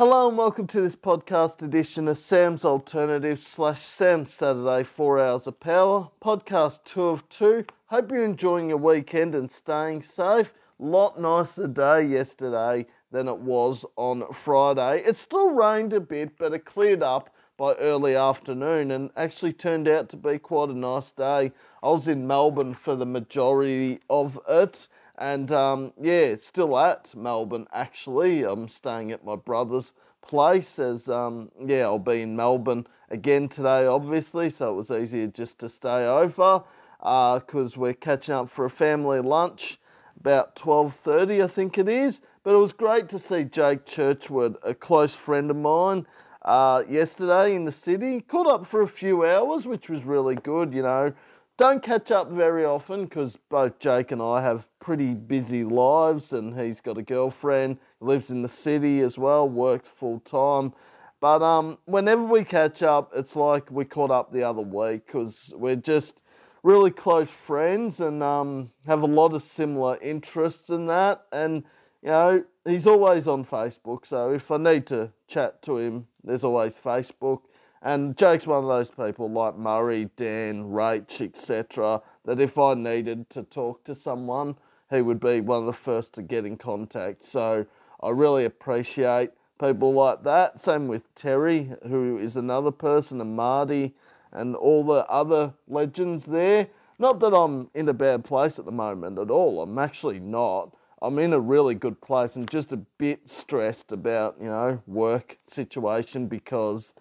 Hello 0.00 0.30
and 0.30 0.38
welcome 0.38 0.66
to 0.68 0.80
this 0.80 0.96
podcast 0.96 1.60
edition 1.60 2.08
of 2.08 2.16
Sam's 2.16 2.64
Alternative 2.64 3.38
slash 3.38 3.82
Sam 3.82 4.24
Saturday, 4.24 4.82
four 4.82 5.20
hours 5.20 5.46
of 5.46 5.60
power, 5.60 6.08
podcast 6.24 6.84
two 6.86 7.02
of 7.02 7.28
two. 7.28 7.66
Hope 7.88 8.10
you're 8.10 8.24
enjoying 8.24 8.70
your 8.70 8.78
weekend 8.78 9.34
and 9.34 9.50
staying 9.50 10.02
safe. 10.02 10.54
Lot 10.78 11.20
nicer 11.20 11.66
day 11.66 12.04
yesterday 12.04 12.86
than 13.10 13.28
it 13.28 13.40
was 13.40 13.84
on 13.96 14.24
Friday. 14.32 15.02
It 15.04 15.18
still 15.18 15.50
rained 15.50 15.92
a 15.92 16.00
bit, 16.00 16.38
but 16.38 16.54
it 16.54 16.64
cleared 16.64 17.02
up 17.02 17.28
by 17.58 17.74
early 17.74 18.16
afternoon 18.16 18.92
and 18.92 19.10
actually 19.18 19.52
turned 19.52 19.86
out 19.86 20.08
to 20.08 20.16
be 20.16 20.38
quite 20.38 20.70
a 20.70 20.74
nice 20.74 21.10
day. 21.10 21.52
I 21.82 21.90
was 21.90 22.08
in 22.08 22.26
Melbourne 22.26 22.72
for 22.72 22.96
the 22.96 23.04
majority 23.04 24.00
of 24.08 24.38
it 24.48 24.88
and 25.20 25.52
um, 25.52 25.92
yeah, 26.00 26.34
still 26.36 26.76
at 26.78 27.14
Melbourne 27.14 27.66
actually. 27.72 28.42
I'm 28.42 28.68
staying 28.68 29.12
at 29.12 29.24
my 29.24 29.36
brother's 29.36 29.92
place 30.22 30.78
as 30.78 31.08
um, 31.08 31.50
yeah, 31.62 31.82
I'll 31.82 31.98
be 31.98 32.22
in 32.22 32.34
Melbourne 32.34 32.86
again 33.10 33.48
today, 33.48 33.86
obviously. 33.86 34.50
So 34.50 34.72
it 34.72 34.76
was 34.76 34.90
easier 34.90 35.26
just 35.26 35.58
to 35.60 35.68
stay 35.68 36.06
over 36.06 36.62
because 36.98 37.76
uh, 37.76 37.80
we're 37.80 37.94
catching 37.94 38.34
up 38.34 38.50
for 38.50 38.64
a 38.64 38.70
family 38.70 39.20
lunch 39.20 39.78
about 40.18 40.56
12:30, 40.56 41.44
I 41.44 41.46
think 41.46 41.78
it 41.78 41.88
is. 41.88 42.20
But 42.42 42.54
it 42.54 42.58
was 42.58 42.72
great 42.72 43.08
to 43.10 43.18
see 43.18 43.44
Jake 43.44 43.84
Churchwood, 43.84 44.56
a 44.62 44.74
close 44.74 45.14
friend 45.14 45.50
of 45.50 45.56
mine. 45.56 46.06
Uh, 46.42 46.82
yesterday 46.88 47.54
in 47.54 47.66
the 47.66 47.72
city, 47.72 48.22
caught 48.22 48.46
up 48.46 48.66
for 48.66 48.80
a 48.80 48.88
few 48.88 49.26
hours, 49.26 49.66
which 49.66 49.90
was 49.90 50.04
really 50.04 50.36
good. 50.36 50.72
You 50.72 50.82
know, 50.82 51.12
don't 51.60 51.82
catch 51.82 52.10
up 52.10 52.30
very 52.30 52.64
often 52.64 53.04
because 53.04 53.36
both 53.50 53.78
Jake 53.78 54.12
and 54.12 54.22
I 54.22 54.40
have 54.40 54.66
pretty 54.80 55.12
busy 55.12 55.62
lives, 55.62 56.32
and 56.32 56.58
he's 56.58 56.80
got 56.80 56.96
a 56.96 57.02
girlfriend, 57.02 57.76
lives 58.00 58.30
in 58.30 58.40
the 58.40 58.48
city 58.48 59.00
as 59.00 59.18
well, 59.18 59.46
works 59.46 59.90
full 59.94 60.20
time. 60.20 60.72
But 61.20 61.42
um, 61.42 61.76
whenever 61.84 62.24
we 62.24 62.44
catch 62.44 62.82
up, 62.82 63.12
it's 63.14 63.36
like 63.36 63.70
we 63.70 63.84
caught 63.84 64.10
up 64.10 64.32
the 64.32 64.42
other 64.42 64.62
week 64.62 65.04
because 65.04 65.52
we're 65.54 65.76
just 65.76 66.22
really 66.62 66.90
close 66.90 67.28
friends 67.46 68.00
and 68.00 68.22
um, 68.22 68.70
have 68.86 69.02
a 69.02 69.06
lot 69.06 69.34
of 69.34 69.42
similar 69.42 69.98
interests 69.98 70.70
in 70.70 70.86
that. 70.86 71.26
And 71.30 71.64
you 72.02 72.08
know, 72.08 72.44
he's 72.64 72.86
always 72.86 73.28
on 73.28 73.44
Facebook, 73.44 74.06
so 74.06 74.32
if 74.32 74.50
I 74.50 74.56
need 74.56 74.86
to 74.86 75.10
chat 75.28 75.60
to 75.64 75.76
him, 75.76 76.06
there's 76.24 76.42
always 76.42 76.80
Facebook. 76.82 77.40
And 77.82 78.16
Jake's 78.16 78.46
one 78.46 78.62
of 78.62 78.68
those 78.68 78.90
people 78.90 79.30
like 79.30 79.56
Murray, 79.56 80.10
Dan, 80.16 80.64
Rach, 80.64 81.20
etc., 81.20 82.02
that 82.26 82.38
if 82.38 82.58
I 82.58 82.74
needed 82.74 83.30
to 83.30 83.42
talk 83.44 83.84
to 83.84 83.94
someone, 83.94 84.56
he 84.90 85.00
would 85.00 85.20
be 85.20 85.40
one 85.40 85.60
of 85.60 85.66
the 85.66 85.72
first 85.72 86.12
to 86.14 86.22
get 86.22 86.44
in 86.44 86.56
contact. 86.56 87.24
So 87.24 87.64
I 88.02 88.10
really 88.10 88.44
appreciate 88.44 89.30
people 89.58 89.94
like 89.94 90.22
that. 90.24 90.60
Same 90.60 90.88
with 90.88 91.14
Terry, 91.14 91.72
who 91.88 92.18
is 92.18 92.36
another 92.36 92.70
person, 92.70 93.20
and 93.20 93.34
Marty, 93.34 93.94
and 94.32 94.54
all 94.56 94.84
the 94.84 95.06
other 95.08 95.54
legends 95.66 96.26
there. 96.26 96.68
Not 96.98 97.18
that 97.20 97.34
I'm 97.34 97.70
in 97.74 97.88
a 97.88 97.94
bad 97.94 98.24
place 98.24 98.58
at 98.58 98.66
the 98.66 98.72
moment 98.72 99.18
at 99.18 99.30
all. 99.30 99.62
I'm 99.62 99.78
actually 99.78 100.20
not. 100.20 100.76
I'm 101.00 101.18
in 101.18 101.32
a 101.32 101.40
really 101.40 101.74
good 101.74 101.98
place. 102.02 102.36
I'm 102.36 102.44
just 102.44 102.72
a 102.72 102.76
bit 102.76 103.26
stressed 103.26 103.90
about, 103.90 104.36
you 104.38 104.48
know, 104.48 104.82
work 104.86 105.38
situation 105.46 106.26
because 106.26 106.92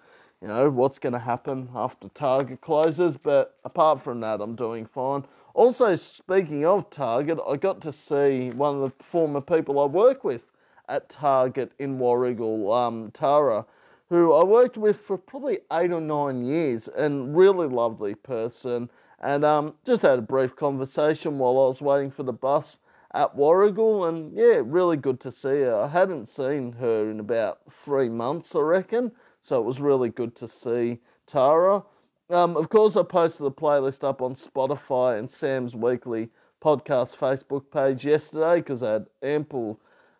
you 0.42 0.48
know, 0.48 0.70
what's 0.70 1.00
going 1.00 1.14
to 1.14 1.20
happen 1.20 1.70
after 1.76 2.08
Target 2.10 2.62
closes. 2.62 3.18
But 3.18 3.58
apart 3.66 4.02
from 4.02 4.22
that, 4.22 4.42
I'm 4.42 4.56
doing 4.56 4.86
fine. 4.86 5.26
Also, 5.54 5.96
speaking 5.96 6.66
of 6.66 6.90
Target, 6.90 7.40
I 7.48 7.58
got 7.58 7.82
to 7.82 7.92
see 7.92 8.52
one 8.52 8.76
of 8.76 8.82
the 8.82 9.04
former 9.04 9.42
people 9.42 9.80
I 9.80 9.86
work 9.86 10.24
with 10.24 10.44
at 10.88 11.10
Target 11.10 11.72
in 11.80 12.00
Warragul, 12.00 12.74
um, 12.74 13.12
Tara, 13.12 13.66
who 14.10 14.34
I 14.34 14.44
worked 14.44 14.78
with 14.78 15.00
for 15.00 15.18
probably 15.18 15.60
eight 15.74 15.92
or 15.92 16.02
nine 16.02 16.44
years, 16.46 16.88
and 16.88 17.36
really 17.36 17.68
lovely 17.68 18.16
person. 18.16 18.90
And 19.20 19.44
um, 19.44 19.74
just 19.86 20.02
had 20.02 20.18
a 20.18 20.22
brief 20.22 20.56
conversation 20.56 21.38
while 21.38 21.60
I 21.60 21.68
was 21.68 21.82
waiting 21.82 22.10
for 22.10 22.24
the 22.24 22.34
bus 22.34 22.80
at 23.14 23.36
Warragul, 23.36 24.08
and 24.08 24.34
yeah, 24.34 24.62
really 24.64 24.98
good 24.98 25.20
to 25.22 25.32
see 25.32 25.62
her. 25.62 25.76
I 25.76 25.88
hadn't 25.88 26.28
seen 26.28 26.72
her 26.74 27.10
in 27.12 27.20
about 27.20 27.60
three 27.70 28.08
months, 28.08 28.56
I 28.56 28.60
reckon. 28.60 29.12
So 29.50 29.60
it 29.60 29.66
was 29.66 29.80
really 29.80 30.10
good 30.10 30.36
to 30.36 30.48
see 30.48 31.00
Tara. 31.26 31.82
Um, 32.30 32.56
of 32.56 32.70
course, 32.70 32.96
I 32.96 33.02
posted 33.02 33.48
the 33.48 33.52
playlist 33.52 34.04
up 34.04 34.22
on 34.22 34.36
Spotify 34.36 35.18
and 35.18 35.28
Sam's 35.28 35.76
Weekly 35.76 36.30
Podcast 36.62 37.18
Facebook 37.18 37.64
page 37.72 38.06
yesterday 38.06 38.58
because 38.58 38.84
I 38.84 38.92
had 38.92 39.08
ample 39.24 39.80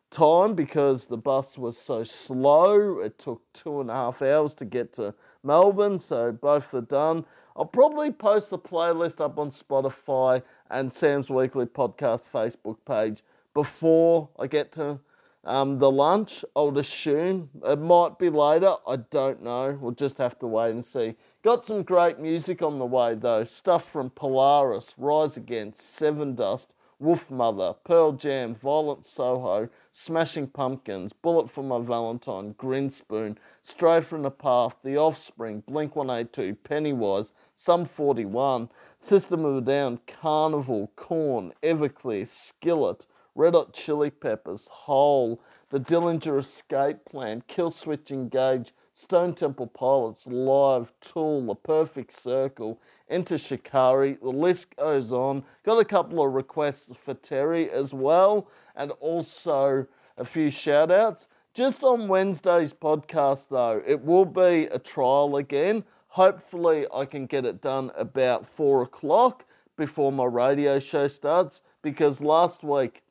time 0.10 0.56
because 0.56 1.06
the 1.06 1.16
bus 1.16 1.60
was 1.60 1.78
so 1.78 2.04
slow. 2.04 3.02
It 3.02 3.20
took 3.20 3.44
two 3.54 3.82
and 3.82 3.92
a 3.92 3.94
half 3.94 4.24
hours 4.24 4.56
to 4.56 4.66
get 4.66 4.94
to 4.94 5.14
Melbourne, 5.44 6.00
so 6.00 6.32
both 6.32 6.74
are 6.74 6.82
done. 6.82 7.24
I'll 7.56 7.66
probably 7.66 8.10
post 8.10 8.50
the 8.50 8.58
playlist 8.58 9.22
up 9.22 9.38
on 9.38 9.52
Spotify 9.52 10.42
and 10.72 10.92
Sam's 10.92 11.30
Weekly 11.30 11.68
Podcast 11.68 12.24
Facebook 12.34 12.78
page 12.84 13.22
before 13.54 14.30
I 14.40 14.48
get 14.48 14.72
to 14.72 15.00
um, 15.46 15.80
the 15.80 15.90
lunch, 15.90 16.44
I 16.56 16.62
would 16.62 16.78
assume. 16.78 17.50
It 17.64 17.80
might 17.80 18.20
be 18.20 18.30
later, 18.30 18.76
I 18.86 18.98
don't 18.98 19.42
know. 19.42 19.78
We'll 19.80 19.94
just 19.94 20.18
have 20.18 20.38
to 20.40 20.48
wait 20.48 20.72
and 20.72 20.86
see. 20.86 21.16
Got 21.44 21.66
some 21.66 21.84
great 21.84 22.20
music 22.20 22.62
on 22.62 22.78
the 22.78 22.86
way 22.86 23.16
though. 23.16 23.46
Stuff 23.46 23.90
from 23.90 24.10
Polaris, 24.10 24.94
Rise 24.98 25.38
Against, 25.38 25.82
Sevendust, 25.82 26.68
Wolfmother, 27.02 27.78
Pearl 27.86 28.12
Jam, 28.12 28.54
Violent 28.54 29.06
Soho, 29.06 29.70
Smashing 29.94 30.48
Pumpkins, 30.48 31.14
Bullet 31.14 31.50
for 31.50 31.64
My 31.64 31.80
Valentine, 31.80 32.54
Grinspoon, 32.56 33.38
Stray 33.64 34.02
from 34.02 34.24
the 34.24 34.32
Path, 34.32 34.76
The 34.84 34.98
Offspring, 34.98 35.64
Blink 35.66 35.96
182, 35.96 36.56
Pennywise, 36.56 37.32
Sum 37.56 37.86
41, 37.86 38.70
System 39.00 39.46
of 39.46 39.56
a 39.56 39.62
Down, 39.62 40.00
Karnivool, 40.06 40.90
Korn, 40.98 41.54
Everclear, 41.64 42.28
Skillet, 42.30 43.06
Red 43.40 43.54
Hot 43.54 43.72
Chili 43.72 44.10
Peppers, 44.10 44.68
Hole, 44.70 45.40
The 45.70 45.80
Dillinger 45.80 46.40
Escape 46.40 47.06
Plan, 47.06 47.42
Killswitch 47.48 48.12
Engage, 48.12 48.74
Stone 48.94 49.36
Temple 49.36 49.68
Pilots, 49.68 50.28
Live, 50.28 50.92
Tool, 51.00 51.46
The 51.46 51.56
Perfect 51.56 52.12
Circle, 52.12 52.82
Enter 53.10 53.38
Shikari, 53.38 54.18
the 54.22 54.28
list 54.30 54.76
goes 54.76 55.14
on. 55.14 55.42
Got 55.64 55.80
a 55.80 55.86
couple 55.86 56.22
of 56.22 56.34
requests 56.34 56.90
for 57.02 57.14
Terry 57.14 57.72
as 57.72 57.94
well, 57.94 58.50
and 58.76 58.92
also 59.00 59.88
a 60.18 60.26
few 60.26 60.52
shout 60.52 60.92
outs. 60.92 61.30
Just 61.54 61.82
on 61.82 62.10
Wednesday's 62.10 62.74
podcast, 62.74 63.48
though, 63.48 63.82
it 63.88 64.04
will 64.04 64.26
be 64.26 64.66
a 64.66 64.80
trial 64.80 65.38
again. 65.38 65.86
Hopefully, 66.10 66.88
I 66.94 67.06
can 67.06 67.26
get 67.26 67.46
it 67.46 67.62
done 67.62 67.90
about 67.96 68.46
four 68.46 68.82
o'clock 68.82 69.46
before 69.78 70.12
my 70.12 70.26
radio 70.26 70.78
show 70.78 71.08
starts 71.08 71.62
because 71.82 72.20
last 72.20 72.66
week 72.66 73.02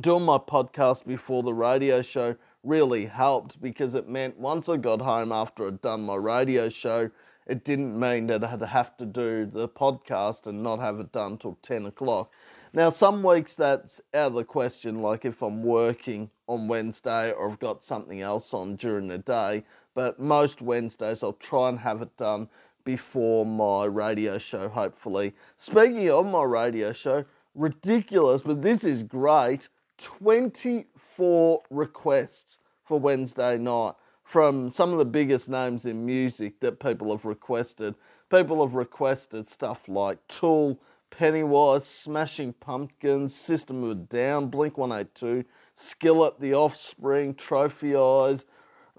doing 0.00 0.24
my 0.24 0.38
podcast 0.38 1.04
before 1.06 1.42
the 1.42 1.54
radio 1.54 2.02
show 2.02 2.36
really 2.62 3.06
helped 3.06 3.60
because 3.60 3.94
it 3.94 4.08
meant 4.08 4.38
once 4.38 4.68
I 4.68 4.76
got 4.76 5.00
home 5.00 5.32
after 5.32 5.66
I'd 5.66 5.80
done 5.80 6.02
my 6.02 6.14
radio 6.14 6.68
show, 6.68 7.10
it 7.46 7.64
didn't 7.64 7.98
mean 7.98 8.26
that 8.28 8.44
I'd 8.44 8.62
have 8.62 8.96
to 8.98 9.06
do 9.06 9.46
the 9.46 9.68
podcast 9.68 10.46
and 10.46 10.62
not 10.62 10.78
have 10.78 11.00
it 11.00 11.10
done 11.10 11.38
till 11.38 11.58
10 11.62 11.86
o'clock. 11.86 12.30
Now, 12.74 12.90
some 12.90 13.22
weeks 13.22 13.54
that's 13.54 14.00
out 14.12 14.28
of 14.28 14.34
the 14.34 14.44
question, 14.44 15.00
like 15.00 15.24
if 15.24 15.42
I'm 15.42 15.62
working 15.62 16.30
on 16.46 16.68
Wednesday 16.68 17.32
or 17.32 17.50
I've 17.50 17.58
got 17.58 17.82
something 17.82 18.20
else 18.20 18.52
on 18.52 18.76
during 18.76 19.08
the 19.08 19.18
day, 19.18 19.64
but 19.94 20.20
most 20.20 20.60
Wednesdays 20.60 21.22
I'll 21.22 21.32
try 21.32 21.70
and 21.70 21.78
have 21.78 22.02
it 22.02 22.14
done 22.16 22.48
before 22.84 23.46
my 23.46 23.86
radio 23.86 24.38
show, 24.38 24.68
hopefully. 24.68 25.34
Speaking 25.56 26.10
of 26.10 26.26
my 26.26 26.42
radio 26.42 26.92
show, 26.92 27.24
ridiculous, 27.54 28.42
but 28.42 28.62
this 28.62 28.84
is 28.84 29.02
great. 29.02 29.68
24 29.98 31.62
requests 31.70 32.58
for 32.84 32.98
Wednesday 32.98 33.58
night 33.58 33.94
from 34.24 34.70
some 34.70 34.92
of 34.92 34.98
the 34.98 35.04
biggest 35.04 35.48
names 35.48 35.86
in 35.86 36.04
music 36.04 36.60
that 36.60 36.80
people 36.80 37.10
have 37.10 37.24
requested. 37.24 37.94
People 38.30 38.64
have 38.64 38.74
requested 38.74 39.48
stuff 39.48 39.88
like 39.88 40.18
Tool, 40.28 40.78
Pennywise, 41.10 41.86
Smashing 41.86 42.52
Pumpkins, 42.54 43.34
System 43.34 43.82
of 43.84 43.90
a 43.90 43.94
Down, 43.94 44.48
Blink 44.48 44.76
182, 44.76 45.48
Skillet, 45.74 46.38
The 46.38 46.54
Offspring, 46.54 47.34
Trophy 47.34 47.96
Eyes. 47.96 48.44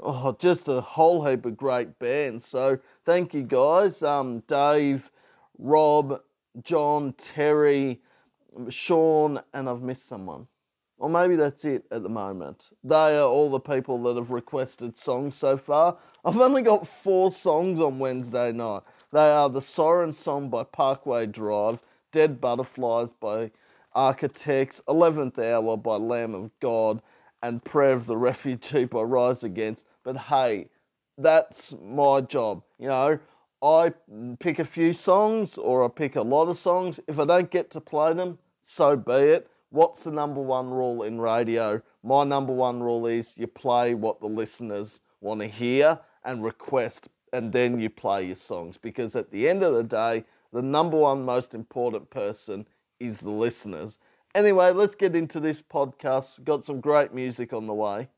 Oh, 0.01 0.35
just 0.39 0.67
a 0.67 0.81
whole 0.81 1.25
heap 1.25 1.45
of 1.45 1.57
great 1.57 1.99
bands. 1.99 2.45
So 2.45 2.79
thank 3.05 3.33
you 3.33 3.43
guys. 3.43 4.01
Um, 4.01 4.39
Dave, 4.47 5.11
Rob, 5.59 6.21
John, 6.63 7.13
Terry, 7.13 8.01
Sean, 8.69 9.39
and 9.53 9.69
I've 9.69 9.81
missed 9.81 10.07
someone. 10.07 10.47
Or 10.99 11.09
maybe 11.09 11.37
that's 11.37 11.63
it 11.63 11.85
at 11.91 12.03
the 12.03 12.09
moment. 12.09 12.71
They 12.83 13.17
are 13.17 13.27
all 13.27 13.49
the 13.49 13.59
people 13.59 14.03
that 14.03 14.17
have 14.17 14.31
requested 14.31 14.97
songs 14.97 15.33
so 15.33 15.57
far. 15.57 15.97
I've 16.25 16.37
only 16.37 16.61
got 16.61 16.87
four 16.87 17.31
songs 17.31 17.79
on 17.79 17.99
Wednesday 17.99 18.51
night. 18.51 18.81
They 19.13 19.31
are 19.31 19.49
The 19.49 19.61
Siren 19.61 20.11
Song 20.11 20.49
by 20.49 20.65
Parkway 20.65 21.25
Drive, 21.25 21.79
Dead 22.11 22.41
Butterflies 22.41 23.13
by 23.13 23.51
Architects, 23.93 24.81
11th 24.89 25.39
Hour 25.39 25.77
by 25.77 25.95
Lamb 25.95 26.35
of 26.35 26.51
God, 26.59 27.01
and 27.41 27.63
Prayer 27.63 27.93
of 27.93 28.05
the 28.05 28.17
Refugee 28.17 28.83
by 28.83 29.01
Rise 29.01 29.45
Against. 29.45 29.85
But 30.03 30.17
hey, 30.17 30.67
that's 31.17 31.73
my 31.81 32.19
job. 32.19 32.61
You 32.77 32.89
know, 32.89 33.19
I 33.63 33.93
pick 34.39 34.59
a 34.59 34.65
few 34.65 34.93
songs 34.93 35.57
or 35.57 35.85
I 35.85 35.87
pick 35.87 36.17
a 36.17 36.21
lot 36.21 36.49
of 36.49 36.57
songs. 36.57 36.99
If 37.07 37.19
I 37.19 37.25
don't 37.25 37.49
get 37.49 37.71
to 37.71 37.81
play 37.81 38.13
them, 38.13 38.37
so 38.63 38.97
be 38.97 39.13
it. 39.13 39.49
What's 39.71 40.03
the 40.03 40.11
number 40.11 40.41
one 40.41 40.71
rule 40.71 41.03
in 41.03 41.21
radio? 41.21 41.81
My 42.03 42.23
number 42.23 42.51
one 42.51 42.81
rule 42.81 43.05
is 43.05 43.35
you 43.37 43.45
play 43.45 43.93
what 43.93 44.19
the 44.19 44.27
listeners 44.27 45.01
want 45.21 45.41
to 45.41 45.47
hear 45.47 45.99
and 46.25 46.43
request, 46.43 47.07
and 47.33 47.53
then 47.53 47.79
you 47.79 47.89
play 47.89 48.25
your 48.25 48.35
songs. 48.35 48.77
Because 48.77 49.15
at 49.15 49.29
the 49.29 49.47
end 49.47 49.61
of 49.61 49.75
the 49.75 49.83
day, 49.83 50.23
the 50.51 50.63
number 50.63 50.97
one 50.97 51.23
most 51.23 51.53
important 51.53 52.09
person 52.09 52.65
is 52.99 53.19
the 53.19 53.29
listeners. 53.29 53.99
Anyway, 54.33 54.71
let's 54.71 54.95
get 54.95 55.15
into 55.15 55.39
this 55.39 55.61
podcast. 55.61 56.43
Got 56.43 56.65
some 56.65 56.81
great 56.81 57.13
music 57.13 57.53
on 57.53 57.67
the 57.67 57.73
way. 57.73 58.09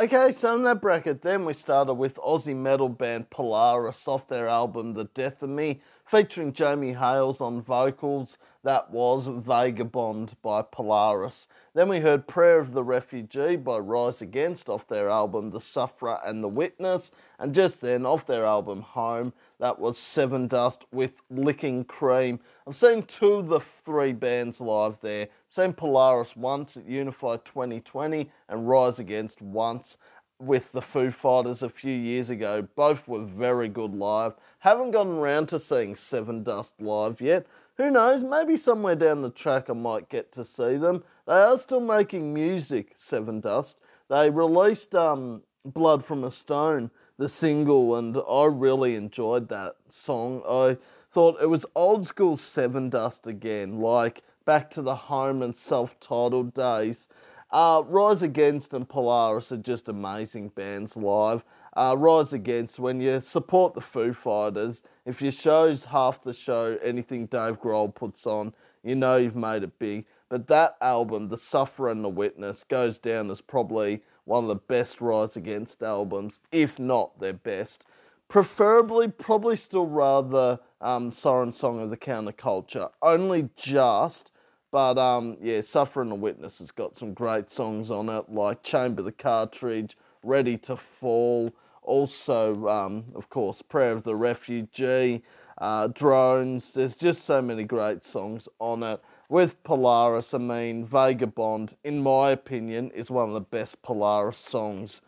Okay, 0.00 0.32
so 0.32 0.56
in 0.56 0.64
that 0.64 0.80
bracket, 0.80 1.22
then 1.22 1.44
we 1.44 1.52
started 1.52 1.94
with 1.94 2.16
Aussie 2.16 2.56
metal 2.56 2.88
band 2.88 3.30
Polaris 3.30 4.08
off 4.08 4.26
their 4.26 4.48
album 4.48 4.92
The 4.92 5.04
Death 5.04 5.40
of 5.44 5.50
Me, 5.50 5.80
featuring 6.04 6.52
Jamie 6.52 6.94
Hails 6.94 7.40
on 7.40 7.62
vocals. 7.62 8.36
That 8.64 8.90
was 8.90 9.28
Vagabond 9.28 10.34
by 10.42 10.62
Polaris. 10.62 11.46
Then 11.74 11.88
we 11.88 12.00
heard 12.00 12.26
Prayer 12.26 12.58
of 12.58 12.72
the 12.72 12.82
Refugee 12.82 13.54
by 13.54 13.78
Rise 13.78 14.20
Against 14.20 14.68
off 14.68 14.88
their 14.88 15.08
album 15.08 15.50
The 15.50 15.60
Sufferer 15.60 16.18
and 16.26 16.42
the 16.42 16.48
Witness. 16.48 17.12
And 17.38 17.54
just 17.54 17.80
then, 17.80 18.04
off 18.04 18.26
their 18.26 18.44
album 18.44 18.82
Home, 18.82 19.32
that 19.60 19.78
was 19.78 19.96
Sevendust 19.96 20.82
with 20.92 21.12
Licking 21.30 21.84
Cream. 21.84 22.40
I've 22.66 22.76
seen 22.76 23.02
two 23.04 23.34
of 23.34 23.48
the 23.48 23.60
three 23.84 24.12
bands 24.12 24.60
live 24.60 24.98
there. 25.00 25.28
Seen 25.50 25.72
Polaris 25.72 26.36
once 26.36 26.76
at 26.76 26.86
Unify 26.86 27.36
2020 27.44 28.30
and 28.48 28.68
Rise 28.68 28.98
Against 28.98 29.40
once 29.40 29.96
with 30.40 30.72
the 30.72 30.82
Foo 30.82 31.10
Fighters 31.10 31.62
a 31.62 31.68
few 31.68 31.94
years 31.94 32.30
ago. 32.30 32.66
Both 32.74 33.06
were 33.06 33.24
very 33.24 33.68
good 33.68 33.94
live. 33.94 34.34
Haven't 34.58 34.90
gotten 34.90 35.14
around 35.14 35.48
to 35.50 35.60
seeing 35.60 35.94
Sevendust 35.94 36.72
live 36.80 37.20
yet. 37.20 37.46
Who 37.76 37.90
knows? 37.90 38.22
Maybe 38.22 38.56
somewhere 38.56 38.94
down 38.94 39.22
the 39.22 39.30
track 39.30 39.68
I 39.68 39.72
might 39.72 40.08
get 40.08 40.32
to 40.32 40.44
see 40.44 40.76
them. 40.76 41.02
They 41.26 41.34
are 41.34 41.58
still 41.58 41.80
making 41.80 42.34
music, 42.34 42.96
Sevendust. 42.98 43.76
They 44.08 44.30
released 44.30 44.94
um, 44.94 45.42
Blood 45.64 46.04
from 46.04 46.24
a 46.24 46.30
Stone 46.30 46.90
the 47.16 47.28
single, 47.28 47.96
and 47.96 48.16
I 48.28 48.44
really 48.46 48.94
enjoyed 48.94 49.48
that 49.48 49.76
song. 49.88 50.42
I 50.48 50.76
thought 51.12 51.40
it 51.40 51.46
was 51.46 51.64
old 51.74 52.06
school 52.06 52.36
Sevendust 52.36 53.26
again, 53.26 53.78
like 53.78 54.22
back 54.44 54.70
to 54.70 54.82
the 54.82 54.96
home 54.96 55.42
and 55.42 55.56
self 55.56 55.98
titled 56.00 56.54
days. 56.54 57.08
Uh, 57.50 57.82
Rise 57.86 58.22
Against 58.22 58.74
and 58.74 58.88
Polaris 58.88 59.52
are 59.52 59.56
just 59.56 59.88
amazing 59.88 60.48
bands 60.48 60.96
live. 60.96 61.44
Uh, 61.76 61.94
Rise 61.96 62.32
Against, 62.32 62.80
when 62.80 63.00
you 63.00 63.20
support 63.20 63.74
the 63.74 63.80
Foo 63.80 64.12
Fighters, 64.12 64.82
if 65.06 65.22
your 65.22 65.30
show's 65.30 65.84
half 65.84 66.22
the 66.22 66.32
show, 66.32 66.76
anything 66.82 67.26
Dave 67.26 67.60
Grohl 67.60 67.94
puts 67.94 68.26
on, 68.26 68.52
you 68.82 68.96
know 68.96 69.16
you've 69.16 69.36
made 69.36 69.62
it 69.62 69.78
big. 69.78 70.06
But 70.28 70.48
that 70.48 70.76
album, 70.80 71.28
The 71.28 71.38
Sufferer 71.38 71.90
and 71.90 72.02
the 72.02 72.08
Witness, 72.08 72.64
goes 72.64 72.98
down 72.98 73.30
as 73.30 73.40
probably 73.40 74.02
one 74.24 74.44
of 74.44 74.48
the 74.48 74.54
best 74.54 75.00
Rise 75.00 75.36
Against 75.36 75.82
albums, 75.82 76.38
if 76.52 76.78
not 76.78 77.18
their 77.20 77.32
best. 77.32 77.84
Preferably, 78.28 79.08
probably 79.08 79.56
still 79.56 79.86
rather 79.86 80.58
um, 80.80 81.10
Siren 81.10 81.52
Song 81.52 81.80
of 81.80 81.90
the 81.90 81.96
Counterculture. 81.96 82.90
Only 83.02 83.48
just, 83.56 84.32
but 84.70 84.98
um, 84.98 85.36
yeah, 85.40 85.60
Suffer 85.60 86.02
and 86.02 86.10
the 86.10 86.16
Witness 86.16 86.58
has 86.58 86.70
got 86.70 86.96
some 86.96 87.12
great 87.12 87.50
songs 87.50 87.90
on 87.90 88.08
it, 88.08 88.30
like 88.30 88.62
Chamber 88.62 89.02
the 89.02 89.12
Cartridge, 89.12 89.96
Ready 90.22 90.56
to 90.58 90.76
Fall. 90.76 91.52
Also, 91.82 92.66
um, 92.66 93.04
of 93.14 93.28
course, 93.28 93.60
Prayer 93.60 93.92
of 93.92 94.04
the 94.04 94.16
Refugee, 94.16 95.22
uh, 95.58 95.88
Drones. 95.88 96.72
There's 96.72 96.96
just 96.96 97.24
so 97.24 97.42
many 97.42 97.64
great 97.64 98.02
songs 98.02 98.48
on 98.58 98.82
it 98.82 99.00
with 99.28 99.62
Polaris, 99.62 100.34
I 100.34 100.38
mean, 100.38 100.84
Vagabond, 100.84 101.76
in 101.82 102.02
my 102.02 102.30
opinion, 102.30 102.90
is 102.90 103.10
one 103.10 103.28
of 103.28 103.34
the 103.34 103.40
best 103.40 103.82
Polaris 103.82 104.38
songs. 104.38 105.00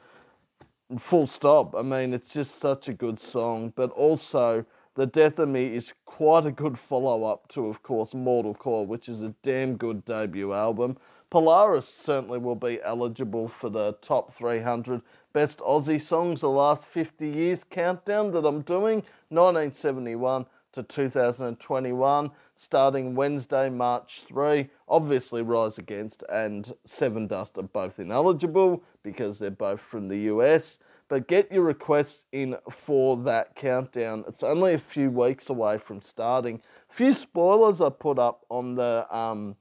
Full 0.98 1.26
stop. 1.26 1.74
I 1.74 1.82
mean, 1.82 2.14
it's 2.14 2.32
just 2.32 2.60
such 2.60 2.88
a 2.88 2.94
good 2.94 3.20
song, 3.20 3.72
but 3.76 3.90
also 3.90 4.64
The 4.94 5.06
Death 5.06 5.38
of 5.38 5.48
Me 5.48 5.74
is 5.74 5.92
quite 6.04 6.46
a 6.46 6.52
good 6.52 6.78
follow 6.78 7.24
up 7.24 7.48
to, 7.48 7.66
of 7.66 7.82
course, 7.82 8.14
Mortal 8.14 8.54
Coil, 8.54 8.86
which 8.86 9.08
is 9.08 9.22
a 9.22 9.34
damn 9.42 9.76
good 9.76 10.04
debut 10.04 10.52
album. 10.52 10.96
Polaris 11.28 11.88
certainly 11.88 12.38
will 12.38 12.54
be 12.54 12.80
eligible 12.82 13.48
for 13.48 13.68
the 13.68 13.92
top 14.00 14.32
300 14.32 15.02
best 15.32 15.58
Aussie 15.58 16.00
songs 16.00 16.40
the 16.40 16.48
last 16.48 16.86
50 16.86 17.28
years 17.28 17.64
countdown 17.64 18.30
that 18.30 18.46
I'm 18.46 18.62
doing, 18.62 19.02
1971 19.28 20.46
to 20.72 20.82
2021 20.82 22.30
starting 22.56 23.14
Wednesday, 23.14 23.68
March 23.68 24.22
3. 24.22 24.68
Obviously, 24.88 25.42
Rise 25.42 25.78
Against 25.78 26.22
and 26.30 26.74
Sevendust 26.86 27.58
are 27.58 27.62
both 27.62 27.98
ineligible 27.98 28.82
because 29.02 29.38
they're 29.38 29.50
both 29.50 29.80
from 29.80 30.08
the 30.08 30.18
US. 30.32 30.78
But 31.08 31.28
get 31.28 31.52
your 31.52 31.62
requests 31.62 32.24
in 32.32 32.56
for 32.70 33.16
that 33.18 33.54
countdown. 33.54 34.24
It's 34.26 34.42
only 34.42 34.74
a 34.74 34.78
few 34.78 35.10
weeks 35.10 35.48
away 35.50 35.78
from 35.78 36.00
starting. 36.00 36.60
A 36.90 36.92
few 36.92 37.12
spoilers 37.12 37.80
I 37.80 37.90
put 37.90 38.18
up 38.18 38.44
on 38.50 38.74
the 38.74 39.06
um, 39.16 39.54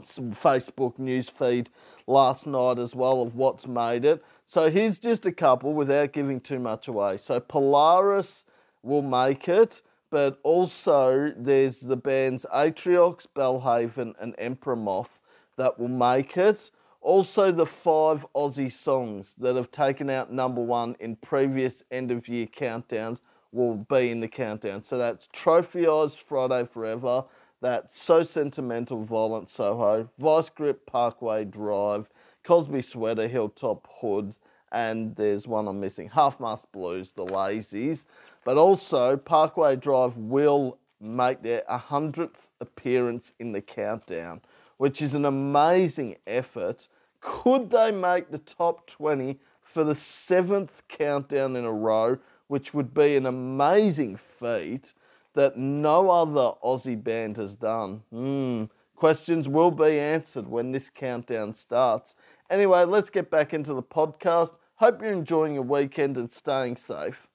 Facebook 0.00 0.98
news 0.98 1.28
feed 1.28 1.70
last 2.06 2.46
night 2.46 2.78
as 2.78 2.94
well 2.94 3.22
of 3.22 3.34
what's 3.34 3.66
made 3.66 4.04
it. 4.04 4.22
So 4.46 4.70
here's 4.70 4.98
just 4.98 5.26
a 5.26 5.32
couple 5.32 5.74
without 5.74 6.12
giving 6.12 6.40
too 6.40 6.58
much 6.58 6.88
away. 6.88 7.18
So 7.18 7.40
Polaris 7.40 8.44
will 8.82 9.02
make 9.02 9.48
it 9.48 9.82
but 10.10 10.38
also 10.42 11.32
there's 11.36 11.80
the 11.80 11.96
bands 11.96 12.46
Atriox, 12.54 13.26
Belle 13.34 13.60
Haven, 13.60 14.14
and 14.20 14.34
Emperor 14.38 14.76
Moth 14.76 15.18
that 15.56 15.78
will 15.78 15.88
make 15.88 16.36
it. 16.36 16.70
Also, 17.00 17.52
the 17.52 17.66
five 17.66 18.26
Aussie 18.34 18.72
songs 18.72 19.34
that 19.38 19.56
have 19.56 19.70
taken 19.70 20.10
out 20.10 20.32
number 20.32 20.60
one 20.60 20.96
in 21.00 21.16
previous 21.16 21.82
end 21.90 22.10
of 22.10 22.28
year 22.28 22.46
countdowns 22.46 23.20
will 23.52 23.76
be 23.76 24.10
in 24.10 24.20
the 24.20 24.28
countdown. 24.28 24.82
So 24.82 24.98
that's 24.98 25.28
Trophy 25.32 25.86
Eyes, 25.86 26.14
Friday 26.14 26.66
Forever, 26.66 27.24
that's 27.60 28.00
So 28.00 28.22
Sentimental, 28.22 29.04
Violent 29.04 29.48
Soho, 29.50 30.08
Vice 30.18 30.50
Grip, 30.50 30.86
Parkway 30.86 31.44
Drive, 31.44 32.08
Cosby 32.44 32.82
Sweater, 32.82 33.28
Hilltop 33.28 33.88
Hoods, 34.00 34.38
and 34.72 35.14
there's 35.16 35.46
one 35.46 35.68
I'm 35.68 35.80
missing 35.80 36.08
Half 36.08 36.40
Mast 36.40 36.70
Blues, 36.72 37.12
The 37.14 37.26
Lazies. 37.26 38.04
But 38.44 38.56
also, 38.56 39.16
Parkway 39.16 39.76
Drive 39.76 40.16
will 40.16 40.78
make 41.00 41.42
their 41.42 41.62
100th 41.70 42.30
appearance 42.60 43.32
in 43.38 43.52
the 43.52 43.60
countdown, 43.60 44.40
which 44.78 45.02
is 45.02 45.14
an 45.14 45.24
amazing 45.24 46.16
effort. 46.26 46.88
Could 47.20 47.70
they 47.70 47.90
make 47.90 48.30
the 48.30 48.38
top 48.38 48.86
20 48.86 49.38
for 49.62 49.84
the 49.84 49.94
seventh 49.94 50.82
countdown 50.88 51.56
in 51.56 51.64
a 51.64 51.72
row, 51.72 52.18
which 52.46 52.72
would 52.72 52.94
be 52.94 53.16
an 53.16 53.26
amazing 53.26 54.18
feat 54.38 54.94
that 55.34 55.56
no 55.56 56.10
other 56.10 56.52
Aussie 56.64 57.02
band 57.02 57.36
has 57.36 57.54
done? 57.54 58.02
Hmm. 58.10 58.64
Questions 58.96 59.46
will 59.46 59.70
be 59.70 60.00
answered 60.00 60.48
when 60.48 60.72
this 60.72 60.90
countdown 60.90 61.54
starts. 61.54 62.16
Anyway, 62.50 62.82
let's 62.84 63.10
get 63.10 63.30
back 63.30 63.54
into 63.54 63.72
the 63.72 63.82
podcast. 63.82 64.54
Hope 64.78 65.02
you're 65.02 65.10
enjoying 65.10 65.54
your 65.54 65.64
weekend 65.64 66.16
and 66.16 66.30
staying 66.30 66.76
safe. 66.76 67.26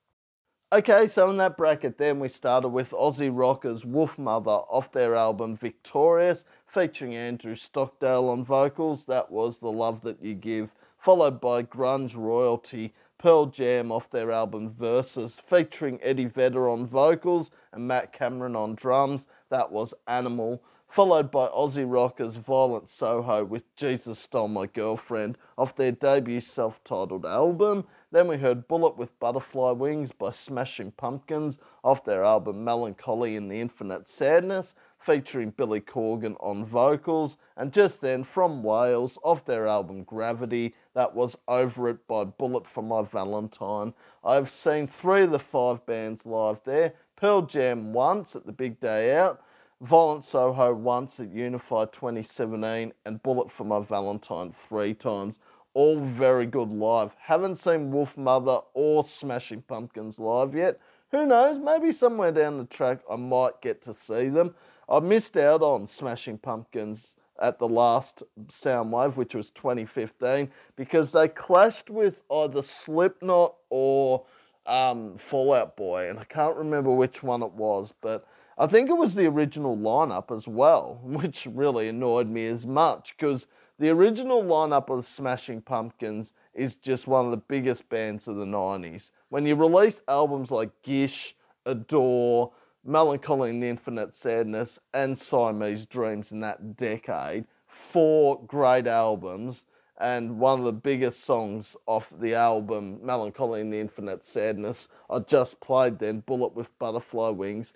Okay, 0.71 1.07
so 1.07 1.29
in 1.29 1.35
that 1.38 1.57
bracket, 1.57 1.97
then 1.97 2.17
we 2.17 2.29
started 2.29 2.69
with 2.69 2.91
Aussie 2.91 3.29
rockers 3.38 3.83
Wolfmother 3.83 4.65
off 4.69 4.93
their 4.93 5.13
album 5.13 5.57
Victorious, 5.57 6.45
featuring 6.67 7.15
Andrew 7.15 7.57
Stockdale 7.57 8.29
on 8.29 8.45
vocals. 8.45 9.03
That 9.03 9.29
was 9.29 9.57
The 9.57 9.69
Love 9.69 10.00
That 10.03 10.23
You 10.23 10.35
Give, 10.35 10.73
followed 10.97 11.41
by 11.41 11.63
Grunge 11.63 12.15
Royalty 12.15 12.93
Pearl 13.17 13.47
Jam 13.47 13.91
off 13.91 14.09
their 14.09 14.31
album 14.31 14.73
Versus, 14.79 15.41
featuring 15.45 16.00
Eddie 16.01 16.27
Vedder 16.27 16.69
on 16.69 16.88
vocals 16.88 17.51
and 17.73 17.85
Matt 17.85 18.13
Cameron 18.13 18.55
on 18.55 18.75
drums. 18.75 19.27
That 19.50 19.69
was 19.69 19.93
Animal 20.07 20.63
followed 20.93 21.31
by 21.31 21.47
Aussie 21.47 21.91
rockers 21.91 22.35
Violent 22.35 22.88
Soho 22.88 23.43
with 23.43 23.75
Jesus 23.75 24.19
Stole 24.19 24.47
My 24.47 24.67
Girlfriend 24.67 25.39
off 25.57 25.75
their 25.75 25.91
debut 25.91 26.39
self 26.39 26.83
titled 26.83 27.25
album. 27.25 27.88
Then 28.12 28.27
we 28.27 28.38
heard 28.38 28.67
Bullet 28.67 28.95
with 28.95 29.19
Butterfly 29.19 29.71
Wings 29.71 30.12
by 30.12 30.29
Smashing 30.29 30.91
Pumpkins 30.91 31.57
off 31.83 32.05
their 32.05 32.23
album 32.23 32.63
Mellon 32.63 32.93
Collie 32.93 33.35
in 33.35 33.47
the 33.47 33.59
Infinite 33.59 34.07
Sadness, 34.07 34.75
featuring 35.00 35.50
Billy 35.50 35.81
Corgan 35.81 36.35
on 36.39 36.63
vocals. 36.63 37.38
And 37.57 37.73
just 37.73 38.00
then, 38.00 38.23
from 38.23 38.62
Wales, 38.62 39.17
off 39.23 39.45
their 39.45 39.65
album 39.65 40.03
Gravity, 40.03 40.75
that 40.93 41.15
was 41.15 41.35
Over 41.47 41.89
It 41.89 42.05
by 42.05 42.23
Bullet 42.23 42.67
for 42.67 42.83
My 42.83 43.01
Valentine. 43.01 43.95
I've 44.23 44.51
seen 44.51 44.85
three 44.85 45.23
of 45.23 45.31
the 45.31 45.39
five 45.39 45.83
bands 45.88 46.23
live 46.23 46.59
there 46.65 46.93
Pearl 47.15 47.41
Jam 47.41 47.93
once 47.93 48.35
at 48.35 48.45
the 48.45 48.51
Big 48.51 48.79
Day 48.79 49.17
Out. 49.17 49.41
Violent 49.84 50.24
Soho 50.24 50.74
once 50.74 51.20
at 51.20 51.30
Unify 51.30 51.84
2017 51.84 52.94
and 53.04 53.22
Bullet 53.22 53.52
for 53.52 53.66
My 53.66 53.82
Valentine 53.82 54.54
three 54.54 54.94
times. 54.94 55.40
all 55.74 56.00
very 56.00 56.46
good 56.46 56.70
live. 56.70 57.13
Haven't 57.20 57.56
seen 57.56 57.92
Wolfmother 57.92 58.63
or 58.74 59.04
Smashing 59.04 59.62
Pumpkins 59.63 60.20
live 60.20 60.56
yet. 60.56 60.80
Who 61.12 61.25
knows? 61.25 61.60
Maybe 61.60 61.92
somewhere 61.92 62.32
down 62.32 62.60
the 62.60 62.66
track 62.66 63.00
I 63.12 63.18
might 63.18 63.60
get 63.62 63.82
to 63.82 63.94
see 63.94 64.30
them. 64.30 64.56
I 64.88 65.02
missed 65.02 65.36
out 65.36 65.62
on 65.62 65.90
Smashing 65.90 66.38
Pumpkins 66.38 67.18
at 67.42 67.60
the 67.60 67.68
last 67.68 68.24
Soundwave, 68.48 69.18
which 69.18 69.36
was 69.36 69.50
2015, 69.50 70.50
because 70.78 71.12
they 71.12 71.28
clashed 71.28 71.90
with 71.90 72.22
either 72.32 72.63
Slipknot 72.63 73.56
or 73.70 74.24
um, 74.66 75.18
Fall 75.18 75.54
Out 75.54 75.75
Boy, 75.75 76.10
and 76.10 76.20
I 76.20 76.24
can't 76.24 76.56
remember 76.56 76.92
which 76.92 77.22
one 77.22 77.44
it 77.44 77.52
was, 77.52 77.94
but 78.00 78.25
I 78.57 78.67
think 78.67 78.89
it 78.89 78.98
was 78.98 79.15
the 79.15 79.25
original 79.25 79.75
lineup 79.75 80.36
as 80.36 80.48
well, 80.48 81.00
which 81.03 81.48
really 81.51 81.88
annoyed 81.88 82.29
me 82.29 82.45
as 82.45 82.65
much 82.65 83.15
because 83.17 83.48
the 83.79 83.89
original 83.89 84.43
lineup 84.43 84.89
of 84.89 85.07
Smashing 85.07 85.62
Pumpkins 85.62 86.33
is 86.53 86.75
just 86.75 87.07
one 87.07 87.25
of 87.25 87.31
the 87.31 87.38
biggest 87.38 87.89
bands 87.89 88.27
of 88.27 88.36
the 88.36 88.45
90s. 88.45 89.10
When 89.29 89.45
you 89.45 89.55
release 89.55 90.01
albums 90.07 90.51
like 90.51 90.69
Gish, 90.83 91.36
Adore, 91.65 92.51
Mellon 92.86 93.19
Collie 93.19 93.50
and 93.50 93.63
the 93.63 93.67
Infinite 93.67 94.15
Sadness, 94.15 94.79
and 94.93 95.17
Siamese 95.17 95.88
Dreams 95.88 96.31
in 96.31 96.39
that 96.41 96.77
decade, 96.77 97.45
four 97.65 98.39
great 98.45 98.86
albums, 98.86 99.63
and 100.00 100.38
one 100.38 100.60
of 100.60 100.65
the 100.65 100.74
biggest 100.74 101.24
songs 101.24 101.75
off 101.86 102.13
the 102.19 102.36
album, 102.36 103.00
Mellon 103.03 103.31
Collie 103.31 103.62
and 103.62 103.74
the 103.74 103.79
Infinite 103.79 104.25
Sadness, 104.25 104.89
I 105.10 105.19
just 105.19 105.60
played 105.60 105.98
then, 105.98 106.19
Bullet 106.19 106.53
with 106.55 106.77
Butterfly 106.77 107.29
Wings. 107.29 107.74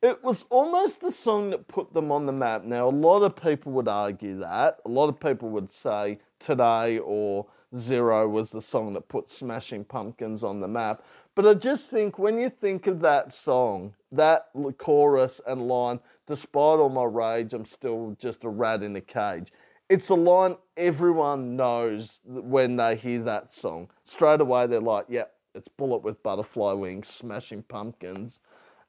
It 0.00 0.22
was 0.22 0.44
almost 0.48 1.00
the 1.00 1.10
song 1.10 1.50
that 1.50 1.66
put 1.66 1.92
them 1.92 2.12
on 2.12 2.26
the 2.26 2.32
map. 2.32 2.62
Now, 2.62 2.88
a 2.88 2.90
lot 2.90 3.22
of 3.22 3.34
people 3.34 3.72
would 3.72 3.88
argue 3.88 4.38
that. 4.38 4.78
A 4.84 4.88
lot 4.88 5.08
of 5.08 5.18
people 5.18 5.48
would 5.50 5.72
say 5.72 6.20
Today 6.38 6.98
or 7.00 7.46
Zero 7.76 8.28
was 8.28 8.52
the 8.52 8.62
song 8.62 8.92
that 8.92 9.08
put 9.08 9.28
Smashing 9.28 9.84
Pumpkins 9.84 10.44
on 10.44 10.60
the 10.60 10.68
map. 10.68 11.02
But 11.34 11.48
I 11.48 11.54
just 11.54 11.90
think 11.90 12.16
when 12.16 12.38
you 12.38 12.48
think 12.48 12.86
of 12.86 13.00
that 13.00 13.32
song, 13.32 13.92
that 14.12 14.50
chorus 14.78 15.40
and 15.46 15.66
line, 15.66 15.98
despite 16.28 16.78
all 16.78 16.88
my 16.88 17.04
rage, 17.04 17.52
I'm 17.52 17.66
still 17.66 18.16
just 18.20 18.44
a 18.44 18.48
rat 18.48 18.84
in 18.84 18.94
a 18.94 19.00
cage. 19.00 19.52
It's 19.88 20.10
a 20.10 20.14
line 20.14 20.56
everyone 20.76 21.56
knows 21.56 22.20
when 22.24 22.76
they 22.76 22.94
hear 22.94 23.20
that 23.22 23.52
song. 23.52 23.90
Straight 24.04 24.40
away, 24.40 24.68
they're 24.68 24.80
like, 24.80 25.06
yeah, 25.08 25.24
it's 25.54 25.68
Bullet 25.68 26.04
with 26.04 26.22
Butterfly 26.22 26.72
Wings, 26.74 27.08
Smashing 27.08 27.64
Pumpkins. 27.64 28.40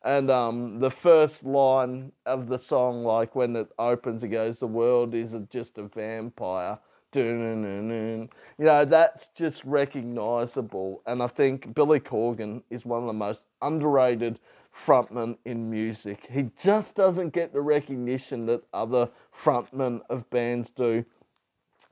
And 0.03 0.31
um, 0.31 0.79
the 0.79 0.91
first 0.91 1.43
line 1.43 2.11
of 2.25 2.47
the 2.47 2.57
song, 2.57 3.03
like 3.03 3.35
when 3.35 3.55
it 3.55 3.71
opens, 3.77 4.23
it 4.23 4.29
goes, 4.29 4.59
The 4.59 4.67
world 4.67 5.13
is 5.13 5.35
just 5.49 5.77
a 5.77 5.83
vampire. 5.83 6.79
You 7.15 8.29
know, 8.59 8.85
that's 8.85 9.29
just 9.29 9.65
recognisable. 9.65 11.01
And 11.07 11.23
I 11.23 11.27
think 11.27 11.73
Billy 11.73 11.99
Corgan 11.99 12.61
is 12.69 12.85
one 12.85 13.01
of 13.01 13.07
the 13.07 13.13
most 13.13 13.43
underrated 13.61 14.39
frontmen 14.71 15.37
in 15.45 15.69
music. 15.69 16.27
He 16.29 16.51
just 16.61 16.95
doesn't 16.95 17.33
get 17.33 17.51
the 17.51 17.61
recognition 17.61 18.45
that 18.45 18.63
other 18.73 19.09
frontmen 19.35 20.01
of 20.09 20.29
bands 20.29 20.69
do. 20.69 21.03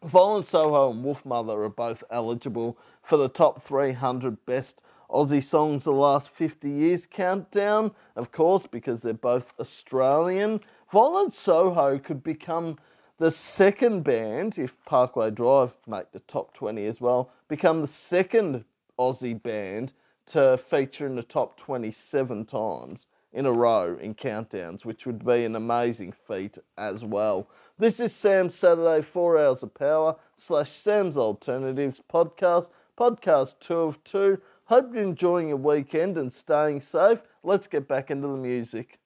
Violent 0.04 0.48
Soho 0.48 0.92
and 0.92 1.04
Wolfmother 1.04 1.66
are 1.66 1.70
both 1.70 2.04
eligible 2.12 2.78
for 3.02 3.18
the 3.18 3.28
top 3.28 3.64
300 3.64 4.46
best 4.46 4.80
Aussie 5.10 5.44
songs 5.44 5.84
the 5.84 5.92
last 5.92 6.30
50 6.30 6.70
years 6.70 7.06
countdown, 7.06 7.92
of 8.16 8.32
course, 8.32 8.68
because 8.70 9.02
they're 9.02 9.14
both 9.14 9.54
Australian. 9.60 10.60
Violent 10.92 11.34
Soho 11.34 11.98
could 11.98 12.24
become 12.24 12.78
the 13.18 13.32
second 13.32 14.04
band, 14.04 14.58
if 14.58 14.74
Parkway 14.86 15.32
Drive 15.32 15.74
make 15.88 16.12
the 16.12 16.20
top 16.22 16.54
20 16.54 16.86
as 16.86 17.02
well, 17.02 17.32
become 17.48 17.82
the 17.82 17.88
second 17.88 18.64
Aussie 19.00 19.42
band 19.42 19.94
to 20.28 20.58
feature 20.58 21.08
in 21.08 21.16
the 21.16 21.24
top 21.24 21.58
27 21.58 22.46
times 22.46 23.08
in 23.34 23.46
a 23.46 23.52
row 23.52 23.98
in 24.02 24.16
countdowns, 24.16 24.86
which 24.86 25.06
would 25.06 25.26
be 25.26 25.46
an 25.46 25.56
amazing 25.56 26.12
feat 26.12 26.58
as 26.78 27.04
well. 27.04 27.48
This 27.78 28.00
is 28.00 28.14
Sam's 28.14 28.56
Saturday 28.56 29.02
4 29.02 29.38
Hours 29.38 29.64
of 29.64 29.74
Power 29.74 30.16
slash 30.38 30.72
Sam's 30.72 31.18
Alternatives 31.18 32.02
podcast, 32.12 32.70
podcast 32.98 33.60
2 33.60 33.74
of 33.76 34.04
2. 34.04 34.42
Hope 34.68 34.94
you're 34.94 35.02
enjoying 35.02 35.48
your 35.48 35.56
weekend 35.56 36.18
and 36.18 36.34
staying 36.34 36.82
safe. 36.82 37.20
Let's 37.42 37.68
get 37.68 37.88
back 37.88 38.12
into 38.12 38.28
the 38.28 38.36
music. 38.36 39.00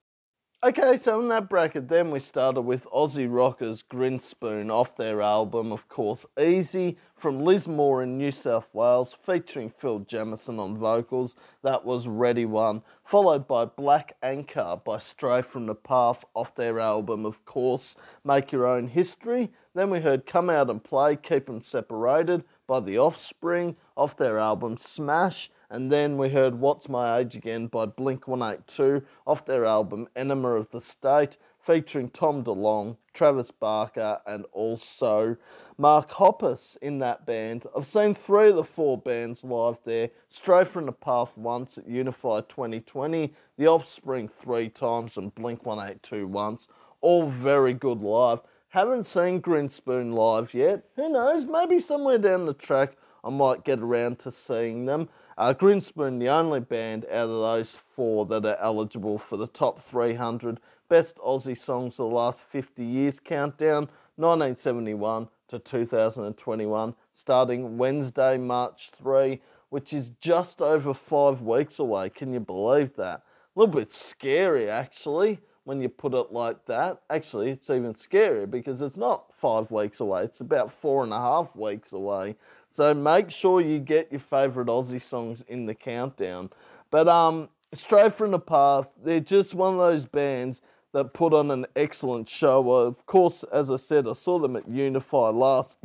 Okay, 0.64 0.96
so 0.96 1.20
in 1.20 1.28
that 1.28 1.48
bracket, 1.48 1.88
then 1.88 2.10
we 2.10 2.18
started 2.18 2.62
with 2.62 2.86
Aussie 2.90 3.32
rockers 3.32 3.82
Grinspoon 3.82 4.72
off 4.72 4.96
their 4.96 5.22
album, 5.22 5.70
of 5.70 5.88
course, 5.88 6.26
Easy 6.40 6.98
from 7.16 7.44
Lismore 7.44 8.02
in 8.02 8.18
New 8.18 8.32
South 8.32 8.68
Wales, 8.72 9.16
featuring 9.24 9.70
Phil 9.70 10.00
Jamieson 10.00 10.58
on 10.58 10.76
vocals. 10.76 11.36
That 11.62 11.84
was 11.84 12.08
Ready 12.08 12.44
One, 12.44 12.82
followed 13.04 13.46
by 13.46 13.64
Black 13.64 14.16
Anchor 14.24 14.80
by 14.84 14.98
Stray 14.98 15.42
from 15.42 15.66
the 15.66 15.76
Path 15.76 16.24
off 16.34 16.56
their 16.56 16.80
album, 16.80 17.24
of 17.24 17.44
course, 17.44 17.94
Make 18.24 18.50
Your 18.50 18.66
Own 18.66 18.88
History. 18.88 19.52
Then 19.74 19.90
we 19.90 20.00
heard 20.00 20.26
Come 20.26 20.50
Out 20.50 20.70
and 20.70 20.82
Play, 20.82 21.14
Keep 21.14 21.48
'em 21.48 21.60
Separated 21.60 22.42
by 22.68 22.80
The 22.80 22.98
Offspring 22.98 23.76
off 23.96 24.16
their 24.16 24.38
album 24.38 24.76
Smash. 24.76 25.50
And 25.72 25.90
then 25.90 26.18
we 26.18 26.28
heard 26.28 26.60
What's 26.60 26.90
My 26.90 27.16
Age 27.16 27.34
Again 27.34 27.66
by 27.66 27.86
Blink 27.86 28.28
182 28.28 29.06
off 29.26 29.46
their 29.46 29.64
album 29.64 30.06
Enema 30.14 30.50
of 30.50 30.70
the 30.70 30.82
State, 30.82 31.38
featuring 31.60 32.10
Tom 32.10 32.44
DeLonge, 32.44 32.98
Travis 33.14 33.50
Barker, 33.50 34.20
and 34.26 34.44
also 34.52 35.34
Mark 35.78 36.10
Hoppus 36.10 36.76
in 36.82 36.98
that 36.98 37.24
band. 37.24 37.64
I've 37.74 37.86
seen 37.86 38.14
three 38.14 38.50
of 38.50 38.56
the 38.56 38.64
four 38.64 38.98
bands 38.98 39.44
live 39.44 39.78
there 39.86 40.10
Stray 40.28 40.66
from 40.66 40.84
the 40.84 40.92
Path 40.92 41.38
once 41.38 41.78
at 41.78 41.88
Unify 41.88 42.42
2020, 42.42 43.32
The 43.56 43.66
Offspring 43.66 44.28
three 44.28 44.68
times, 44.68 45.16
and 45.16 45.34
Blink 45.34 45.64
182 45.64 46.26
once. 46.26 46.68
All 47.00 47.30
very 47.30 47.72
good 47.72 48.02
live. 48.02 48.40
Haven't 48.68 49.04
seen 49.04 49.40
Grinspoon 49.40 50.12
live 50.12 50.52
yet. 50.52 50.84
Who 50.96 51.08
knows? 51.08 51.46
Maybe 51.46 51.80
somewhere 51.80 52.18
down 52.18 52.44
the 52.44 52.52
track 52.52 52.98
I 53.24 53.30
might 53.30 53.64
get 53.64 53.78
around 53.78 54.18
to 54.20 54.32
seeing 54.32 54.84
them. 54.84 55.08
Uh, 55.38 55.54
Grinspoon, 55.54 56.18
the 56.18 56.28
only 56.28 56.60
band 56.60 57.06
out 57.06 57.28
of 57.28 57.30
those 57.30 57.76
four 57.94 58.26
that 58.26 58.44
are 58.44 58.58
eligible 58.60 59.18
for 59.18 59.36
the 59.36 59.46
top 59.46 59.80
300 59.82 60.60
best 60.88 61.16
Aussie 61.16 61.58
songs 61.58 61.94
of 61.94 62.10
the 62.10 62.14
last 62.14 62.40
50 62.40 62.84
years 62.84 63.18
countdown, 63.18 63.88
1971 64.16 65.26
to 65.48 65.58
2021, 65.58 66.94
starting 67.14 67.78
Wednesday, 67.78 68.36
March 68.36 68.90
3, 68.90 69.40
which 69.70 69.94
is 69.94 70.10
just 70.20 70.60
over 70.60 70.92
five 70.92 71.40
weeks 71.40 71.78
away. 71.78 72.10
Can 72.10 72.34
you 72.34 72.40
believe 72.40 72.94
that? 72.96 73.22
A 73.56 73.58
little 73.58 73.74
bit 73.74 73.90
scary, 73.90 74.68
actually, 74.68 75.40
when 75.64 75.80
you 75.80 75.88
put 75.88 76.12
it 76.12 76.30
like 76.30 76.64
that. 76.66 77.00
Actually, 77.08 77.50
it's 77.50 77.70
even 77.70 77.94
scarier 77.94 78.50
because 78.50 78.82
it's 78.82 78.98
not 78.98 79.32
five 79.34 79.70
weeks 79.70 80.00
away, 80.00 80.24
it's 80.24 80.40
about 80.40 80.70
four 80.70 81.04
and 81.04 81.12
a 81.12 81.18
half 81.18 81.56
weeks 81.56 81.92
away. 81.92 82.36
So 82.74 82.94
make 82.94 83.30
sure 83.30 83.60
you 83.60 83.78
get 83.78 84.10
your 84.10 84.20
favourite 84.20 84.68
Aussie 84.68 85.02
songs 85.02 85.44
in 85.46 85.66
the 85.66 85.74
countdown. 85.74 86.48
But 86.90 87.06
um, 87.06 87.50
Stray 87.74 88.08
from 88.08 88.30
the 88.30 88.38
Path, 88.38 88.88
they're 89.04 89.20
just 89.20 89.52
one 89.52 89.74
of 89.74 89.78
those 89.78 90.06
bands 90.06 90.62
that 90.92 91.12
put 91.12 91.34
on 91.34 91.50
an 91.50 91.66
excellent 91.76 92.30
show. 92.30 92.70
Of 92.70 93.04
course, 93.04 93.44
as 93.52 93.70
I 93.70 93.76
said, 93.76 94.08
I 94.08 94.14
saw 94.14 94.38
them 94.38 94.56
at 94.56 94.66
Unify 94.66 95.28
last 95.28 95.76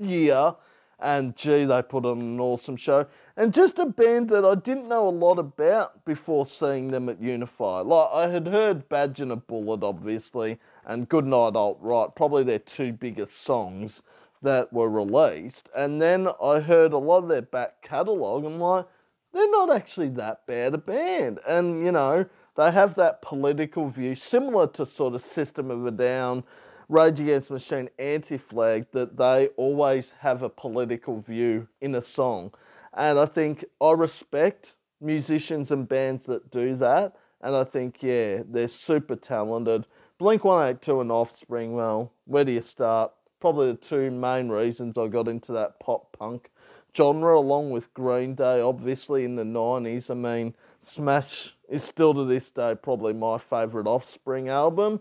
year, 0.00 0.54
and 0.98 1.36
gee, 1.36 1.64
they 1.64 1.82
put 1.82 2.04
on 2.04 2.20
an 2.20 2.40
awesome 2.40 2.76
show. 2.76 3.06
And 3.36 3.54
just 3.54 3.78
a 3.78 3.86
band 3.86 4.30
that 4.30 4.44
I 4.44 4.56
didn't 4.56 4.88
know 4.88 5.06
a 5.06 5.10
lot 5.10 5.38
about 5.38 6.04
before 6.04 6.44
seeing 6.44 6.88
them 6.88 7.08
at 7.08 7.22
Unify. 7.22 7.80
Like 7.80 8.08
I 8.12 8.28
had 8.28 8.48
heard 8.48 8.88
Badge 8.88 9.20
and 9.20 9.30
a 9.30 9.36
Bullet, 9.36 9.84
obviously, 9.84 10.58
and 10.84 11.08
Goodnight 11.08 11.54
Alt 11.54 11.78
Right, 11.80 12.08
probably 12.16 12.42
their 12.42 12.58
two 12.58 12.92
biggest 12.92 13.42
songs 13.42 14.02
that 14.42 14.72
were 14.72 14.88
released, 14.88 15.68
and 15.76 16.00
then 16.00 16.28
I 16.42 16.60
heard 16.60 16.92
a 16.92 16.98
lot 16.98 17.18
of 17.18 17.28
their 17.28 17.42
back 17.42 17.82
catalogue. 17.82 18.44
I'm 18.44 18.58
like, 18.58 18.86
they're 19.32 19.50
not 19.50 19.70
actually 19.70 20.08
that 20.10 20.46
bad 20.46 20.74
a 20.74 20.78
band, 20.78 21.40
and 21.46 21.84
you 21.84 21.92
know 21.92 22.26
they 22.56 22.70
have 22.70 22.94
that 22.96 23.22
political 23.22 23.88
view 23.88 24.14
similar 24.14 24.66
to 24.68 24.86
sort 24.86 25.14
of 25.14 25.22
System 25.22 25.70
of 25.70 25.86
a 25.86 25.90
Down, 25.90 26.42
Rage 26.88 27.20
Against 27.20 27.48
the 27.48 27.54
Machine, 27.54 27.90
Anti 27.98 28.38
Flag 28.38 28.86
that 28.92 29.16
they 29.16 29.48
always 29.56 30.10
have 30.18 30.42
a 30.42 30.48
political 30.48 31.20
view 31.20 31.68
in 31.80 31.94
a 31.94 32.02
song, 32.02 32.52
and 32.94 33.18
I 33.18 33.26
think 33.26 33.64
I 33.80 33.92
respect 33.92 34.74
musicians 35.00 35.70
and 35.70 35.88
bands 35.88 36.26
that 36.26 36.50
do 36.50 36.76
that, 36.76 37.14
and 37.42 37.54
I 37.54 37.64
think 37.64 38.02
yeah 38.02 38.42
they're 38.48 38.68
super 38.68 39.16
talented. 39.16 39.86
Blink 40.18 40.44
182 40.44 41.00
and 41.00 41.12
Offspring, 41.12 41.74
well, 41.74 42.12
where 42.26 42.44
do 42.44 42.52
you 42.52 42.60
start? 42.60 43.12
Probably 43.40 43.72
the 43.72 43.78
two 43.78 44.10
main 44.10 44.48
reasons 44.48 44.98
I 44.98 45.08
got 45.08 45.28
into 45.28 45.52
that 45.52 45.80
pop 45.80 46.16
punk 46.18 46.50
genre, 46.96 47.38
along 47.38 47.70
with 47.70 47.92
Green 47.94 48.34
Day, 48.34 48.60
obviously 48.60 49.24
in 49.24 49.36
the 49.36 49.44
90s. 49.44 50.10
I 50.10 50.14
mean, 50.14 50.54
Smash 50.82 51.54
is 51.68 51.84
still 51.84 52.14
to 52.14 52.24
this 52.24 52.50
day 52.50 52.74
probably 52.74 53.12
my 53.12 53.38
favourite 53.38 53.86
Offspring 53.86 54.48
album. 54.48 55.00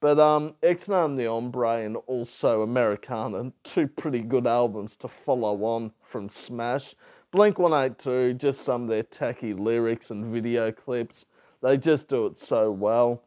But 0.00 0.18
um, 0.18 0.54
Ixnay 0.62 1.04
on 1.04 1.16
the 1.16 1.26
Hombre 1.26 1.84
and 1.84 1.96
also 2.06 2.62
Americana, 2.62 3.52
two 3.64 3.86
pretty 3.86 4.20
good 4.20 4.46
albums 4.46 4.96
to 4.96 5.08
follow 5.08 5.62
on 5.64 5.92
from 6.02 6.30
Smash. 6.30 6.94
Blink 7.32 7.58
182, 7.58 8.34
just 8.34 8.62
some 8.62 8.84
of 8.84 8.88
their 8.88 9.02
tacky 9.02 9.52
lyrics 9.52 10.10
and 10.10 10.24
video 10.24 10.72
clips. 10.72 11.26
They 11.62 11.76
just 11.76 12.08
do 12.08 12.26
it 12.26 12.38
so 12.38 12.70
well. 12.70 13.22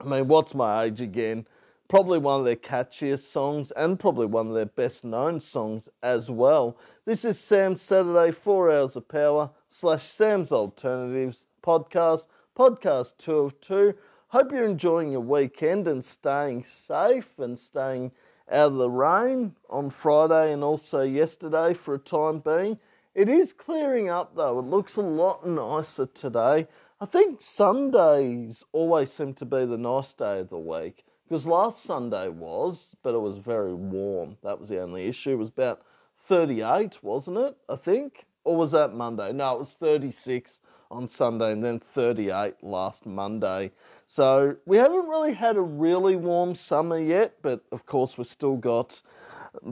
I 0.00 0.04
mean, 0.04 0.28
What's 0.28 0.54
My 0.54 0.84
Age 0.84 1.00
Again? 1.00 1.46
Probably 1.88 2.18
one 2.18 2.40
of 2.40 2.44
their 2.44 2.56
catchiest 2.56 3.30
songs 3.30 3.70
and 3.70 3.96
probably 3.96 4.26
one 4.26 4.48
of 4.48 4.54
their 4.54 4.66
best 4.66 5.04
known 5.04 5.38
songs 5.38 5.88
as 6.02 6.28
well. 6.28 6.76
This 7.04 7.24
is 7.24 7.38
Sam's 7.38 7.80
Saturday 7.80 8.32
4 8.32 8.72
Hours 8.72 8.96
of 8.96 9.06
Power 9.06 9.50
slash 9.68 10.02
Sam's 10.02 10.50
Alternatives 10.50 11.46
podcast, 11.62 12.26
podcast 12.56 13.12
2 13.18 13.36
of 13.36 13.60
2. 13.60 13.94
Hope 14.30 14.50
you're 14.50 14.64
enjoying 14.64 15.12
your 15.12 15.20
weekend 15.20 15.86
and 15.86 16.04
staying 16.04 16.64
safe 16.64 17.38
and 17.38 17.56
staying 17.56 18.10
out 18.50 18.72
of 18.72 18.78
the 18.78 18.90
rain 18.90 19.54
on 19.70 19.90
Friday 19.90 20.52
and 20.52 20.64
also 20.64 21.02
yesterday 21.02 21.72
for 21.72 21.94
a 21.94 22.00
time 22.00 22.40
being. 22.40 22.80
It 23.14 23.28
is 23.28 23.52
clearing 23.52 24.08
up 24.08 24.34
though, 24.34 24.58
it 24.58 24.62
looks 24.62 24.96
a 24.96 25.02
lot 25.02 25.46
nicer 25.46 26.06
today. 26.06 26.66
I 27.00 27.06
think 27.06 27.42
Sundays 27.42 28.64
always 28.72 29.12
seem 29.12 29.34
to 29.34 29.44
be 29.44 29.64
the 29.64 29.78
nice 29.78 30.12
day 30.14 30.40
of 30.40 30.48
the 30.48 30.58
week 30.58 31.05
because 31.28 31.46
last 31.46 31.82
Sunday 31.82 32.28
was, 32.28 32.94
but 33.02 33.14
it 33.14 33.20
was 33.20 33.38
very 33.38 33.74
warm. 33.74 34.36
That 34.42 34.60
was 34.60 34.68
the 34.68 34.80
only 34.80 35.06
issue. 35.06 35.32
It 35.32 35.36
was 35.36 35.48
about 35.48 35.82
38, 36.26 37.02
wasn't 37.02 37.38
it? 37.38 37.56
I 37.68 37.76
think. 37.76 38.26
Or 38.44 38.56
was 38.56 38.70
that 38.72 38.94
Monday? 38.94 39.32
No, 39.32 39.56
it 39.56 39.58
was 39.58 39.74
36 39.74 40.60
on 40.90 41.08
Sunday 41.08 41.50
and 41.50 41.64
then 41.64 41.80
38 41.80 42.54
last 42.62 43.06
Monday. 43.06 43.72
So 44.06 44.54
we 44.66 44.76
haven't 44.76 45.08
really 45.08 45.34
had 45.34 45.56
a 45.56 45.60
really 45.60 46.14
warm 46.14 46.54
summer 46.54 46.98
yet, 46.98 47.34
but 47.42 47.64
of 47.72 47.86
course 47.86 48.16
we've 48.16 48.26
still 48.26 48.56
got 48.56 49.02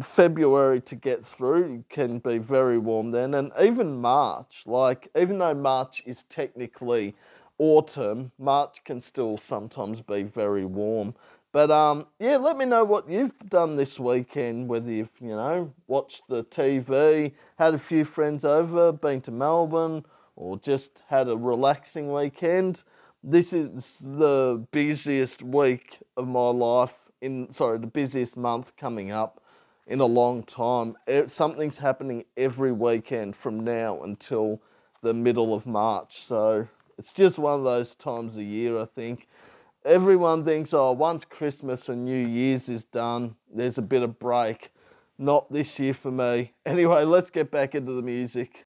February 0.03 0.81
to 0.81 0.95
get 0.97 1.25
through. 1.25 1.85
It 1.89 1.95
can 1.95 2.19
be 2.19 2.39
very 2.39 2.79
warm 2.79 3.11
then, 3.11 3.35
and 3.35 3.53
even 3.61 4.01
March. 4.01 4.65
Like 4.67 5.09
even 5.17 5.39
though 5.39 5.55
March 5.55 6.03
is 6.07 6.25
technically 6.25 7.15
autumn, 7.59 8.33
March 8.39 8.83
can 8.85 9.01
still 9.01 9.39
sometimes 9.39 10.01
be 10.01 10.25
very 10.25 10.65
warm. 10.65 11.15
But 11.55 11.71
um, 11.71 12.07
yeah, 12.19 12.37
let 12.37 12.59
me 12.59 12.67
know 12.67 12.85
what 12.85 13.09
you've 13.09 13.33
done 13.49 13.77
this 13.77 13.99
weekend. 13.99 14.69
Whether 14.69 14.91
you've 14.91 15.17
you 15.21 15.29
know 15.29 15.73
watched 15.87 16.25
the 16.29 16.45
TV, 16.45 17.33
had 17.57 17.73
a 17.73 17.79
few 17.79 18.05
friends 18.05 18.45
over, 18.45 18.93
been 18.93 19.23
to 19.23 19.31
Melbourne, 19.31 20.05
or 20.37 20.59
just 20.59 21.03
had 21.09 21.29
a 21.29 21.37
relaxing 21.37 22.13
weekend 22.13 22.83
this 23.27 23.55
is 23.55 23.97
the 24.03 24.63
busiest 24.71 25.43
week 25.43 25.99
of 26.19 26.29
my 26.29 26.49
life 26.49 26.93
in 27.23 27.51
sorry 27.51 27.79
the 27.79 27.87
busiest 27.87 28.37
month 28.37 28.77
coming 28.77 29.11
up 29.11 29.41
in 29.87 30.01
a 30.01 30.05
long 30.05 30.43
time 30.43 30.95
something's 31.27 31.79
happening 31.79 32.23
every 32.37 32.71
weekend 32.71 33.35
from 33.35 33.65
now 33.65 34.03
until 34.03 34.61
the 35.01 35.15
middle 35.15 35.55
of 35.55 35.65
march 35.65 36.23
so 36.23 36.69
it's 36.99 37.15
just 37.15 37.39
one 37.39 37.59
of 37.59 37.65
those 37.65 37.95
times 37.95 38.37
a 38.37 38.45
year 38.45 38.79
i 38.79 38.85
think 38.85 39.27
everyone 39.85 40.45
thinks 40.45 40.73
oh 40.73 40.93
once 40.93 41.25
christmas 41.25 41.89
and 41.89 42.05
new 42.05 42.27
year's 42.27 42.69
is 42.69 42.85
done 42.85 43.35
there's 43.55 43.79
a 43.79 43.83
bit 43.83 44.03
of 44.03 44.19
break. 44.19 44.71
Not 45.17 45.53
this 45.53 45.79
year 45.79 45.95
for 45.95 46.11
me. 46.11 46.53
Anyway 46.67 47.05
let's 47.05 47.31
get 47.31 47.51
back 47.51 47.75
into 47.75 47.93
the 47.93 48.03
music 48.03 48.67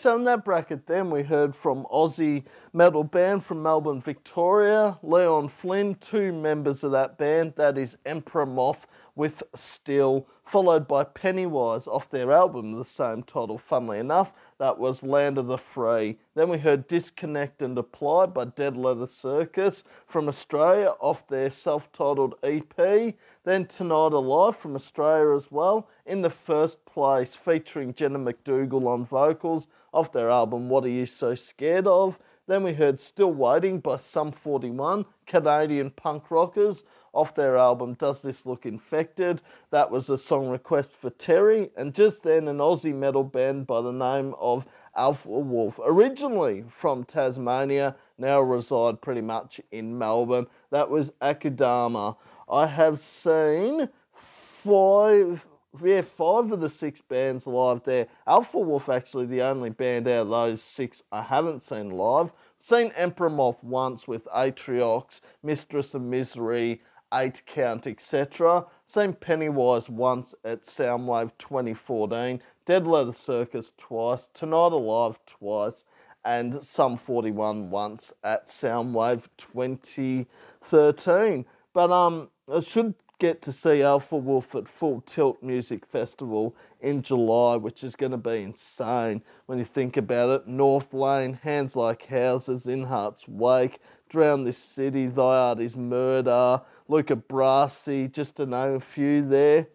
So 0.00 0.16
in 0.16 0.24
that 0.24 0.46
bracket, 0.46 0.86
then 0.86 1.10
we 1.10 1.22
heard 1.22 1.54
from 1.54 1.84
Aussie 1.92 2.44
metal 2.72 3.04
band 3.04 3.44
from 3.44 3.62
Melbourne, 3.62 4.00
Victoria, 4.00 4.98
Leon 5.02 5.50
Flynn, 5.50 5.94
two 5.96 6.32
members 6.32 6.82
of 6.82 6.92
that 6.92 7.18
band. 7.18 7.52
That 7.56 7.76
is 7.76 7.98
Emperor 8.06 8.46
Moth 8.46 8.86
with 9.14 9.42
Still, 9.54 10.26
followed 10.46 10.88
by 10.88 11.04
Pennywise 11.04 11.86
off 11.86 12.08
their 12.08 12.32
album, 12.32 12.72
the 12.72 12.84
same 12.86 13.22
title, 13.22 13.58
funnily 13.58 13.98
enough. 13.98 14.32
That 14.56 14.78
was 14.78 15.02
Land 15.02 15.36
of 15.36 15.48
the 15.48 15.58
Free. 15.58 16.18
Then 16.34 16.48
we 16.48 16.56
heard 16.56 16.88
Disconnect 16.88 17.60
and 17.60 17.76
Apply 17.76 18.24
by 18.24 18.46
Dead 18.46 18.78
Leather 18.78 19.06
Circus 19.06 19.84
from 20.06 20.28
Australia 20.28 20.94
off 21.00 21.28
their 21.28 21.50
self 21.50 21.92
titled 21.92 22.36
EP. 22.42 23.14
Then 23.44 23.66
Tonight 23.66 24.14
Alive 24.14 24.56
from 24.56 24.74
Australia 24.76 25.36
as 25.36 25.50
well, 25.50 25.90
in 26.06 26.22
the 26.22 26.30
first 26.30 26.82
place, 26.86 27.34
featuring 27.34 27.92
Jenna 27.92 28.18
McDougall 28.18 28.86
on 28.86 29.04
vocals 29.04 29.66
off 29.92 30.12
their 30.12 30.30
album 30.30 30.68
What 30.68 30.84
Are 30.84 30.88
You 30.88 31.06
So 31.06 31.34
Scared 31.34 31.86
Of? 31.86 32.18
Then 32.46 32.64
we 32.64 32.72
heard 32.72 32.98
Still 32.98 33.32
Waiting 33.32 33.78
by 33.78 33.98
Sum 33.98 34.32
41, 34.32 35.04
Canadian 35.26 35.90
punk 35.90 36.30
rockers 36.30 36.82
off 37.12 37.34
their 37.34 37.56
album 37.56 37.94
Does 37.94 38.22
This 38.22 38.44
Look 38.44 38.66
Infected? 38.66 39.40
That 39.70 39.90
was 39.90 40.10
a 40.10 40.18
song 40.18 40.48
request 40.48 40.92
for 40.92 41.10
Terry, 41.10 41.70
and 41.76 41.94
just 41.94 42.24
then 42.24 42.48
an 42.48 42.58
Aussie 42.58 42.94
metal 42.94 43.22
band 43.22 43.68
by 43.68 43.80
the 43.82 43.92
name 43.92 44.34
of 44.38 44.64
Alpha 44.96 45.28
Wolf, 45.28 45.78
originally 45.84 46.64
from 46.68 47.04
Tasmania, 47.04 47.94
now 48.18 48.40
reside 48.40 49.00
pretty 49.00 49.20
much 49.20 49.60
in 49.70 49.96
Melbourne. 49.96 50.46
That 50.70 50.90
was 50.90 51.10
Akudama. 51.22 52.16
I 52.50 52.66
have 52.66 52.98
seen 52.98 53.88
five 54.12 55.46
yeah, 55.82 56.02
five 56.02 56.50
of 56.50 56.60
the 56.60 56.68
six 56.68 57.00
bands 57.00 57.46
live 57.46 57.84
there. 57.84 58.08
Alpha 58.26 58.58
Wolf 58.58 58.88
actually 58.88 59.26
the 59.26 59.42
only 59.42 59.70
band 59.70 60.08
out 60.08 60.22
of 60.22 60.28
those 60.28 60.62
six 60.62 61.02
I 61.12 61.22
haven't 61.22 61.62
seen 61.62 61.90
live. 61.90 62.32
Seen 62.58 62.92
Emperor 62.96 63.30
Moth 63.30 63.62
once 63.62 64.08
with 64.08 64.24
Atriox, 64.26 65.20
Mistress 65.42 65.94
of 65.94 66.02
Misery, 66.02 66.82
eight 67.14 67.42
count, 67.46 67.86
etc. 67.86 68.66
Same 68.86 69.14
Pennywise 69.14 69.88
once 69.88 70.34
at 70.44 70.64
Soundwave 70.64 71.32
2014, 71.38 72.42
Dead 72.66 72.86
Leather 72.86 73.12
Circus 73.12 73.72
twice, 73.78 74.28
Tonight 74.34 74.72
Alive 74.72 75.18
twice, 75.26 75.84
and 76.24 76.62
Sum 76.64 76.98
41 76.98 77.70
once 77.70 78.12
at 78.22 78.48
Soundwave 78.48 79.24
2013. 79.38 81.46
But 81.72 81.90
um, 81.90 82.28
I 82.52 82.60
should 82.60 82.94
get 83.20 83.42
to 83.42 83.52
see 83.52 83.82
Alpha 83.82 84.16
Wolf 84.16 84.54
at 84.54 84.66
Full 84.66 85.02
Tilt 85.02 85.42
Music 85.42 85.84
Festival 85.84 86.56
in 86.80 87.02
July, 87.02 87.54
which 87.54 87.84
is 87.84 87.94
going 87.94 88.12
to 88.12 88.18
be 88.18 88.42
insane 88.42 89.22
when 89.44 89.58
you 89.58 89.64
think 89.64 89.98
about 89.98 90.30
it. 90.30 90.48
North 90.48 90.92
Lane, 90.94 91.34
Hands 91.34 91.76
Like 91.76 92.06
Houses, 92.06 92.66
In 92.66 92.84
Heart's 92.84 93.28
Wake, 93.28 93.78
Drown 94.08 94.44
This 94.44 94.58
City, 94.58 95.06
Thy 95.06 95.22
Art 95.22 95.60
Is 95.60 95.76
Murder, 95.76 96.62
Luca 96.88 97.14
Brasi, 97.14 98.10
just 98.10 98.36
to 98.36 98.46
name 98.46 98.76
a 98.76 98.80
few 98.80 99.28
there. 99.28 99.68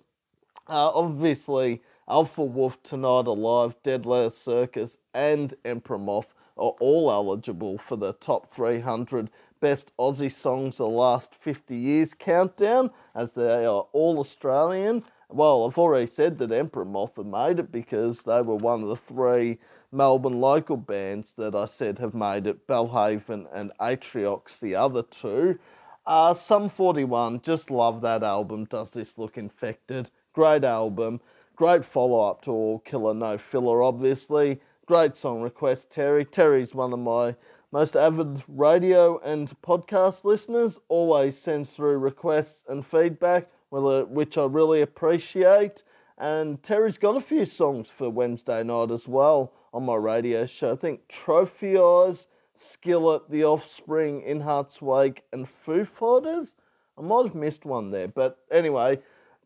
Uh, 0.68 0.90
obviously, 0.90 1.84
Alpha 2.10 2.44
Wolf, 2.44 2.82
Tonight 2.82 3.28
Alive, 3.28 3.76
Dead 3.84 4.08
Leather 4.08 4.32
Circus, 4.32 4.98
and 5.14 5.54
Emperor 5.64 6.00
Moth 6.00 6.34
are 6.58 6.74
all 6.80 7.12
eligible 7.12 7.78
for 7.78 7.96
the 7.96 8.14
top 8.14 8.52
300 8.54 9.30
best 9.60 9.92
Aussie 9.98 10.32
songs 10.32 10.76
of 10.76 10.92
the 10.92 10.98
last 10.98 11.36
50 11.36 11.76
years 11.76 12.14
countdown, 12.14 12.92
as 13.16 13.32
they 13.32 13.66
are 13.66 13.88
all 13.94 14.20
Australian. 14.20 15.04
Well, 15.30 15.66
I've 15.66 15.78
already 15.78 16.08
said 16.08 16.38
that 16.40 16.52
Emperor 16.52 16.86
Moth 16.86 17.18
have 17.18 17.26
made 17.26 17.60
it 17.60 17.72
because 17.72 18.24
they 18.24 18.42
were 18.42 18.56
one 18.56 18.84
of 18.84 18.90
the 18.90 18.96
three 18.96 19.58
Melbourne 19.92 20.40
local 20.40 20.78
bands 20.78 21.34
that 21.38 21.56
I 21.56 21.66
said 21.66 22.00
have 22.00 22.14
made 22.14 22.48
it. 22.48 22.68
Belle 22.68 22.88
Haven 22.88 23.48
and 23.54 23.72
Atriox, 23.80 24.60
the 24.60 24.76
other 24.76 25.02
two. 25.02 25.58
Uh, 26.06 26.34
Sum 26.36 26.70
41, 26.70 27.42
just 27.42 27.72
love 27.72 28.02
that 28.02 28.22
album. 28.22 28.66
Does 28.66 28.92
This 28.92 29.18
Look 29.18 29.38
Infected? 29.38 30.12
Great 30.34 30.64
album. 30.64 31.20
Great 31.56 31.84
follow 31.84 32.30
up 32.30 32.42
to 32.44 32.52
All 32.52 32.80
Killer 32.80 33.14
No 33.14 33.38
Filler, 33.38 33.82
obviously. 33.82 34.60
Great 34.86 35.16
song 35.16 35.42
request, 35.42 35.90
Terry. 35.90 36.26
Terry's 36.26 36.76
one 36.76 36.94
of 36.94 37.00
my 37.00 37.36
most 37.76 37.98
avid 37.98 38.42
radio 38.48 39.20
and 39.20 39.52
podcast 39.62 40.24
listeners 40.24 40.80
always 40.88 41.38
sends 41.38 41.72
through 41.72 41.98
requests 41.98 42.64
and 42.70 42.86
feedback, 42.86 43.50
which 43.70 44.38
I 44.38 44.46
really 44.46 44.82
appreciate. 44.82 45.84
And 46.18 46.64
Terry's 46.64 46.98
got 46.98 47.18
a 47.18 47.20
few 47.20 47.46
songs 47.46 47.90
for 47.90 48.10
Wednesday 48.10 48.64
night 48.64 48.92
as 48.92 49.10
well 49.10 49.52
on 49.74 49.84
my 49.84 49.96
radio 49.96 50.46
show. 50.46 50.72
I 50.72 50.78
think 50.78 51.06
Trophy 51.10 51.78
Eyes, 51.78 52.28
Skillet, 52.56 53.30
The 53.30 53.44
Offspring, 53.44 54.22
In 54.22 54.40
Heart's 54.40 54.82
Wake, 54.82 55.24
and 55.34 55.46
Foo 55.46 55.84
Fighters. 55.84 56.54
I 56.98 57.02
might 57.02 57.26
have 57.26 57.36
missed 57.36 57.66
one 57.66 57.92
there, 57.92 58.08
but 58.08 58.38
anyway, 58.50 59.00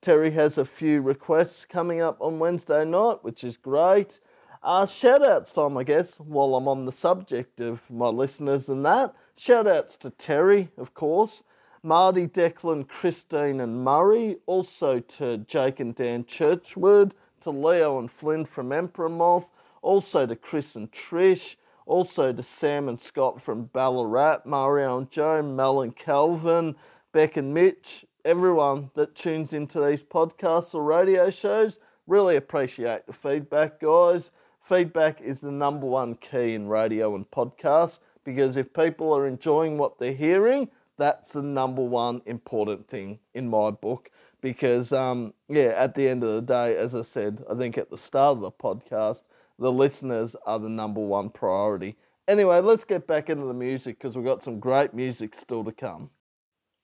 Terry 0.04 0.30
has 0.30 0.60
a 0.60 0.66
few 0.66 1.02
requests 1.02 1.66
coming 1.66 2.00
up 2.00 2.22
on 2.22 2.38
Wednesday 2.38 2.86
night, 2.86 3.24
which 3.24 3.44
is 3.44 3.58
great. 3.58 4.20
Uh, 4.62 4.86
shout 4.86 5.24
outs 5.24 5.54
time, 5.54 5.78
I 5.78 5.84
guess, 5.84 6.16
while 6.20 6.56
I'm 6.56 6.68
on 6.68 6.86
the 6.86 6.92
subject 6.92 7.62
of 7.62 7.82
my 7.90 8.08
listeners 8.08 8.68
and 8.68 8.86
that. 8.86 9.16
Shout 9.38 9.68
outs 9.68 9.96
to 9.98 10.10
Terry, 10.10 10.70
of 10.78 10.94
course, 10.94 11.44
Marty, 11.82 12.28
Declan, 12.28 12.88
Christine, 12.88 13.62
and 13.62 13.86
Murray. 13.86 14.36
Also 14.48 15.00
to 15.00 15.38
Jake 15.38 15.80
and 15.80 15.96
Dan 15.96 16.26
Churchwood, 16.26 17.14
to 17.42 17.52
Leo 17.52 18.00
and 18.00 18.12
Flynn 18.12 18.44
from 18.44 18.74
Emperor 18.74 19.08
Moth. 19.08 19.48
Also 19.82 20.26
to 20.26 20.36
Chris 20.36 20.76
and 20.76 20.92
Trish. 20.92 21.56
Also 21.86 22.34
to 22.34 22.44
Sam 22.44 22.90
and 22.90 23.00
Scott 23.00 23.42
from 23.42 23.64
Ballarat, 23.64 24.42
Mario 24.46 24.98
and 24.98 25.10
Joe, 25.10 25.42
Mel 25.42 25.82
and 25.82 25.96
Calvin, 25.96 26.76
Beck 27.14 27.38
and 27.38 27.54
Mitch, 27.54 28.06
everyone 28.26 28.92
that 28.94 29.16
tunes 29.16 29.54
into 29.54 29.80
these 29.84 30.04
podcasts 30.04 30.76
or 30.76 30.84
radio 30.84 31.30
shows. 31.30 31.80
Really 32.06 32.36
appreciate 32.36 33.08
the 33.08 33.14
feedback, 33.14 33.80
guys. 33.80 34.32
Feedback 34.70 35.20
is 35.20 35.40
the 35.40 35.52
number 35.52 35.88
one 35.88 36.14
key 36.14 36.54
in 36.54 36.68
radio 36.68 37.16
and 37.16 37.30
podcasts 37.32 37.98
because 38.24 38.56
if 38.56 38.72
people 38.72 39.12
are 39.12 39.26
enjoying 39.26 39.80
what 39.80 39.98
they're 39.98 40.14
hearing, 40.14 40.70
that's 41.00 41.32
the 41.32 41.42
number 41.42 41.82
one 41.82 42.22
important 42.28 42.88
thing 42.88 43.18
in 43.34 43.50
my 43.50 43.72
book. 43.72 44.12
Because, 44.42 44.94
um, 44.94 45.34
yeah, 45.48 45.74
at 45.76 45.96
the 45.96 46.08
end 46.08 46.24
of 46.24 46.36
the 46.36 46.42
day, 46.44 46.78
as 46.78 46.94
I 46.94 47.02
said, 47.02 47.44
I 47.50 47.56
think 47.56 47.80
at 47.80 47.90
the 47.90 47.98
start 47.98 48.38
of 48.38 48.42
the 48.42 48.52
podcast, 48.52 49.24
the 49.58 49.72
listeners 49.72 50.36
are 50.46 50.60
the 50.60 50.70
number 50.70 51.02
one 51.02 51.32
priority. 51.32 51.98
Anyway, 52.28 52.60
let's 52.60 52.84
get 52.84 53.08
back 53.08 53.32
into 53.32 53.46
the 53.46 53.56
music 53.56 53.98
because 53.98 54.16
we've 54.16 54.24
got 54.24 54.44
some 54.44 54.60
great 54.60 54.94
music 54.94 55.34
still 55.34 55.64
to 55.64 55.72
come. 55.72 56.12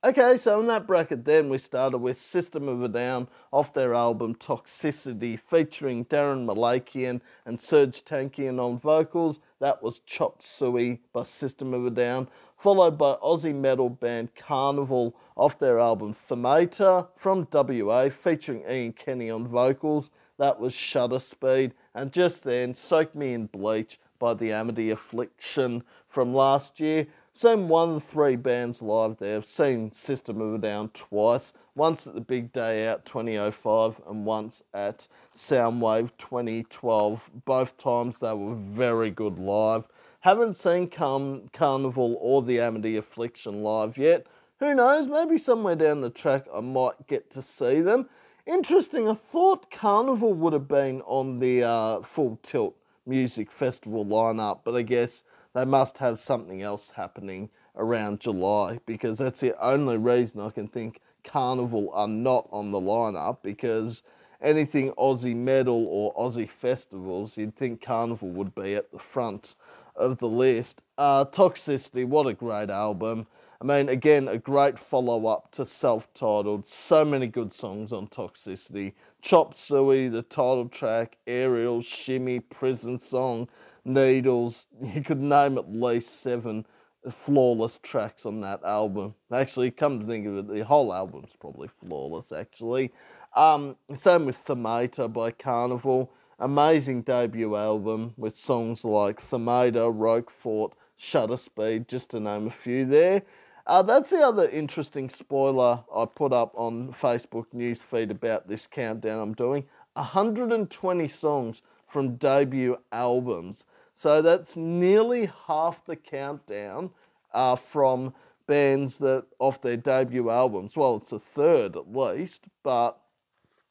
Okay, 0.06 0.38
so 0.38 0.60
in 0.60 0.68
that 0.68 0.86
bracket, 0.86 1.26
then 1.26 1.50
we 1.50 1.58
started 1.58 1.98
with 1.98 2.22
System 2.22 2.68
of 2.68 2.84
a 2.84 2.88
Down 2.88 3.28
off 3.52 3.74
their 3.74 3.96
album 3.96 4.36
Toxicity, 4.36 5.40
featuring 5.40 6.06
Daron 6.06 6.46
Malakian 6.46 7.22
and 7.48 7.58
Serj 7.58 8.04
Tankian 8.04 8.60
on 8.60 8.78
vocals. 8.78 9.40
That 9.60 9.82
was 9.82 10.02
Chop 10.06 10.44
Suey 10.44 11.02
by 11.12 11.24
System 11.24 11.74
of 11.74 11.88
a 11.88 11.90
Down, 11.90 12.28
followed 12.56 13.00
by 13.00 13.16
Aussie 13.16 13.56
metal 13.56 13.90
band 13.90 14.30
Karnivool 14.36 15.14
off 15.36 15.58
their 15.58 15.80
album 15.80 16.16
Themata 16.30 17.08
from 17.16 17.48
WA, 17.52 18.10
featuring 18.10 18.64
Ian 18.70 18.94
Kenny 18.94 19.32
on 19.32 19.48
vocals. 19.48 20.12
That 20.38 20.60
was 20.60 20.76
Shutter 20.76 21.20
Speed, 21.20 21.74
and 21.96 22.14
just 22.14 22.44
then, 22.44 22.76
Soak 22.76 23.16
Me 23.16 23.34
in 23.34 23.48
Bleach 23.48 24.00
by 24.20 24.36
the 24.36 24.52
Amity 24.52 24.92
Affliction 24.92 25.84
from 26.10 26.32
last 26.32 26.80
year. 26.80 27.08
Seen 27.38 27.68
one 27.68 27.90
of 27.90 27.96
the 27.96 28.00
three 28.00 28.38
bands 28.38 28.82
live 28.82 29.18
there. 29.18 29.36
I've 29.36 29.46
seen 29.46 29.92
System 29.92 30.40
of 30.40 30.54
a 30.54 30.58
Down 30.58 30.88
twice. 30.94 31.52
Once 31.76 32.08
at 32.08 32.16
the 32.16 32.22
Big 32.22 32.54
Day 32.54 32.88
Out 32.88 33.04
2005 33.04 34.00
and 34.08 34.26
once 34.26 34.64
at 34.74 35.10
Soundwave 35.38 36.12
2012. 36.18 37.30
Both 37.44 37.78
times 37.78 38.20
they 38.20 38.34
were 38.34 38.56
very 38.56 39.12
good 39.12 39.38
live. 39.38 39.84
Haven't 40.22 40.56
seen 40.56 40.88
Car- 40.88 41.42
Karnivool 41.52 42.16
or 42.22 42.42
the 42.42 42.62
Amity 42.62 42.96
Affliction 42.96 43.62
live 43.62 43.98
yet. 43.98 44.28
Who 44.62 44.74
knows? 44.74 45.08
Maybe 45.08 45.38
somewhere 45.38 45.76
down 45.76 46.00
the 46.00 46.10
track 46.10 46.46
I 46.56 46.62
might 46.62 47.06
get 47.08 47.30
to 47.32 47.42
see 47.42 47.82
them. 47.82 48.08
Interesting. 48.46 49.10
I 49.10 49.14
thought 49.14 49.70
Karnivool 49.70 50.38
would 50.38 50.54
have 50.54 50.70
been 50.70 51.02
on 51.02 51.40
the 51.40 51.64
uh, 51.64 52.02
Full 52.02 52.40
Tilt 52.44 52.78
Music 53.06 53.52
Festival 53.52 54.06
lineup, 54.06 54.60
but 54.64 54.74
I 54.74 54.84
guess 54.84 55.24
they 55.56 55.66
must 55.66 55.98
have 55.98 56.20
something 56.20 56.62
else 56.62 56.92
happening 56.96 57.50
around 57.78 58.20
July 58.20 58.78
because 58.86 59.18
that's 59.18 59.40
the 59.40 59.58
only 59.66 59.98
reason 59.98 60.42
I 60.42 60.50
can 60.50 60.68
think 60.68 61.00
Karnivool 61.24 61.90
are 61.94 62.10
not 62.10 62.48
on 62.52 62.72
the 62.72 62.80
lineup 62.80 63.38
because 63.42 64.04
anything 64.42 64.92
Aussie 64.92 65.36
metal 65.36 65.88
or 65.88 66.14
Aussie 66.16 66.50
festivals, 66.50 67.38
you'd 67.38 67.56
think 67.56 67.82
Karnivool 67.82 68.34
would 68.34 68.54
be 68.54 68.76
at 68.76 68.92
the 68.92 69.00
front 69.00 69.56
of 69.96 70.18
the 70.18 70.28
list. 70.28 70.82
Uh, 70.98 71.24
Toxicity, 71.24 72.06
what 72.06 72.28
a 72.28 72.34
great 72.34 72.70
album. 72.70 73.26
I 73.62 73.66
mean, 73.66 73.88
again, 73.88 74.28
a 74.28 74.38
great 74.38 74.78
follow 74.78 75.26
up 75.26 75.52
to 75.54 75.66
self 75.66 76.14
titled. 76.14 76.68
So 76.68 77.06
many 77.06 77.28
good 77.28 77.54
songs 77.54 77.94
on 77.94 78.08
Toxicity. 78.08 78.92
Chop 79.22 79.56
Suey, 79.56 80.10
the 80.10 80.22
title 80.22 80.68
track, 80.68 81.16
Aerial, 81.26 81.82
Shimmy, 81.82 82.42
Prison 82.42 83.00
Song, 83.00 83.48
Needles. 83.86 84.68
You 84.82 85.02
could 85.02 85.22
name 85.22 85.58
at 85.58 85.72
least 85.72 86.22
seven 86.22 86.66
flawless 87.12 87.80
tracks 87.84 88.26
on 88.26 88.42
that 88.42 88.64
album. 88.64 89.14
Actually, 89.32 89.72
come 89.72 90.00
to 90.00 90.06
think 90.06 90.26
of 90.28 90.38
it, 90.38 90.48
the 90.48 90.66
whole 90.66 90.94
album's 90.94 91.34
probably 91.40 91.68
flawless, 91.68 92.32
actually. 92.32 92.92
Um, 93.36 93.76
same 93.98 94.26
with 94.26 94.44
Themata 94.46 95.12
by 95.12 95.32
Karnivool. 95.32 96.10
Amazing 96.40 97.04
debut 97.04 97.56
album 97.56 98.14
with 98.18 98.38
songs 98.38 98.84
like 98.84 99.22
Themata, 99.22 99.92
Roquefort, 99.94 100.74
Shutter 100.98 101.38
Speed, 101.38 101.88
just 101.88 102.12
to 102.12 102.20
name 102.20 102.48
a 102.48 102.52
few 102.52 102.86
there. 102.86 103.22
Uh, 103.68 103.82
that's 103.82 104.12
the 104.12 104.20
other 104.22 104.48
interesting 104.50 105.10
spoiler 105.10 105.84
I 105.94 106.06
put 106.06 106.34
up 106.34 106.54
on 106.56 106.94
Facebook 106.94 107.46
newsfeed 107.54 108.12
about 108.12 108.48
this 108.48 108.68
countdown 108.68 109.20
I'm 109.20 109.34
doing. 109.34 109.66
120 109.94 111.08
songs 111.08 111.62
from 111.88 112.16
debut 112.18 112.78
albums. 112.92 113.66
So 113.96 114.22
that's 114.22 114.56
nearly 114.56 115.32
half 115.48 115.86
the 115.86 115.96
countdown 115.96 116.92
uh, 117.34 117.56
from 117.56 118.14
bands 118.46 118.98
that 118.98 119.26
off 119.40 119.62
their 119.62 119.78
debut 119.78 120.30
albums. 120.30 120.76
Well, 120.76 120.98
it's 120.98 121.12
a 121.12 121.20
third 121.20 121.76
at 121.76 121.96
least, 121.96 122.46
but 122.62 123.00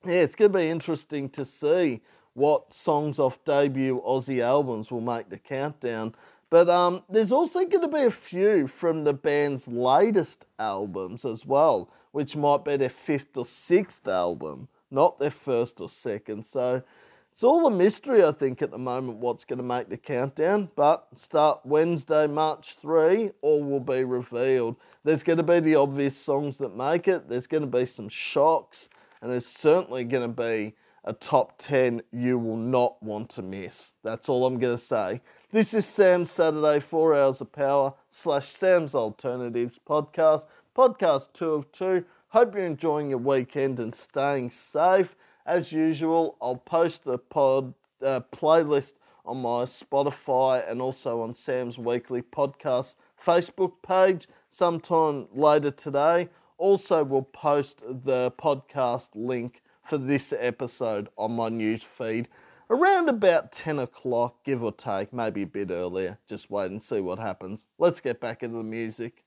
yeah, 0.04 0.14
it's 0.14 0.34
going 0.34 0.52
to 0.52 0.58
be 0.58 0.68
interesting 0.68 1.28
to 1.30 1.44
see 1.44 2.00
what 2.34 2.74
songs 2.74 3.18
off 3.18 3.42
debut 3.44 4.02
Aussie 4.04 4.40
albums 4.40 4.90
will 4.90 5.00
make 5.00 5.30
the 5.30 5.38
countdown. 5.38 6.14
But 6.50 6.68
um, 6.68 7.02
there's 7.08 7.32
also 7.32 7.64
going 7.64 7.82
to 7.82 7.88
be 7.88 8.04
a 8.04 8.10
few 8.10 8.66
from 8.66 9.04
the 9.04 9.12
band's 9.12 9.66
latest 9.66 10.46
albums 10.58 11.24
as 11.24 11.46
well, 11.46 11.90
which 12.12 12.36
might 12.36 12.64
be 12.64 12.76
their 12.76 12.90
fifth 12.90 13.36
or 13.36 13.46
sixth 13.46 14.06
album, 14.06 14.68
not 14.90 15.18
their 15.18 15.30
first 15.30 15.80
or 15.80 15.88
second. 15.88 16.44
So 16.44 16.82
it's 17.34 17.42
all 17.42 17.66
a 17.66 17.70
mystery, 17.70 18.22
I 18.22 18.30
think, 18.30 18.62
at 18.62 18.70
the 18.70 18.78
moment, 18.78 19.18
what's 19.18 19.44
going 19.44 19.56
to 19.56 19.64
make 19.64 19.88
the 19.88 19.96
countdown. 19.96 20.70
But 20.76 21.08
start 21.16 21.62
Wednesday, 21.64 22.28
March 22.28 22.76
3, 22.80 23.32
all 23.42 23.64
will 23.64 23.80
be 23.80 24.04
revealed. 24.04 24.76
There's 25.02 25.24
going 25.24 25.38
to 25.38 25.42
be 25.42 25.58
the 25.58 25.74
obvious 25.74 26.16
songs 26.16 26.58
that 26.58 26.76
make 26.76 27.08
it, 27.08 27.28
there's 27.28 27.48
going 27.48 27.68
to 27.68 27.78
be 27.78 27.86
some 27.86 28.08
shocks, 28.08 28.88
and 29.20 29.32
there's 29.32 29.48
certainly 29.48 30.04
going 30.04 30.32
to 30.32 30.42
be 30.42 30.76
a 31.02 31.12
top 31.12 31.58
10 31.58 32.02
you 32.12 32.38
will 32.38 32.56
not 32.56 33.02
want 33.02 33.30
to 33.30 33.42
miss. 33.42 33.90
That's 34.04 34.28
all 34.28 34.46
I'm 34.46 34.60
going 34.60 34.78
to 34.78 34.82
say. 34.82 35.20
This 35.50 35.74
is 35.74 35.84
Sam's 35.86 36.30
Saturday 36.30 36.78
4 36.78 37.16
Hours 37.16 37.40
of 37.40 37.50
Power 37.50 37.94
slash 38.12 38.46
Sam's 38.46 38.94
Alternatives 38.94 39.80
podcast, 39.84 40.44
podcast 40.76 41.32
2 41.32 41.50
of 41.50 41.72
2. 41.72 42.04
Hope 42.28 42.54
you're 42.54 42.64
enjoying 42.64 43.10
your 43.10 43.18
weekend 43.18 43.80
and 43.80 43.92
staying 43.92 44.52
safe. 44.52 45.16
As 45.46 45.72
usual, 45.72 46.38
I'll 46.40 46.56
post 46.56 47.04
the 47.04 47.18
pod 47.18 47.74
uh, 48.02 48.20
playlist 48.32 48.94
on 49.26 49.42
my 49.42 49.64
Spotify 49.64 50.68
and 50.70 50.80
also 50.80 51.20
on 51.20 51.34
Sam's 51.34 51.76
Weekly 51.76 52.22
Podcast 52.22 52.94
Facebook 53.22 53.72
page 53.86 54.26
sometime 54.48 55.28
later 55.34 55.70
today. 55.70 56.30
Also, 56.56 57.04
we'll 57.04 57.22
post 57.22 57.82
the 57.82 58.32
podcast 58.38 59.10
link 59.14 59.60
for 59.84 59.98
this 59.98 60.32
episode 60.38 61.10
on 61.18 61.32
my 61.32 61.50
news 61.50 61.82
feed 61.82 62.28
around 62.70 63.10
about 63.10 63.52
10 63.52 63.80
o'clock, 63.80 64.42
give 64.44 64.62
or 64.62 64.72
take, 64.72 65.12
maybe 65.12 65.42
a 65.42 65.46
bit 65.46 65.70
earlier. 65.70 66.18
Just 66.26 66.50
wait 66.50 66.70
and 66.70 66.82
see 66.82 67.00
what 67.00 67.18
happens. 67.18 67.66
Let's 67.78 68.00
get 68.00 68.18
back 68.18 68.42
into 68.42 68.56
the 68.56 68.64
music. 68.64 69.24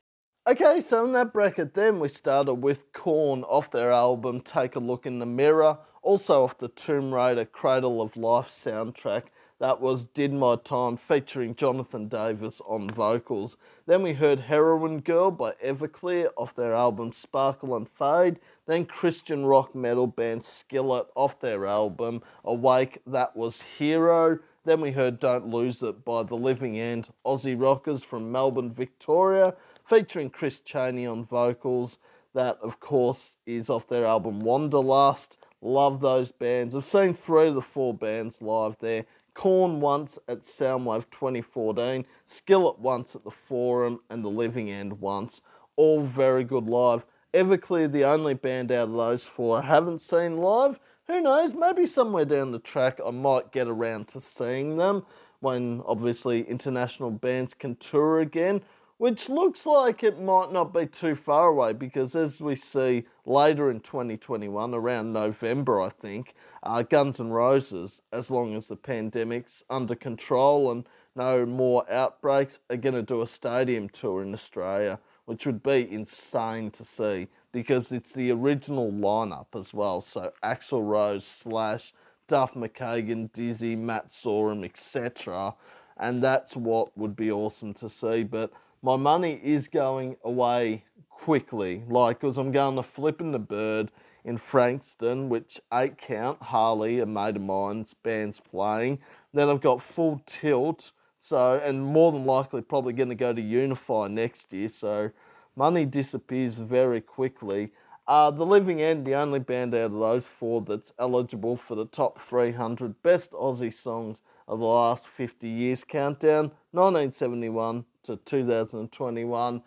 Okay, 0.47 0.82
so 0.82 1.06
in 1.06 1.12
that 1.12 1.34
bracket, 1.34 1.73
then 1.73 1.99
we 1.99 2.08
started 2.10 2.56
with 2.56 2.91
Korn 2.93 3.43
off 3.43 3.69
their 3.69 3.91
album 3.91 4.41
Take 4.41 4.77
a 4.77 4.80
Look 4.80 5.06
in 5.06 5.19
the 5.19 5.25
Mirror, 5.25 5.77
also 6.08 6.46
off 6.46 6.58
the 6.58 6.70
Tomb 6.70 7.13
Raider 7.13 7.43
Cradle 7.43 8.02
of 8.02 8.15
Life 8.15 8.48
soundtrack. 8.48 9.24
That 9.60 9.82
was 9.82 10.04
Did 10.04 10.32
My 10.32 10.56
Time 10.56 10.96
featuring 10.96 11.54
Jonathan 11.54 12.08
Davis 12.08 12.62
on 12.65 12.88
vocals. 12.88 13.58
Then 13.88 14.04
we 14.04 14.13
heard 14.13 14.39
Heroin 14.39 15.02
Girl 15.02 15.32
by 15.32 15.52
Everclear 15.62 16.30
off 16.38 16.56
their 16.56 16.74
album 16.74 17.12
Sparkle 17.12 17.76
and 17.76 17.89
Fade. 17.89 18.39
Then 18.67 18.86
Christian 18.86 19.46
rock 19.46 19.76
metal 19.76 20.08
band 20.08 20.46
Skillet 20.46 21.08
off 21.13 21.41
their 21.41 21.65
album 21.67 22.22
Awake, 22.46 23.02
that 23.06 23.36
was 23.36 23.62
Hero. 23.78 24.39
Then 24.63 24.80
we 24.80 24.91
heard 24.91 25.20
Don't 25.20 25.50
Lose 25.50 25.84
It 25.84 26.06
by 26.06 26.24
The 26.24 26.36
Living 26.36 26.80
End, 26.80 27.10
Aussie 27.26 27.62
rockers 27.62 28.02
from 28.02 28.32
Melbourne, 28.32 28.72
Victoria 28.72 29.54
featuring 29.84 30.30
Chris 30.30 30.62
Cheney 30.62 31.06
on 31.06 31.26
vocals. 31.26 32.00
That, 32.34 32.60
of 32.62 32.80
course, 32.80 33.36
is 33.46 33.70
off 33.70 33.89
their 33.89 34.06
album 34.06 34.39
Wanderlust. 34.39 35.38
Love 35.62 36.02
those 36.02 36.32
bands. 36.32 36.76
I've 36.76 36.86
seen 36.86 37.13
three 37.13 37.48
of 37.48 37.56
the 37.56 37.62
four 37.62 37.93
bands 37.93 38.41
live 38.41 38.78
there. 38.80 39.06
Korn 39.34 39.80
once 39.80 40.17
at 40.28 40.41
Soundwave 40.41 41.10
2014, 41.12 42.06
Skillet 42.26 42.80
once 42.80 43.15
at 43.15 43.24
the 43.24 43.32
Forum, 43.32 44.00
and 44.10 44.24
The 44.24 44.30
Living 44.30 44.70
End 44.70 45.00
once. 45.00 45.41
All 45.76 46.02
very 46.02 46.43
good 46.43 46.70
live. 46.70 47.06
Everclear, 47.34 47.91
the 47.91 48.04
only 48.04 48.34
band 48.34 48.72
out 48.72 48.89
of 48.89 48.96
those 48.96 49.24
four 49.24 49.60
I 49.60 49.62
haven't 49.62 50.02
seen 50.02 50.38
live. 50.38 50.80
Who 51.08 51.22
knows? 51.22 51.54
Maybe 51.54 51.86
somewhere 51.86 52.26
down 52.26 52.52
the 52.52 52.60
track 52.60 53.00
I 53.06 53.12
might 53.12 53.52
get 53.52 53.67
around 53.67 54.08
to 54.10 54.20
seeing 54.20 54.78
them 54.78 55.06
when 55.39 55.82
obviously 55.86 56.41
international 56.50 57.12
bands 57.12 57.54
can 57.54 57.76
tour 57.76 58.22
again 58.22 58.62
which 58.98 59.30
looks 59.30 59.66
like 59.66 60.04
it 60.04 60.20
might 60.20 60.52
not 60.52 60.74
be 60.74 60.86
too 60.86 61.16
far 61.16 61.50
away 61.50 61.72
because 61.72 62.16
as 62.16 62.42
we 62.42 62.56
see 62.56 63.06
later 63.26 63.70
in 63.70 63.80
2021, 63.80 64.74
around 64.74 65.14
November, 65.14 65.82
I 65.82 65.90
think, 65.90 66.34
uh, 66.64 66.82
Guns 66.82 67.20
N' 67.20 67.30
Roses, 67.30 68.02
as 68.12 68.32
long 68.32 68.56
as 68.56 68.68
the 68.68 68.76
pandemic's 68.76 69.64
under 69.70 69.94
control 69.94 70.72
and 70.72 70.88
no 71.16 71.46
more 71.46 71.90
outbreaks, 71.92 72.60
are 72.72 72.78
going 72.78 72.96
to 72.96 73.04
do 73.04 73.22
a 73.22 73.28
stadium 73.28 73.88
tour 73.90 74.24
in 74.24 74.34
Australia, 74.34 75.00
which 75.26 75.46
would 75.46 75.62
be 75.62 75.92
insane 75.92 76.72
to 76.72 76.84
see 76.84 77.28
because 77.52 77.92
it's 77.92 78.12
the 78.12 78.32
original 78.32 78.92
lineup 78.92 79.48
as 79.54 79.74
well. 79.74 80.02
So 80.02 80.32
Axl 80.44 80.88
Rose, 80.88 81.26
Slash, 81.26 81.94
Duff 82.28 82.56
McKagan, 82.56 83.32
Dizzy, 83.32 83.76
Matt 83.76 84.10
Sorum, 84.10 84.66
etc. 84.66 85.54
And 85.98 86.24
that's 86.24 86.56
what 86.56 86.96
would 86.98 87.16
be 87.16 87.32
awesome 87.32 87.74
to 87.76 87.90
see. 87.90 88.24
But 88.24 88.52
my 88.82 88.96
money 88.96 89.40
is 89.44 89.68
going 89.68 90.18
away 90.24 90.84
quickly. 91.10 91.84
Like, 91.90 92.20
because 92.20 92.38
I'm 92.38 92.52
going 92.52 92.76
to 92.76 92.84
Flipping 92.84 93.32
the 93.32 93.40
Bird 93.40 93.92
in 94.24 94.38
Frankston, 94.38 95.30
which 95.30 95.60
eight 95.74 95.98
count, 95.98 96.42
Harley, 96.42 97.00
a 97.00 97.06
mate 97.06 97.36
of 97.36 97.42
mine's 97.42 97.94
band's 98.04 98.40
playing. 98.40 99.00
Then 99.34 99.50
I've 99.50 99.62
got 99.62 99.82
Full 99.82 100.22
Tilt, 100.26 100.92
so, 101.20 101.60
and 101.63 101.84
more 101.84 102.12
than 102.12 102.26
likely 102.26 102.62
probably 102.62 102.94
going 102.94 103.10
to 103.10 103.16
go 103.16 103.34
to 103.34 103.42
Unify 103.42 104.08
next 104.08 104.54
year, 104.54 104.70
so 104.70 105.12
money 105.56 105.86
disappears 105.86 106.56
very 106.56 107.02
quickly. 107.02 107.72
Uh, 108.08 108.32
the 108.32 108.46
Living 108.46 108.82
End, 108.82 109.06
the 109.06 109.16
only 109.16 109.40
band 109.40 109.76
out 109.76 109.92
of 109.92 109.94
those 109.94 110.28
four 110.28 110.62
that's 110.62 110.94
eligible 110.98 111.58
for 111.58 111.76
the 111.76 111.86
top 111.86 112.22
300 112.22 113.02
best 113.04 113.32
Aussie 113.32 113.74
songs 113.74 114.22
of 114.48 114.60
the 114.60 114.66
last 114.66 115.06
50 115.08 115.48
years 115.48 115.84
countdown, 115.84 116.52
1971 116.72 117.84
to 118.08 118.17
2021. 118.17 119.62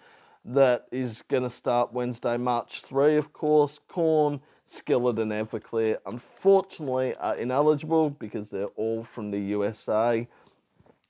That 0.44 0.87
is 0.90 1.22
going 1.29 1.42
to 1.42 1.50
start 1.50 1.92
Wednesday, 1.92 2.37
March 2.37 2.81
3, 2.83 3.16
of 3.16 3.33
course. 3.33 3.79
Korn, 3.88 4.40
Skillet, 4.66 5.18
and 5.18 5.31
Everclear, 5.31 5.98
unfortunately, 6.07 7.14
are 7.16 7.37
ineligible 7.37 8.11
because 8.11 8.50
they're 8.50 8.66
all 8.76 9.05
from 9.05 9.31
the 9.31 9.38
USA. 9.38 10.26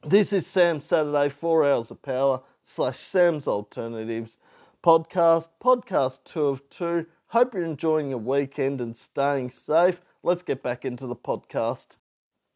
This 0.04 0.32
is 0.32 0.46
Sam's 0.46 0.84
Saturday, 0.84 1.28
4 1.28 1.64
Hours 1.64 1.90
of 1.90 2.02
Power, 2.02 2.40
slash 2.62 2.98
Sam's 2.98 3.46
Alternatives 3.46 4.36
podcast, 4.82 5.48
podcast 5.62 6.20
2 6.24 6.46
of 6.46 6.68
2. 6.70 7.06
Hope 7.28 7.54
you're 7.54 7.64
enjoying 7.64 8.10
your 8.10 8.18
weekend 8.18 8.80
and 8.80 8.96
staying 8.96 9.50
safe. 9.50 10.00
Let's 10.22 10.42
get 10.42 10.62
back 10.62 10.84
into 10.84 11.06
the 11.06 11.16
podcast. 11.16 11.96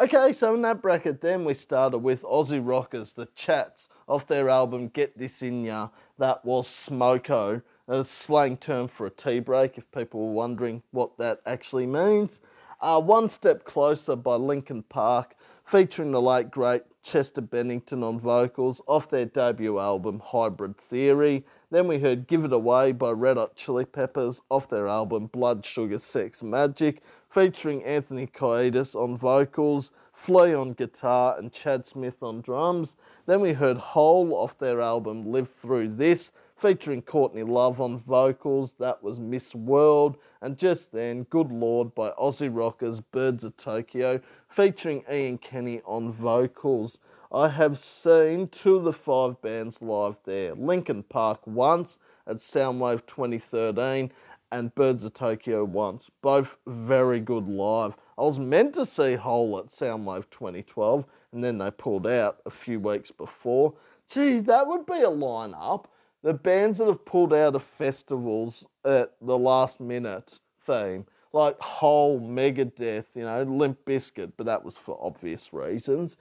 Okay, 0.00 0.32
so 0.32 0.56
in 0.56 0.62
that 0.62 0.82
bracket, 0.82 1.20
then 1.20 1.44
we 1.44 1.54
started 1.54 1.98
with 1.98 2.22
Aussie 2.22 2.60
Rockers, 2.60 3.12
the 3.12 3.28
Chats, 3.36 3.88
off 4.08 4.26
their 4.26 4.48
album 4.48 4.88
Get 4.88 5.16
This 5.16 5.40
In 5.40 5.62
Ya. 5.62 5.88
That 6.18 6.44
was 6.44 6.66
Smoko, 6.66 7.62
a 7.86 8.04
slang 8.04 8.56
term 8.56 8.88
for 8.88 9.06
a 9.06 9.10
tea 9.10 9.38
break, 9.38 9.78
if 9.78 9.88
people 9.92 10.26
were 10.26 10.32
wondering 10.32 10.82
what 10.90 11.16
that 11.18 11.42
actually 11.46 11.86
means. 11.86 12.40
Uh, 12.80 13.00
One 13.00 13.28
Step 13.28 13.64
Closer 13.64 14.16
by 14.16 14.34
Linkin 14.34 14.82
Park, 14.82 15.36
featuring 15.64 16.10
the 16.10 16.20
late 16.20 16.50
great 16.50 16.82
Chester 17.04 17.40
Bennington 17.40 18.02
on 18.02 18.18
vocals, 18.18 18.80
off 18.88 19.08
their 19.08 19.26
debut 19.26 19.78
album 19.78 20.20
Hybrid 20.24 20.76
Theory. 20.76 21.44
Then 21.70 21.86
we 21.86 22.00
heard 22.00 22.26
Give 22.26 22.44
It 22.44 22.52
Away 22.52 22.90
by 22.90 23.10
Red 23.10 23.36
Hot 23.36 23.54
Chili 23.54 23.84
Peppers, 23.84 24.40
off 24.50 24.68
their 24.68 24.88
album 24.88 25.28
Blood 25.28 25.64
Sugar 25.64 26.00
Sex 26.00 26.42
Magik 26.42 26.98
featuring 27.34 27.82
Anthony 27.82 28.28
Kiedis 28.28 28.94
on 28.94 29.16
vocals, 29.16 29.90
Flea 30.12 30.54
on 30.54 30.72
guitar, 30.72 31.36
and 31.36 31.52
Chad 31.52 31.84
Smith 31.84 32.22
on 32.22 32.40
drums. 32.40 32.94
Then 33.26 33.40
we 33.40 33.52
heard 33.52 33.76
Hole 33.76 34.32
off 34.34 34.56
their 34.56 34.80
album 34.80 35.32
Live 35.32 35.50
Through 35.60 35.96
This, 35.96 36.30
featuring 36.56 37.02
Courtney 37.02 37.42
Love 37.42 37.80
on 37.80 37.98
vocals. 37.98 38.74
That 38.78 39.02
was 39.02 39.18
Miss 39.18 39.52
World. 39.52 40.16
And 40.42 40.56
just 40.56 40.92
then, 40.92 41.24
Good 41.24 41.50
Lord 41.50 41.92
by 41.96 42.10
Aussie 42.10 42.54
Rockers 42.54 43.00
Birds 43.00 43.42
of 43.42 43.56
Tokyo, 43.56 44.20
featuring 44.48 45.02
Ian 45.12 45.38
Kenny 45.38 45.82
on 45.84 46.12
vocals. 46.12 47.00
I 47.32 47.48
have 47.48 47.80
seen 47.80 48.46
two 48.46 48.76
of 48.76 48.84
the 48.84 48.92
five 48.92 49.42
bands 49.42 49.82
live 49.82 50.14
there 50.24 50.54
Linkin 50.54 51.02
Park 51.02 51.44
once 51.48 51.98
at 52.28 52.36
Soundwave 52.36 53.04
2013 53.06 54.12
and 54.52 54.74
Birds 54.74 55.04
of 55.04 55.14
Tokyo 55.14 55.64
once. 55.64 56.10
Both 56.22 56.56
very 56.66 57.20
good 57.20 57.48
live. 57.48 57.96
I 58.18 58.22
was 58.22 58.38
meant 58.38 58.74
to 58.74 58.86
see 58.86 59.14
Hole 59.14 59.58
at 59.58 59.66
Soundwave 59.66 60.30
2012 60.30 61.04
and 61.32 61.42
then 61.42 61.58
they 61.58 61.70
pulled 61.70 62.06
out 62.06 62.40
a 62.46 62.50
few 62.50 62.78
weeks 62.78 63.10
before. 63.10 63.74
Gee, 64.08 64.38
that 64.40 64.66
would 64.66 64.86
be 64.86 65.00
a 65.00 65.08
lineup 65.08 65.86
the 66.24 66.32
bands 66.32 66.78
that 66.78 66.88
have 66.88 67.04
pulled 67.04 67.34
out 67.34 67.54
of 67.54 67.62
festivals 67.62 68.66
at 68.84 69.12
the 69.20 69.36
last 69.36 69.78
minute 69.78 70.40
theme, 70.66 71.04
like 71.34 71.60
Hole, 71.60 72.18
Megadeth, 72.18 73.04
you 73.14 73.24
know, 73.24 73.42
Limp 73.42 73.78
Bizkit, 73.84 74.32
but 74.38 74.46
that 74.46 74.64
was 74.64 74.74
for 74.74 74.98
obvious 75.02 75.52
reasons. 75.52 76.16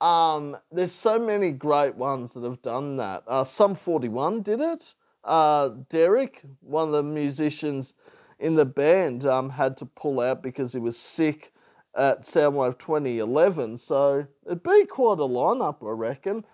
Um, 0.00 0.56
there's 0.70 0.92
so 0.92 1.18
many 1.18 1.50
great 1.50 1.96
ones 1.96 2.32
that 2.32 2.44
have 2.44 2.62
done 2.62 2.98
that. 2.98 3.24
Uh, 3.26 3.42
Sum 3.42 3.74
41 3.74 4.42
did 4.42 4.60
it. 4.60 4.94
Uh, 5.28 5.74
Derek, 5.90 6.40
one 6.60 6.88
of 6.88 6.92
the 6.92 7.02
musicians 7.02 7.92
in 8.38 8.54
the 8.54 8.64
band, 8.64 9.26
um, 9.26 9.50
had 9.50 9.76
to 9.76 9.84
pull 9.84 10.20
out 10.20 10.42
because 10.42 10.72
he 10.72 10.78
was 10.78 10.96
sick 10.96 11.52
at 11.94 12.22
Soundwave 12.22 12.78
2011. 12.78 13.76
So 13.76 14.26
it'd 14.46 14.62
be 14.62 14.86
quite 14.86 15.18
a 15.18 15.28
lineup, 15.28 15.86
I 15.86 15.90
reckon. 15.90 16.46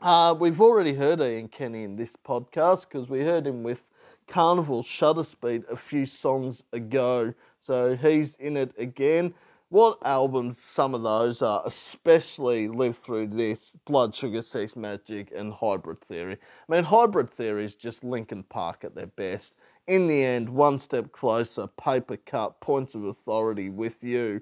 Uh, 0.00 0.34
we've 0.38 0.62
already 0.62 0.94
heard 0.94 1.20
Ian 1.20 1.48
Kenny 1.48 1.84
in 1.84 1.96
this 1.96 2.16
podcast 2.16 2.88
because 2.88 3.10
we 3.10 3.20
heard 3.20 3.46
him 3.46 3.62
with 3.62 3.82
Karnivool 4.28 4.82
Shutter 4.82 5.24
Speed 5.24 5.64
a 5.70 5.76
few 5.76 6.06
songs 6.06 6.62
ago. 6.72 7.34
So 7.58 7.96
he's 7.96 8.34
in 8.36 8.56
it 8.56 8.72
again. 8.78 9.34
What 9.70 9.98
albums 10.04 10.60
some 10.60 10.96
of 10.96 11.04
those 11.04 11.42
are, 11.42 11.62
especially 11.64 12.66
Live 12.66 12.98
Through 12.98 13.28
This, 13.28 13.70
Blood 13.84 14.16
Sugar 14.16 14.42
Sex 14.42 14.74
Magik, 14.74 15.28
and 15.32 15.52
Hybrid 15.52 16.00
Theory. 16.00 16.38
I 16.68 16.74
mean, 16.74 16.82
Hybrid 16.82 17.30
Theory 17.30 17.66
is 17.66 17.76
just 17.76 18.02
Linkin 18.02 18.42
Park 18.42 18.82
at 18.82 18.96
their 18.96 19.06
best. 19.06 19.54
In 19.86 20.08
the 20.08 20.24
end, 20.24 20.48
one 20.48 20.80
step 20.80 21.12
closer, 21.12 21.68
paper 21.68 22.16
cut, 22.16 22.60
points 22.60 22.96
of 22.96 23.04
authority 23.04 23.70
with 23.70 24.02
you. 24.02 24.40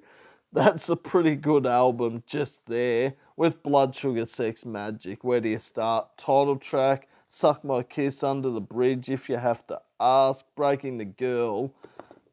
That's 0.54 0.88
a 0.88 0.96
pretty 0.96 1.36
good 1.36 1.66
album 1.66 2.22
just 2.26 2.64
there 2.64 3.12
with 3.36 3.62
Blood 3.62 3.94
Sugar 3.94 4.24
Sex 4.24 4.64
Magik, 4.64 5.18
Where 5.20 5.42
do 5.42 5.50
you 5.50 5.58
start? 5.58 6.08
Title 6.16 6.56
track, 6.56 7.06
Suck 7.30 7.62
My 7.62 7.82
Kiss 7.82 8.22
Under 8.22 8.48
the 8.48 8.62
Bridge, 8.62 9.10
if 9.10 9.28
you 9.28 9.36
have 9.36 9.66
to 9.66 9.78
ask, 10.00 10.46
Breaking 10.56 10.96
the 10.96 11.04
Girl, 11.04 11.70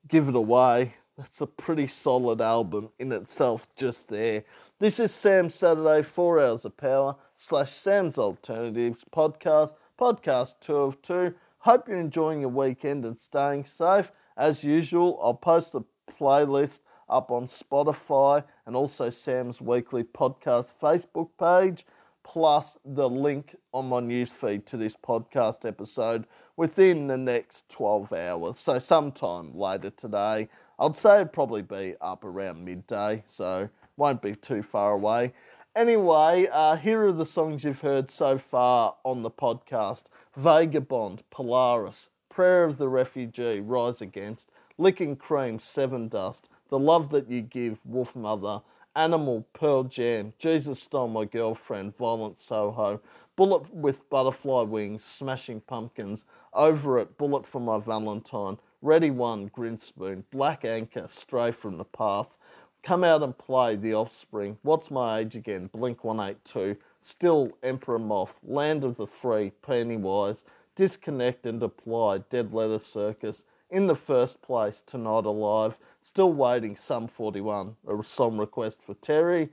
Give 0.08 0.30
It 0.30 0.36
Away. 0.36 0.94
That's 1.18 1.40
a 1.40 1.48
pretty 1.48 1.88
solid 1.88 2.42
album 2.42 2.90
in 3.00 3.14
itself, 3.14 3.68
just 3.78 4.10
there. 4.10 4.44
This 4.80 5.00
is 5.00 5.14
Sam 5.14 5.50
Saturday, 5.50 6.04
4 6.04 6.42
Hours 6.42 6.66
of 6.66 6.76
Power, 6.76 7.16
slash 7.36 7.72
Sam's 7.72 8.18
Alternatives 8.18 9.06
podcast, 9.16 9.76
podcast 9.98 10.56
2 10.60 10.76
of 10.76 11.02
2. 11.02 11.34
Hope 11.60 11.88
you're 11.88 11.98
enjoying 11.98 12.42
your 12.42 12.50
weekend 12.50 13.06
and 13.06 13.18
staying 13.18 13.64
safe. 13.64 14.12
As 14.36 14.62
usual, 14.62 15.18
I'll 15.24 15.36
post 15.36 15.72
the 15.72 15.84
playlist 16.20 16.82
up 17.08 17.32
on 17.32 17.48
Spotify 17.48 18.44
and 18.66 18.76
also 18.76 19.10
Sam's 19.10 19.62
Weekly 19.62 20.04
Podcast 20.04 20.74
Facebook 20.82 21.30
page, 21.40 21.86
plus 22.26 22.78
the 22.84 23.08
link 23.08 23.56
on 23.74 23.88
my 23.88 24.02
newsfeed 24.02 24.66
to 24.66 24.76
this 24.76 24.96
podcast 25.02 25.64
episode 25.64 26.26
within 26.58 27.08
the 27.08 27.18
next 27.18 27.70
12 27.70 28.12
hours. 28.12 28.60
So, 28.60 28.80
sometime 28.80 29.58
later 29.58 29.92
today, 29.92 30.50
I'd 30.78 30.98
say 30.98 31.16
it'd 31.16 31.34
probably 31.34 31.62
be 31.62 31.96
up 32.02 32.26
around 32.26 32.66
midday, 32.66 33.24
so 33.28 33.70
won't 33.98 34.22
be 34.22 34.36
too 34.36 34.62
far 34.62 34.92
away. 34.92 35.34
Anyway, 35.76 36.48
uh, 36.52 36.76
here 36.76 37.06
are 37.06 37.12
the 37.14 37.26
songs 37.26 37.64
you've 37.64 37.82
heard 37.82 38.12
so 38.12 38.38
far 38.38 38.96
on 39.04 39.24
the 39.24 39.32
podcast 39.32 40.04
Vagabond, 40.36 41.24
Polaris, 41.30 42.10
Prayer 42.30 42.66
of 42.66 42.78
the 42.78 42.90
Refugee, 42.90 43.62
Rise 43.62 44.02
Against, 44.02 44.52
Licking 44.78 45.16
Cream, 45.16 45.60
Sevendust, 45.60 46.44
the 46.70 46.80
Love 46.80 47.10
That 47.12 47.30
You 47.30 47.42
Give, 47.42 47.80
Wolfmother, 47.90 48.62
Animal, 48.98 49.48
Pearl 49.54 49.84
Jam, 49.84 50.34
Jesus 50.40 50.82
Stole 50.82 51.08
My 51.08 51.24
Girlfriend, 51.26 51.96
Violent 51.98 52.40
Soho, 52.40 53.00
Bullet 53.36 53.74
with 53.74 54.10
Butterfly 54.10 54.64
Wings, 54.64 55.04
Smashing 55.04 55.62
Pumpkins, 55.62 56.26
Over 56.54 57.00
It, 57.00 57.18
Bullet 57.18 57.46
for 57.46 57.60
My 57.60 57.80
Valentine, 57.80 58.58
Ready 58.82 59.10
One, 59.10 59.50
Grinspoon, 59.50 60.24
Black 60.32 60.66
Anchor, 60.66 61.08
Stray 61.10 61.52
from 61.52 61.78
the 61.78 61.86
Path, 61.86 62.28
Come 62.84 63.04
Out 63.04 63.24
and 63.24 63.36
Play, 63.38 63.76
The 63.76 63.94
Offspring, 63.96 64.58
What's 64.62 64.92
My 64.92 65.20
Age 65.20 65.36
Again, 65.36 65.70
Blink 65.74 66.04
182, 66.04 66.80
Still, 67.02 67.50
Emperor 67.64 67.98
Moth, 67.98 68.36
Land 68.44 68.84
of 68.84 68.98
the 68.98 69.08
Free, 69.08 69.52
Pennywise, 69.62 70.44
Disconnect 70.76 71.48
and 71.48 71.64
Apply, 71.64 72.20
Dead 72.30 72.54
Letter 72.54 72.80
Circus, 72.80 73.44
In 73.72 73.88
the 73.88 73.96
First 73.96 74.42
Place, 74.42 74.84
Tonight 74.86 75.26
Alive, 75.26 75.78
Still 76.02 76.34
waiting, 76.34 76.76
Sum 76.76 77.08
41, 77.08 77.76
a 77.88 78.04
song 78.04 78.38
request 78.38 78.80
for 78.86 78.94
Terry. 78.96 79.50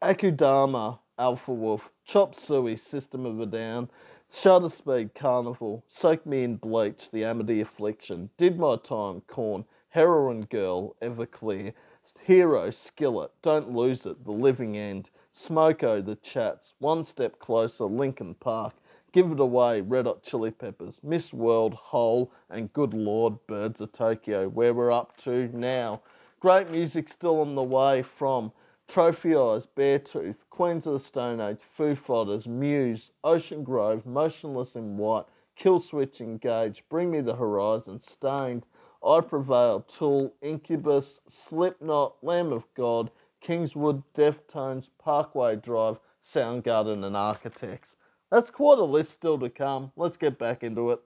Akudama, 0.00 1.00
Alpha 1.18 1.52
Wolf. 1.52 1.90
Chop 2.04 2.36
Suey, 2.36 2.76
System 2.76 3.26
of 3.26 3.40
a 3.40 3.46
Down. 3.46 3.90
Shutter 4.30 4.68
Speed, 4.68 5.14
Karnivool. 5.14 5.82
Soak 5.88 6.26
Me 6.26 6.44
in 6.44 6.56
Bleach, 6.56 7.10
The 7.10 7.24
Amity 7.24 7.62
Affliction. 7.62 8.28
Did 8.36 8.58
My 8.58 8.76
Time, 8.76 9.22
Korn, 9.26 9.64
Heroin 9.88 10.42
Girl, 10.42 10.96
Everclear. 11.00 11.72
Hero, 12.20 12.70
Skillet. 12.70 13.30
Don't 13.40 13.72
Lose 13.74 14.04
It, 14.04 14.24
The 14.24 14.32
Living 14.32 14.76
End. 14.76 15.08
Smoko, 15.34 15.84
oh, 15.84 16.00
The 16.02 16.16
Chats. 16.16 16.74
One 16.78 17.04
Step 17.04 17.38
Closer, 17.38 17.84
Linkin 17.86 18.34
Park. 18.34 18.74
Give 19.12 19.32
It 19.32 19.40
Away, 19.40 19.80
Red 19.80 20.04
Hot 20.04 20.22
Chili 20.22 20.50
Peppers, 20.50 21.00
Miss 21.02 21.32
World, 21.32 21.72
Hole, 21.72 22.30
and 22.50 22.70
Good 22.74 22.92
Lord, 22.92 23.34
Birds 23.46 23.80
of 23.80 23.92
Tokyo, 23.92 24.48
where 24.48 24.74
we're 24.74 24.92
up 24.92 25.16
to 25.22 25.48
now. 25.56 26.02
Great 26.40 26.70
music 26.70 27.08
still 27.08 27.40
on 27.40 27.54
the 27.54 27.62
way 27.62 28.02
from 28.02 28.52
Trophy 28.88 29.36
Eyes, 29.36 29.66
Beartooth, 29.76 30.48
Queens 30.48 30.86
of 30.86 30.94
the 30.94 31.00
Stone 31.00 31.42
Age, 31.42 31.60
Foo 31.76 31.94
Fighters, 31.94 32.46
Muse, 32.46 33.12
Ocean 33.22 33.62
Grove, 33.62 34.06
Motionless 34.06 34.76
in 34.76 34.96
White, 34.96 35.26
Killswitch 35.60 36.22
Engage, 36.22 36.82
Bring 36.88 37.10
Me 37.10 37.20
the 37.20 37.36
Horizon, 37.36 38.00
Staind, 38.00 38.64
I 39.04 39.20
Prevail, 39.20 39.80
Tool, 39.80 40.32
Incubus, 40.40 41.20
Slipknot, 41.28 42.16
Lamb 42.22 42.50
of 42.50 42.64
God, 42.74 43.10
Kingswood, 43.42 44.02
Deftones, 44.14 44.88
Parkway 44.98 45.56
Drive, 45.56 46.00
Soundgarden, 46.24 47.04
and 47.04 47.16
Architects. 47.16 47.96
That's 48.30 48.50
quite 48.50 48.78
a 48.78 48.84
list 48.84 49.10
still 49.10 49.38
to 49.38 49.50
come. 49.50 49.92
Let's 49.96 50.16
get 50.16 50.38
back 50.38 50.62
into 50.62 50.90
it. 50.90 51.00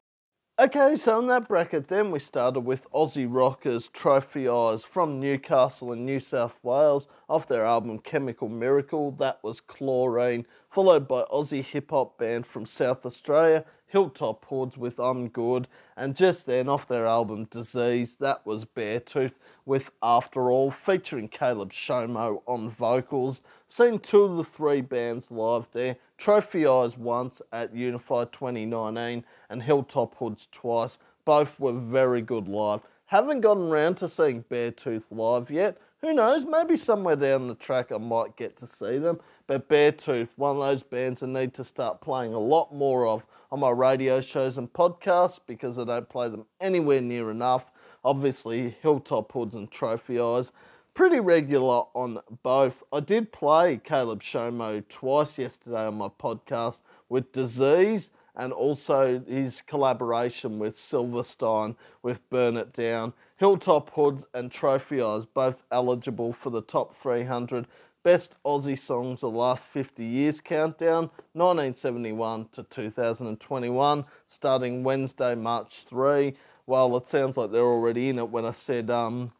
Okay, 0.58 0.96
so 0.96 1.18
in 1.18 1.28
that 1.28 1.48
bracket, 1.48 1.88
then 1.88 2.10
we 2.10 2.18
started 2.18 2.60
with 2.60 2.86
Aussie 2.92 3.26
rockers 3.26 3.88
Trophy 3.88 4.46
Eyes 4.46 4.84
from 4.84 5.18
Newcastle 5.18 5.94
in 5.94 6.04
New 6.04 6.20
South 6.20 6.52
Wales 6.62 7.08
off 7.26 7.48
their 7.48 7.64
album 7.64 7.98
Chemical 7.98 8.50
Miracle. 8.50 9.12
That 9.12 9.42
was 9.42 9.62
Chlorine, 9.62 10.44
followed 10.68 11.08
by 11.08 11.22
Aussie 11.32 11.64
hip 11.64 11.88
hop 11.90 12.18
band 12.18 12.46
from 12.46 12.66
South 12.66 13.06
Australia 13.06 13.64
Hilltop 13.92 14.46
Hoods 14.46 14.78
with 14.78 14.98
I'm 14.98 15.28
Good, 15.28 15.68
and 15.98 16.16
just 16.16 16.46
then 16.46 16.66
off 16.66 16.88
their 16.88 17.06
album 17.06 17.44
Disease, 17.50 18.16
that 18.20 18.46
was 18.46 18.64
Beartooth 18.64 19.34
with 19.66 19.90
After 20.02 20.50
All, 20.50 20.70
featuring 20.70 21.28
Caleb 21.28 21.74
Shomo 21.74 22.40
on 22.46 22.70
vocals. 22.70 23.42
Seen 23.68 23.98
two 23.98 24.22
of 24.22 24.38
the 24.38 24.44
three 24.44 24.80
bands 24.80 25.30
live 25.30 25.66
there, 25.72 25.96
Trophy 26.16 26.66
Eyes 26.66 26.96
once 26.96 27.42
at 27.52 27.76
Unify 27.76 28.24
2019 28.32 29.26
and 29.50 29.62
Hilltop 29.62 30.14
Hoods 30.14 30.48
twice. 30.50 30.98
Both 31.26 31.60
were 31.60 31.74
very 31.74 32.22
good 32.22 32.48
live. 32.48 32.86
Haven't 33.04 33.42
gotten 33.42 33.64
around 33.64 33.96
to 33.96 34.08
seeing 34.08 34.42
Beartooth 34.44 35.04
live 35.10 35.50
yet. 35.50 35.76
Who 36.00 36.14
knows? 36.14 36.46
Maybe 36.46 36.78
somewhere 36.78 37.14
down 37.14 37.46
the 37.46 37.54
track 37.54 37.92
I 37.92 37.98
might 37.98 38.36
get 38.36 38.56
to 38.56 38.66
see 38.66 38.96
them. 38.96 39.20
But 39.46 39.68
Beartooth, 39.68 40.30
one 40.36 40.56
of 40.56 40.62
those 40.62 40.82
bands 40.82 41.22
I 41.22 41.26
need 41.26 41.52
to 41.54 41.64
start 41.64 42.00
playing 42.00 42.32
a 42.32 42.38
lot 42.38 42.74
more 42.74 43.06
of 43.06 43.26
on 43.52 43.60
my 43.60 43.70
radio 43.70 44.22
shows 44.22 44.56
and 44.56 44.72
podcasts 44.72 45.38
because 45.46 45.78
I 45.78 45.84
don't 45.84 46.08
play 46.08 46.30
them 46.30 46.46
anywhere 46.58 47.02
near 47.02 47.30
enough. 47.30 47.70
Obviously, 48.02 48.74
Hilltop 48.80 49.30
Hoods 49.30 49.54
and 49.54 49.70
Trophy 49.70 50.18
Eyes, 50.18 50.52
pretty 50.94 51.20
regular 51.20 51.82
on 51.94 52.18
both. 52.42 52.82
I 52.92 53.00
did 53.00 53.30
play 53.30 53.78
Caleb 53.84 54.22
Shomo 54.22 54.82
twice 54.88 55.36
yesterday 55.36 55.84
on 55.84 55.96
my 55.96 56.08
podcast 56.08 56.78
with 57.10 57.30
Disease 57.32 58.08
and 58.36 58.54
also 58.54 59.22
his 59.28 59.60
collaboration 59.60 60.58
with 60.58 60.78
Silverstein 60.78 61.76
with 62.02 62.28
Burn 62.30 62.56
It 62.56 62.72
Down. 62.72 63.12
Hilltop 63.36 63.90
Hoods 63.90 64.24
and 64.32 64.50
Trophy 64.50 65.02
Eyes 65.02 65.26
both 65.26 65.62
eligible 65.70 66.32
for 66.32 66.48
the 66.48 66.62
top 66.62 66.96
300 66.96 67.66
Best 68.02 68.34
Aussie 68.44 68.78
Songs 68.78 69.22
of 69.22 69.32
the 69.32 69.38
Last 69.38 69.64
50 69.66 70.04
Years 70.04 70.40
Countdown, 70.40 71.08
1971 71.34 72.48
to 72.50 72.64
2021, 72.64 74.04
starting 74.26 74.82
Wednesday, 74.82 75.36
March 75.36 75.84
3. 75.88 76.34
Well, 76.66 76.96
it 76.96 77.08
sounds 77.08 77.36
like 77.36 77.52
they're 77.52 77.60
already 77.60 78.08
in 78.08 78.18
it 78.18 78.28
when 78.28 78.44
I 78.44 78.50
said 78.50 78.90
um, 78.90 79.30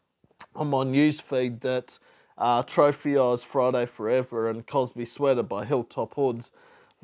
on 0.54 0.68
my 0.70 0.84
newsfeed 0.84 1.60
that 1.62 1.98
uh, 2.38 2.62
Trophy 2.62 3.18
Eyes 3.18 3.42
Friday 3.42 3.84
Forever 3.84 4.48
and 4.48 4.64
Cosby 4.64 5.06
Sweater 5.06 5.42
by 5.42 5.64
Hilltop 5.64 6.14
Hoods, 6.14 6.52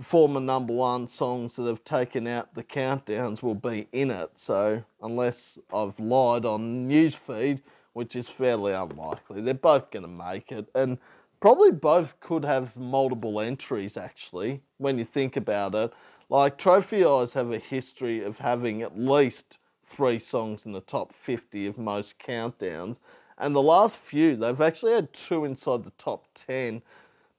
former 0.00 0.40
number 0.40 0.72
one 0.72 1.09
songs 1.09 1.56
that 1.56 1.66
have 1.66 1.82
taken 1.82 2.28
out 2.28 2.54
the 2.54 2.62
countdowns, 2.62 3.42
will 3.42 3.56
be 3.56 3.88
in 3.90 4.12
it. 4.12 4.30
So, 4.36 4.84
unless 5.02 5.59
I've 5.74 5.98
lied 5.98 6.44
on 6.44 6.88
newsfeed, 6.88 7.62
which 7.94 8.14
is 8.14 8.28
fairly 8.28 8.72
unlikely, 8.74 9.40
they're 9.40 9.54
both 9.54 9.90
going 9.90 10.04
to 10.04 10.09
make 10.09 10.52
it. 10.52 10.68
And 10.72 10.98
probably 11.41 11.70
both 11.70 12.18
could 12.20 12.45
have 12.45 12.76
multiple 12.76 13.41
entries, 13.41 13.97
actually, 13.97 14.61
when 14.78 14.99
you 14.99 15.05
think 15.05 15.36
about 15.36 15.74
it. 15.74 15.93
Like, 16.30 16.59
Trophy 16.59 17.05
Eyes 17.05 17.32
have 17.32 17.53
a 17.53 17.59
history 17.59 18.22
of 18.22 18.39
having 18.39 18.82
at 18.82 18.99
least 18.99 19.59
three 19.84 20.18
songs 20.18 20.66
in 20.66 20.72
the 20.72 20.80
top 20.82 21.12
50 21.12 21.66
of 21.66 21.78
most 21.78 22.18
countdowns. 22.18 22.99
And 23.39 23.55
the 23.55 23.62
last 23.62 23.97
few, 23.97 24.36
they've 24.36 24.61
actually 24.61 24.93
had 24.93 25.12
two 25.12 25.45
inside 25.45 25.84
the 25.84 25.93
top 25.93 26.26
10. 26.34 26.82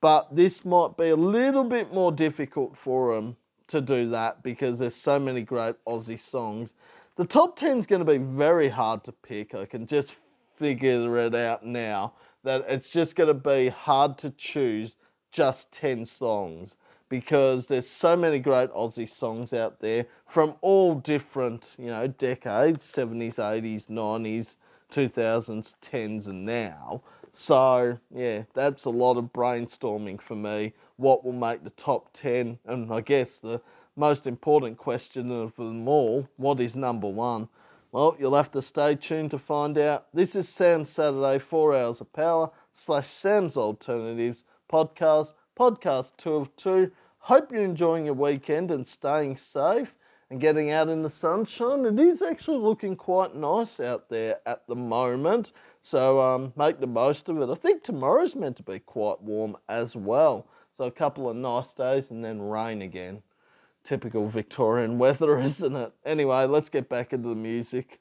But 0.02 0.34
this 0.36 0.64
might 0.64 0.97
be 0.97 1.10
a 1.10 1.16
little 1.16 1.66
bit 1.66 1.93
more 1.93 2.12
difficult 2.12 2.76
for 2.78 3.14
them 3.14 3.36
to 3.68 3.82
do 3.82 4.10
that 4.10 4.41
because 4.41 4.80
there's 4.80 4.95
so 4.95 5.20
many 5.20 5.41
great 5.41 5.76
Aussie 5.86 6.20
songs. 6.20 6.74
The 7.18 7.26
top 7.26 7.58
10 7.58 7.80
is 7.80 7.86
going 7.86 8.04
to 8.04 8.12
be 8.12 8.18
very 8.18 8.70
hard 8.70 9.04
to 9.04 9.12
pick. 9.12 9.54
I 9.54 9.66
can 9.66 9.86
just 9.86 10.16
figure 10.58 11.18
it 11.18 11.36
out 11.36 11.66
now 11.66 12.14
that 12.44 12.66
it's 12.68 12.92
just 12.92 13.16
going 13.16 13.28
to 13.28 13.34
be 13.34 13.70
hard 13.70 14.18
to 14.20 14.30
choose 14.32 14.96
just 15.32 15.72
10 15.72 16.06
songs 16.06 16.78
because 17.10 17.68
there's 17.68 17.90
so 17.90 18.16
many 18.16 18.40
great 18.40 18.72
Aussie 18.72 19.10
songs 19.10 19.52
out 19.52 19.80
there 19.80 20.06
from 20.28 20.56
all 20.62 20.96
different, 20.96 21.76
you 21.78 21.88
know, 21.88 22.08
decades 22.08 22.86
70s, 22.86 23.36
80s, 23.36 23.88
90s, 23.88 24.58
2000s, 24.92 25.74
10s, 25.82 26.28
and 26.28 26.46
now. 26.46 27.02
So, 27.34 27.98
yeah, 28.14 28.44
that's 28.54 28.86
a 28.86 28.90
lot 28.90 29.18
of 29.18 29.26
brainstorming 29.26 30.22
for 30.22 30.36
me. 30.36 30.74
What 30.98 31.24
will 31.24 31.34
make 31.34 31.64
the 31.64 31.70
top 31.72 32.12
10? 32.14 32.60
And 32.66 32.94
I 32.94 33.02
guess 33.02 33.38
the 33.38 33.62
most 33.96 34.28
important 34.28 34.78
question 34.78 35.32
of 35.32 35.56
them 35.56 35.88
all 35.88 36.28
what 36.38 36.60
is 36.60 36.76
number 36.76 37.08
one? 37.08 37.50
Well, 37.92 38.16
you'll 38.20 38.36
have 38.36 38.52
to 38.52 38.62
stay 38.62 38.94
tuned 38.94 39.32
to 39.32 39.40
find 39.40 39.76
out. 39.80 40.06
This 40.14 40.36
is 40.36 40.48
Sam's 40.48 40.90
Saturday, 40.90 41.40
4 41.40 41.76
Hours 41.76 42.02
of 42.02 42.14
Power, 42.14 42.52
slash 42.72 43.08
Sam's 43.08 43.58
Alternatives 43.58 44.44
podcast, 44.72 45.34
podcast 45.58 46.12
2 46.18 46.34
of 46.36 46.56
2. 46.56 46.92
Hope 47.18 47.52
you're 47.52 47.64
enjoying 47.64 48.06
your 48.06 48.14
weekend 48.14 48.70
and 48.70 48.86
staying 48.86 49.38
safe 49.38 49.96
and 50.30 50.40
getting 50.40 50.70
out 50.70 50.88
in 50.88 51.02
the 51.02 51.10
sunshine. 51.10 51.84
It 51.84 52.00
is 52.00 52.22
actually 52.22 52.60
looking 52.60 52.96
quite 52.96 53.34
nice 53.34 53.80
out 53.80 54.08
there 54.08 54.38
at 54.46 54.68
the 54.68 54.76
moment, 54.76 55.52
so 55.82 56.22
um, 56.22 56.54
make 56.56 56.80
the 56.80 56.86
most 56.86 57.28
of 57.28 57.42
it. 57.42 57.50
I 57.50 57.54
think 57.54 57.84
tomorrow's 57.84 58.36
meant 58.36 58.58
to 58.58 58.64
be 58.64 58.78
quite 58.78 59.20
warm 59.20 59.58
as 59.68 59.96
well, 59.96 60.46
so 60.78 60.84
a 60.84 60.92
couple 60.92 61.28
of 61.28 61.36
nice 61.36 61.74
days 61.74 62.12
and 62.12 62.24
then 62.24 62.40
rain 62.40 62.84
again. 62.84 63.24
Typical 63.84 64.27
Victorian 64.27 64.97
weather, 64.97 65.39
isn't 65.41 65.75
it? 65.75 65.91
Anyway, 66.05 66.45
let's 66.45 66.69
get 66.69 66.89
back 66.89 67.13
into 67.13 67.30
the 67.30 67.36
music. 67.36 67.99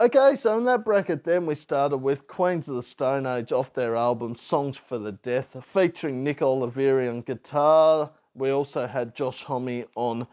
Okay, 0.00 0.34
so 0.34 0.56
in 0.56 0.64
that 0.64 0.84
bracket, 0.84 1.24
then 1.24 1.44
we 1.44 1.54
started 1.54 1.98
with 1.98 2.26
Queens 2.26 2.68
of 2.68 2.76
the 2.76 2.82
Stone 2.82 3.26
Age 3.26 3.52
off 3.52 3.74
their 3.74 3.96
album 3.96 4.34
Songs 4.34 4.78
for 4.78 4.98
the 4.98 5.12
Deaf, 5.12 5.48
featuring 5.62 6.24
Nick 6.24 6.38
Oliveri 6.38 7.08
on 7.10 7.20
guitar. 7.20 8.10
We 8.34 8.50
also 8.50 8.86
had 8.86 9.14
Josh 9.14 9.44
Homme 9.44 9.84
on 9.96 10.26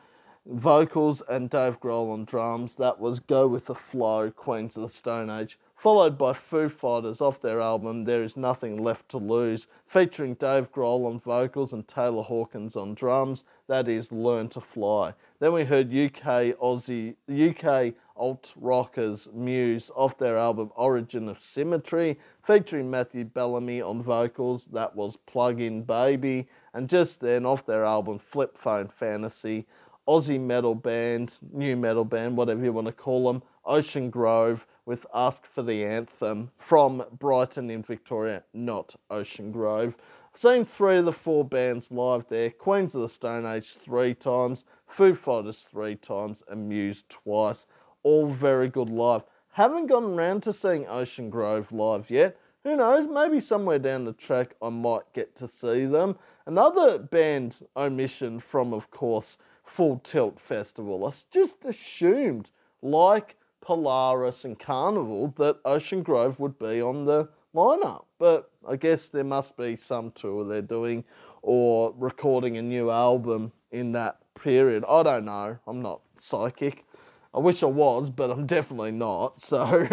vocals 0.46 1.22
and 1.28 1.50
Dave 1.50 1.82
Grohl 1.82 2.14
on 2.14 2.24
drums. 2.24 2.76
That 2.76 2.98
was 2.98 3.20
Go 3.20 3.46
with 3.48 3.66
the 3.66 3.76
Flow, 3.76 4.32
Queens 4.32 4.78
of 4.78 4.84
the 4.84 4.90
Stone 4.90 5.30
Age 5.30 5.60
followed 5.78 6.18
by 6.18 6.34
Foo 6.34 6.68
Fighters 6.70 7.22
off 7.22 7.40
their 7.40 7.62
album 7.62 8.04
There 8.04 8.24
Is 8.24 8.36
Nothing 8.36 8.82
Left 8.82 9.08
to 9.10 9.18
Lose, 9.20 9.68
featuring 9.86 10.34
Dave 10.34 10.72
Grohl 10.72 11.06
on 11.06 11.20
vocals 11.20 11.72
and 11.72 11.88
Taylor 11.88 12.24
Hawkins 12.24 12.76
on 12.76 12.96
drums. 12.96 13.44
That 13.68 13.90
is 13.90 14.12
Learn 14.12 14.48
to 14.50 14.62
Fly. 14.62 15.14
Then 15.40 15.52
we 15.52 15.66
heard 15.66 15.88
UK 15.88 16.56
Aussie 16.58 17.16
UK 17.30 17.94
alt 18.16 18.54
rockers 18.56 19.28
Muse 19.34 19.92
off 19.94 20.18
their 20.18 20.38
album 20.38 20.72
Origin 20.76 21.28
of 21.28 21.40
Symmetry, 21.40 22.18
featuring 22.44 22.90
Matthew 22.90 23.26
Bellamy 23.26 23.82
on 23.82 24.02
vocals. 24.02 24.68
That 24.72 24.96
was 24.96 25.18
Plug 25.26 25.60
In 25.60 25.84
Baby. 25.84 26.48
And 26.74 26.90
just 26.90 27.20
then 27.20 27.46
off 27.46 27.66
their 27.66 27.84
album 27.84 28.20
Flip 28.20 28.58
Phone 28.58 28.88
Fantasy, 28.88 29.66
Aussie 30.08 30.40
metal 30.40 30.74
band, 30.74 31.34
new 31.52 31.76
metal 31.76 32.06
band, 32.06 32.38
whatever 32.38 32.64
you 32.64 32.72
want 32.72 32.88
to 32.88 32.94
call 32.94 33.28
them, 33.28 33.44
Ocean 33.66 34.10
Grove 34.10 34.66
with 34.86 35.06
Ask 35.14 35.46
for 35.46 35.64
the 35.64 35.84
Anthem 35.84 36.50
from 36.58 37.04
Brighton 37.20 37.70
in 37.70 37.84
Victoria, 37.84 38.44
not 38.54 38.96
Ocean 39.10 39.52
Grove. 39.52 39.98
Seen 40.38 40.66
three 40.66 41.00
of 41.00 41.06
the 41.06 41.12
four 41.12 41.44
bands 41.44 41.90
live 41.90 42.28
there 42.30 42.52
Queens 42.52 42.94
of 42.94 43.02
the 43.02 43.10
Stone 43.10 43.48
Age 43.48 43.74
three 43.74 44.14
times, 44.14 44.66
Foo 44.86 45.16
Fighters 45.16 45.66
three 45.68 45.96
times, 45.96 46.44
and 46.48 46.70
Muse 46.70 47.06
twice. 47.10 47.66
All 48.04 48.28
very 48.28 48.70
good 48.70 48.92
live. 48.92 49.24
Haven't 49.54 49.88
gotten 49.88 50.14
around 50.14 50.44
to 50.44 50.54
seeing 50.54 50.86
Ocean 50.88 51.32
Grove 51.32 51.72
live 51.72 52.12
yet. 52.12 52.38
Who 52.64 52.76
knows? 52.76 53.08
Maybe 53.08 53.42
somewhere 53.42 53.80
down 53.80 54.06
the 54.06 54.14
track 54.14 54.54
I 54.62 54.70
might 54.70 55.12
get 55.14 55.36
to 55.38 55.48
see 55.48 55.88
them. 55.88 56.16
Another 56.46 57.00
band 57.00 57.58
omission 57.76 58.40
from, 58.40 58.76
of 58.76 58.92
course, 58.92 59.40
Full 59.64 59.98
Tilt 60.04 60.40
Festival. 60.40 61.04
I 61.08 61.14
just 61.32 61.66
assumed, 61.66 62.52
like 62.84 63.38
Polaris 63.60 64.46
and 64.46 64.60
Karnivool 64.60 65.36
that 65.38 65.58
Ocean 65.66 66.04
Grove 66.04 66.40
would 66.40 66.60
be 66.60 66.80
on 66.80 67.06
the 67.06 67.28
lineup. 67.56 68.04
But 68.20 68.52
I 68.68 68.76
guess 68.76 69.10
there 69.10 69.24
must 69.24 69.58
be 69.58 69.76
some 69.76 70.12
tour 70.12 70.44
they're 70.44 70.62
doing 70.62 71.04
or 71.42 71.94
recording 71.98 72.58
a 72.58 72.62
new 72.62 72.90
album 72.90 73.52
in 73.72 73.92
that 73.94 74.20
period. 74.36 74.84
I 74.88 75.04
don't 75.04 75.26
know. 75.26 75.58
I'm 75.68 75.82
not 75.82 76.02
psychic. 76.20 76.86
I 77.34 77.40
wish 77.40 77.62
I 77.62 77.68
was, 77.68 78.10
but 78.10 78.32
I'm 78.32 78.46
definitely 78.46 78.92
not. 78.92 79.42
So 79.42 79.88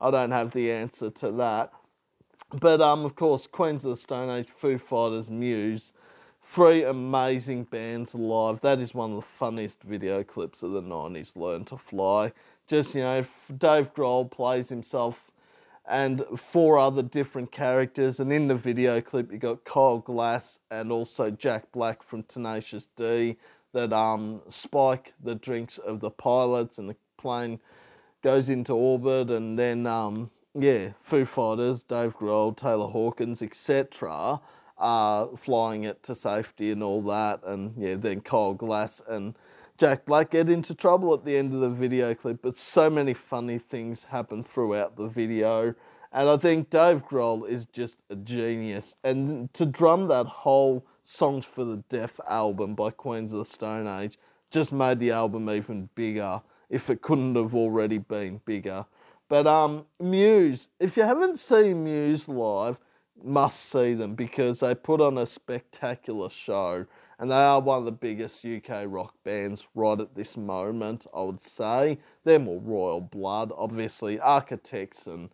I 0.00 0.10
don't 0.10 0.30
have 0.30 0.52
the 0.52 0.70
answer 0.70 1.10
to 1.10 1.30
that. 1.32 1.72
But 2.60 2.80
um, 2.80 3.04
of 3.04 3.16
course, 3.16 3.46
Queens 3.46 3.84
of 3.84 3.90
the 3.90 3.96
Stone 3.96 4.30
Age, 4.30 4.48
Foo 4.48 4.78
Fighters, 4.78 5.30
Muse, 5.30 5.92
three 6.42 6.84
amazing 6.84 7.64
bands 7.64 8.14
live. 8.14 8.60
That 8.60 8.80
is 8.80 8.94
one 8.94 9.10
of 9.12 9.16
the 9.16 9.22
funniest 9.22 9.82
video 9.82 10.22
clips 10.22 10.62
of 10.62 10.72
the 10.72 10.82
90s, 10.82 11.36
Learn 11.36 11.64
to 11.66 11.78
Fly 11.78 12.32
just 12.66 12.94
you 12.94 13.02
know 13.02 13.24
Dave 13.58 13.92
Grohl 13.94 14.30
plays 14.30 14.68
himself 14.68 15.23
and 15.86 16.24
four 16.36 16.78
other 16.78 17.02
different 17.02 17.52
characters. 17.52 18.20
And 18.20 18.32
in 18.32 18.48
the 18.48 18.54
video 18.54 19.00
clip 19.00 19.30
you 19.30 19.38
got 19.38 19.64
Kyle 19.64 19.98
Glass 19.98 20.58
and 20.70 20.90
also 20.90 21.30
Jack 21.30 21.70
Black 21.72 22.02
from 22.02 22.22
Tenacious 22.24 22.86
D 22.96 23.36
that 23.72 23.92
um 23.92 24.40
Spike 24.48 25.12
the 25.22 25.34
drinks 25.34 25.78
of 25.78 26.00
the 26.00 26.10
pilots 26.10 26.78
and 26.78 26.88
the 26.88 26.96
plane 27.18 27.60
goes 28.22 28.48
into 28.48 28.72
orbit. 28.72 29.30
And 29.30 29.58
then 29.58 29.86
um 29.86 30.30
yeah 30.58 30.90
Foo 31.00 31.24
Fighters 31.24 31.82
Dave 31.82 32.16
Grohl 32.16 32.56
Taylor 32.56 32.88
Hawkins 32.88 33.42
etc 33.42 34.40
are 34.78 35.28
flying 35.36 35.84
it 35.84 36.02
to 36.02 36.14
safety 36.14 36.70
and 36.70 36.82
all 36.82 37.02
that. 37.02 37.40
And 37.44 37.74
yeah 37.76 37.96
then 37.96 38.20
Kyle 38.22 38.54
Glass 38.54 39.02
and 39.06 39.34
Jack 39.76 40.04
Black 40.04 40.30
get 40.30 40.48
into 40.48 40.72
trouble 40.72 41.12
at 41.14 41.24
the 41.24 41.36
end 41.36 41.52
of 41.52 41.60
the 41.60 41.68
video 41.68 42.14
clip, 42.14 42.40
but 42.42 42.56
so 42.56 42.88
many 42.88 43.12
funny 43.12 43.58
things 43.58 44.04
happen 44.04 44.44
throughout 44.44 44.96
the 44.96 45.08
video. 45.08 45.74
And 46.12 46.28
I 46.28 46.36
think 46.36 46.70
Dave 46.70 47.04
Grohl 47.04 47.48
is 47.48 47.66
just 47.66 47.96
a 48.08 48.14
genius. 48.14 48.94
And 49.02 49.52
to 49.54 49.66
drum 49.66 50.06
that 50.08 50.26
whole 50.26 50.86
Songs 51.02 51.44
for 51.44 51.64
the 51.64 51.82
Deaf 51.88 52.18
album 52.28 52.74
by 52.74 52.90
Queens 52.90 53.32
of 53.32 53.40
the 53.40 53.44
Stone 53.44 53.86
Age 53.86 54.16
just 54.50 54.72
made 54.72 55.00
the 55.00 55.10
album 55.10 55.50
even 55.50 55.88
bigger, 55.96 56.40
if 56.70 56.88
it 56.88 57.02
couldn't 57.02 57.34
have 57.34 57.54
already 57.54 57.98
been 57.98 58.40
bigger. 58.46 58.86
But 59.28 59.48
um, 59.48 59.86
Muse, 60.00 60.68
if 60.78 60.96
you 60.96 61.02
haven't 61.02 61.40
seen 61.40 61.82
Muse 61.82 62.28
live, 62.28 62.78
must 63.22 63.70
see 63.70 63.94
them 63.94 64.14
because 64.14 64.60
they 64.60 64.74
put 64.74 65.00
on 65.00 65.18
a 65.18 65.26
spectacular 65.26 66.30
show 66.30 66.86
and 67.24 67.30
they 67.30 67.36
are 67.36 67.58
one 67.58 67.78
of 67.78 67.86
the 67.86 67.90
biggest 67.90 68.44
UK 68.44 68.84
rock 68.86 69.14
bands 69.24 69.66
right 69.74 69.98
at 69.98 70.14
this 70.14 70.36
moment, 70.36 71.06
I 71.14 71.22
would 71.22 71.40
say. 71.40 71.96
They're 72.22 72.38
more 72.38 72.60
royal 72.60 73.00
blood, 73.00 73.50
obviously. 73.56 74.20
Architects 74.20 75.06
and 75.06 75.30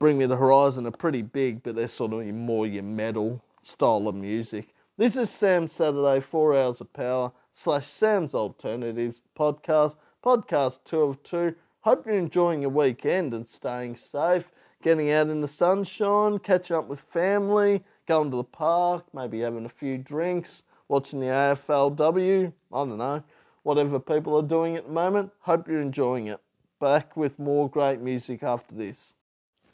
Bring 0.00 0.18
Me 0.18 0.26
the 0.26 0.34
Horizon 0.34 0.84
are 0.84 0.90
pretty 0.90 1.22
big, 1.22 1.62
but 1.62 1.76
they're 1.76 1.86
sort 1.86 2.12
of 2.12 2.26
more 2.34 2.66
your 2.66 2.82
metal 2.82 3.40
style 3.62 4.08
of 4.08 4.16
music. 4.16 4.74
This 4.96 5.14
is 5.14 5.30
Sam 5.30 5.68
Saturday, 5.68 6.18
4 6.20 6.56
Hours 6.56 6.80
of 6.80 6.92
Power, 6.92 7.30
slash 7.52 7.86
Sam's 7.86 8.34
Alternatives 8.34 9.22
podcast, 9.38 9.94
podcast 10.24 10.80
2 10.86 11.00
of 11.02 11.22
2. 11.22 11.54
Hope 11.82 12.04
you're 12.04 12.16
enjoying 12.16 12.62
your 12.62 12.72
weekend 12.72 13.32
and 13.32 13.48
staying 13.48 13.94
safe, 13.94 14.50
getting 14.82 15.12
out 15.12 15.28
in 15.28 15.40
the 15.40 15.46
sunshine, 15.46 16.40
catching 16.40 16.74
up 16.74 16.88
with 16.88 16.98
family, 16.98 17.84
going 18.08 18.32
to 18.32 18.38
the 18.38 18.42
park, 18.42 19.04
maybe 19.14 19.38
having 19.38 19.66
a 19.66 19.68
few 19.68 19.98
drinks, 19.98 20.64
watching 20.88 21.20
the 21.20 21.26
AFLW. 21.26 22.52
I 22.72 22.76
don't 22.76 22.98
know, 22.98 23.22
whatever 23.62 24.00
people 24.00 24.36
are 24.36 24.42
doing 24.42 24.76
at 24.76 24.86
the 24.86 24.92
moment. 24.92 25.30
Hope 25.40 25.68
you're 25.68 25.80
enjoying 25.80 26.26
it. 26.26 26.40
Back 26.80 27.16
with 27.16 27.38
more 27.38 27.68
great 27.68 28.00
music 28.00 28.42
after 28.42 28.74
this. 28.74 29.14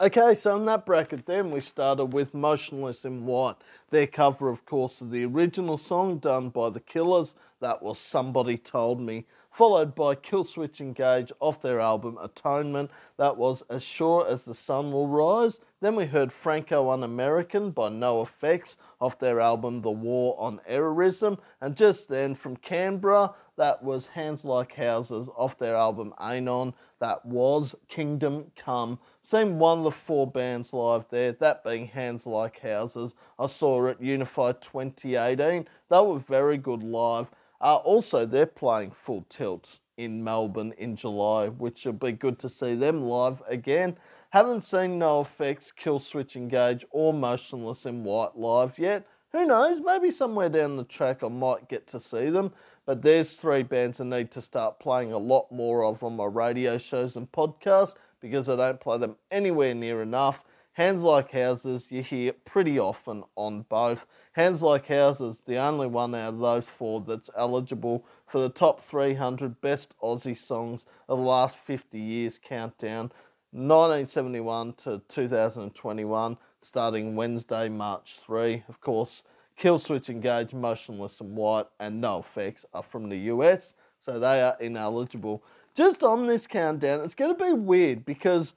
Okay, 0.01 0.35
so 0.35 0.57
in 0.57 0.65
that 0.65 0.85
bracket, 0.85 1.25
then 1.25 1.51
we 1.51 1.61
started 1.61 2.07
with 2.07 2.35
Motionless 2.35 3.05
in 3.05 3.25
White, 3.27 3.55
their 3.91 4.09
cover, 4.09 4.49
of 4.49 4.67
course, 4.67 5.01
of 5.01 5.13
the 5.13 5.25
original 5.25 5.79
song 5.79 6.19
done 6.19 6.49
by 6.49 6.69
the 6.69 6.81
Killers. 6.81 7.37
That 7.61 7.81
was 7.81 7.99
Somebody 8.01 8.57
Told 8.57 9.01
Me 9.01 9.25
followed 9.55 9.95
by 9.95 10.17
Killswitch 10.17 10.81
Engage 10.81 11.31
off 11.39 11.63
their 11.63 11.79
album 11.79 12.19
Atonement. 12.21 12.91
That 13.19 13.37
was 13.37 13.63
As 13.71 13.85
Sure 13.85 14.27
as 14.29 14.43
the 14.43 14.53
Sun 14.53 14.91
Will 14.91 15.07
Rise. 15.07 15.61
Then 15.81 15.95
we 15.95 16.07
heard 16.07 16.33
Franco 16.33 16.91
Un 16.91 17.05
American 17.05 17.71
by 17.71 17.89
NOFX 17.89 18.77
off 19.01 19.21
their 19.21 19.39
album 19.39 19.81
The 19.81 19.93
War 19.93 20.35
on 20.41 20.61
Errorism. 20.69 21.39
And 21.61 21.77
just 21.77 22.09
then 22.09 22.35
from 22.35 22.57
Canberra, 22.57 23.33
that 23.57 23.81
was 23.81 24.07
Hands 24.07 24.45
Like 24.45 24.75
Houses 24.75 25.29
off 25.37 25.57
their 25.57 25.77
album 25.77 26.13
Anon. 26.19 26.75
That 26.99 27.25
was 27.25 27.77
Kingdom 27.87 28.51
Come. 28.57 28.99
Seen 29.23 29.61
one 29.61 29.79
of 29.79 29.85
the 29.85 29.91
four 29.93 30.27
bands 30.27 30.73
live 30.73 31.05
there, 31.11 31.31
that 31.31 31.63
being 31.63 31.87
Hands 31.87 32.27
Like 32.27 32.59
Houses. 32.59 33.15
I 33.39 33.47
saw 33.47 33.87
it 33.87 34.01
Unified 34.01 34.61
2018. 34.63 35.69
They 35.91 36.01
were 36.01 36.19
very 36.19 36.59
good 36.59 36.83
live. 36.83 37.31
Uh, 37.65 37.77
also, 37.77 38.27
they're 38.27 38.45
playing 38.45 38.91
full 38.91 39.25
tilt 39.31 39.79
in 39.97 40.23
Melbourne 40.23 40.75
in 40.77 40.95
July, 40.95 41.49
which 41.49 41.87
will 41.87 41.95
be 41.95 42.13
good 42.13 42.39
to 42.41 42.49
see 42.51 42.75
them 42.75 43.03
live 43.03 43.43
again. 43.49 43.97
Haven't 44.31 44.65
seen 44.65 44.99
No 44.99 45.23
Effects, 45.23 45.73
Killswitch 45.73 46.37
Engage, 46.37 46.85
or 46.91 47.15
Motionless 47.15 47.87
in 47.87 48.05
White 48.05 48.37
live 48.37 48.79
yet. 48.79 49.07
Who 49.33 49.47
knows? 49.47 49.81
Maybe 49.81 50.11
somewhere 50.11 50.51
down 50.51 50.77
the 50.77 50.85
track 50.85 51.23
I 51.23 51.29
might 51.29 51.69
get 51.71 51.87
to 51.87 52.01
see 52.01 52.29
them. 52.29 52.53
But 52.85 53.01
there's 53.01 53.33
three 53.33 53.63
bands 53.63 53.99
I 53.99 54.05
need 54.05 54.31
to 54.33 54.43
start 54.43 54.79
playing 54.79 55.13
a 55.13 55.19
lot 55.19 55.51
more 55.51 55.87
of 55.87 56.05
on 56.05 56.17
my 56.17 56.27
radio 56.27 56.77
shows 56.77 57.17
and 57.17 57.33
podcasts 57.33 57.95
because 58.21 58.51
I 58.51 58.57
don't 58.57 58.79
play 58.79 58.99
them 58.99 59.17
anywhere 59.31 59.75
near 59.75 60.03
enough. 60.03 60.45
Hands 60.75 61.01
Like 61.05 61.31
Houses, 61.31 61.87
you 61.91 62.03
hear 62.03 62.33
pretty 62.33 62.81
often 62.81 63.23
on 63.37 63.63
both. 63.69 64.07
Hands 64.33 64.61
Like 64.61 64.89
Houses, 64.89 65.41
the 65.47 65.57
only 65.57 65.87
one 65.87 66.17
out 66.17 66.35
of 66.35 66.41
those 66.41 66.69
four 66.69 67.01
that's 67.01 67.31
eligible 67.37 68.05
for 68.27 68.41
the 68.41 68.49
top 68.49 68.81
300 68.81 69.61
best 69.61 69.95
Aussie 70.03 70.37
songs 70.37 70.85
of 71.09 71.19
the 71.19 71.25
last 71.25 71.57
50 71.59 71.97
years 71.97 72.41
countdown, 72.43 73.13
1971 73.53 74.73
to 74.73 75.01
2021, 75.09 76.37
starting 76.61 77.15
Wednesday, 77.15 77.69
March 77.69 78.19
3. 78.27 78.65
Of 78.69 78.81
course, 78.81 79.23
Killswitch 79.57 80.11
Engage, 80.11 80.55
Motionless 80.55 81.21
in 81.21 81.37
White, 81.37 81.67
and 81.79 82.03
NOFX 82.03 82.65
are 82.75 82.83
from 82.83 83.09
the 83.09 83.19
US, 83.31 83.75
so 84.01 84.19
they 84.19 84.43
are 84.43 84.57
ineligible. 84.59 85.45
Just 85.73 86.03
on 86.03 86.27
this 86.27 86.49
countdown, 86.49 87.01
it's 87.03 87.15
going 87.15 87.37
to 87.37 87.45
be 87.45 87.53
weird 87.53 88.05
because 88.05 88.55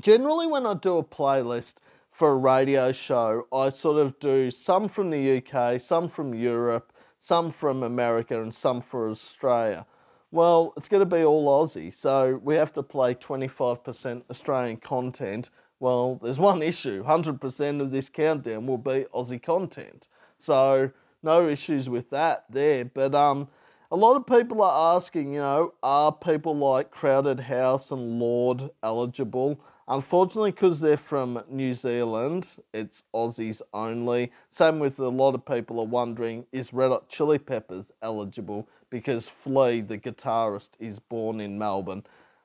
generally 0.00 0.46
when 0.46 0.66
I 0.66 0.74
do 0.74 0.98
a 0.98 1.04
playlist 1.04 1.74
for 2.10 2.30
a 2.32 2.36
radio 2.36 2.92
show, 2.92 3.46
I 3.52 3.70
sort 3.70 4.04
of 4.04 4.18
do 4.18 4.50
some 4.50 4.88
from 4.88 5.10
the 5.10 5.38
UK, 5.38 5.80
some 5.80 6.08
from 6.08 6.34
Europe, 6.34 6.92
some 7.20 7.50
from 7.50 7.82
America, 7.82 8.42
and 8.42 8.54
some 8.54 8.80
for 8.80 9.10
Australia. 9.10 9.86
Well, 10.30 10.74
it's 10.76 10.88
going 10.88 11.00
to 11.08 11.16
be 11.16 11.24
all 11.24 11.46
Aussie, 11.46 11.94
so 11.94 12.40
we 12.42 12.54
have 12.56 12.72
to 12.74 12.82
play 12.82 13.14
25% 13.14 14.22
Australian 14.30 14.76
content. 14.76 15.50
Well, 15.80 16.18
there's 16.22 16.38
one 16.38 16.60
issue 16.60 17.04
100% 17.04 17.80
of 17.80 17.90
this 17.90 18.08
countdown 18.08 18.66
will 18.66 18.78
be 18.78 19.06
Aussie 19.14 19.42
content. 19.42 20.08
So, 20.38 20.90
no 21.22 21.48
issues 21.48 21.88
with 21.88 22.10
that 22.10 22.44
there. 22.50 22.84
But 22.84 23.14
um, 23.14 23.48
a 23.90 23.96
lot 23.96 24.16
of 24.16 24.26
people 24.26 24.62
are 24.62 24.96
asking, 24.96 25.34
you 25.34 25.40
know, 25.40 25.74
are 25.82 26.12
people 26.12 26.56
like 26.56 26.90
Crowded 26.90 27.40
House 27.40 27.90
and 27.90 28.18
Lorde 28.18 28.70
eligible? 28.82 29.60
Unfortunately, 29.90 30.50
because 30.50 30.80
they're 30.80 30.98
from 30.98 31.42
New 31.48 31.72
Zealand, 31.72 32.56
it's 32.74 33.04
Aussies 33.14 33.62
only. 33.72 34.30
Same 34.50 34.78
with 34.78 34.98
a 34.98 35.08
lot 35.08 35.34
of 35.34 35.46
people 35.46 35.80
are 35.80 35.86
wondering 35.86 36.44
is 36.52 36.74
Red 36.74 36.90
Hot 36.90 37.08
Chili 37.08 37.38
Peppers 37.38 37.90
eligible 38.02 38.68
because 38.90 39.28
Flea, 39.28 39.80
the 39.80 39.96
guitarist, 39.96 40.70
is 40.78 40.98
born 40.98 41.40
in 41.40 41.58
Melbourne. 41.58 42.04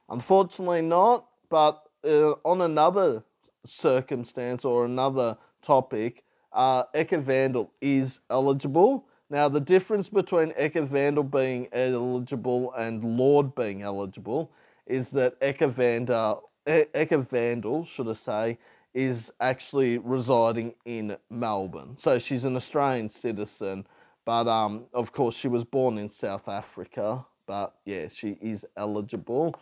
Unfortunately, 0.09 0.81
not, 0.81 1.25
but 1.49 1.83
uh, 2.05 2.31
on 2.45 2.61
another 2.61 3.21
circumstance 3.65 4.63
or 4.63 4.85
another 4.85 5.37
topic, 5.61 6.23
uh, 6.53 6.83
Ecca 6.93 7.17
Vandal 7.17 7.73
is 7.81 8.21
eligible. 8.29 9.05
Now, 9.29 9.49
the 9.49 9.59
difference 9.59 10.07
between 10.07 10.53
Ecca 10.55 10.83
Vandal 10.83 11.23
being 11.23 11.67
eligible 11.73 12.71
and 12.73 13.03
Lorde 13.17 13.53
being 13.53 13.81
eligible 13.81 14.49
is 14.85 15.11
that 15.11 15.39
Eka 15.41 15.69
Vandal 15.69 16.49
Ecca 16.66 17.18
Vandal, 17.18 17.86
should 17.86 18.07
I 18.07 18.14
say, 18.14 18.57
is 18.93 19.32
actually 19.39 19.97
residing 19.97 20.74
in 20.86 21.18
Melbourne. 21.30 21.95
So 21.97 22.20
she's 22.20 22.45
an 22.45 22.55
Australian 22.55 23.09
citizen, 23.09 23.86
but 24.26 24.47
um, 24.47 24.86
of 24.93 25.11
course 25.11 25.36
she 25.36 25.47
was 25.47 25.64
born 25.64 25.97
in 25.97 26.09
South 26.09 26.47
Africa. 26.47 27.26
But 27.45 27.76
yeah, 27.86 28.07
she 28.07 28.38
is 28.41 28.66
eligible. 28.78 29.55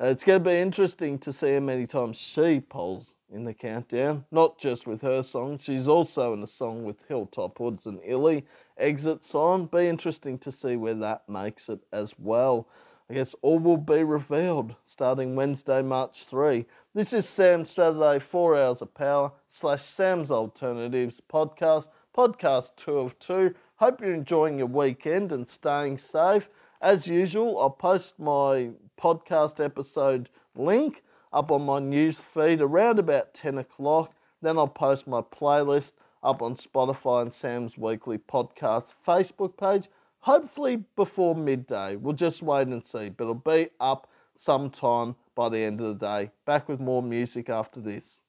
Uh, 0.00 0.06
it's 0.06 0.24
going 0.24 0.42
to 0.42 0.50
be 0.50 0.56
interesting 0.56 1.18
to 1.18 1.32
see 1.32 1.52
how 1.52 1.60
many 1.60 1.86
times 1.86 2.16
she 2.16 2.60
polls 2.60 3.18
in 3.32 3.44
the 3.44 3.54
countdown. 3.54 4.24
Not 4.30 4.58
just 4.58 4.86
with 4.86 5.00
her 5.02 5.22
song, 5.22 5.58
she's 5.62 5.86
also 5.86 6.32
in 6.32 6.42
a 6.42 6.46
song 6.46 6.84
with 6.84 6.96
Hilltop 7.08 7.56
Hoods 7.58 7.86
and 7.86 8.00
Illy. 8.04 8.44
Exit 8.78 9.24
song. 9.24 9.66
Be 9.66 9.86
interesting 9.86 10.38
to 10.38 10.50
see 10.50 10.76
where 10.76 10.94
that 10.94 11.28
makes 11.28 11.68
it 11.68 11.80
as 11.92 12.14
well. 12.18 12.66
Guess 13.12 13.34
all 13.42 13.58
will 13.58 13.76
be 13.76 14.02
revealed 14.04 14.74
starting 14.86 15.36
Wednesday, 15.36 15.82
March 15.82 16.24
3. 16.24 16.64
This 16.94 17.12
is 17.12 17.28
Sam's 17.28 17.70
Saturday 17.70 18.18
4 18.18 18.56
Hours 18.56 18.80
of 18.80 18.94
Power 18.94 19.32
slash 19.50 19.82
Sam's 19.82 20.30
Alternatives 20.30 21.20
podcast, 21.30 21.88
podcast 22.16 22.70
2 22.76 22.96
of 22.96 23.18
2. 23.18 23.54
Hope 23.76 24.00
you're 24.00 24.14
enjoying 24.14 24.56
your 24.56 24.66
weekend 24.66 25.30
and 25.30 25.46
staying 25.46 25.98
safe. 25.98 26.48
As 26.80 27.06
usual, 27.06 27.60
I'll 27.60 27.68
post 27.68 28.18
my 28.18 28.70
podcast 28.98 29.62
episode 29.62 30.30
link 30.54 31.02
up 31.34 31.52
on 31.52 31.66
my 31.66 31.80
news 31.80 32.18
feed 32.18 32.62
around 32.62 32.98
about 32.98 33.34
10 33.34 33.58
o'clock. 33.58 34.14
Then 34.40 34.56
I'll 34.56 34.66
post 34.66 35.06
my 35.06 35.20
playlist 35.20 35.92
up 36.22 36.40
on 36.40 36.54
Spotify 36.54 37.20
and 37.20 37.34
Sam's 37.34 37.76
Weekly 37.76 38.16
Podcast 38.16 38.94
Facebook 39.06 39.58
page 39.58 39.90
hopefully 40.22 40.84
before 40.96 41.34
midday. 41.34 41.96
We'll 41.96 42.14
just 42.14 42.42
wait 42.42 42.68
and 42.68 42.86
see, 42.86 43.10
but 43.10 43.24
it'll 43.24 43.34
be 43.34 43.68
up 43.80 44.08
sometime 44.34 45.14
by 45.34 45.48
the 45.48 45.58
end 45.58 45.80
of 45.80 45.86
the 45.86 46.06
day. 46.06 46.30
Back 46.46 46.68
with 46.68 46.80
more 46.80 47.02
music 47.02 47.50
after 47.50 47.80
this. 47.80 48.20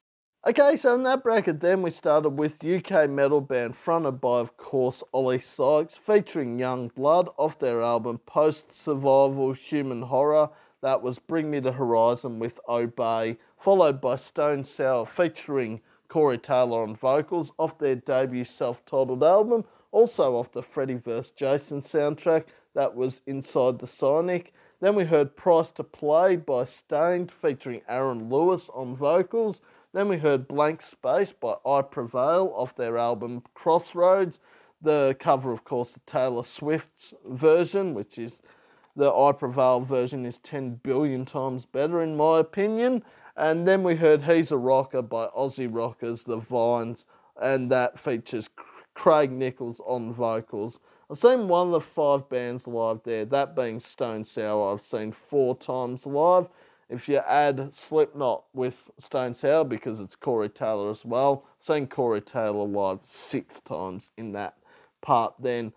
Okay, 0.46 0.76
so 0.76 0.94
in 0.94 1.04
that 1.04 1.22
bracket, 1.22 1.60
then 1.60 1.80
we 1.80 1.90
started 1.90 2.30
with 2.30 2.62
UK 2.62 3.08
metal 3.08 3.40
band 3.40 3.76
fronted 3.76 4.20
by, 4.20 4.40
of 4.40 4.56
course, 4.58 5.02
Oli 5.14 5.40
Sykes, 5.40 5.94
featuring 5.94 6.58
Yungblud 6.58 7.32
off 7.38 7.58
their 7.58 7.80
album 7.80 8.18
Post 8.26 8.74
Survival 8.74 9.52
Human 9.52 10.02
Horror. 10.02 10.50
That 10.82 11.00
was 11.00 11.18
Bring 11.18 11.50
Me 11.50 11.60
the 11.60 11.72
Horizon 11.72 12.38
with 12.38 12.60
Obey, 12.68 13.38
followed 13.56 14.02
by 14.02 14.16
Stone 14.16 14.64
Sour 14.64 15.06
featuring 15.06 15.80
Corey 16.08 16.36
Taylor 16.36 16.82
on 16.82 16.94
vocals 16.94 17.52
off 17.56 17.78
their 17.78 17.96
debut 17.96 18.44
self 18.44 18.84
titled 18.84 19.24
album 19.24 19.64
also 19.94 20.34
off 20.34 20.50
the 20.50 20.60
Freddy 20.60 20.94
vs. 20.94 21.30
Jason 21.30 21.80
soundtrack 21.80 22.46
that 22.74 22.96
was 22.96 23.22
Inside 23.28 23.78
the 23.78 23.86
Cynic. 23.86 24.52
Then 24.80 24.96
we 24.96 25.04
heard 25.04 25.36
Price 25.36 25.70
to 25.70 25.84
Play 25.84 26.34
by 26.34 26.64
Staind 26.64 27.30
featuring 27.30 27.80
Aaron 27.88 28.28
Lewis 28.28 28.68
on 28.74 28.96
vocals. 28.96 29.60
Then 29.92 30.08
we 30.08 30.18
heard 30.18 30.48
Blank 30.48 30.82
Space 30.82 31.30
by 31.30 31.54
I 31.64 31.82
Prevail 31.82 32.52
off 32.56 32.74
their 32.74 32.98
album 32.98 33.44
Crossroads. 33.54 34.40
The 34.82 35.14
cover, 35.20 35.52
of 35.52 35.62
course, 35.62 35.92
the 35.92 36.00
Taylor 36.06 36.42
Swift's 36.42 37.14
version, 37.24 37.94
which 37.94 38.18
is 38.18 38.42
the 38.96 39.14
I 39.14 39.30
Prevail 39.30 39.78
version 39.78 40.26
is 40.26 40.38
10 40.40 40.80
billion 40.82 41.24
times 41.24 41.66
better 41.66 42.02
in 42.02 42.16
my 42.16 42.40
opinion. 42.40 43.04
And 43.36 43.66
then 43.66 43.84
we 43.84 43.94
heard 43.94 44.22
He's 44.22 44.50
a 44.50 44.58
Rocker 44.58 45.02
by 45.02 45.28
Aussie 45.28 45.72
Rockers, 45.72 46.24
The 46.24 46.38
Vines, 46.38 47.06
and 47.40 47.70
that 47.70 48.00
features 48.00 48.48
Craig 48.94 49.30
Nicholls 49.30 49.80
on 49.84 50.12
vocals. 50.12 50.80
I've 51.10 51.18
seen 51.18 51.48
one 51.48 51.68
of 51.68 51.72
the 51.72 51.80
five 51.80 52.28
bands 52.28 52.66
live 52.66 53.00
there, 53.04 53.24
that 53.26 53.54
being 53.54 53.80
Stone 53.80 54.24
Sour, 54.24 54.72
I've 54.72 54.82
seen 54.82 55.12
four 55.12 55.56
times 55.56 56.06
live. 56.06 56.48
If 56.88 57.08
you 57.08 57.18
add 57.18 57.72
Slipknot 57.72 58.44
with 58.54 58.90
Stone 58.98 59.34
Sour, 59.34 59.64
because 59.64 60.00
it's 60.00 60.16
Corey 60.16 60.48
Taylor 60.48 60.90
as 60.90 61.04
well, 61.04 61.44
I've 61.60 61.66
seen 61.66 61.86
Corey 61.86 62.20
Taylor 62.20 62.64
live 62.64 63.00
six 63.04 63.60
times 63.60 64.10
in 64.16 64.32
that 64.32 64.56
part 65.02 65.34
then. 65.38 65.72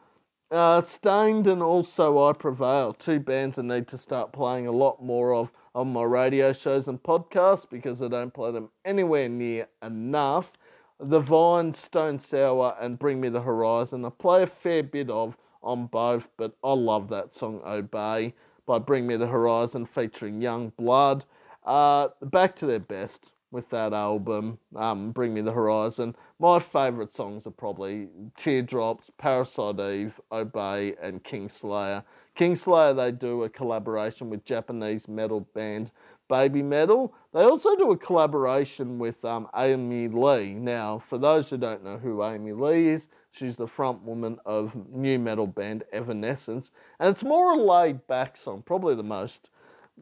Uh, 0.49 0.79
Staind 0.79 1.45
and 1.47 1.61
also 1.61 2.29
I 2.29 2.31
Prevail, 2.31 2.93
two 2.93 3.19
bands 3.19 3.59
I 3.59 3.63
need 3.63 3.87
to 3.89 3.97
start 3.97 4.31
playing 4.31 4.65
a 4.65 4.71
lot 4.71 5.03
more 5.03 5.33
of 5.33 5.51
on 5.75 5.91
my 5.91 6.03
radio 6.03 6.53
shows 6.53 6.87
and 6.87 7.03
podcasts 7.03 7.69
because 7.69 8.01
I 8.01 8.07
don't 8.07 8.33
play 8.33 8.51
them 8.51 8.69
anywhere 8.85 9.27
near 9.27 9.67
enough. 9.83 10.53
The 10.99 11.19
Vine, 11.19 11.75
Stone 11.75 12.17
Sour, 12.17 12.75
and 12.79 12.97
Bring 12.97 13.21
Me 13.21 13.29
the 13.29 13.41
Horizon. 13.41 14.03
I 14.03 14.09
play 14.09 14.41
a 14.41 14.47
fair 14.47 14.81
bit 14.81 15.11
of 15.11 15.37
on 15.61 15.85
both, 15.85 16.27
but 16.37 16.55
I 16.63 16.73
love 16.73 17.09
that 17.09 17.35
song 17.35 17.61
Obey 17.63 18.33
by 18.65 18.79
Bring 18.79 19.05
Me 19.05 19.15
the 19.15 19.27
Horizon 19.27 19.85
featuring 19.85 20.41
Yungblud. 20.41 21.21
Uh, 21.63 22.07
back 22.23 22.55
to 22.55 22.65
their 22.65 22.79
best 22.79 23.31
with 23.51 23.69
that 23.69 23.93
album, 23.93 24.57
um, 24.75 25.11
Bring 25.11 25.35
Me 25.35 25.41
the 25.41 25.53
Horizon. 25.53 26.15
My 26.39 26.57
favourite 26.57 27.13
songs 27.13 27.45
are 27.45 27.51
probably 27.51 28.09
Teardrops, 28.35 29.11
Parasite 29.19 29.79
Eve, 29.79 30.19
Obey, 30.31 30.95
and 31.01 31.23
Kingslayer. 31.23 32.03
Kingslayer, 32.35 32.95
they 32.95 33.11
do 33.11 33.43
a 33.43 33.49
collaboration 33.49 34.31
with 34.31 34.43
Japanese 34.45 35.07
metal 35.07 35.41
band 35.53 35.91
Babymetal. 36.29 37.11
They 37.33 37.41
also 37.41 37.75
do 37.75 37.91
a 37.91 37.97
collaboration 37.97 38.99
with 38.99 39.23
um, 39.23 39.47
Amy 39.55 40.07
Lee. 40.07 40.53
Now, 40.53 40.99
for 40.99 41.17
those 41.17 41.49
who 41.49 41.57
don't 41.57 41.83
know 41.83 41.97
who 41.97 42.23
Amy 42.23 42.53
Lee 42.53 42.89
is, 42.89 43.07
she's 43.31 43.55
the 43.55 43.67
front 43.67 44.01
woman 44.03 44.37
of 44.45 44.75
new 44.89 45.19
metal 45.19 45.47
band 45.47 45.83
Evanescence, 45.93 46.71
and 46.99 47.09
it's 47.09 47.23
more 47.23 47.53
a 47.53 47.57
laid 47.57 48.05
back 48.07 48.37
song, 48.37 48.63
probably 48.65 48.95
the 48.95 49.03
most 49.03 49.49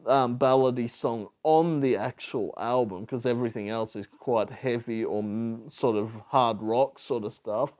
um, 0.06 0.38
ballady 0.38 0.90
song 0.90 1.28
on 1.42 1.80
the 1.80 1.96
actual 1.96 2.54
album 2.58 3.02
because 3.02 3.24
everything 3.24 3.68
else 3.68 3.96
is 3.96 4.06
quite 4.18 4.50
heavy 4.50 5.04
or 5.04 5.24
sort 5.70 5.96
of 5.96 6.16
hard 6.28 6.60
rock 6.60 6.98
sort 6.98 7.24
of 7.24 7.32
stuff. 7.32 7.72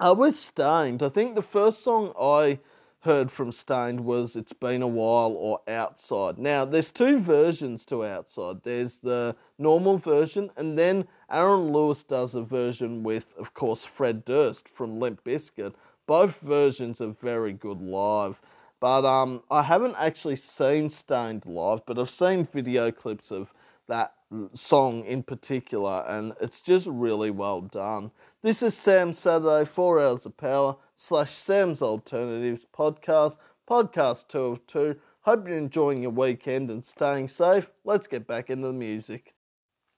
I 0.00 0.10
was 0.10 0.38
Staind, 0.38 1.02
I 1.02 1.08
think 1.08 1.34
the 1.34 1.42
first 1.42 1.84
song 1.84 2.12
I 2.20 2.58
heard 3.04 3.30
from 3.30 3.52
Staind 3.52 4.00
was 4.00 4.34
It's 4.34 4.54
Been 4.54 4.80
a 4.80 4.86
While 4.88 5.32
or 5.32 5.60
Outside. 5.68 6.38
Now, 6.38 6.64
there's 6.64 6.90
two 6.90 7.18
versions 7.18 7.84
to 7.86 8.02
Outside. 8.02 8.62
There's 8.62 8.96
the 8.96 9.36
normal 9.58 9.98
version, 9.98 10.50
and 10.56 10.78
then 10.78 11.06
Aaron 11.30 11.70
Lewis 11.70 12.02
does 12.02 12.34
a 12.34 12.42
version 12.42 13.02
with, 13.02 13.34
of 13.38 13.52
course, 13.52 13.84
Fred 13.84 14.24
Durst 14.24 14.70
from 14.70 14.98
Limp 14.98 15.22
Bizkit. 15.22 15.74
Both 16.06 16.40
versions 16.40 17.02
are 17.02 17.14
very 17.20 17.52
good 17.52 17.82
live. 17.82 18.40
But 18.80 19.04
um, 19.04 19.42
I 19.50 19.62
haven't 19.62 19.96
actually 19.98 20.36
seen 20.36 20.88
Staind 20.88 21.44
live, 21.44 21.84
but 21.84 21.98
I've 21.98 22.10
seen 22.10 22.46
video 22.46 22.90
clips 22.90 23.30
of 23.30 23.52
that 23.86 24.14
song 24.54 25.04
in 25.04 25.22
particular, 25.22 26.04
and 26.08 26.32
it's 26.40 26.60
just 26.60 26.86
really 26.86 27.30
well 27.30 27.60
done. 27.60 28.10
This 28.42 28.62
is 28.62 28.74
Sam 28.74 29.12
Saturday, 29.12 29.66
4 29.66 30.00
Hours 30.00 30.24
of 30.24 30.36
Power 30.38 30.76
slash 30.96 31.32
Sam's 31.32 31.82
Alternatives 31.82 32.66
podcast, 32.76 33.36
podcast 33.68 34.28
2 34.28 34.38
of 34.38 34.66
2. 34.66 34.96
Hope 35.22 35.48
you're 35.48 35.56
enjoying 35.56 36.02
your 36.02 36.10
weekend 36.10 36.70
and 36.70 36.84
staying 36.84 37.28
safe. 37.28 37.70
Let's 37.84 38.06
get 38.06 38.26
back 38.26 38.50
into 38.50 38.68
the 38.68 38.72
music. 38.72 39.34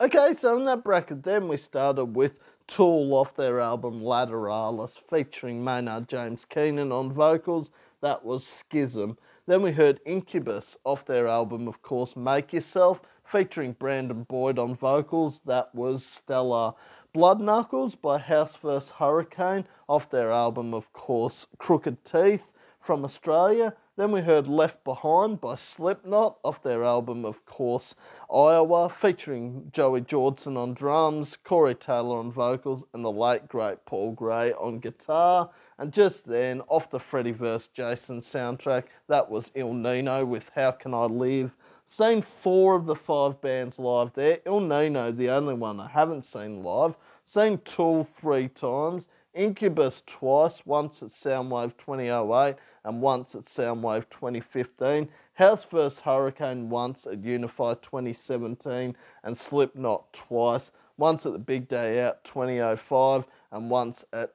Okay, 0.01 0.34
so 0.34 0.57
in 0.59 0.64
that 0.66 0.84
bracket, 0.84 1.22
then 1.22 1.49
we 1.49 1.57
started 1.57 2.16
with 2.16 2.38
Tool 2.68 3.14
off 3.14 3.36
their 3.36 3.61
album 3.61 4.01
Lateralus, 4.01 4.99
featuring 5.09 5.62
Maynard 5.62 6.09
James 6.09 6.44
Keenan 6.44 6.92
on 6.92 7.12
vocals. 7.12 7.70
That 8.03 8.24
was 8.24 8.44
Schism. 8.47 9.16
Then 9.47 9.62
we 9.62 9.72
heard 9.72 10.01
Incubus 10.05 10.76
off 10.84 11.07
their 11.07 11.28
album, 11.28 11.68
of 11.68 11.80
course, 11.82 12.16
Make 12.16 12.53
Yourself, 12.53 13.01
featuring 13.24 13.72
Brandon 13.72 14.24
Boyd 14.24 14.59
on 14.59 14.74
vocals. 14.74 15.40
That 15.47 15.74
was 15.74 16.05
Stellar. 16.05 16.74
Blood 17.17 17.41
Knuckles 17.41 17.95
by 17.95 18.19
House 18.19 18.57
vs 18.57 18.91
Hurricane 18.91 19.64
off 19.89 20.11
their 20.11 20.31
album, 20.31 20.75
of 20.75 20.93
course, 20.93 21.47
Crooked 21.57 22.05
Teeth 22.05 22.51
from 22.79 23.07
Australia. 23.07 23.73
Then 23.97 24.12
we 24.12 24.21
heard 24.21 24.47
Left 24.47 24.85
Behind 24.85 25.41
by 25.41 25.57
Slipknot 25.57 26.37
off 26.45 26.62
their 26.62 26.85
album, 26.85 27.25
of 27.25 27.43
course, 27.47 27.95
Iowa, 28.31 28.91
featuring 28.91 29.71
Joey 29.73 30.03
Jordison 30.03 30.59
on 30.59 30.75
drums, 30.75 31.39
Corey 31.43 31.75
Taylor 31.75 32.19
on 32.19 32.31
vocals, 32.31 32.85
and 32.93 33.03
the 33.03 33.11
late 33.11 33.49
great 33.49 33.87
Paul 33.87 34.12
Gray 34.12 34.53
on 34.53 34.79
guitar. 34.79 35.49
And 35.79 35.95
just 35.95 36.27
then, 36.27 36.61
off 36.69 36.91
the 36.91 37.01
Freddy 37.01 37.33
vs. 37.33 37.69
Jason 37.69 38.21
soundtrack, 38.21 38.85
that 39.09 39.31
was 39.31 39.51
Ill 39.55 39.73
Niño 39.73 40.27
with 40.27 40.51
How 40.55 40.73
Can 40.73 40.93
I 40.93 41.07
Live. 41.07 41.57
Seen 41.89 42.21
four 42.21 42.75
of 42.75 42.85
the 42.85 42.97
five 42.97 43.41
bands 43.41 43.79
live 43.79 44.12
there. 44.14 44.41
Ill 44.45 44.61
Niño, 44.61 45.17
the 45.17 45.31
only 45.31 45.55
one 45.55 45.79
I 45.79 45.89
haven't 45.89 46.27
seen 46.27 46.62
live. 46.62 46.97
Seen 47.29 47.59
Tool 47.64 48.05
three 48.05 48.47
times, 48.49 49.09
Incubus 49.35 50.03
twice, 50.07 50.64
once 50.64 51.03
at 51.03 51.11
Soundwave 51.11 51.77
2008 51.77 52.55
and 52.85 53.03
once 53.03 53.35
at 53.35 53.47
Soundwave 53.47 54.09
2015. 54.11 55.09
House 55.35 55.64
vs 55.64 56.01
Hurricane 56.01 56.70
once 56.70 57.05
at 57.05 57.24
Unify 57.24 57.74
2017 57.74 58.97
and 59.24 59.37
Slipknot 59.37 60.12
twice, 60.12 60.70
once 60.99 61.27
at 61.27 61.33
the 61.33 61.39
Big 61.41 61.66
Day 61.66 62.01
Out 62.01 62.22
2005 62.22 63.24
and 63.51 63.70
once 63.70 64.05
at 64.12 64.31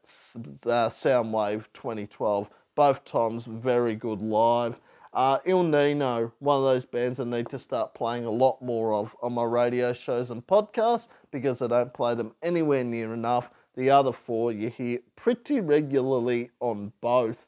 uh, 0.65 0.89
Soundwave 0.89 1.63
2012. 1.73 2.49
Both 2.75 3.05
times 3.05 3.45
very 3.45 3.95
good 3.95 4.21
live. 4.21 4.79
Uh, 5.13 5.39
Ill 5.45 5.63
Niño, 5.63 6.31
one 6.39 6.57
of 6.57 6.63
those 6.63 6.85
bands 6.85 7.19
I 7.19 7.25
need 7.25 7.49
to 7.49 7.59
start 7.59 7.93
playing 7.93 8.25
a 8.25 8.31
lot 8.31 8.61
more 8.61 8.93
of 8.93 9.15
on 9.21 9.33
my 9.33 9.43
radio 9.43 9.91
shows 9.91 10.31
and 10.31 10.45
podcasts 10.45 11.07
because 11.31 11.61
I 11.61 11.67
don't 11.67 11.93
play 11.93 12.15
them 12.15 12.33
anywhere 12.41 12.83
near 12.83 13.13
enough. 13.13 13.49
The 13.75 13.89
other 13.89 14.11
four 14.11 14.51
you 14.51 14.69
hear 14.69 14.99
pretty 15.15 15.59
regularly 15.59 16.51
on 16.59 16.91
both. 17.01 17.45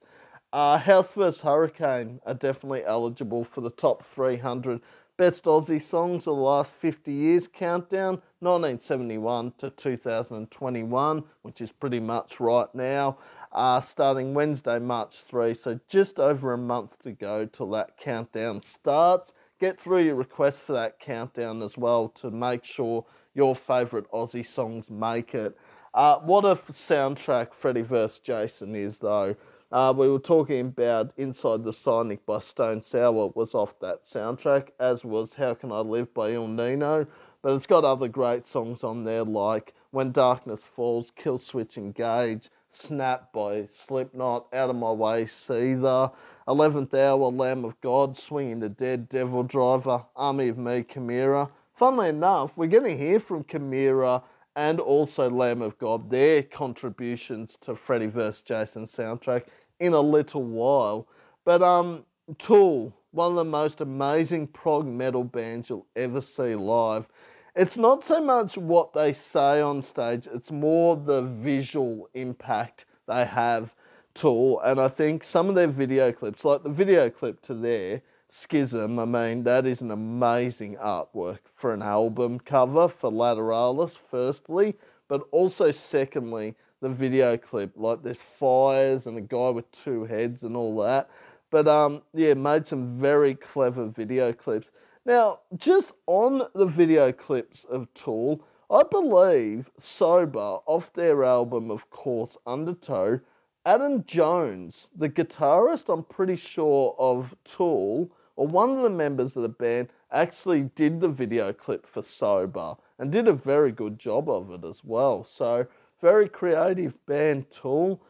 Uh, 0.52 0.78
House 0.78 1.14
vs 1.14 1.42
Hurricane 1.42 2.20
are 2.26 2.34
definitely 2.34 2.86
eligible 2.86 3.44
for 3.44 3.62
the 3.62 3.72
top 3.72 4.04
300 4.04 4.82
best 5.18 5.46
Aussie 5.46 5.82
songs 5.82 6.26
of 6.28 6.36
the 6.36 6.42
last 6.42 6.74
50 6.76 7.12
years 7.12 7.48
countdown, 7.48 8.22
1971 8.40 9.54
to 9.58 9.70
2021, 9.70 11.24
which 11.44 11.62
is 11.62 11.72
pretty 11.72 12.00
much 12.00 12.40
right 12.40 12.74
now 12.74 13.18
uh, 13.54 13.82
starting 13.82 14.34
Wednesday, 14.34 14.80
March 14.80 15.22
3. 15.22 15.54
So 15.54 15.80
just 15.88 16.20
over 16.20 16.54
a 16.54 16.58
month 16.58 16.98
to 17.04 17.12
go 17.12 17.46
till 17.46 17.70
that 17.72 17.98
countdown 17.98 18.62
starts. 18.62 19.34
Get 19.60 19.80
through 19.80 20.04
your 20.04 20.16
request 20.16 20.62
for 20.62 20.74
that 20.74 21.00
countdown 21.00 21.62
as 21.62 21.78
well 21.78 22.10
to 22.10 22.32
make 22.32 22.66
sure 22.66 23.06
your 23.34 23.56
favourite 23.56 24.10
Aussie 24.12 24.46
songs 24.46 24.90
make 24.90 25.34
it. 25.36 25.58
Uh, 25.94 26.20
what 26.20 26.44
a 26.46 26.56
soundtrack 26.72 27.54
Freddy 27.54 27.82
vs. 27.82 28.20
Jason 28.20 28.76
is, 28.76 28.98
though. 28.98 29.36
Uh, 29.72 29.92
we 29.96 30.08
were 30.08 30.20
talking 30.20 30.60
about 30.62 31.12
Inside 31.18 31.64
the 31.64 31.74
Cynic 31.74 32.24
by 32.28 32.40
Stone 32.40 32.82
Sour 32.84 33.32
was 33.36 33.56
off 33.56 33.80
that 33.80 34.04
soundtrack, 34.04 34.70
as 34.80 35.04
was 35.04 35.34
How 35.34 35.56
Can 35.56 35.72
I 35.72 35.80
Live 35.80 36.14
by 36.14 36.32
Ill 36.32 36.48
Niño. 36.48 37.08
But 37.42 37.54
it's 37.56 37.66
got 37.66 37.84
other 37.84 38.08
great 38.08 38.48
songs 38.48 38.84
on 38.84 39.04
there 39.04 39.24
like 39.24 39.74
When 39.90 40.12
Darkness 40.12 40.68
Falls, 40.76 41.12
Killswitch 41.12 41.78
Engage, 41.78 42.50
Snap 42.70 43.34
by 43.34 43.66
Slipknot, 43.70 44.48
Out 44.54 44.70
of 44.70 44.76
My 44.76 44.92
Way, 44.92 45.26
Seether, 45.26 46.12
11th 46.48 46.94
Hour, 46.94 47.32
Lamb 47.32 47.66
of 47.66 47.80
God, 47.82 48.18
Swinging 48.18 48.60
the 48.60 48.70
Dead, 48.70 49.10
DevilDriver, 49.10 50.06
Army 50.16 50.50
of 50.50 50.58
Me, 50.58 50.84
Chimaira. 50.84 51.50
Funnily 51.74 52.10
enough, 52.10 52.58
we're 52.58 52.68
going 52.68 52.84
to 52.84 52.98
hear 52.98 53.20
from 53.20 53.44
Chimaira 53.44 54.24
and 54.56 54.80
also 54.80 55.30
Lamb 55.30 55.62
of 55.62 55.78
God, 55.78 56.10
their 56.10 56.44
contributions 56.44 57.58
to 57.62 57.76
Freddy 57.76 58.06
vs. 58.06 58.42
Jason 58.42 58.86
soundtrack 58.86 59.46
in 59.80 59.94
a 59.94 60.00
little 60.02 60.44
while. 60.44 61.08
But 61.46 61.64
um, 61.64 62.06
Tool, 62.38 62.96
one 63.12 63.32
of 63.32 63.36
the 63.36 63.44
most 63.44 63.82
amazing 63.82 64.48
prog 64.48 64.86
metal 64.86 65.24
bands 65.24 65.70
you'll 65.70 65.88
ever 65.96 66.22
see 66.22 66.56
live 66.56 67.08
it's 67.56 67.78
not 67.78 68.04
so 68.04 68.20
much 68.20 68.58
what 68.58 68.94
they 68.94 69.14
say 69.14 69.62
on 69.62 69.82
stage, 69.82 70.28
it's 70.34 70.52
more 70.52 70.96
the 70.96 71.22
visual 71.22 72.10
impact 72.14 72.86
they 73.08 73.26
have 73.26 73.76
Tool. 74.16 74.60
And 74.62 74.80
I 74.80 74.88
think 74.88 75.24
some 75.24 75.50
of 75.50 75.56
their 75.56 75.68
video 75.68 76.12
clips, 76.12 76.46
like 76.46 76.64
the 76.64 76.70
video 76.70 77.10
clip 77.10 77.42
to 77.44 77.54
their 77.54 78.02
Schism, 78.36 78.98
I 78.98 79.06
mean, 79.06 79.44
that 79.44 79.68
is 79.68 79.82
an 79.82 79.92
amazing 79.92 80.76
artwork 80.78 81.38
for 81.54 81.72
an 81.72 81.84
album 81.84 82.40
cover 82.40 82.88
for 82.88 83.12
Lateralus, 83.12 83.96
firstly, 83.96 84.76
but 85.08 85.28
also, 85.30 85.70
secondly, 85.70 86.56
the 86.82 86.90
video 86.90 87.38
clip. 87.38 87.74
Like 87.76 88.02
there's 88.02 88.24
fires 88.40 89.06
and 89.06 89.20
a 89.20 89.22
guy 89.22 89.50
with 89.50 89.72
two 89.72 90.06
heads 90.06 90.42
and 90.42 90.56
all 90.56 90.76
that. 90.82 91.12
But 91.52 91.68
um, 91.68 92.02
yeah, 92.12 92.34
made 92.34 92.66
some 92.66 93.00
very 93.00 93.36
clever 93.36 93.86
video 93.86 94.34
clips. 94.34 94.68
Now, 95.06 95.42
just 95.56 95.92
on 96.08 96.42
the 96.56 96.66
video 96.66 97.12
clips 97.12 97.66
of 97.66 97.88
Tool, 97.94 98.44
I 98.72 98.82
believe 98.82 99.70
Sober 99.80 100.58
off 100.66 100.92
their 100.94 101.24
album, 101.24 101.70
of 101.70 101.88
course, 101.92 102.36
Undertow, 102.48 103.20
Adam 103.64 104.04
Jones, 104.06 104.90
the 104.98 105.08
guitarist, 105.08 105.94
I'm 105.94 106.04
pretty 106.04 106.36
sure, 106.36 106.96
of 106.98 107.36
Tool, 107.46 108.10
or 108.36 108.48
one 108.48 108.72
of 108.72 108.84
the 108.84 108.90
members 108.90 109.36
of 109.36 109.44
the 109.44 109.50
band, 109.50 109.90
actually 110.12 110.64
did 110.76 111.00
the 111.00 111.10
video 111.10 111.54
clip 111.54 111.86
for 111.86 112.02
Sober 112.02 112.76
and 113.00 113.12
did 113.12 113.28
a 113.28 113.34
very 113.34 113.72
good 113.72 114.00
job 114.00 114.30
of 114.30 114.52
it 114.52 114.66
as 114.68 114.84
well. 114.84 115.24
So, 115.24 115.66
very 116.02 116.28
creative 116.28 116.94
band, 117.06 117.46
Tool. 117.52 118.02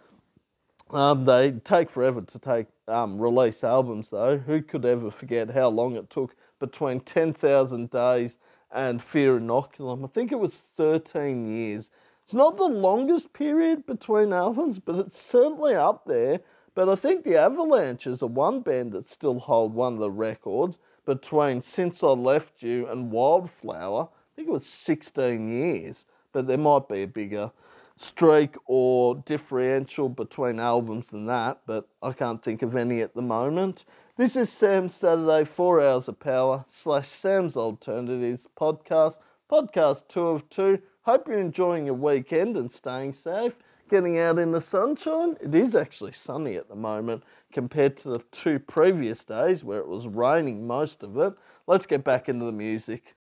Um, 0.90 1.26
they 1.26 1.52
take 1.52 1.90
forever 1.90 2.22
to 2.22 2.40
take 2.40 2.68
um, 2.88 3.20
release 3.20 3.64
albums, 3.64 4.10
though. 4.10 4.38
Who 4.38 4.62
could 4.62 4.86
ever 4.86 5.10
forget 5.10 5.50
how 5.50 5.70
long 5.70 5.96
it 5.96 6.10
took 6.10 6.36
between 6.60 7.02
10,000 7.02 7.90
days 7.90 8.38
and 8.72 9.02
Fear 9.02 9.40
Inoculum. 9.40 10.04
I 10.04 10.08
think 10.08 10.32
it 10.32 10.40
was 10.40 10.64
13 10.78 11.48
years 11.48 11.90
It's 12.24 12.34
not 12.34 12.58
the 12.58 12.64
longest 12.64 13.34
period 13.34 13.86
between 13.86 14.34
albums, 14.34 14.80
but 14.80 14.96
it's 14.96 15.22
certainly 15.22 15.76
up 15.76 16.06
there. 16.06 16.40
But 16.76 16.90
I 16.90 16.96
think 16.96 17.24
the 17.24 17.38
Avalanches 17.38 18.24
are 18.24 18.28
one 18.28 18.62
band 18.62 18.94
that 18.94 19.08
still 19.08 19.40
hold 19.40 19.74
one 19.74 19.94
of 19.94 20.00
the 20.00 20.10
records 20.10 20.80
between 21.06 21.62
Since 21.62 22.02
I 22.04 22.08
Left 22.08 22.64
You 22.64 22.88
and 22.88 23.12
Wildflower. 23.12 24.04
I 24.04 24.36
think 24.36 24.48
it 24.48 24.52
was 24.52 24.66
16 24.66 25.52
years, 25.52 26.06
but 26.32 26.48
there 26.48 26.58
might 26.58 26.90
be 26.90 27.04
a 27.04 27.08
bigger 27.08 27.52
streak 27.96 28.56
or 28.66 29.16
differential 29.18 30.10
between 30.10 30.60
albums 30.60 31.10
than 31.10 31.28
that, 31.28 31.62
but 31.68 31.88
I 32.02 32.12
can't 32.12 32.44
think 32.44 32.64
of 32.64 32.76
any 32.76 33.02
at 33.02 33.14
the 33.14 33.22
moment. 33.22 33.86
This 34.18 34.36
is 34.36 34.52
Sam's 34.52 34.96
Saturday 34.96 35.46
4 35.46 35.82
Hours 35.82 36.08
of 36.08 36.20
Power 36.20 36.66
slash 36.70 37.08
Sam's 37.08 37.56
Alternatives 37.56 38.48
podcast, 38.60 39.20
podcast 39.50 40.08
2 40.08 40.22
of 40.22 40.50
2. 40.50 40.80
Hope 41.04 41.28
you're 41.28 41.38
enjoying 41.38 41.86
your 41.86 41.96
weekend 41.96 42.58
and 42.58 42.72
staying 42.72 43.14
safe. 43.14 43.54
Getting 43.90 44.18
out 44.18 44.40
in 44.40 44.52
the 44.52 44.62
sunshine. 44.62 45.38
It 45.42 45.54
is 45.54 45.76
actually 45.76 46.14
sunny 46.14 46.56
at 46.56 46.70
the 46.70 46.76
moment 46.76 47.24
compared 47.52 47.98
to 47.98 48.10
the 48.10 48.24
two 48.32 48.58
previous 48.58 49.24
days 49.24 49.64
where 49.64 49.80
it 49.80 49.88
was 49.88 50.08
raining 50.08 50.66
most 50.66 51.04
of 51.04 51.18
it. 51.18 51.34
Let's 51.68 51.86
get 51.86 52.04
back 52.04 52.30
into 52.30 52.46
the 52.46 52.52
music. 52.52 53.16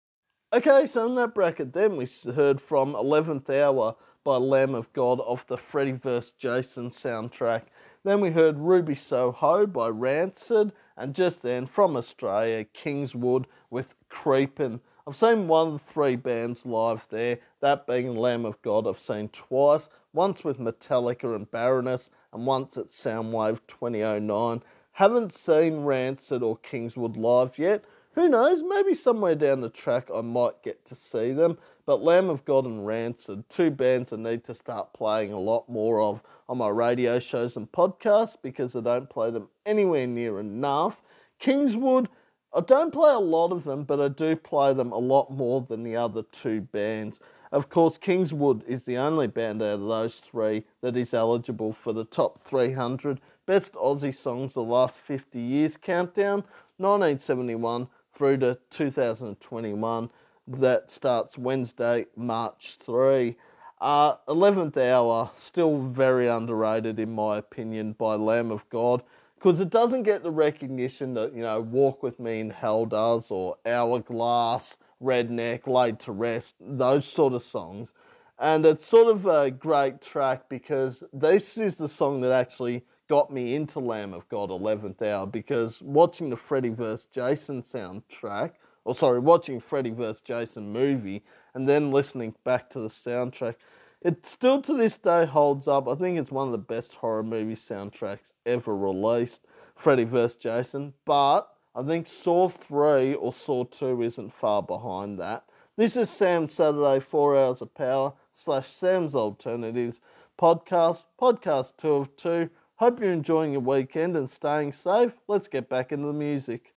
Okay, 0.53 0.87
so 0.87 1.07
in 1.07 1.15
that 1.15 1.35
bracket, 1.35 1.73
then 1.73 1.97
we 1.97 2.09
heard 2.35 2.61
from 2.61 2.95
11th 2.95 3.49
Hour 3.51 3.95
by 4.25 4.37
Lamb 4.37 4.75
of 4.75 4.93
God 4.93 5.21
off 5.21 5.47
the 5.47 5.57
Freddy 5.57 5.93
vs. 5.93 6.33
Jason 6.33 6.91
soundtrack. 6.91 7.63
Then 8.05 8.21
we 8.21 8.31
heard 8.31 8.59
Ruby 8.59 8.95
Soho 8.95 9.67
by 9.67 9.89
Rancid, 9.89 10.73
and 10.97 11.15
just 11.15 11.43
then 11.43 11.67
from 11.67 11.97
Australia, 11.97 12.65
Kingswood 12.65 13.47
with 13.71 13.95
Creepin'. 14.09 14.81
I've 15.09 15.17
seen 15.17 15.49
one 15.49 15.69
of 15.69 15.73
the 15.73 15.79
three 15.79 16.17
bands 16.17 16.67
live 16.67 17.07
there, 17.09 17.39
that 17.61 17.87
being 17.87 18.15
Lamb 18.15 18.45
of 18.45 18.61
God, 18.61 18.87
I've 18.87 19.01
seen 19.01 19.31
twice, 19.31 19.89
once 20.13 20.45
with 20.45 20.59
Metallica 20.59 21.35
and 21.35 21.51
Baroness, 21.51 22.11
and 22.35 22.45
once 22.45 22.77
at 22.77 22.91
Soundwave 22.91 23.61
2009. 23.69 24.63
Haven't 24.93 25.33
seen 25.33 25.79
Rancid 25.85 26.43
or 26.43 26.59
Kingswood 26.59 27.17
live 27.17 27.59
yet. 27.59 27.87
Who 28.17 28.29
knows, 28.29 28.63
maybe 28.63 28.93
somewhere 28.93 29.35
down 29.35 29.63
the 29.63 29.71
track 29.71 30.11
I 30.15 30.21
might 30.21 30.63
get 30.63 30.85
to 30.85 30.95
see 30.95 31.33
them. 31.33 31.57
But 31.87 32.03
Lamb 32.03 32.29
of 32.29 32.45
God 32.45 32.67
and 32.67 32.87
Rancid, 32.87 33.49
two 33.49 33.71
bands 33.71 34.13
I 34.13 34.17
need 34.17 34.45
to 34.45 34.55
start 34.55 34.93
playing 34.93 35.33
a 35.33 35.41
lot 35.41 35.71
more 35.71 36.03
of 36.03 36.23
on 36.51 36.59
my 36.59 36.69
radio 36.69 37.19
shows 37.19 37.57
and 37.57 37.73
podcasts 37.73 38.37
because 38.43 38.77
I 38.77 38.83
don't 38.83 39.09
play 39.09 39.31
them 39.31 39.49
anywhere 39.65 40.07
near 40.07 40.39
enough. 40.39 41.01
Kingswood, 41.39 42.11
I 42.55 42.61
don't 42.61 42.93
play 42.93 43.13
a 43.13 43.19
lot 43.19 43.53
of 43.53 43.65
them, 43.65 43.85
but 43.85 44.01
I 44.01 44.09
do 44.09 44.35
play 44.35 44.73
them 44.73 44.93
a 44.93 44.99
lot 44.99 45.31
more 45.31 45.61
than 45.61 45.83
the 45.83 45.97
other 45.97 46.23
two 46.23 46.63
bands. 46.63 47.21
Of 47.53 47.69
course, 47.69 47.99
Kingswood 47.99 48.65
is 48.67 48.85
the 48.85 48.97
only 48.97 49.27
band 49.27 49.63
out 49.63 49.81
of 49.81 49.81
those 49.83 50.21
three 50.21 50.65
that 50.81 50.97
is 50.97 51.13
eligible 51.13 51.73
for 51.73 51.93
the 51.93 52.05
top 52.05 52.39
300 52.39 53.21
best 53.47 53.75
Aussie 53.75 54.15
songs 54.15 54.55
the 54.55 54.63
last 54.63 54.99
50 54.99 55.39
years 55.39 55.77
countdown, 55.77 56.45
1971 56.79 57.89
through 58.13 58.39
to 58.39 58.59
2021 58.71 60.11
that 60.47 60.91
starts 60.91 61.37
Wednesday, 61.37 62.07
March 62.17 62.79
3. 62.83 63.37
Uh, 63.81 64.17
11th 64.27 64.77
Hour, 64.77 65.31
still 65.37 65.79
very 65.79 66.27
underrated 66.27 66.99
in 66.99 67.15
my 67.15 67.39
opinion 67.39 67.93
by 67.93 68.15
Lamb 68.15 68.51
of 68.51 68.69
God 68.71 69.03
because 69.39 69.61
it 69.61 69.71
doesn't 69.71 70.03
get 70.03 70.23
the 70.23 70.31
recognition 70.31 71.15
that, 71.15 71.35
you 71.35 71.43
know, 71.43 71.61
Walk 71.61 72.03
With 72.03 72.19
Me 72.19 72.41
in 72.41 72.51
Hell 72.51 72.87
does 72.87 73.31
or 73.31 73.57
Hourglass, 73.65 74.77
Redneck, 75.03 75.67
Laid 75.67 76.01
to 76.01 76.13
Rest, 76.13 76.57
those 76.61 77.07
sort 77.07 77.33
of 77.33 77.43
songs. 77.43 77.93
And 78.39 78.67
it's 78.67 78.87
sort 78.87 79.09
of 79.09 79.27
a 79.27 79.51
great 79.51 80.01
track 80.01 80.49
because 80.49 81.03
this 81.13 81.57
is 81.57 81.77
the 81.77 81.89
song 81.89 82.21
that 82.23 82.33
actually 82.33 82.85
got 83.09 83.33
me 83.33 83.55
into 83.55 83.81
Lamb 83.81 84.13
of 84.13 84.29
God 84.29 84.51
11th 84.51 85.03
Hour 85.03 85.27
because 85.27 85.81
watching 85.83 86.31
the 86.31 86.37
Freddy 86.37 86.69
vs. 86.69 87.07
Jason 87.11 87.63
soundtrack 87.63 88.53
or 88.89 88.95
sorry, 88.95 89.19
watching 89.19 89.61
Freddy 89.61 89.91
vs. 89.91 90.23
Jason 90.23 90.73
movie 90.73 91.23
and 91.53 91.69
then 91.69 91.91
listening 91.91 92.35
back 92.45 92.71
to 92.71 92.81
the 92.81 92.89
soundtrack, 92.89 93.57
it 94.01 94.25
still 94.25 94.63
to 94.63 94.75
this 94.75 94.99
day 94.99 95.27
holds 95.27 95.67
up. 95.67 95.89
I 95.89 95.95
think 95.95 96.19
it's 96.19 96.31
one 96.31 96.47
of 96.47 96.53
the 96.53 96.59
best 96.59 96.95
horror 96.95 97.23
movie 97.23 97.55
soundtracks 97.55 98.33
ever 98.47 98.77
released, 98.77 99.47
Freddy 99.75 100.05
vs. 100.05 100.35
Jason. 100.35 100.95
But 101.05 101.49
I 101.75 101.83
think 101.83 102.07
Saw 102.07 102.49
3 102.49 103.15
or 103.15 103.33
Saw 103.33 103.65
2 103.65 104.03
isn't 104.03 104.35
far 104.35 104.63
behind 104.63 105.19
that. 105.19 105.45
This 105.77 105.97
is 105.97 106.11
Sam's 106.11 106.55
Saturday 106.55 107.01
4 107.01 107.37
Hours 107.37 107.63
of 107.63 107.75
Power 107.75 108.13
slash 108.35 108.69
Sam's 108.69 109.15
Alternatives 109.15 110.01
podcast, 110.39 111.05
podcast 111.21 111.73
2 111.79 111.89
of 111.89 112.17
2. 112.17 112.51
Hope 112.77 113.01
you're 113.01 113.13
enjoying 113.13 113.53
your 113.53 113.61
weekend 113.61 114.17
and 114.17 114.31
staying 114.31 114.73
safe. 114.73 115.13
Let's 115.27 115.49
get 115.49 115.69
back 115.69 115.91
into 115.91 116.07
the 116.07 116.13
music. 116.13 116.75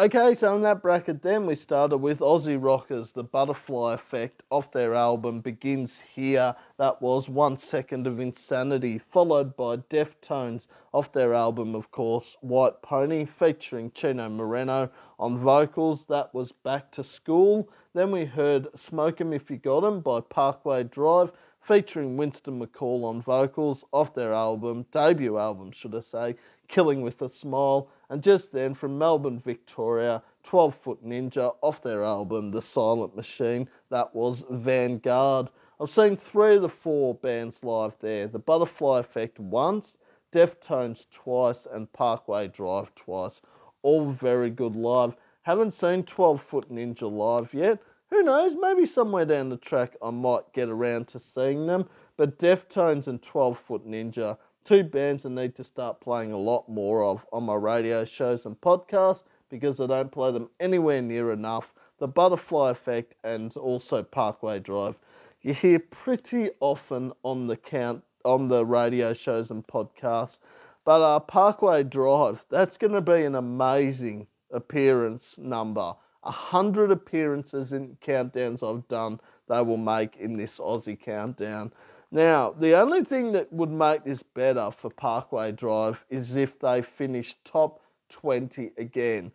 Okay, 0.00 0.32
so 0.32 0.54
in 0.54 0.62
that 0.62 0.80
bracket, 0.80 1.22
then 1.22 1.44
we 1.44 1.56
started 1.56 1.96
with 1.96 2.20
Aussie 2.20 2.56
Rockers, 2.56 3.10
The 3.10 3.24
Butterfly 3.24 3.94
Effect, 3.94 4.44
off 4.48 4.70
their 4.70 4.94
album 4.94 5.40
Begins 5.40 5.98
Here. 6.14 6.54
That 6.76 7.02
was 7.02 7.28
One 7.28 7.56
Second 7.56 8.06
of 8.06 8.20
Insanity, 8.20 8.98
followed 8.98 9.56
by 9.56 9.78
Deftones, 9.78 10.68
off 10.94 11.10
their 11.10 11.34
album, 11.34 11.74
of 11.74 11.90
course, 11.90 12.36
White 12.42 12.80
Pony, 12.80 13.24
featuring 13.24 13.90
Chino 13.90 14.28
Moreno 14.28 14.88
on 15.18 15.36
vocals. 15.36 16.06
That 16.06 16.32
was 16.32 16.52
Back 16.52 16.92
to 16.92 17.02
School. 17.02 17.68
Then 17.92 18.12
we 18.12 18.24
heard 18.24 18.68
Smoke 18.78 19.20
'em 19.20 19.32
If 19.32 19.50
You 19.50 19.56
Got 19.56 19.82
'em 19.82 19.98
by 19.98 20.20
Parkway 20.20 20.84
Drive, 20.84 21.32
featuring 21.60 22.16
Winston 22.16 22.64
McCall 22.64 23.04
on 23.04 23.20
vocals, 23.20 23.84
off 23.92 24.14
their 24.14 24.32
album, 24.32 24.86
debut 24.92 25.38
album, 25.38 25.72
should 25.72 25.94
I 25.94 26.00
say, 26.00 26.36
Killing 26.68 27.02
with 27.02 27.20
a 27.22 27.28
Smile. 27.28 27.88
And 28.10 28.22
just 28.22 28.52
then, 28.52 28.74
from 28.74 28.98
Melbourne, 28.98 29.40
Victoria, 29.40 30.22
12 30.44 30.74
Foot 30.74 31.04
Ninja 31.04 31.54
off 31.62 31.82
their 31.82 32.04
album 32.04 32.50
The 32.50 32.62
Silent 32.62 33.16
Machine, 33.16 33.68
that 33.90 34.14
was 34.14 34.44
Vanguard. 34.50 35.48
I've 35.80 35.90
seen 35.90 36.16
three 36.16 36.56
of 36.56 36.62
the 36.62 36.68
four 36.68 37.14
bands 37.14 37.60
live 37.62 37.96
there 38.00 38.26
The 38.26 38.38
Butterfly 38.38 39.00
Effect 39.00 39.38
once, 39.38 39.96
Deftones 40.32 41.06
twice, 41.10 41.66
and 41.70 41.92
Parkway 41.92 42.48
Drive 42.48 42.94
twice. 42.94 43.40
All 43.82 44.10
very 44.10 44.50
good 44.50 44.74
live. 44.74 45.16
Haven't 45.42 45.72
seen 45.72 46.02
12 46.02 46.42
Foot 46.42 46.70
Ninja 46.70 47.10
live 47.10 47.54
yet. 47.54 47.80
Who 48.10 48.22
knows, 48.22 48.56
maybe 48.58 48.86
somewhere 48.86 49.24
down 49.24 49.50
the 49.50 49.56
track 49.56 49.96
I 50.02 50.10
might 50.10 50.52
get 50.52 50.68
around 50.68 51.08
to 51.08 51.18
seeing 51.18 51.66
them. 51.66 51.88
But 52.16 52.38
Deftones 52.38 53.06
and 53.06 53.22
12 53.22 53.58
Foot 53.58 53.86
Ninja 53.86 54.36
two 54.68 54.84
bands 54.84 55.24
I 55.24 55.30
need 55.30 55.54
to 55.54 55.64
start 55.64 55.98
playing 55.98 56.32
a 56.32 56.36
lot 56.36 56.68
more 56.68 57.02
of 57.02 57.24
on 57.32 57.44
my 57.44 57.54
radio 57.54 58.04
shows 58.04 58.44
and 58.44 58.60
podcasts 58.60 59.22
because 59.48 59.80
I 59.80 59.86
don't 59.86 60.12
play 60.12 60.30
them 60.30 60.50
anywhere 60.60 61.00
near 61.00 61.32
enough. 61.32 61.72
The 62.00 62.06
Butterfly 62.06 62.72
Effect 62.72 63.14
and 63.24 63.56
also 63.56 64.02
Parkway 64.02 64.58
Drive. 64.58 65.00
You 65.40 65.54
hear 65.54 65.78
pretty 65.78 66.50
often 66.60 67.14
on 67.22 67.46
the 67.46 67.56
count 67.56 68.04
on 68.26 68.48
the 68.48 68.66
radio 68.66 69.14
shows 69.14 69.50
and 69.50 69.66
podcasts. 69.66 70.38
But 70.84 71.00
uh, 71.00 71.20
Parkway 71.20 71.84
Drive, 71.84 72.44
that's 72.50 72.76
going 72.76 72.92
to 72.92 73.00
be 73.00 73.24
an 73.24 73.36
amazing 73.36 74.26
appearance 74.52 75.38
number. 75.38 75.94
A 76.24 76.30
hundred 76.30 76.90
appearances 76.90 77.72
in 77.72 77.96
countdowns 78.04 78.62
I've 78.62 78.86
done, 78.88 79.18
they 79.48 79.62
will 79.62 79.78
make 79.78 80.16
in 80.16 80.34
this 80.34 80.58
Aussie 80.58 81.00
countdown. 81.00 81.72
Now, 82.10 82.52
the 82.58 82.74
only 82.80 83.04
thing 83.04 83.32
that 83.32 83.52
would 83.52 83.70
make 83.70 84.04
this 84.04 84.22
better 84.22 84.70
for 84.70 84.90
Parkway 84.90 85.52
Drive 85.52 86.02
is 86.08 86.36
if 86.36 86.58
they 86.58 86.80
finish 86.80 87.36
top 87.44 87.82
20 88.08 88.72
again. 88.78 89.30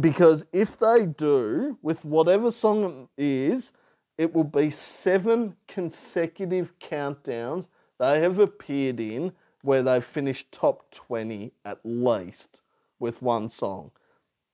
Because 0.00 0.44
if 0.52 0.78
they 0.78 1.06
do, 1.06 1.78
with 1.82 2.04
whatever 2.04 2.50
song 2.50 3.08
it 3.16 3.22
is, 3.22 3.72
it 4.16 4.34
will 4.34 4.44
be 4.44 4.70
seven 4.70 5.54
consecutive 5.68 6.78
countdowns 6.78 7.68
they 7.98 8.20
have 8.20 8.38
appeared 8.38 9.00
in 9.00 9.32
where 9.62 9.82
they've 9.82 10.04
finished 10.04 10.52
top 10.52 10.90
20 10.90 11.52
at 11.64 11.80
least 11.84 12.62
with 12.98 13.20
one 13.20 13.48
song. 13.48 13.90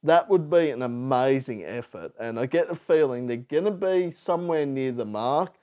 That 0.02 0.28
would 0.28 0.50
be 0.50 0.70
an 0.70 0.82
amazing 0.82 1.64
effort, 1.64 2.12
and 2.18 2.38
I 2.38 2.46
get 2.46 2.68
the 2.68 2.76
feeling 2.76 3.26
they're 3.26 3.36
going 3.36 3.64
to 3.64 3.70
be 3.70 4.12
somewhere 4.12 4.66
near 4.66 4.90
the 4.90 5.04
mark 5.04 5.54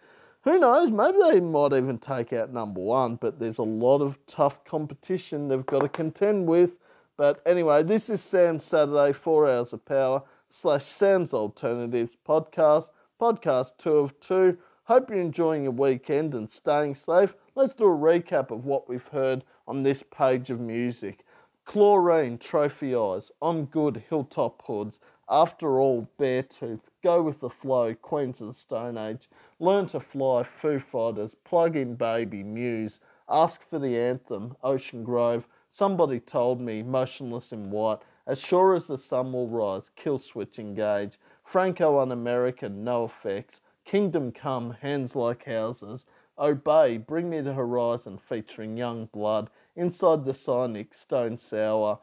who 0.49 0.57
knows? 0.59 0.89
Maybe 0.89 1.17
they 1.29 1.39
might 1.39 1.73
even 1.73 1.99
take 1.99 2.33
out 2.33 2.51
number 2.51 2.81
one, 2.81 3.17
but 3.17 3.39
there's 3.39 3.59
a 3.59 3.63
lot 3.63 4.01
of 4.01 4.17
tough 4.25 4.63
competition 4.65 5.47
they've 5.47 5.65
got 5.65 5.81
to 5.81 5.89
contend 5.89 6.47
with. 6.47 6.75
But 7.17 7.41
anyway, 7.45 7.83
this 7.83 8.09
is 8.09 8.21
Sam's 8.21 8.63
Saturday, 8.63 9.13
Four 9.13 9.47
Hours 9.47 9.73
of 9.73 9.85
Power 9.85 10.23
slash 10.49 10.85
Sam's 10.85 11.33
Alternatives 11.35 12.13
podcast, 12.27 12.87
podcast 13.21 13.73
two 13.77 13.97
of 13.97 14.19
two. 14.19 14.57
Hope 14.85 15.11
you're 15.11 15.19
enjoying 15.19 15.63
your 15.63 15.71
weekend 15.71 16.33
and 16.33 16.49
staying 16.49 16.95
safe. 16.95 17.35
Let's 17.53 17.75
do 17.75 17.85
a 17.85 17.87
recap 17.89 18.49
of 18.49 18.65
what 18.65 18.89
we've 18.89 19.07
heard 19.09 19.43
on 19.67 19.83
this 19.83 20.03
page 20.09 20.49
of 20.49 20.59
music. 20.59 21.25
Chlorine, 21.65 22.39
Trophy 22.39 22.95
Eyes, 22.95 23.31
On 23.39 23.65
Good, 23.65 24.03
Hilltop 24.09 24.63
Hoods, 24.65 24.99
After 25.31 25.79
All, 25.79 26.07
Beartooth, 26.17 26.89
Go 27.03 27.21
With 27.21 27.39
The 27.39 27.51
Flow, 27.51 27.93
Queens 27.93 28.41
of 28.41 28.47
the 28.47 28.53
Stone 28.55 28.97
Age, 28.97 29.29
Learn 29.59 29.85
to 29.89 29.99
Fly, 29.99 30.41
Foo 30.41 30.79
Fighters, 30.79 31.35
Plug 31.43 31.75
In 31.75 31.93
Baby, 31.93 32.41
Muse, 32.41 32.99
Ask 33.29 33.61
for 33.69 33.77
the 33.77 33.95
Anthem, 33.95 34.57
Ocean 34.63 35.03
Grove, 35.03 35.47
Somebody 35.69 36.19
Told 36.19 36.59
Me, 36.59 36.81
Motionless 36.81 37.51
in 37.51 37.69
White, 37.69 37.99
As 38.25 38.39
Sure 38.39 38.73
as 38.73 38.87
the 38.87 38.97
Sun 38.97 39.31
Will 39.31 39.47
Rise, 39.47 39.91
kill 39.95 40.17
switch, 40.17 40.57
Engage, 40.57 41.19
Franco 41.43 41.99
Un 41.99 42.11
American, 42.11 42.83
NOFX, 42.83 43.59
Kingdom 43.85 44.31
Come, 44.31 44.71
Hands 44.81 45.15
Like 45.15 45.45
Houses, 45.45 46.07
Obey, 46.39 46.97
Bring 46.97 47.29
Me 47.29 47.39
the 47.41 47.53
Horizon 47.53 48.17
featuring 48.17 48.77
Yungblud, 48.77 49.49
Inside 49.75 50.25
the 50.25 50.33
Cynic, 50.33 50.95
Stone 50.95 51.37
Sour, 51.37 51.99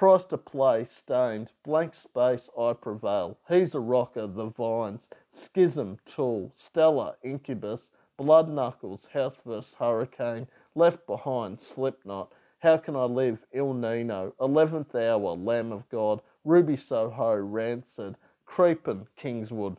Price 0.00 0.24
to 0.24 0.38
Play, 0.38 0.86
Staind, 0.86 1.52
Blank 1.62 1.94
Space, 1.94 2.48
I 2.58 2.72
Prevail, 2.72 3.36
He's 3.46 3.74
a 3.74 3.80
Rocker, 3.80 4.26
The 4.26 4.46
Vines, 4.46 5.10
Schism, 5.30 5.98
Tool, 6.06 6.52
Stellar, 6.56 7.16
Incubus, 7.22 7.90
Blood 8.16 8.48
Knuckles, 8.48 9.08
House 9.12 9.42
vs. 9.44 9.74
Hurricane, 9.78 10.46
Left 10.74 11.06
Behind, 11.06 11.60
Slipknot, 11.60 12.32
How 12.60 12.78
Can 12.78 12.96
I 12.96 13.04
Live, 13.04 13.44
Ill 13.52 13.74
Niño, 13.74 14.32
Eleventh 14.40 14.94
Hour, 14.94 15.36
Lamb 15.36 15.70
of 15.70 15.86
God, 15.90 16.22
Ruby 16.46 16.78
Soho, 16.78 17.36
Rancid, 17.36 18.16
Creepin', 18.46 19.06
Kingswood. 19.16 19.76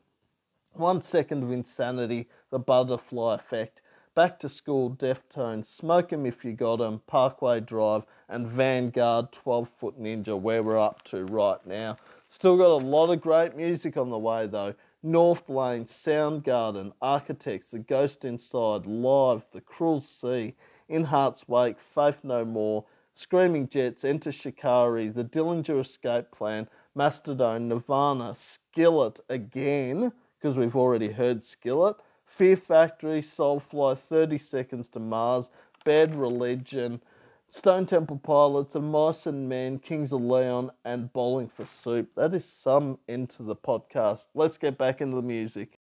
One 0.74 1.02
Second 1.02 1.42
of 1.42 1.52
Insanity, 1.52 2.30
The 2.52 2.60
Butterfly 2.60 3.34
Effect, 3.34 3.82
Back 4.14 4.40
to 4.40 4.50
School, 4.50 4.90
Deftones, 4.90 5.68
Smoke 5.68 6.12
'em 6.12 6.26
If 6.26 6.44
You 6.44 6.52
Got 6.52 6.82
'em, 6.82 7.00
Parkway 7.08 7.62
Drive, 7.62 8.06
and 8.28 8.46
Vanguard 8.46 9.32
12 9.32 9.70
Foot 9.70 9.98
Ninja, 9.98 10.38
where 10.38 10.62
we're 10.62 10.78
up 10.78 11.02
to 11.04 11.24
right 11.28 11.66
now. 11.66 11.96
Still 12.28 12.58
got 12.58 12.72
a 12.72 12.86
lot 12.86 13.10
of 13.10 13.22
great 13.22 13.56
music 13.56 13.96
on 13.96 14.10
the 14.10 14.20
way 14.20 14.48
though. 14.48 14.74
North 15.02 15.48
Lane, 15.48 15.86
Soundgarden, 15.86 16.92
Architects, 17.02 17.72
The 17.72 17.80
Ghost 17.80 18.26
Inside, 18.26 18.86
Live, 18.86 19.46
The 19.54 19.62
Cruel 19.62 20.02
Sea, 20.02 20.56
In 20.90 21.06
Heart's 21.06 21.48
Wake, 21.48 21.80
Faith 21.80 22.26
No 22.26 22.44
More, 22.44 22.84
Screaming 23.14 23.70
Jets, 23.70 24.04
Enter 24.04 24.34
Shikari, 24.34 25.08
The 25.08 25.24
Dillinger 25.24 25.80
Escape 25.80 26.32
Plan, 26.32 26.68
Mastodon, 26.96 27.70
Nirvana, 27.70 28.36
Skillet 28.36 29.22
again, 29.30 30.12
because 30.38 30.58
we've 30.58 30.76
already 30.76 31.12
heard 31.14 31.46
Skillet, 31.46 31.96
Fear 32.38 32.56
Factory, 32.56 33.22
Soulfly, 33.22 33.98
30 33.98 34.38
Seconds 34.38 34.88
to 34.90 35.00
Mars, 35.00 35.50
Bad 35.84 36.16
Religion, 36.16 37.02
Stone 37.50 37.86
Temple 37.86 38.20
Pilots, 38.24 38.74
and 38.76 38.90
Mice 38.90 39.26
and 39.26 39.50
Men, 39.50 39.78
Kings 39.80 40.14
of 40.14 40.22
Leon, 40.22 40.72
and 40.86 41.12
Bowling 41.12 41.50
for 41.50 41.66
Soup. 41.66 42.10
That 42.16 42.34
is 42.34 42.46
some 42.46 42.98
into 43.08 43.44
the 43.44 43.56
podcast. 43.56 44.28
Let's 44.34 44.58
get 44.58 44.78
back 44.78 45.02
into 45.02 45.18
the 45.18 45.22
music. 45.22 45.78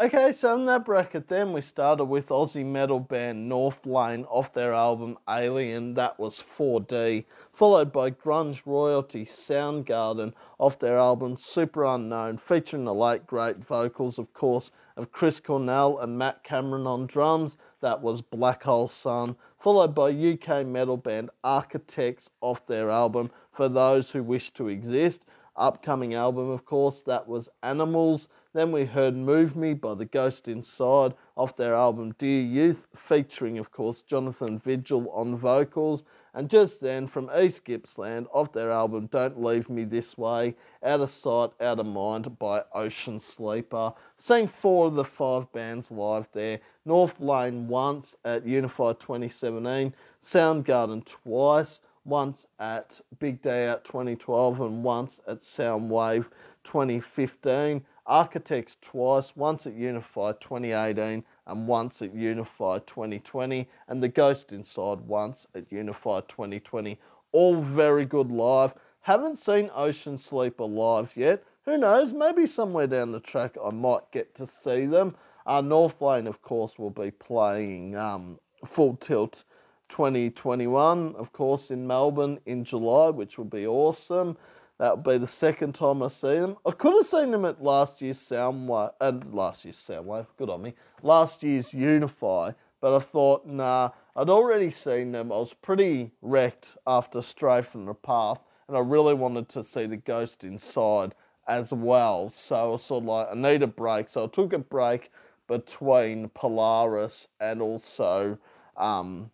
Okay, 0.00 0.32
so 0.32 0.58
in 0.58 0.66
that 0.66 0.84
bracket, 0.84 1.28
then 1.28 1.52
we 1.52 1.60
started 1.60 2.06
with 2.06 2.30
Aussie 2.30 2.66
metal 2.66 2.98
band 2.98 3.48
North 3.48 3.86
Lane 3.86 4.24
off 4.24 4.52
their 4.52 4.74
album 4.74 5.16
Alien, 5.30 5.94
that 5.94 6.18
was 6.18 6.42
4D, 6.58 7.24
followed 7.52 7.92
by 7.92 8.10
grunge 8.10 8.66
royalty 8.66 9.24
Soundgarden 9.24 10.32
off 10.58 10.80
their 10.80 10.98
album 10.98 11.36
Superunknown, 11.36 12.40
featuring 12.40 12.84
the 12.84 12.92
late 12.92 13.28
great 13.28 13.58
vocals, 13.58 14.18
of 14.18 14.32
course, 14.32 14.72
of 14.96 15.12
Chris 15.12 15.40
Cornell 15.40 15.98
and 15.98 16.18
Matt 16.18 16.44
Cameron 16.44 16.86
on 16.86 17.06
drums, 17.06 17.56
that 17.80 18.00
was 18.00 18.20
Black 18.20 18.62
Hole 18.62 18.88
Sun, 18.88 19.36
followed 19.58 19.94
by 19.94 20.10
UK 20.10 20.66
metal 20.66 20.96
band 20.96 21.30
Architects 21.42 22.30
off 22.40 22.66
their 22.66 22.90
album 22.90 23.30
For 23.52 23.68
Those 23.68 24.10
Who 24.10 24.22
Wish 24.22 24.50
to 24.52 24.68
Exist, 24.68 25.24
upcoming 25.56 26.14
album, 26.14 26.50
of 26.50 26.64
course, 26.64 27.02
that 27.02 27.28
was 27.28 27.48
Animals. 27.62 28.28
Then 28.54 28.72
we 28.72 28.84
heard 28.84 29.16
Move 29.16 29.56
Me 29.56 29.74
by 29.74 29.94
The 29.94 30.04
Ghost 30.04 30.48
Inside 30.48 31.14
off 31.36 31.56
their 31.56 31.74
album 31.74 32.14
Dear 32.18 32.42
Youth, 32.42 32.86
featuring, 32.94 33.58
of 33.58 33.70
course, 33.70 34.02
Jonathan 34.02 34.58
Vigil 34.58 35.10
on 35.10 35.36
vocals. 35.36 36.04
And 36.34 36.48
just 36.48 36.80
then 36.80 37.06
from 37.06 37.30
East 37.36 37.64
Gippsland 37.64 38.26
off 38.32 38.52
their 38.52 38.72
album 38.72 39.06
Don't 39.06 39.42
Leave 39.42 39.68
Me 39.68 39.84
This 39.84 40.16
Way, 40.16 40.56
Out 40.82 41.00
of 41.00 41.10
Sight, 41.10 41.50
Out 41.60 41.78
of 41.78 41.86
Mind 41.86 42.38
by 42.38 42.64
Ocean 42.72 43.18
Sleeper. 43.18 43.92
Seeing 44.16 44.48
four 44.48 44.86
of 44.86 44.94
the 44.94 45.04
five 45.04 45.52
bands 45.52 45.90
live 45.90 46.26
there. 46.32 46.60
North 46.86 47.20
Lane 47.20 47.68
once 47.68 48.16
at 48.24 48.46
Unify 48.46 48.92
2017, 48.94 49.92
Soundgarden 50.24 51.04
twice 51.04 51.80
once 52.04 52.46
at 52.58 53.00
Big 53.18 53.42
Day 53.42 53.68
Out 53.68 53.84
2012 53.84 54.60
and 54.62 54.82
once 54.82 55.20
at 55.28 55.40
Soundwave 55.40 56.30
2015. 56.64 57.84
Architects 58.06 58.78
twice, 58.80 59.36
once 59.36 59.66
at 59.66 59.74
Unify 59.74 60.32
2018 60.32 61.24
and 61.46 61.66
once 61.66 62.02
at 62.02 62.14
Unify 62.14 62.78
2020, 62.80 63.68
and 63.88 64.02
The 64.02 64.08
Ghost 64.08 64.52
Inside 64.52 65.00
once 65.00 65.46
at 65.54 65.70
Unify 65.70 66.20
2020. 66.28 66.98
All 67.32 67.56
very 67.56 68.04
good 68.04 68.30
live. 68.30 68.74
Haven't 69.00 69.38
seen 69.38 69.70
Ocean 69.74 70.16
Sleeper 70.16 70.64
live 70.64 71.16
yet. 71.16 71.42
Who 71.64 71.78
knows? 71.78 72.12
Maybe 72.12 72.46
somewhere 72.46 72.86
down 72.86 73.12
the 73.12 73.20
track 73.20 73.56
I 73.64 73.70
might 73.70 74.10
get 74.12 74.34
to 74.36 74.46
see 74.46 74.86
them. 74.86 75.16
Uh, 75.46 75.60
North 75.60 76.00
Lane, 76.00 76.26
of 76.26 76.42
course, 76.42 76.78
will 76.78 76.90
be 76.90 77.10
playing 77.10 77.96
um, 77.96 78.38
Full 78.64 78.96
Tilt 78.96 79.44
2021, 79.88 81.14
of 81.16 81.32
course, 81.32 81.70
in 81.70 81.86
Melbourne 81.86 82.38
in 82.46 82.64
July, 82.64 83.10
which 83.10 83.38
will 83.38 83.44
be 83.44 83.66
awesome. 83.66 84.36
That 84.82 84.96
will 84.96 85.12
be 85.12 85.18
the 85.18 85.28
second 85.28 85.76
time 85.76 86.02
I've 86.02 86.12
seen 86.12 86.40
them. 86.40 86.56
I 86.66 86.72
could 86.72 86.94
have 86.94 87.06
seen 87.06 87.30
them 87.30 87.44
at 87.44 87.62
last 87.62 88.02
year's 88.02 88.18
Soundwave, 88.18 88.92
uh, 89.00 89.12
last 89.30 89.64
year's 89.64 89.76
Soundwave, 89.76 90.26
good 90.36 90.50
on 90.50 90.60
me, 90.60 90.74
last 91.04 91.44
year's 91.44 91.72
Unify, 91.72 92.50
but 92.80 92.96
I 92.96 92.98
thought, 92.98 93.46
nah, 93.46 93.90
I'd 94.16 94.28
already 94.28 94.72
seen 94.72 95.12
them. 95.12 95.30
I 95.30 95.36
was 95.36 95.54
pretty 95.54 96.10
wrecked 96.20 96.76
after 96.84 97.22
Stray 97.22 97.62
from 97.62 97.84
the 97.84 97.94
Path, 97.94 98.40
and 98.66 98.76
I 98.76 98.80
really 98.80 99.14
wanted 99.14 99.48
to 99.50 99.62
see 99.62 99.86
the 99.86 99.98
Ghost 99.98 100.42
Inside 100.42 101.14
as 101.46 101.72
well. 101.72 102.32
So 102.34 102.56
I 102.56 102.64
was 102.64 102.82
sort 102.82 103.04
of 103.04 103.08
like, 103.08 103.28
I 103.30 103.34
need 103.34 103.62
a 103.62 103.68
break. 103.68 104.08
So 104.08 104.24
I 104.24 104.26
took 104.26 104.52
a 104.52 104.58
break 104.58 105.12
between 105.46 106.28
Polaris 106.30 107.28
and 107.38 107.62
also 107.62 108.36
um, 108.76 109.30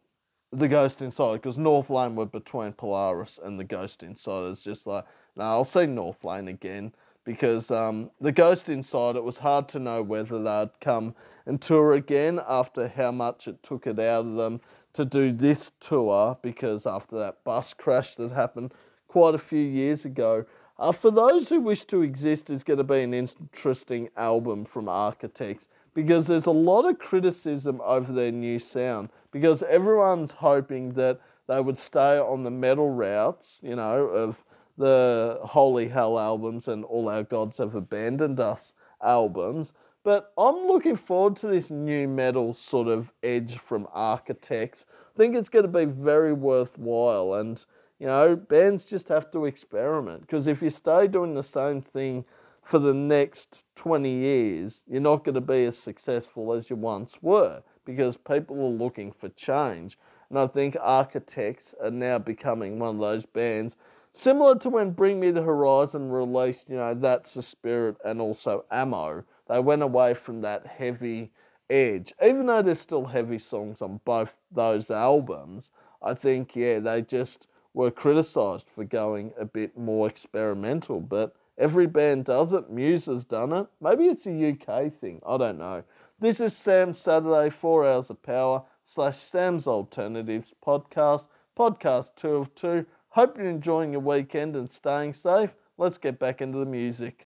the 0.53 0.69
Ghost 0.69 1.01
Inside 1.01 1.37
because 1.37 1.57
North 1.57 1.89
Lane 1.89 2.17
were 2.17 2.27
between 2.27 2.73
Polaris 2.75 3.41
and 3.43 3.59
the 3.59 3.65
Ghost 3.65 4.03
Inside. 4.03 4.51
It's 4.51 4.63
just 4.63 4.87
like, 4.87 5.07
no, 5.39 5.45
I'll 5.45 5.65
see 5.65 5.87
North 5.87 6.25
Lane 6.25 6.49
again 6.49 6.93
because 7.25 7.71
um, 7.71 8.11
the 8.21 8.33
Ghost 8.33 8.69
Inside, 8.69 9.17
it 9.17 9.23
was 9.23 9.39
hard 9.39 9.69
to 9.71 9.79
know 9.79 10.03
whether 10.03 10.43
they'd 10.43 10.81
come 10.81 11.15
and 11.47 11.61
tour 11.61 11.93
again 11.93 12.41
after 12.49 12.89
how 12.89 13.13
much 13.13 13.47
it 13.47 13.63
took 13.63 13.87
it 13.87 13.99
out 13.99 14.27
of 14.27 14.35
them 14.35 14.61
to 14.95 15.05
do 15.05 15.33
this 15.33 15.71
tour 15.81 16.37
because 16.43 16.87
after 16.87 17.19
that 17.19 17.45
bus 17.45 17.73
crash 17.73 18.17
that 18.17 18.33
happened 18.33 18.75
quite 19.07 19.35
a 19.35 19.39
few 19.39 19.61
years 19.61 20.05
ago. 20.05 20.45
Uh, 20.79 20.93
for 20.93 21.11
those 21.11 21.49
who 21.49 21.61
wish 21.61 21.85
to 21.85 22.03
exist 22.03 22.51
is 22.51 22.65
going 22.65 22.79
to 22.79 22.85
be 22.85 23.01
an 23.01 23.15
interesting 23.15 24.09
album 24.17 24.65
from 24.65 24.89
Architects 24.89 25.69
because 25.95 26.27
there's 26.27 26.47
a 26.47 26.51
lot 26.51 26.83
of 26.89 26.99
criticism 26.99 27.81
over 27.85 28.13
their 28.13 28.33
new 28.33 28.59
sound 28.59 29.09
because 29.33 29.63
everyone's 29.65 30.31
hoping 30.31 30.93
that 30.93 31.21
they 31.49 31.61
would 31.61 31.79
stay 31.79 32.19
on 32.19 32.45
the 32.45 32.51
metal 32.51 32.91
roots, 32.91 33.59
you 33.63 33.75
know, 33.75 34.05
of 34.07 34.45
the 34.79 35.41
Holy 35.43 35.89
Hell 35.89 36.19
albums 36.19 36.69
and 36.69 36.85
All 36.85 37.09
Our 37.09 37.25
Gods 37.25 37.59
Have 37.59 37.75
Abandoned 37.75 38.41
Us 38.41 38.73
albums. 39.03 39.73
But 40.05 40.33
I'm 40.39 40.67
looking 40.69 40.97
forward 40.97 41.37
to 41.39 41.49
this 41.49 41.69
new 41.71 42.09
metal 42.09 42.55
sort 42.55 42.89
of 42.89 43.13
edge 43.23 43.59
from 43.59 43.89
Architects. 43.93 44.87
I 45.15 45.19
think 45.19 45.35
it's 45.35 45.49
going 45.49 45.65
to 45.65 45.69
be 45.69 45.85
very 45.85 46.33
worthwhile, 46.33 47.35
and 47.35 47.63
you 47.99 48.07
know, 48.07 48.37
bands 48.37 48.85
just 48.85 49.09
have 49.09 49.31
to 49.33 49.45
experiment 49.45 50.21
because 50.21 50.47
if 50.47 50.63
you 50.63 50.71
stay 50.71 51.09
doing 51.09 51.35
the 51.35 51.43
same 51.43 51.83
thing 51.83 52.25
for 52.63 52.79
the 52.79 52.95
next 52.95 53.65
20 53.75 54.09
years, 54.09 54.83
you're 54.87 55.01
not 55.01 55.25
going 55.25 55.35
to 55.35 55.41
be 55.41 55.65
as 55.65 55.77
successful 55.77 56.53
as 56.53 56.71
you 56.71 56.77
once 56.77 57.17
were 57.21 57.63
because 57.85 58.17
people 58.17 58.57
are 58.61 58.69
looking 58.69 59.11
for 59.11 59.29
change. 59.31 59.99
And 60.31 60.39
I 60.39 60.47
think 60.47 60.77
Architects 60.81 61.75
are 61.83 61.91
now 61.91 62.19
becoming 62.19 62.79
one 62.79 62.97
of 62.97 63.01
those 63.01 63.27
bands 63.27 63.77
similar 64.19 64.59
to 64.59 64.69
when 64.69 64.91
Bring 64.91 65.21
Me 65.21 65.31
the 65.31 65.43
Horizon 65.43 66.11
released, 66.11 66.69
you 66.69 66.77
know, 66.77 66.95
That's 66.95 67.35
the 67.35 67.43
Spirit 67.43 67.97
and 68.05 68.21
also 68.21 68.65
Ammo. 68.71 69.25
They 69.49 69.61
went 69.61 69.83
away 69.83 70.15
from 70.15 70.41
that 70.43 70.67
heavy 70.67 71.31
edge. 71.71 72.13
Even 72.23 72.47
though 72.47 72.63
there's 72.63 72.81
still 72.81 73.07
heavy 73.07 73.39
songs 73.39 73.81
on 73.81 74.01
both 74.05 74.39
those 74.51 74.91
albums, 74.91 75.71
I 76.03 76.15
think, 76.15 76.55
yeah, 76.55 76.79
they 76.79 77.03
just 77.03 77.47
were 77.75 77.91
criticised 77.91 78.67
for 78.75 78.85
going 78.85 79.33
a 79.39 79.45
bit 79.45 79.77
more 79.77 80.09
experimental. 80.09 81.01
But 81.01 81.35
Every 81.59 81.89
band 81.89 82.27
does 82.27 82.53
it. 82.53 82.71
Muse 82.71 83.07
has 83.07 83.25
done 83.25 83.53
it. 83.53 83.67
Maybe 83.81 84.05
it's 84.05 84.27
a 84.27 84.51
UK 84.51 84.93
thing. 84.93 85.21
I 85.27 85.37
don't 85.37 85.59
know. 85.59 85.83
This 86.21 86.39
is 86.39 86.57
Sam's 86.57 87.01
Saturday, 87.01 87.51
4 87.51 87.85
Hours 87.85 88.11
of 88.11 88.23
Power 88.23 88.63
slash 88.85 89.19
Sam's 89.19 89.67
Alternatives 89.67 90.55
podcast, 90.65 91.27
podcast 91.59 92.15
2 92.15 92.29
of 92.29 92.55
2, 92.55 92.87
Hope 93.11 93.39
you're 93.39 93.49
enjoying 93.49 93.93
your 93.93 94.03
weekend 94.03 94.55
and 94.55 94.71
staying 94.71 95.15
safe. 95.15 95.51
Let's 95.79 95.99
get 95.99 96.19
back 96.19 96.43
into 96.43 96.59
the 96.59 96.67
music. 96.67 97.27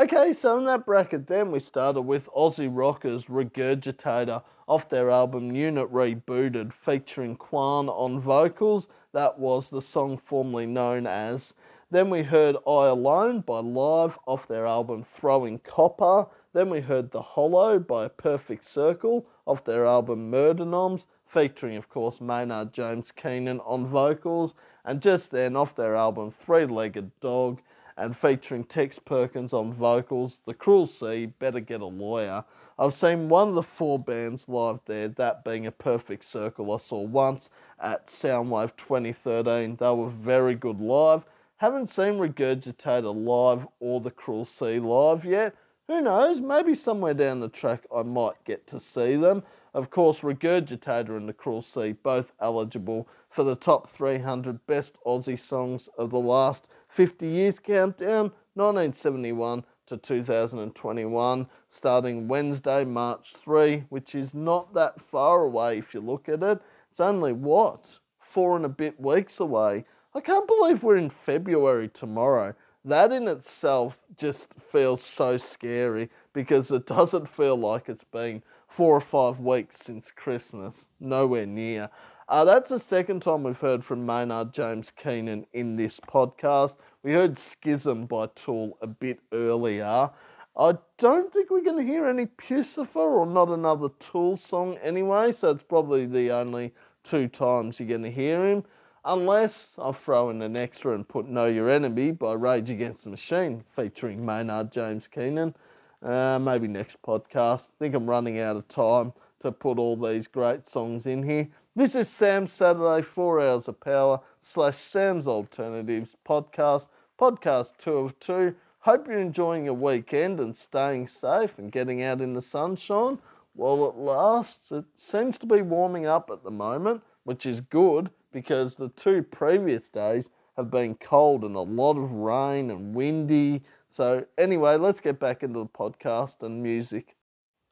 Okay, 0.00 0.32
so 0.32 0.58
in 0.58 0.64
that 0.64 0.84
bracket, 0.84 1.28
then 1.28 1.52
we 1.52 1.60
started 1.60 2.02
with 2.02 2.28
Aussie 2.36 2.68
Rockers 2.70 3.26
Regurgitator 3.26 4.42
off 4.66 4.88
their 4.88 5.10
album 5.10 5.54
Unit 5.54 5.92
Rebooted, 5.92 6.72
featuring 6.72 7.36
Quan 7.36 7.88
on 7.88 8.18
vocals. 8.18 8.88
That 9.12 9.38
was 9.38 9.70
the 9.70 9.82
song 9.82 10.16
formerly 10.16 10.66
known 10.66 11.06
as. 11.06 11.54
Then 11.90 12.10
we 12.10 12.22
heard 12.22 12.56
I 12.66 12.86
Alone 12.86 13.42
by 13.42 13.60
Live 13.60 14.18
off 14.26 14.48
their 14.48 14.66
album 14.66 15.04
Throwing 15.04 15.58
Copper. 15.60 16.26
Then 16.52 16.68
we 16.68 16.80
heard 16.80 17.10
The 17.10 17.22
Hollow 17.22 17.78
by 17.78 18.08
Perfect 18.08 18.66
Circle 18.66 19.26
off 19.46 19.62
their 19.62 19.86
album 19.86 20.30
Mer 20.30 20.54
de 20.54 20.64
Noms, 20.64 21.06
featuring, 21.26 21.76
of 21.76 21.88
course, 21.88 22.20
Maynard 22.20 22.72
James 22.72 23.12
Keenan 23.12 23.60
on 23.60 23.86
vocals. 23.86 24.54
And 24.84 25.00
just 25.00 25.30
then, 25.30 25.56
off 25.56 25.76
their 25.76 25.94
album 25.94 26.32
Three 26.44 26.66
Legged 26.66 27.10
Dog, 27.20 27.60
and 27.96 28.16
featuring 28.16 28.64
Tex 28.64 28.98
Perkins 28.98 29.52
on 29.52 29.72
vocals, 29.72 30.40
The 30.46 30.54
Cruel 30.54 30.86
Sea, 30.86 31.26
Better 31.26 31.60
Get 31.60 31.80
a 31.80 31.86
Lawyer. 31.86 32.44
I've 32.78 32.94
seen 32.94 33.28
one 33.28 33.50
of 33.50 33.54
the 33.54 33.62
four 33.62 33.98
bands 33.98 34.48
live 34.48 34.80
there, 34.86 35.08
that 35.08 35.44
being 35.44 35.66
a 35.66 35.72
perfect 35.72 36.24
circle 36.24 36.72
I 36.72 36.78
saw 36.78 37.00
once 37.02 37.50
at 37.80 38.06
Soundwave 38.06 38.76
2013. 38.76 39.76
They 39.76 39.90
were 39.90 40.08
very 40.08 40.54
good 40.54 40.80
live. 40.80 41.24
Haven't 41.58 41.90
seen 41.90 42.14
Regurgitator 42.14 43.14
live 43.14 43.68
or 43.78 44.00
The 44.00 44.10
Cruel 44.10 44.44
Sea 44.44 44.80
live 44.80 45.24
yet, 45.24 45.54
who 45.86 46.00
knows, 46.00 46.40
maybe 46.40 46.74
somewhere 46.74 47.14
down 47.14 47.40
the 47.40 47.48
track 47.48 47.84
I 47.94 48.02
might 48.02 48.42
get 48.44 48.66
to 48.68 48.80
see 48.80 49.16
them. 49.16 49.42
Of 49.74 49.90
course, 49.90 50.20
Regurgitator 50.20 51.16
and 51.16 51.28
The 51.28 51.32
Cruel 51.32 51.62
Sea 51.62 51.92
both 51.92 52.32
eligible 52.40 53.08
for 53.32 53.44
the 53.44 53.56
top 53.56 53.88
300 53.88 54.64
best 54.66 54.98
Aussie 55.04 55.40
songs 55.40 55.88
of 55.98 56.10
the 56.10 56.18
last 56.18 56.68
50 56.88 57.26
years 57.26 57.58
countdown, 57.58 58.30
1971 58.54 59.64
to 59.86 59.96
2021, 59.96 61.46
starting 61.70 62.28
Wednesday, 62.28 62.84
March 62.84 63.34
3, 63.42 63.84
which 63.88 64.14
is 64.14 64.34
not 64.34 64.72
that 64.74 65.00
far 65.00 65.42
away 65.42 65.78
if 65.78 65.94
you 65.94 66.00
look 66.00 66.28
at 66.28 66.42
it. 66.42 66.60
It's 66.90 67.00
only 67.00 67.32
what? 67.32 67.98
Four 68.20 68.56
and 68.56 68.66
a 68.66 68.68
bit 68.68 69.00
weeks 69.00 69.40
away. 69.40 69.84
I 70.14 70.20
can't 70.20 70.46
believe 70.46 70.82
we're 70.82 70.96
in 70.96 71.10
February 71.10 71.88
tomorrow 71.88 72.54
that 72.84 73.12
in 73.12 73.28
itself 73.28 73.96
just 74.16 74.48
feels 74.54 75.02
so 75.02 75.36
scary 75.36 76.10
because 76.32 76.70
it 76.70 76.86
doesn't 76.86 77.28
feel 77.28 77.56
like 77.56 77.88
it's 77.88 78.04
been 78.04 78.42
four 78.68 78.96
or 78.96 79.00
five 79.00 79.38
weeks 79.38 79.80
since 79.80 80.10
Christmas. 80.10 80.88
Nowhere 80.98 81.46
near. 81.46 81.90
Uh, 82.28 82.44
that's 82.44 82.70
the 82.70 82.78
second 82.78 83.20
time 83.20 83.42
we've 83.42 83.58
heard 83.58 83.84
from 83.84 84.06
Maynard 84.06 84.52
James 84.52 84.92
Keenan 84.92 85.44
in 85.52 85.76
this 85.76 85.98
podcast. 86.00 86.74
We 87.02 87.12
heard 87.12 87.38
Schism 87.38 88.06
by 88.06 88.26
Tool 88.34 88.78
a 88.80 88.86
bit 88.86 89.18
earlier. 89.32 90.08
I 90.56 90.78
don't 90.98 91.32
think 91.32 91.50
we're 91.50 91.64
going 91.64 91.84
to 91.84 91.92
hear 91.92 92.06
any 92.06 92.26
Puscifer 92.26 92.96
or 92.96 93.26
not 93.26 93.48
another 93.48 93.88
Tool 93.98 94.36
song 94.36 94.76
anyway, 94.82 95.32
so 95.32 95.50
it's 95.50 95.62
probably 95.62 96.06
the 96.06 96.30
only 96.30 96.72
two 97.02 97.26
times 97.26 97.80
you're 97.80 97.88
going 97.88 98.02
to 98.02 98.10
hear 98.10 98.46
him. 98.46 98.64
Unless 99.04 99.74
I 99.78 99.90
throw 99.90 100.30
in 100.30 100.42
an 100.42 100.56
extra 100.56 100.94
and 100.94 101.08
put 101.08 101.28
Know 101.28 101.46
Your 101.46 101.68
Enemy 101.68 102.12
by 102.12 102.34
Rage 102.34 102.70
Against 102.70 103.02
the 103.02 103.10
Machine 103.10 103.64
featuring 103.74 104.24
Maynard 104.24 104.70
James 104.70 105.08
Keenan. 105.08 105.56
Uh, 106.02 106.38
maybe 106.40 106.68
next 106.68 107.02
podcast. 107.02 107.62
I 107.62 107.78
think 107.80 107.96
I'm 107.96 108.08
running 108.08 108.38
out 108.38 108.56
of 108.56 108.68
time 108.68 109.12
to 109.40 109.50
put 109.50 109.78
all 109.78 109.96
these 109.96 110.28
great 110.28 110.68
songs 110.68 111.06
in 111.06 111.22
here. 111.22 111.48
This 111.74 111.94
is 111.94 112.10
Sam's 112.10 112.52
Saturday 112.52 113.00
4 113.00 113.40
Hours 113.40 113.66
of 113.66 113.80
Power 113.80 114.20
slash 114.42 114.76
Sam's 114.76 115.26
Alternatives 115.26 116.14
podcast, 116.22 116.86
podcast 117.18 117.78
2 117.78 117.96
of 117.96 118.20
2. 118.20 118.54
Hope 118.80 119.08
you're 119.08 119.18
enjoying 119.18 119.64
your 119.64 119.72
weekend 119.72 120.38
and 120.38 120.54
staying 120.54 121.08
safe 121.08 121.56
and 121.56 121.72
getting 121.72 122.02
out 122.02 122.20
in 122.20 122.34
the 122.34 122.42
sunshine 122.42 123.18
while 123.54 123.88
it 123.88 123.96
lasts. 123.96 124.70
It 124.70 124.84
seems 124.98 125.38
to 125.38 125.46
be 125.46 125.62
warming 125.62 126.04
up 126.04 126.28
at 126.30 126.44
the 126.44 126.50
moment, 126.50 127.02
which 127.24 127.46
is 127.46 127.62
good 127.62 128.10
because 128.32 128.74
the 128.74 128.90
two 128.90 129.22
previous 129.22 129.88
days 129.88 130.28
have 130.58 130.70
been 130.70 130.94
cold 130.96 131.42
and 131.42 131.56
a 131.56 131.60
lot 131.60 131.96
of 131.96 132.12
rain 132.12 132.70
and 132.70 132.94
windy. 132.94 133.62
So, 133.88 134.26
anyway, 134.36 134.76
let's 134.76 135.00
get 135.00 135.18
back 135.18 135.42
into 135.42 135.60
the 135.60 135.66
podcast 135.66 136.42
and 136.42 136.62
music. 136.62 137.16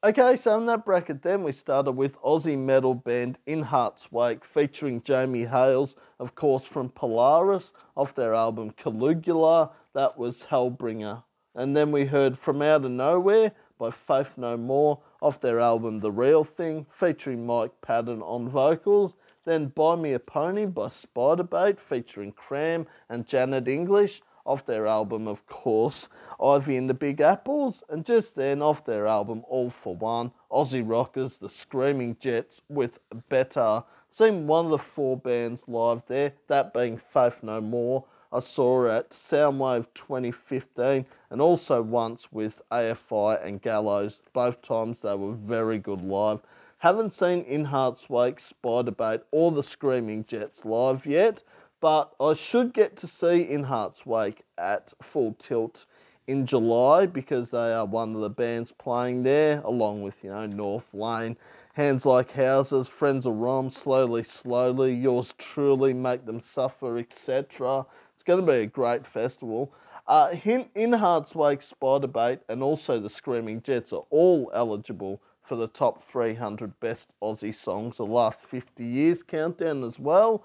Okay, 0.02 0.34
so 0.36 0.56
in 0.56 0.64
that 0.64 0.86
bracket, 0.86 1.20
then 1.20 1.42
we 1.42 1.52
started 1.52 1.92
with 1.92 2.18
Aussie 2.22 2.56
metal 2.56 2.94
band 2.94 3.38
In 3.44 3.60
Heart's 3.60 4.10
Wake 4.10 4.46
featuring 4.46 5.02
Jamie 5.02 5.44
Hails, 5.44 5.94
of 6.18 6.34
course, 6.34 6.64
from 6.64 6.88
Polaris 6.88 7.74
off 7.98 8.14
their 8.14 8.32
album 8.32 8.70
Caligula. 8.70 9.72
That 9.92 10.16
was 10.16 10.46
Hellbringer. 10.50 11.22
And 11.54 11.76
then 11.76 11.92
we 11.92 12.06
heard 12.06 12.38
From 12.38 12.62
Out 12.62 12.86
of 12.86 12.92
Nowhere 12.92 13.52
by 13.78 13.90
Faith 13.90 14.38
No 14.38 14.56
More 14.56 15.00
off 15.20 15.38
their 15.38 15.60
album 15.60 16.00
The 16.00 16.12
Real 16.12 16.44
Thing, 16.44 16.86
featuring 16.88 17.44
Mike 17.44 17.78
Patton 17.82 18.22
on 18.22 18.48
vocals. 18.48 19.16
Then 19.44 19.66
Buy 19.66 19.96
Me 19.96 20.14
a 20.14 20.18
Pony 20.18 20.64
by 20.64 20.86
Spiderbait 20.86 21.78
featuring 21.78 22.32
Kram 22.32 22.86
and 23.10 23.26
Janet 23.26 23.68
English 23.68 24.22
off 24.44 24.66
their 24.66 24.86
album, 24.86 25.28
of 25.28 25.46
course, 25.46 26.08
Ivy 26.42 26.76
and 26.76 26.88
the 26.88 26.94
Big 26.94 27.20
Apples, 27.20 27.82
and 27.88 28.04
just 28.04 28.34
then 28.34 28.62
off 28.62 28.84
their 28.84 29.06
album 29.06 29.44
All 29.48 29.70
for 29.70 29.94
One, 29.94 30.32
Aussie 30.50 30.88
Rockers, 30.88 31.38
The 31.38 31.48
Screaming 31.48 32.16
Jets 32.18 32.60
with 32.68 32.98
Better. 33.28 33.84
Seen 34.10 34.46
one 34.46 34.64
of 34.66 34.70
the 34.70 34.78
four 34.78 35.16
bands 35.16 35.64
live 35.68 36.02
there, 36.08 36.32
that 36.48 36.72
being 36.72 36.96
Faith 36.96 37.42
No 37.42 37.60
More. 37.60 38.04
I 38.32 38.38
saw 38.40 38.86
at 38.86 39.10
Soundwave 39.10 39.86
2015 39.94 41.04
and 41.30 41.40
also 41.40 41.82
once 41.82 42.28
with 42.30 42.62
AFI 42.70 43.44
and 43.44 43.60
Gallows. 43.60 44.20
Both 44.32 44.62
times 44.62 45.00
they 45.00 45.16
were 45.16 45.32
very 45.32 45.78
good 45.78 46.00
live. 46.00 46.40
Haven't 46.78 47.12
seen 47.12 47.42
In 47.42 47.66
Heart's 47.66 48.08
Wake, 48.08 48.40
Spiderbait, 48.40 49.22
or 49.32 49.50
The 49.50 49.62
Screaming 49.62 50.24
Jets 50.24 50.64
live 50.64 51.04
yet, 51.06 51.42
but 51.80 52.12
I 52.20 52.34
should 52.34 52.74
get 52.74 52.96
to 52.98 53.06
see 53.06 53.40
In 53.40 53.64
Heart's 53.64 54.04
Wake 54.04 54.42
at 54.58 54.92
Full 55.02 55.34
Tilt 55.34 55.86
in 56.26 56.46
July 56.46 57.06
because 57.06 57.50
they 57.50 57.72
are 57.72 57.86
one 57.86 58.14
of 58.14 58.20
the 58.20 58.30
bands 58.30 58.72
playing 58.72 59.22
there, 59.22 59.60
along 59.64 60.02
with, 60.02 60.22
you 60.22 60.30
know, 60.30 60.46
North 60.46 60.92
Lane, 60.92 61.36
Hands 61.74 62.04
Like 62.04 62.32
Houses, 62.32 62.86
Friends 62.86 63.26
of 63.26 63.34
Rom, 63.34 63.70
Slowly 63.70 64.22
Slowly, 64.22 64.94
Yours 64.94 65.34
Truly, 65.38 65.94
Make 65.94 66.26
Them 66.26 66.40
Suffer, 66.40 66.98
etc. 66.98 67.86
It's 68.14 68.22
going 68.22 68.44
to 68.44 68.52
be 68.52 68.58
a 68.58 68.66
great 68.66 69.06
festival. 69.06 69.72
Uh, 70.06 70.34
in 70.74 70.92
Heart's 70.92 71.34
Wake, 71.34 71.60
Spiderbait, 71.60 72.40
and 72.48 72.62
also 72.62 73.00
the 73.00 73.08
Screaming 73.08 73.62
Jets 73.62 73.92
are 73.92 74.04
all 74.10 74.50
eligible 74.54 75.20
for 75.50 75.56
the 75.56 75.66
top 75.66 76.02
300 76.04 76.78
best 76.78 77.08
Aussie 77.20 77.54
songs 77.54 77.98
of 77.98 78.06
the 78.06 78.14
last 78.14 78.46
50 78.46 78.84
years 78.84 79.24
countdown 79.24 79.82
as 79.82 79.98
well, 79.98 80.44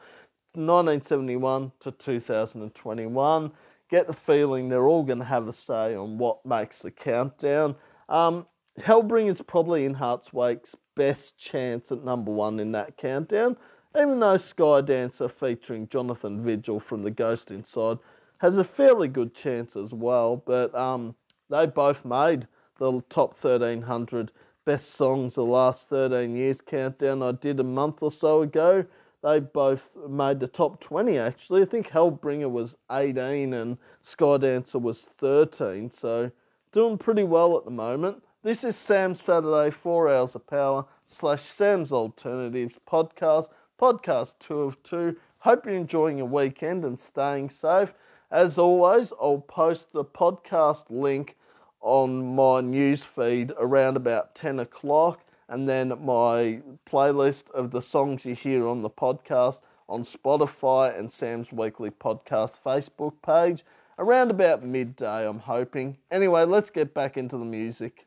1971 0.57 1.71
to 1.79 1.91
2021. 1.91 3.51
Get 3.89 4.07
the 4.07 4.13
feeling 4.13 4.69
they're 4.69 4.87
all 4.87 5.03
going 5.03 5.19
to 5.19 5.25
have 5.25 5.47
a 5.47 5.53
say 5.53 5.95
on 5.95 6.17
what 6.17 6.45
makes 6.45 6.81
the 6.81 6.91
countdown. 6.91 7.75
Um, 8.09 8.47
Hellbringer 8.79 9.31
is 9.31 9.41
probably 9.41 9.85
in 9.85 9.93
Heart's 9.93 10.33
Wake's 10.33 10.75
best 10.95 11.37
chance 11.37 11.91
at 11.91 12.03
number 12.03 12.31
one 12.31 12.59
in 12.59 12.71
that 12.73 12.97
countdown, 12.97 13.57
even 13.97 14.19
though 14.19 14.37
Sky 14.37 14.81
Dancer 14.81 15.29
featuring 15.29 15.87
Jonathan 15.87 16.43
Vigil 16.43 16.79
from 16.79 17.03
The 17.03 17.11
Ghost 17.11 17.51
Inside 17.51 17.99
has 18.39 18.57
a 18.57 18.63
fairly 18.63 19.07
good 19.07 19.33
chance 19.33 19.75
as 19.75 19.93
well. 19.93 20.37
But 20.45 20.73
um, 20.75 21.15
they 21.49 21.65
both 21.65 22.05
made 22.05 22.47
the 22.77 23.01
top 23.09 23.33
1300 23.41 24.31
best 24.65 24.95
songs 24.95 25.35
the 25.35 25.43
last 25.43 25.87
13 25.89 26.35
years 26.35 26.59
countdown 26.59 27.21
I 27.21 27.31
did 27.33 27.59
a 27.59 27.63
month 27.63 28.01
or 28.01 28.11
so 28.11 28.41
ago. 28.41 28.85
They 29.25 29.39
both 29.39 29.97
made 30.07 30.39
the 30.39 30.47
top 30.47 30.79
20 30.79 31.17
actually. 31.17 31.63
I 31.63 31.65
think 31.65 31.89
Hellbringer 31.89 32.51
was 32.51 32.75
18 32.91 33.53
and 33.53 33.79
Skydancer 34.05 34.79
was 34.79 35.07
13, 35.17 35.89
so 35.89 36.29
doing 36.71 36.99
pretty 36.99 37.23
well 37.23 37.57
at 37.57 37.65
the 37.65 37.71
moment. 37.71 38.21
This 38.43 38.63
is 38.63 38.75
Sam's 38.75 39.19
Saturday 39.19 39.71
4 39.71 40.13
Hours 40.13 40.35
of 40.35 40.45
Power 40.45 40.85
slash 41.07 41.41
Sam's 41.41 41.91
Alternatives 41.91 42.75
podcast, 42.87 43.47
podcast 43.81 44.35
2 44.41 44.59
of 44.59 44.83
2. 44.83 45.15
Hope 45.39 45.65
you're 45.65 45.73
enjoying 45.73 46.19
your 46.19 46.27
weekend 46.27 46.85
and 46.85 46.99
staying 46.99 47.49
safe. 47.49 47.95
As 48.29 48.59
always, 48.59 49.11
I'll 49.19 49.39
post 49.39 49.91
the 49.91 50.05
podcast 50.05 50.85
link 50.91 51.35
on 51.81 52.35
my 52.35 52.61
news 52.61 53.01
feed 53.01 53.53
around 53.57 53.97
about 53.97 54.35
10 54.35 54.59
o'clock, 54.59 55.24
and 55.49 55.67
then 55.67 55.89
my 56.03 56.61
playlist 56.89 57.49
of 57.51 57.71
the 57.71 57.81
songs 57.81 58.25
you 58.25 58.35
hear 58.35 58.67
on 58.67 58.81
the 58.81 58.89
podcast 58.89 59.59
on 59.87 60.03
Spotify 60.03 60.97
and 60.97 61.11
Sam's 61.11 61.51
Weekly 61.51 61.91
Podcast 61.91 62.57
Facebook 62.65 63.13
page 63.23 63.63
around 63.99 64.31
about 64.31 64.63
midday, 64.63 65.27
I'm 65.27 65.39
hoping. 65.39 65.97
Anyway, 66.11 66.43
let's 66.43 66.69
get 66.69 66.93
back 66.93 67.17
into 67.17 67.37
the 67.37 67.45
music. 67.45 68.05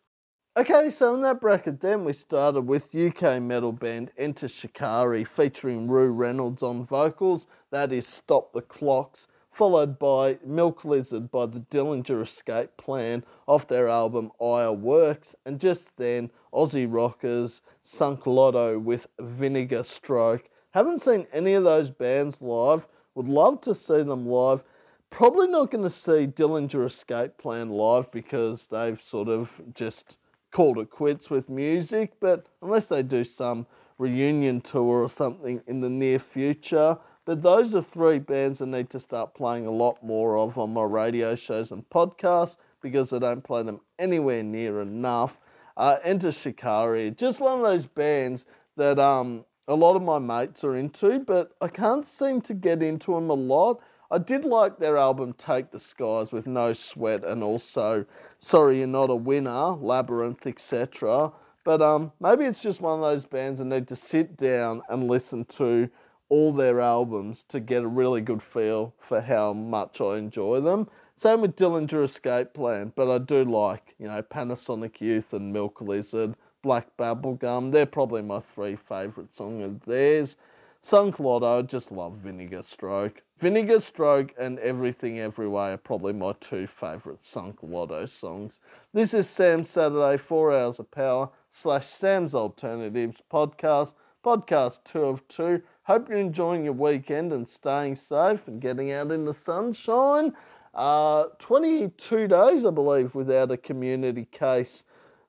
Okay, 0.57 0.91
so 0.91 1.15
in 1.15 1.23
that 1.23 1.41
bracket, 1.41 1.81
then 1.81 2.05
we 2.05 2.13
started 2.13 2.63
with 2.63 2.95
UK 2.95 3.41
metal 3.41 3.71
band 3.71 4.11
Enter 4.19 4.49
Shikari 4.49 5.23
featuring 5.23 5.87
Rou 5.87 6.11
Reynolds 6.11 6.65
on 6.65 6.85
vocals. 6.85 7.47
That 7.71 7.93
is 7.93 8.09
Stop 8.09 8.53
the 8.53 8.63
Clocks, 8.63 9.29
followed 9.59 9.99
by 9.99 10.39
Milk 10.47 10.85
Lizard 10.85 11.33
by 11.33 11.45
the 11.45 11.59
Dillinger 11.59 12.23
Escape 12.23 12.77
Plan 12.77 13.25
off 13.49 13.67
their 13.67 13.89
album 13.89 14.31
Ire 14.41 14.73
Works, 14.73 15.35
and 15.45 15.59
just 15.59 15.89
then 15.97 16.31
Aussie 16.55 16.87
rockers 16.89 17.61
Sunk 17.83 18.25
Loto 18.25 18.79
with 18.79 19.09
Vinegar 19.19 19.83
Stroke. 19.83 20.49
Haven't 20.71 21.03
seen 21.03 21.27
any 21.33 21.55
of 21.55 21.65
those 21.65 21.91
bands 21.91 22.37
live, 22.41 22.87
would 23.17 23.27
love 23.27 23.61
to 23.63 23.75
see 23.75 24.05
them 24.05 24.29
live. 24.29 24.63
Probably 25.11 25.49
not 25.49 25.73
going 25.73 25.83
to 25.83 25.91
see 25.91 26.29
Dillinger 26.29 26.87
Escape 26.87 27.37
Plan 27.37 27.69
live 27.69 28.13
because 28.13 28.69
they've 28.71 29.03
sort 29.03 29.29
of 29.29 29.51
just 29.75 30.19
called 30.53 30.79
it 30.79 30.89
quits 30.89 31.31
with 31.31 31.49
music, 31.49 32.13
but 32.21 32.47
unless 32.63 32.87
they 32.87 33.03
do 33.03 33.25
some 33.25 33.67
reunion 33.99 34.61
tour 34.61 35.03
or 35.03 35.09
something 35.09 35.61
in 35.67 35.81
the 35.81 35.91
near 35.91 36.21
future. 36.21 36.97
But 37.29 37.43
those 37.43 37.75
are 37.75 37.83
three 37.83 38.21
bands 38.21 38.63
I 38.63 38.65
need 38.65 38.89
to 38.89 38.99
start 38.99 39.35
playing 39.35 39.67
a 39.67 39.71
lot 39.71 40.03
more 40.03 40.39
of 40.39 40.57
on 40.57 40.73
my 40.73 40.85
radio 40.85 41.35
shows 41.35 41.73
and 41.73 41.87
podcasts 41.91 42.57
because 42.81 43.13
I 43.13 43.19
don't 43.19 43.45
play 43.45 43.63
them 43.63 43.81
anywhere 43.99 44.43
near 44.43 44.81
enough. 44.81 45.37
Uh, 45.77 45.99
Enter 46.03 46.33
Shikari, 46.33 47.11
just 47.11 47.39
one 47.39 47.59
of 47.59 47.67
those 47.67 47.85
bands 47.85 48.47
that 48.79 48.99
um, 48.99 49.45
a 49.69 49.75
lot 49.75 49.95
of 49.95 50.01
my 50.01 50.19
mates 50.19 50.65
are 50.65 50.75
into, 50.75 51.19
but 51.19 51.55
I 51.61 51.69
can't 51.69 52.07
seem 52.07 52.41
to 52.41 52.55
get 52.55 52.83
into 52.83 53.13
them 53.13 53.29
a 53.29 53.35
lot. 53.35 53.83
I 54.11 54.17
did 54.17 54.47
like 54.47 54.79
their 54.79 54.97
album 54.97 55.35
Take 55.35 55.71
the 55.71 55.79
Skies 55.79 56.33
with 56.33 56.47
No 56.47 56.73
Sweat 56.73 57.25
and 57.25 57.45
also 57.45 58.07
Sorry 58.39 58.79
You're 58.79 58.87
Not 58.87 59.11
a 59.11 59.15
Winner, 59.15 59.73
Labyrinth, 59.73 60.47
etc. 60.47 61.33
But 61.63 61.83
um, 61.83 62.11
maybe 62.21 62.47
it's 62.47 62.63
just 62.63 62.81
one 62.81 62.95
of 62.95 63.03
those 63.03 63.27
bands 63.27 63.61
I 63.61 63.65
need 63.65 63.87
to 63.89 63.97
sit 63.97 64.39
down 64.39 64.81
and 64.89 65.09
listen 65.09 65.45
to 65.59 65.91
all 66.29 66.53
their 66.53 66.81
albums 66.81 67.45
to 67.49 67.61
get 67.61 67.83
a 67.83 67.89
really 67.89 68.21
good 68.21 68.43
feel 68.43 68.95
for 68.99 69.21
how 69.21 69.53
much 69.53 70.01
I 70.01 70.19
enjoy 70.19 70.61
them. 70.61 70.89
Same 71.17 71.41
with 71.41 71.57
Dillinger 71.57 72.05
Escape 72.05 72.55
Plan, 72.55 72.93
but 72.95 73.11
I 73.11 73.19
do 73.19 73.45
like, 73.45 73.95
you 73.99 74.07
know, 74.07 74.23
Panasonic 74.23 75.01
Youth 75.01 75.33
and 75.33 75.53
Milk 75.53 75.81
Lizard, 75.81 76.37
Black 76.63 76.89
Bubblegum. 76.97 77.73
They're 77.73 77.87
probably 77.87 78.23
my 78.23 78.41
three 78.41 78.77
favourite 78.77 79.35
songs 79.35 79.65
of 79.65 79.81
theirs. 79.85 80.37
Sunk 80.83 81.19
Loto, 81.19 81.59
I 81.59 81.63
just 81.63 81.91
love 81.91 82.15
Vinegar 82.19 82.63
Stroke. 82.65 83.23
Vinegar 83.41 83.81
Stroke 83.81 84.33
and 84.39 84.59
Everything 84.61 85.19
Every 85.19 85.49
Way 85.49 85.73
are 85.73 85.77
probably 85.77 86.13
my 86.13 86.35
two 86.41 86.67
favourite 86.67 87.25
Sunk 87.25 87.63
Loto 87.63 88.07
songs. 88.07 88.61
This 88.93 89.13
is 89.13 89.29
Sam 89.29 89.65
Saturday, 89.65 90.19
4 90.19 90.57
Hours 90.57 90.79
of 90.79 90.91
Power, 90.91 91.31
slash 91.51 91.87
Sam's 91.87 92.35
Alternatives 92.35 93.23
podcast, 93.31 93.95
podcast 94.25 94.79
2 94.85 95.01
of 95.01 95.27
2. 95.29 95.63
Hope 95.89 96.11
you're 96.11 96.19
enjoying 96.19 96.65
your 96.65 96.75
weekend 96.75 97.33
and 97.33 97.49
staying 97.49 97.97
safe 97.97 98.47
and 98.47 98.61
getting 98.61 98.93
out 98.93 99.11
in 99.11 99.25
the 99.25 99.33
sunshine. 99.33 100.35
Uh, 100.75 101.25
22 101.39 102.29
days, 102.29 102.67
I 102.67 102.71
believe, 102.71 103.15
without 103.15 103.51
a 103.51 103.57
community 103.57 104.27
case 104.31 104.85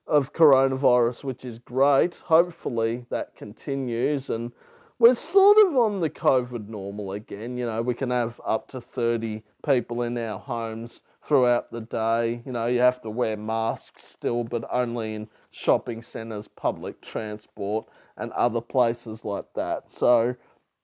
of 0.06 0.34
coronavirus, 0.34 1.24
which 1.24 1.46
is 1.46 1.58
great. 1.60 2.16
Hopefully 2.16 3.06
that 3.08 3.34
continues 3.34 4.28
and 4.28 4.52
we're 4.98 5.14
sort 5.14 5.56
of 5.66 5.74
on 5.78 6.00
the 6.00 6.10
COVID 6.10 6.68
normal 6.68 7.12
again. 7.12 7.56
You 7.56 7.64
know, 7.64 7.80
we 7.80 7.94
can 7.94 8.10
have 8.10 8.38
up 8.44 8.68
to 8.68 8.82
30 8.82 9.42
people 9.64 10.02
in 10.02 10.18
our 10.18 10.38
homes 10.38 11.00
throughout 11.22 11.70
the 11.70 11.80
day. 11.80 12.42
You 12.44 12.52
know, 12.52 12.66
you 12.66 12.80
have 12.80 13.00
to 13.00 13.08
wear 13.08 13.38
masks 13.38 14.04
still, 14.04 14.44
but 14.44 14.64
only 14.70 15.14
in 15.14 15.28
shopping 15.50 16.02
centres, 16.02 16.48
public 16.48 17.00
transport, 17.00 17.86
and 18.18 18.30
other 18.32 18.60
places 18.60 19.24
like 19.24 19.46
that. 19.54 19.90
So 19.90 20.36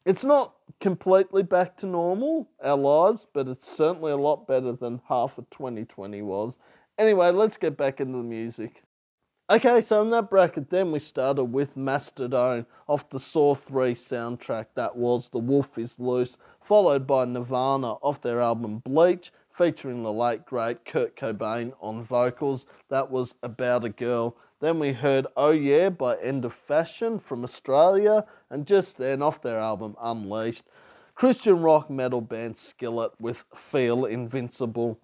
it's 0.07 0.25
not 0.25 0.55
completely 0.81 1.43
back 1.43 1.77
to 1.79 1.87
normal, 1.87 2.49
our 2.63 2.77
lives, 2.77 3.27
but 3.35 3.49
it's 3.49 3.71
certainly 3.71 4.13
a 4.13 4.17
lot 4.17 4.47
better 4.47 4.73
than 4.73 5.03
half 5.09 5.37
of 5.37 5.51
2020 5.51 6.23
was. 6.23 6.57
Anyway, 6.97 7.31
let's 7.31 7.57
get 7.57 7.77
back 7.77 8.01
into 8.01 8.19
the 8.19 8.25
music. 8.25 8.85
Okay, 9.51 9.81
so 9.83 10.03
in 10.03 10.11
that 10.11 10.31
bracket, 10.31 10.71
then 10.71 10.93
we 10.93 11.01
started 11.01 11.47
with 11.47 11.77
Mastodon 11.77 12.67
off 12.87 13.11
the 13.11 13.19
Saw 13.19 13.57
3 13.57 13.95
soundtrack. 13.95 14.67
That 14.77 14.97
was 14.97 15.29
The 15.29 15.39
Wolf 15.39 15.77
is 15.77 15.99
Loose, 15.99 16.37
followed 16.63 17.07
by 17.07 17.25
Nirvana 17.25 17.95
off 17.95 18.23
their 18.23 18.41
album 18.41 18.83
Bleach, 18.85 19.33
featuring 19.57 20.03
the 20.03 20.13
late 20.13 20.47
great 20.47 20.85
Kurt 20.85 21.17
Cobain 21.17 21.73
on 21.81 22.05
vocals. 22.05 22.65
That 22.91 23.11
was 23.11 23.35
About 23.43 23.85
a 23.85 23.89
Girl. 23.89 24.37
Then 24.61 24.79
we 24.79 24.93
heard 24.93 25.27
Oh 25.37 25.51
Yeah 25.51 25.91
by 25.91 26.17
End 26.17 26.47
of 26.47 26.55
Fashion 26.55 27.19
from 27.19 27.45
Australia, 27.45 28.25
and 28.49 28.67
just 28.67 28.97
then 28.97 29.21
off 29.21 29.43
their 29.43 29.59
album 29.59 29.97
Unleashed, 30.01 30.65
Christian 31.15 31.61
rock 31.61 31.91
metal 31.91 32.23
band 32.23 32.57
Skillet 32.57 33.13
with 33.21 33.45
Feel 33.55 34.07
Invincible. 34.07 34.99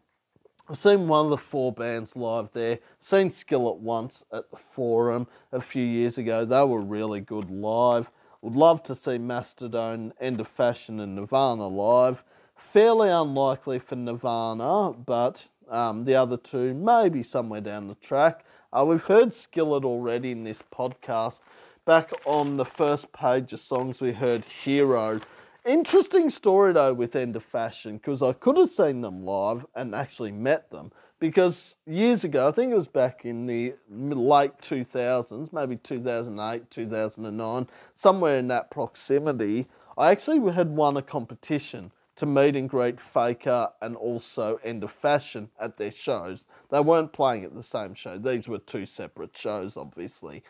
I've 0.68 0.78
seen 0.78 1.06
one 1.06 1.26
of 1.26 1.30
the 1.30 1.36
four 1.36 1.70
bands 1.70 2.16
live 2.16 2.48
there. 2.54 2.78
Seen 3.00 3.30
Skillet 3.30 3.76
once 3.76 4.24
at 4.32 4.50
the 4.50 4.56
Forum 4.56 5.26
a 5.52 5.60
few 5.60 5.84
years 5.84 6.16
ago. 6.16 6.46
They 6.46 6.64
were 6.64 6.80
really 6.80 7.20
good 7.20 7.50
live. 7.50 8.10
Would 8.40 8.56
love 8.56 8.82
to 8.84 8.94
see 8.94 9.18
Mastodon, 9.18 10.14
End 10.18 10.40
of 10.40 10.48
Fashion, 10.48 11.00
and 11.00 11.14
Nirvana 11.14 11.66
live. 11.66 12.22
Fairly 12.56 13.10
unlikely 13.10 13.80
for 13.80 13.96
Nirvana, 13.96 14.92
but 14.92 15.46
um, 15.68 16.04
the 16.04 16.14
other 16.14 16.38
two 16.38 16.72
maybe 16.72 17.22
somewhere 17.22 17.60
down 17.60 17.88
the 17.88 17.94
track. 17.96 18.46
Uh, 18.74 18.86
we've 18.86 19.04
heard 19.04 19.34
Skillet 19.34 19.84
already 19.84 20.30
in 20.30 20.44
this 20.44 20.62
podcast. 20.74 21.40
Back 21.84 22.10
on 22.24 22.56
the 22.56 22.64
first 22.64 23.12
page 23.12 23.52
of 23.52 23.60
songs, 23.60 24.00
we 24.00 24.12
heard 24.12 24.44
Hero 24.64 25.20
Interesting 25.64 26.28
story 26.28 26.72
though 26.72 26.92
with 26.94 27.14
End 27.14 27.36
of 27.36 27.44
Fashion 27.44 27.98
because 27.98 28.22
I 28.22 28.32
could 28.32 28.56
have 28.56 28.72
seen 28.72 29.00
them 29.00 29.24
live 29.24 29.64
and 29.76 29.94
actually 29.94 30.32
met 30.32 30.70
them 30.70 30.90
because 31.20 31.76
years 31.86 32.24
ago, 32.24 32.48
I 32.48 32.52
think 32.52 32.72
it 32.72 32.76
was 32.76 32.88
back 32.88 33.24
in 33.24 33.46
the 33.46 33.74
late 33.88 34.58
2000s, 34.60 35.52
maybe 35.52 35.76
2008, 35.76 36.68
2009, 36.68 37.68
somewhere 37.94 38.38
in 38.38 38.48
that 38.48 38.72
proximity, 38.72 39.68
I 39.96 40.10
actually 40.10 40.50
had 40.50 40.70
won 40.70 40.96
a 40.96 41.02
competition 41.02 41.92
to 42.16 42.26
meet 42.26 42.56
and 42.56 42.68
greet 42.68 43.00
Faker 43.00 43.68
and 43.80 43.96
also 43.96 44.58
End 44.64 44.82
of 44.82 44.90
Fashion 44.90 45.48
at 45.60 45.76
their 45.76 45.92
shows. 45.92 46.44
They 46.72 46.80
weren't 46.80 47.12
playing 47.12 47.44
at 47.44 47.54
the 47.54 47.62
same 47.62 47.92
show, 47.92 48.16
these 48.16 48.48
were 48.48 48.58
two 48.58 48.86
separate 48.86 49.36
shows, 49.36 49.76
obviously. 49.76 50.42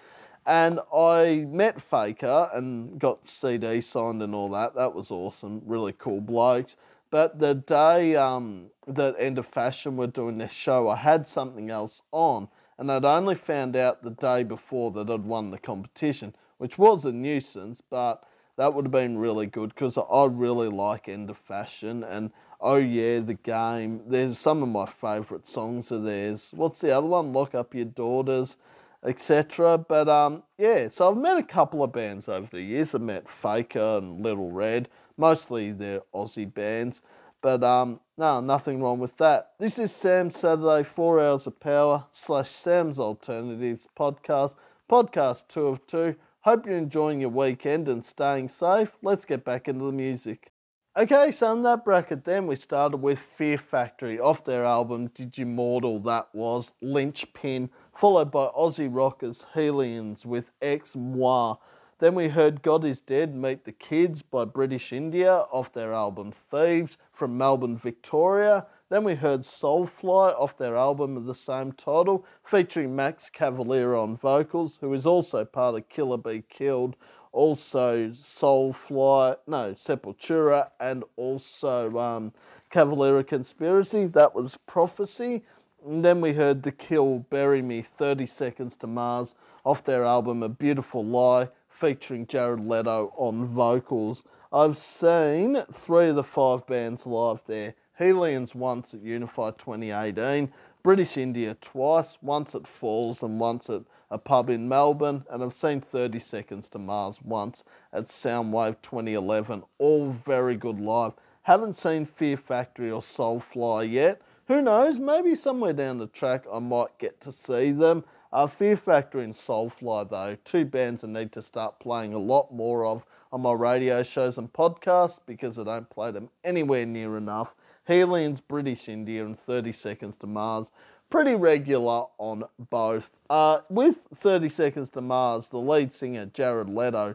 And 0.46 0.78
I 0.94 1.46
met 1.48 1.82
Faker 1.82 2.48
and 2.54 2.96
got 3.00 3.26
CD 3.26 3.80
signed 3.80 4.22
and 4.22 4.32
all 4.32 4.48
that. 4.50 4.76
That 4.76 4.94
was 4.94 5.10
awesome. 5.10 5.62
Really 5.66 5.92
cool 5.98 6.20
blokes. 6.20 6.76
But 7.10 7.40
the 7.40 7.56
day 7.56 8.14
um, 8.14 8.66
that 8.86 9.16
End 9.18 9.38
of 9.38 9.46
Fashion 9.46 9.96
were 9.96 10.06
doing 10.06 10.38
this 10.38 10.52
show, 10.52 10.88
I 10.88 10.96
had 10.96 11.26
something 11.26 11.70
else 11.70 12.02
on. 12.12 12.46
And 12.78 12.90
I'd 12.90 13.04
only 13.04 13.34
found 13.34 13.74
out 13.74 14.02
the 14.02 14.10
day 14.10 14.44
before 14.44 14.92
that 14.92 15.10
I'd 15.10 15.24
won 15.24 15.50
the 15.50 15.58
competition, 15.58 16.34
which 16.58 16.78
was 16.78 17.04
a 17.04 17.12
nuisance, 17.12 17.82
but 17.90 18.24
that 18.56 18.72
would 18.74 18.84
have 18.84 18.92
been 18.92 19.18
really 19.18 19.46
good 19.46 19.74
because 19.74 19.98
I 19.98 20.24
really 20.26 20.68
like 20.68 21.08
End 21.08 21.30
of 21.30 21.38
Fashion. 21.38 22.04
And 22.04 22.30
oh, 22.62 22.76
yeah, 22.76 23.20
the 23.20 23.34
game. 23.34 24.02
There's 24.06 24.38
some 24.38 24.62
of 24.62 24.68
my 24.68 24.86
favourite 24.86 25.46
songs 25.46 25.90
of 25.90 26.04
theirs. 26.04 26.50
What's 26.54 26.80
the 26.80 26.96
other 26.96 27.06
one? 27.06 27.32
Lock 27.32 27.54
Up 27.54 27.74
Your 27.74 27.84
Daughters 27.84 28.56
etc. 29.04 29.78
But 29.78 30.08
um, 30.08 30.42
yeah, 30.58 30.88
so 30.88 31.10
I've 31.10 31.16
met 31.16 31.36
a 31.36 31.42
couple 31.42 31.82
of 31.82 31.92
bands 31.92 32.28
over 32.28 32.48
the 32.50 32.62
years. 32.62 32.94
I've 32.94 33.00
met 33.00 33.26
Faker 33.28 33.98
and 33.98 34.22
Little 34.22 34.50
Red, 34.50 34.88
mostly 35.16 35.72
they're 35.72 36.02
Aussie 36.14 36.52
bands. 36.52 37.02
But 37.40 37.64
um, 37.64 37.98
no, 38.16 38.40
nothing 38.40 38.80
wrong 38.80 39.00
with 39.00 39.16
that. 39.16 39.52
This 39.58 39.78
is 39.78 39.90
Sam's 39.90 40.38
Saturday, 40.38 40.84
Four 40.84 41.20
Hours 41.20 41.46
of 41.48 41.58
Power 41.58 42.04
slash 42.12 42.50
Sam's 42.50 43.00
Alternatives 43.00 43.88
podcast, 43.98 44.54
podcast 44.88 45.48
two 45.48 45.66
of 45.66 45.86
two. 45.86 46.14
Hope 46.42 46.66
you're 46.66 46.76
enjoying 46.76 47.20
your 47.20 47.30
weekend 47.30 47.88
and 47.88 48.04
staying 48.04 48.48
safe. 48.48 48.90
Let's 49.02 49.24
get 49.24 49.44
back 49.44 49.66
into 49.66 49.84
the 49.84 49.92
music. 49.92 50.51
Okay, 50.94 51.30
so 51.30 51.50
in 51.54 51.62
that 51.62 51.86
bracket, 51.86 52.22
then 52.22 52.46
we 52.46 52.54
started 52.54 52.98
with 52.98 53.18
Fear 53.38 53.56
Factory 53.56 54.20
off 54.20 54.44
their 54.44 54.62
album 54.62 55.08
Digimortal. 55.08 56.04
That 56.04 56.28
was 56.34 56.72
Lynchpin, 56.82 57.70
followed 57.96 58.30
by 58.30 58.48
Aussie 58.48 58.94
rockers 58.94 59.46
Hellions 59.54 60.26
with 60.26 60.50
Ex 60.60 60.94
Moi. 60.94 61.54
Then 61.98 62.14
we 62.14 62.28
heard 62.28 62.60
God 62.60 62.84
is 62.84 63.00
Dead 63.00 63.34
Meet 63.34 63.64
the 63.64 63.72
Kids 63.72 64.20
by 64.20 64.44
British 64.44 64.92
India 64.92 65.46
off 65.50 65.72
their 65.72 65.94
album 65.94 66.30
Thieves 66.50 66.98
from 67.14 67.38
Melbourne, 67.38 67.78
Victoria. 67.78 68.66
Then 68.90 69.02
we 69.02 69.14
heard 69.14 69.44
Soulfly 69.44 70.38
off 70.38 70.58
their 70.58 70.76
album 70.76 71.16
of 71.16 71.24
the 71.24 71.34
same 71.34 71.72
title, 71.72 72.26
featuring 72.44 72.94
Max 72.94 73.30
Cavalera 73.30 74.02
on 74.02 74.18
vocals, 74.18 74.76
who 74.82 74.92
is 74.92 75.06
also 75.06 75.46
part 75.46 75.74
of 75.74 75.88
Killer 75.88 76.18
Be 76.18 76.42
Killed, 76.50 76.96
also 77.32 78.10
Soulfly, 78.10 79.36
no, 79.46 79.74
Sepultura, 79.74 80.70
and 80.80 81.04
also 81.16 81.98
um, 81.98 82.32
Cavalera 82.70 83.26
Conspiracy. 83.26 84.06
That 84.06 84.34
was 84.34 84.58
Prophecy. 84.66 85.42
And 85.86 86.04
then 86.04 86.20
we 86.20 86.32
heard 86.32 86.62
The 86.62 86.72
Kill 86.72 87.26
Bury 87.30 87.62
Me 87.62 87.82
30 87.82 88.26
Seconds 88.26 88.76
to 88.76 88.86
Mars 88.86 89.34
off 89.64 89.84
their 89.84 90.04
album 90.04 90.42
A 90.42 90.48
Beautiful 90.48 91.04
Lie 91.04 91.48
featuring 91.68 92.26
Jared 92.26 92.60
Leto 92.60 93.12
on 93.16 93.46
vocals. 93.46 94.22
I've 94.52 94.78
seen 94.78 95.64
three 95.72 96.08
of 96.08 96.16
the 96.16 96.22
five 96.22 96.66
bands 96.66 97.06
live 97.06 97.40
there. 97.46 97.74
Hellions 97.94 98.54
once 98.54 98.94
at 98.94 99.02
Unify 99.02 99.50
2018, 99.52 100.52
British 100.82 101.16
India 101.16 101.56
twice, 101.60 102.18
once 102.22 102.54
at 102.54 102.66
Falls 102.66 103.22
and 103.22 103.40
once 103.40 103.68
at 103.70 103.82
a 104.12 104.18
pub 104.18 104.50
in 104.50 104.68
Melbourne, 104.68 105.24
and 105.30 105.42
I've 105.42 105.54
seen 105.54 105.80
30 105.80 106.20
Seconds 106.20 106.68
to 106.68 106.78
Mars 106.78 107.16
once 107.24 107.64
at 107.94 108.08
Soundwave 108.08 108.76
2011. 108.82 109.62
All 109.78 110.10
very 110.10 110.54
good 110.54 110.78
live. 110.78 111.14
Haven't 111.44 111.78
seen 111.78 112.04
Fear 112.04 112.36
Factory 112.36 112.90
or 112.90 113.00
Soulfly 113.00 113.90
yet. 113.90 114.20
Who 114.48 114.60
knows? 114.60 114.98
Maybe 114.98 115.34
somewhere 115.34 115.72
down 115.72 115.96
the 115.96 116.08
track 116.08 116.44
I 116.52 116.58
might 116.58 116.98
get 116.98 117.22
to 117.22 117.32
see 117.32 117.72
them. 117.72 118.04
Uh, 118.34 118.46
Fear 118.46 118.76
Factory 118.76 119.24
and 119.24 119.32
Soulfly, 119.32 120.10
though, 120.10 120.36
two 120.44 120.66
bands 120.66 121.04
I 121.04 121.06
need 121.08 121.32
to 121.32 121.40
start 121.40 121.80
playing 121.80 122.12
a 122.12 122.18
lot 122.18 122.52
more 122.52 122.84
of 122.84 123.04
on 123.32 123.40
my 123.40 123.52
radio 123.52 124.02
shows 124.02 124.36
and 124.36 124.52
podcasts 124.52 125.20
because 125.24 125.58
I 125.58 125.64
don't 125.64 125.88
play 125.88 126.10
them 126.10 126.28
anywhere 126.44 126.84
near 126.84 127.16
enough. 127.16 127.54
Hellions, 127.84 128.40
British 128.40 128.88
India, 128.90 129.24
and 129.24 129.40
30 129.40 129.72
Seconds 129.72 130.16
to 130.20 130.26
Mars. 130.26 130.66
Pretty 131.12 131.34
regular 131.34 132.06
on 132.16 132.44
both. 132.70 133.10
Uh, 133.28 133.60
with 133.68 133.98
30 134.16 134.48
Seconds 134.48 134.88
to 134.88 135.02
Mars, 135.02 135.46
the 135.46 135.58
lead 135.58 135.92
singer, 135.92 136.24
Jared 136.24 136.70
Leto, 136.70 137.14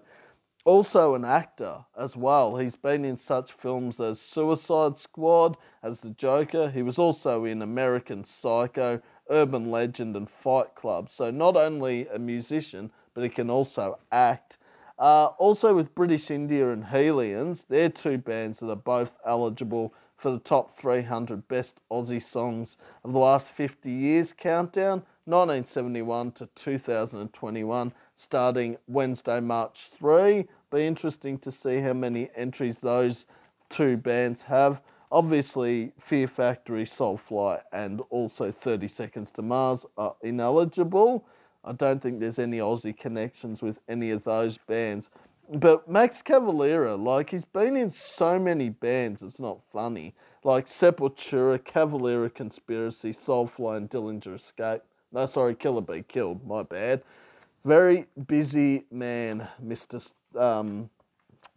also 0.66 1.16
an 1.16 1.26
actor 1.26 1.84
as 1.98 2.16
well. 2.16 2.58
He's 2.58 2.76
been 2.76 3.04
in 3.04 3.18
such 3.18 3.54
films 3.54 4.00
as 4.00 4.22
Suicide 4.22 5.00
Squad, 5.00 5.58
as 5.82 6.00
the 6.00 6.12
Joker. 6.12 6.70
He 6.70 6.84
was 6.84 7.00
also 7.00 7.46
in 7.46 7.64
American 7.64 8.24
Psycho, 8.24 9.02
Urban 9.32 9.72
Legend, 9.72 10.16
and 10.16 10.30
Fight 10.30 10.76
Club. 10.76 11.10
So 11.10 11.32
not 11.32 11.58
only 11.58 12.08
a 12.10 12.20
musician, 12.20 12.92
but 13.16 13.24
he 13.24 13.30
can 13.30 13.50
also 13.50 13.98
act. 14.12 14.60
Uh, 15.00 15.30
also 15.40 15.76
with 15.76 15.96
British 15.96 16.30
India 16.30 16.70
and 16.70 16.84
Hellions, 16.84 17.66
they're 17.68 17.90
two 17.90 18.20
bands 18.20 18.60
that 18.60 18.70
are 18.70 18.76
both 18.76 19.14
eligible 19.26 19.92
for 20.18 20.32
the 20.32 20.40
top 20.40 20.76
300 20.78 21.48
best 21.48 21.80
Aussie 21.92 22.22
songs 22.22 22.78
of 23.04 23.14
the 23.14 23.20
last 23.20 23.48
50 23.48 23.90
years 23.90 24.34
countdown, 24.34 25.04
1971 25.26 26.32
to 26.32 26.50
2021, 26.56 27.94
starting 28.16 28.78
Wednesday, 28.88 29.40
March 29.40 29.90
3. 29.98 30.48
Be 30.72 30.88
interesting 30.88 31.38
to 31.40 31.52
see 31.52 31.80
how 31.80 31.94
many 31.94 32.30
entries 32.36 32.78
those 32.82 33.26
two 33.70 33.96
bands 33.98 34.42
have. 34.42 34.82
Obviously, 35.12 35.94
Fear 36.00 36.28
Factory, 36.28 36.86
Soulfly, 36.86 37.62
and 37.72 38.02
also 38.10 38.52
30 38.52 38.88
Seconds 38.88 39.30
to 39.32 39.42
Mars 39.42 39.86
are 39.98 40.16
ineligible. 40.22 41.26
I 41.64 41.74
don't 41.74 42.02
think 42.02 42.20
there's 42.20 42.40
any 42.40 42.58
Aussie 42.60 42.98
connections 42.98 43.62
with 43.62 43.80
any 43.88 44.12
of 44.12 44.24
those 44.24 44.58
bands. 44.68 45.10
But 45.50 45.90
Max 45.90 46.22
Cavalera, 46.22 47.02
like 47.02 47.30
he's 47.30 47.46
been 47.46 47.78
in 47.78 47.90
so 47.90 48.38
many 48.38 48.70
bands, 48.70 49.24
it's 49.24 49.40
not 49.40 49.60
funny. 49.72 50.14
Like 50.44 50.68
Sepultura, 50.68 51.58
Cavalera 51.60 52.34
Conspiracy, 52.34 53.14
Soulfly, 53.14 53.78
and 53.78 53.90
Dillinger 53.90 54.36
Escape. 54.36 54.82
No, 55.14 55.26
sorry, 55.26 55.56
Killer 55.56 55.82
Be 55.82 56.04
Killed. 56.04 56.46
My 56.46 56.64
bad. 56.64 57.02
Very 57.64 58.08
busy 58.28 58.86
man, 58.92 59.48
Mister 59.60 60.00
um, 60.38 60.90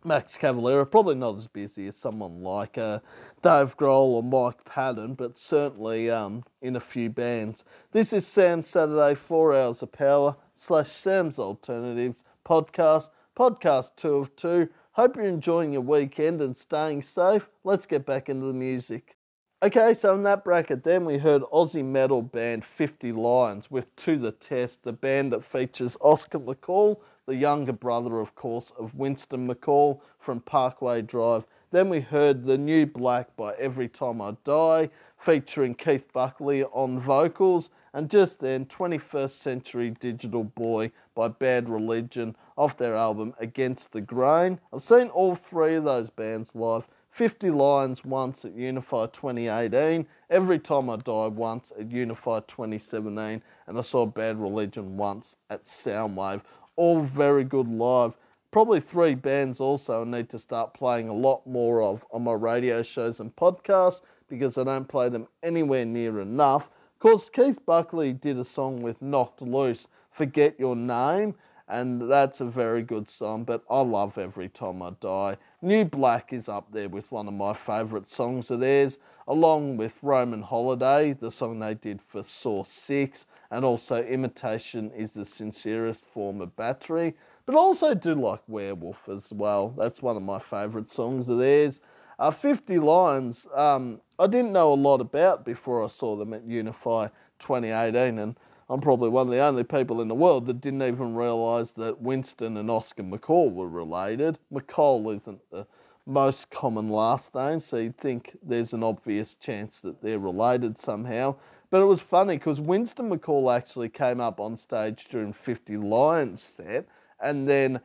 Max 0.05 0.39
Cavalera. 0.39 0.89
Probably 0.89 1.17
not 1.17 1.37
as 1.37 1.49
busy 1.49 1.89
as 1.89 1.97
someone 1.97 2.43
like 2.43 2.79
uh, 2.79 3.01
Dave 3.43 3.77
Grohl 3.77 4.15
or 4.15 4.23
Mike 4.23 4.65
Patton, 4.65 5.15
but 5.15 5.37
certainly 5.37 6.11
um, 6.11 6.45
in 6.63 6.77
a 6.77 6.81
few 6.81 7.11
bands. 7.11 7.65
This 7.91 8.13
is 8.13 8.27
Sam 8.27 8.63
Saturday, 8.63 9.17
Four 9.17 9.55
Hours 9.55 9.83
of 9.83 9.91
Power 9.91 10.37
slash 10.57 10.91
Sam's 10.91 11.39
Alternatives 11.41 12.23
podcast 12.47 13.09
podcast 13.41 13.93
two 13.97 14.17
of 14.17 14.37
two. 14.37 14.69
Hope 14.93 15.17
you're 15.17 15.25
enjoying 15.25 15.73
your 15.73 15.81
weekend 15.81 16.43
and 16.43 16.55
staying 16.55 17.01
safe. 17.01 17.49
Let's 17.65 17.87
get 17.87 18.05
back 18.05 18.29
into 18.29 18.45
the 18.45 18.53
music. 18.53 19.17
Okay, 19.63 19.95
so 19.95 20.15
in 20.15 20.23
that 20.25 20.45
bracket, 20.45 20.85
then 20.85 21.07
we 21.07 21.17
heard 21.17 21.41
Aussie 21.45 21.83
metal 21.83 22.21
band 22.21 22.67
50 22.67 23.13
Lions 23.13 23.71
with 23.71 23.97
To 23.97 24.19
the 24.19 24.33
Test, 24.33 24.83
the 24.83 24.93
band 24.93 25.33
that 25.33 25.43
features 25.43 25.97
Oscar 26.03 26.39
McCall, 26.39 26.99
the 27.25 27.35
younger 27.35 27.73
brother, 27.73 28.21
of 28.21 28.35
course, 28.35 28.73
of 28.79 28.95
Winston 28.95 29.49
McCall 29.49 30.01
from 30.19 30.41
Parkway 30.41 31.01
Drive. 31.01 31.45
Then 31.71 31.89
we 31.89 32.01
heard 32.01 32.45
The 32.45 32.59
New 32.59 32.85
Black 32.85 33.35
by 33.37 33.55
Every 33.55 33.89
Time 33.89 34.21
I 34.21 34.37
Die, 34.45 34.91
featuring 35.17 35.75
Keith 35.77 36.13
Buckley 36.13 36.65
on 36.65 37.01
vocals, 37.01 37.71
and 37.95 38.11
just 38.11 38.39
then 38.39 38.67
21st 38.67 39.31
Century 39.31 39.91
Digital 39.99 40.45
Boy 40.45 40.93
by 41.15 41.29
Bad 41.29 41.69
Religion 41.69 42.37
off 42.61 42.77
their 42.77 42.95
album 42.95 43.33
Against 43.39 43.91
the 43.91 44.03
Grain. 44.03 44.61
I've 44.71 44.85
seen 44.85 45.09
all 45.09 45.35
three 45.35 45.77
of 45.77 45.85
those 45.85 46.11
bands 46.11 46.51
live. 46.55 46.87
50 47.09 47.49
Lions 47.51 48.05
once 48.05 48.45
at 48.45 48.55
Unify 48.55 49.07
2018, 49.07 50.07
Every 50.29 50.59
Time 50.59 50.91
I 50.91 50.97
Die 50.97 51.27
once 51.29 51.73
at 51.79 51.91
Unify 51.91 52.41
2017, 52.41 53.43
and 53.67 53.79
I 53.79 53.81
saw 53.81 54.05
Bad 54.05 54.39
Religion 54.39 54.99
once 54.99 55.37
at 55.49 55.65
Soundwave. 55.65 56.43
All 56.77 57.01
very 57.01 57.45
good 57.45 57.67
live. 57.67 58.13
Probably 58.51 58.81
three 58.81 59.15
bands 59.15 59.59
also 59.59 60.03
I 60.03 60.05
need 60.05 60.29
to 60.29 60.39
start 60.39 60.75
playing 60.75 61.09
a 61.09 61.15
lot 61.15 61.47
more 61.47 61.83
of 61.83 62.05
on 62.13 62.25
my 62.25 62.35
radio 62.35 62.83
shows 62.83 63.21
and 63.21 63.35
podcasts 63.37 64.03
because 64.29 64.59
I 64.59 64.65
don't 64.65 64.87
play 64.87 65.09
them 65.09 65.27
anywhere 65.43 65.87
near 65.87 66.21
enough. 66.21 66.65
Of 66.65 66.99
course, 66.99 67.31
Keith 67.31 67.65
Buckley 67.65 68.13
did 68.13 68.39
a 68.39 68.45
song 68.45 68.83
with 68.83 69.01
Knocked 69.01 69.41
Loose, 69.41 69.89
Forget 70.11 70.61
Your 70.61 70.77
Name, 70.77 71.35
and 71.71 72.11
that's 72.11 72.41
a 72.41 72.45
very 72.45 72.83
good 72.83 73.09
song, 73.09 73.45
but 73.45 73.63
I 73.71 73.81
love 73.81 74.19
Every 74.19 74.49
Time 74.49 74.83
I 74.83 74.91
Die. 75.01 75.35
New 75.63 75.85
Black 75.85 76.33
is 76.33 76.49
up 76.49 76.73
there 76.73 76.89
with 76.89 77.13
one 77.13 77.29
of 77.29 77.35
my 77.35 77.55
favourite 77.55 78.11
songs 78.11 78.51
of 78.51 78.59
theirs, 78.59 78.99
along 79.29 79.77
with 79.77 80.03
Roman 80.03 80.43
Holiday, 80.43 81.13
the 81.13 81.31
song 81.31 81.61
they 81.61 81.75
did 81.75 82.03
for 82.03 82.25
Saw 82.25 82.65
6, 82.65 83.27
and 83.53 83.65
also 83.65 84.03
Imitation 84.03 84.91
is 84.91 85.13
the 85.13 85.25
Sincerest 85.25 86.05
Form 86.07 86.41
of 86.41 86.57
Battery. 86.57 87.15
But 87.47 87.55
I 87.55 87.59
also 87.59 87.95
do 87.95 88.17
like 88.17 88.43
Werewolf 88.49 89.09
as 89.09 89.33
well. 89.33 89.73
That's 89.79 90.03
one 90.03 90.17
of 90.17 90.23
my 90.25 90.41
favourite 90.41 90.91
songs 90.91 91.29
of 91.29 91.39
theirs. 91.39 91.81
Uh, 92.19 92.33
50 92.33 92.79
Lions, 92.79 93.47
um, 93.55 94.01
I 94.19 94.27
didn't 94.27 94.53
know 94.53 94.73
a 94.73 94.75
lot 94.75 95.01
about 95.01 95.45
before 95.45 95.85
I 95.85 95.87
saw 95.87 96.17
them 96.17 96.35
at 96.35 96.45
Unify 96.45 97.09
2018, 97.39 98.19
and 98.19 98.37
I'm 98.71 98.81
probably 98.81 99.09
one 99.09 99.27
of 99.27 99.33
the 99.33 99.41
only 99.41 99.65
people 99.65 100.01
in 100.01 100.07
the 100.07 100.15
world 100.15 100.47
that 100.47 100.61
didn't 100.61 100.83
even 100.83 101.17
realise 101.17 101.73
that 101.73 102.01
Winston 102.01 102.57
and 102.57 102.71
Oscar 102.71 103.03
McCall 103.03 103.53
were 103.53 103.69
related. 103.69 104.39
McCall 104.53 105.13
isn't 105.17 105.41
the 105.51 105.67
most 106.07 106.51
common 106.51 106.89
last 106.89 107.35
name, 107.35 107.61
so 107.61 107.79
you'd 107.79 107.99
think 107.99 108.39
there's 108.45 108.73
an 108.73 108.85
obvious 108.85 109.35
chance 109.35 109.81
that 109.81 110.01
they're 110.01 110.21
related 110.21 110.81
somehow. 110.81 111.35
But 111.71 111.83
it 111.83 111.87
was 111.87 112.01
funny 112.01 112.37
because 112.37 112.61
Winston 112.61 113.11
McCall 113.11 113.53
actually 113.53 113.89
came 113.89 114.21
up 114.21 114.39
on 114.39 114.57
stage 114.57 115.09
during 115.11 115.33
50 115.33 115.77
Lions 115.77 116.41
set 116.41 116.87
and 117.21 117.49
then 117.49 117.81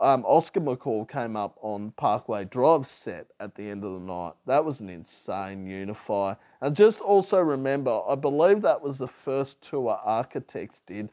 um, 0.00 0.24
Oscar 0.26 0.60
McCall 0.60 1.08
came 1.08 1.36
up 1.36 1.56
on 1.62 1.92
Parkway 1.92 2.44
Drive 2.44 2.88
set 2.88 3.28
at 3.38 3.54
the 3.54 3.70
end 3.70 3.84
of 3.84 3.92
the 3.92 4.00
night. 4.00 4.32
That 4.46 4.64
was 4.64 4.80
an 4.80 4.88
insane 4.88 5.66
unify. 5.66 6.34
And 6.64 6.74
just 6.74 7.02
also 7.02 7.40
remember, 7.40 8.00
I 8.08 8.14
believe 8.14 8.62
that 8.62 8.80
was 8.80 8.96
the 8.96 9.06
first 9.06 9.60
tour 9.60 10.00
Architects 10.02 10.80
did 10.86 11.10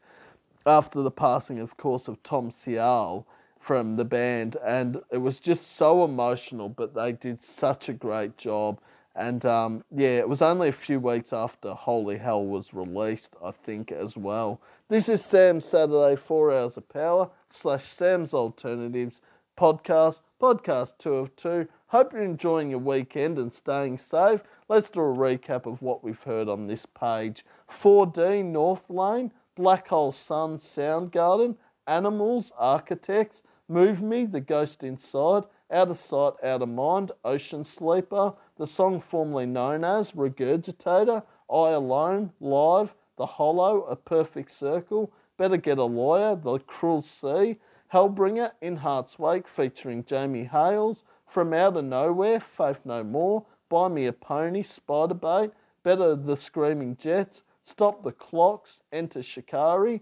after 0.65 1.02
the 1.02 1.11
passing, 1.11 1.60
of 1.60 1.76
course, 1.76 2.07
of 2.07 2.23
Tom 2.23 2.52
Searle 2.52 3.28
from 3.60 3.98
the 3.98 4.06
band. 4.06 4.56
And 4.65 5.02
it 5.11 5.18
was 5.18 5.40
just 5.40 5.76
so 5.76 6.06
emotional, 6.06 6.69
but 6.69 6.95
they 6.95 7.11
did 7.11 7.44
such 7.44 7.90
a 7.90 7.94
great 7.94 8.38
job. 8.38 8.80
And 9.14 9.45
um, 9.45 9.84
yeah, 9.94 10.19
it 10.19 10.30
was 10.30 10.41
only 10.41 10.69
a 10.69 10.72
few 10.72 11.02
weeks 11.02 11.34
after 11.34 11.73
Holy 11.73 12.18
Hell 12.18 12.45
was 12.45 12.73
released, 12.73 13.36
I 13.44 13.52
think, 13.52 13.91
as 13.91 14.15
well. 14.15 14.61
This 14.88 15.10
is 15.10 15.22
Sam's 15.22 15.65
Saturday, 15.65 16.15
Four 16.15 16.53
Hours 16.53 16.78
of 16.78 16.88
Power 16.88 17.30
slash 17.49 17.84
Sam's 17.84 18.34
Alternatives 18.34 19.19
podcast, 19.62 20.22
podcast 20.42 20.94
two 20.98 21.14
of 21.14 21.36
two. 21.36 21.68
Hope 21.86 22.14
you're 22.14 22.24
enjoying 22.24 22.72
your 22.72 22.80
weekend 22.80 23.38
and 23.38 23.54
staying 23.54 24.00
safe. 24.00 24.42
Let's 24.68 24.90
do 24.90 25.02
a 25.02 25.04
recap 25.04 25.68
of 25.68 25.84
what 25.84 26.04
we've 26.04 26.24
heard 26.24 26.50
on 26.50 26.66
this 26.66 26.88
page 26.88 27.46
4D 27.72 28.44
North 28.44 28.90
Lane, 28.90 29.32
Black 29.56 29.90
Hole 29.90 30.14
Sun 30.14 30.58
Soundgarden, 30.58 31.58
Animals, 31.86 32.52
Architects, 32.58 33.44
Move 33.70 34.02
Me, 34.02 34.26
The 34.26 34.42
Ghost 34.42 34.84
Inside, 34.84 35.44
Out 35.70 35.92
of 35.92 36.00
Sight, 36.00 36.34
Out 36.44 36.64
of 36.64 36.70
Mind, 36.70 37.12
Ocean 37.24 37.64
Sleeper, 37.64 38.34
the 38.58 38.66
song 38.66 39.00
formerly 39.00 39.46
known 39.46 39.84
as 39.84 40.14
Regurgitator, 40.14 41.22
I 41.54 41.70
Alone, 41.70 42.32
Live, 42.40 42.96
The 43.16 43.28
Hollow, 43.28 43.84
A 43.84 43.96
Perfect 43.96 44.54
Circle, 44.54 45.14
Better 45.38 45.58
Get 45.58 45.78
a 45.78 45.84
Lawyer, 45.84 46.36
The 46.36 46.58
Cruel 46.58 47.04
Sea, 47.04 47.58
Hellbringer, 47.92 48.54
In 48.62 48.78
Heart's 48.78 49.20
Wake 49.20 49.50
featuring 49.50 50.06
Jamie 50.06 50.46
Hails, 50.46 51.04
From 51.28 51.54
Out 51.54 51.76
of 51.76 51.84
Nowhere, 51.84 52.40
Faith 52.40 52.86
No 52.86 53.04
More, 53.04 53.46
Buy 53.68 53.90
Me 53.90 54.06
a 54.06 54.14
Pony, 54.14 54.64
Spider 54.64 55.14
Spiderbait, 55.16 55.52
Better 55.84 56.16
The 56.16 56.38
Screaming 56.38 56.96
Jets, 56.96 57.44
Stop 57.66 58.02
the 58.02 58.14
Clocks, 58.14 58.80
Enter 58.94 59.22
Shikari, 59.22 60.02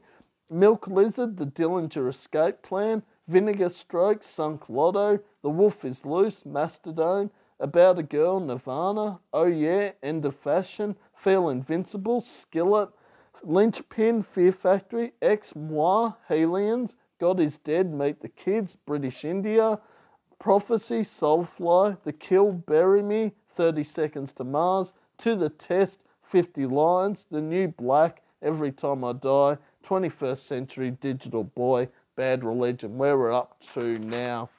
Milk 0.52 0.88
Lizard, 0.88 1.38
The 1.38 1.48
Dillinger 1.48 2.08
Escape 2.10 2.62
Plan, 2.62 3.02
Vinegar 3.28 3.70
Stroke, 3.70 4.24
Sunk 4.24 4.70
Loto, 4.70 5.20
The 5.42 5.50
Wolf 5.50 5.84
is 5.84 6.06
Loose, 6.06 6.46
Mastodon, 6.46 7.32
About 7.60 7.98
a 7.98 8.04
Girl, 8.04 8.40
Nirvana, 8.40 9.20
Oh 9.34 9.48
Yeah, 9.48 9.94
End 10.04 10.26
of 10.26 10.36
Fashion, 10.36 10.96
Feel 11.16 11.50
Invincible, 11.50 12.22
Skillet, 12.22 12.90
Lynchpin, 13.44 14.24
Fear 14.24 14.52
Factory, 14.52 15.14
Ex 15.24 15.56
Moi, 15.56 16.14
Hellions, 16.28 16.96
God 17.20 17.42
is 17.42 17.58
Dead, 17.58 17.94
Meet 17.94 18.22
the 18.22 18.30
Kids, 18.30 18.78
British 18.86 19.26
India, 19.26 19.80
Prophecy, 20.40 21.02
Soulfly, 21.02 21.98
The 22.06 22.14
Kill, 22.14 22.54
Bury 22.54 23.02
Me, 23.02 23.34
30 23.56 23.84
Seconds 23.84 24.32
to 24.34 24.46
Mars, 24.46 24.94
To 25.18 25.36
the 25.36 25.50
Test, 25.50 26.00
50 26.24 26.66
Lions, 26.66 27.26
The 27.30 27.42
New 27.42 27.68
Black, 27.68 28.22
Every 28.42 28.72
Time 28.72 29.04
I 29.04 29.12
Die, 29.12 29.58
21st 29.86 30.40
Century 30.40 30.92
Digital 30.92 31.44
Boy, 31.44 31.90
Bad 32.16 32.46
Religion, 32.46 32.98
where 32.98 33.18
we're 33.18 33.34
up 33.34 33.62
to 33.74 34.00
now. 34.00 34.50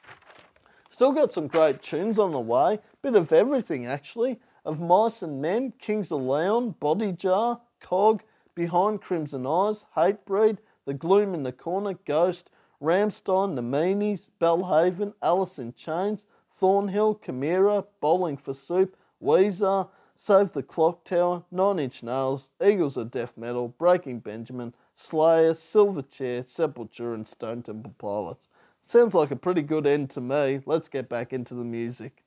Still 0.91 1.13
got 1.13 1.33
some 1.33 1.47
great 1.47 1.81
tunes 1.81 2.19
on 2.19 2.29
the 2.29 2.39
way, 2.39 2.77
bit 3.01 3.15
of 3.15 3.31
everything 3.31 3.87
actually, 3.87 4.39
of 4.65 4.79
Mice 4.79 5.23
and 5.23 5.41
Men, 5.41 5.73
Kings 5.79 6.11
of 6.11 6.21
Leon, 6.21 6.75
Body 6.79 7.11
Jar, 7.11 7.59
Cog, 7.79 8.21
Behind 8.53 9.01
Crimson 9.01 9.47
Eyes, 9.47 9.85
Hatebreed, 9.97 10.59
The 10.85 10.93
Gloom 10.93 11.33
in 11.33 11.41
the 11.41 11.51
Corner, 11.51 11.95
Ghost, 12.05 12.50
Rammstein, 12.81 13.55
The 13.55 13.61
Meanies, 13.61 14.29
Belle 14.39 14.63
Haven, 14.63 15.13
Alice 15.21 15.59
in 15.59 15.73
Chains, 15.73 16.23
Thornhill, 16.51 17.15
Chimaira, 17.15 17.85
Bowling 17.99 18.37
for 18.37 18.53
Soup, 18.53 18.97
Weezer, 19.21 19.87
Save 20.15 20.51
the 20.51 20.63
Clock 20.63 21.03
Tower, 21.03 21.43
Nine 21.51 21.79
Inch 21.79 22.03
Nails, 22.03 22.49
Eagles 22.63 22.97
of 22.97 23.11
Death 23.11 23.37
Metal, 23.37 23.69
Breaking 23.69 24.19
Benjamin, 24.19 24.73
Slayer, 24.95 25.53
Silverchair, 25.53 26.43
Sepultura, 26.43 27.15
and 27.15 27.27
Stone 27.27 27.63
Temple 27.63 27.93
Pilots. 27.97 28.47
Sounds 28.85 29.13
like 29.13 29.31
a 29.31 29.35
pretty 29.35 29.61
good 29.61 29.87
end 29.87 30.09
to 30.11 30.21
me. 30.21 30.61
Let's 30.65 30.89
get 30.89 31.07
back 31.07 31.33
into 31.33 31.53
the 31.53 31.63
music. 31.63 32.23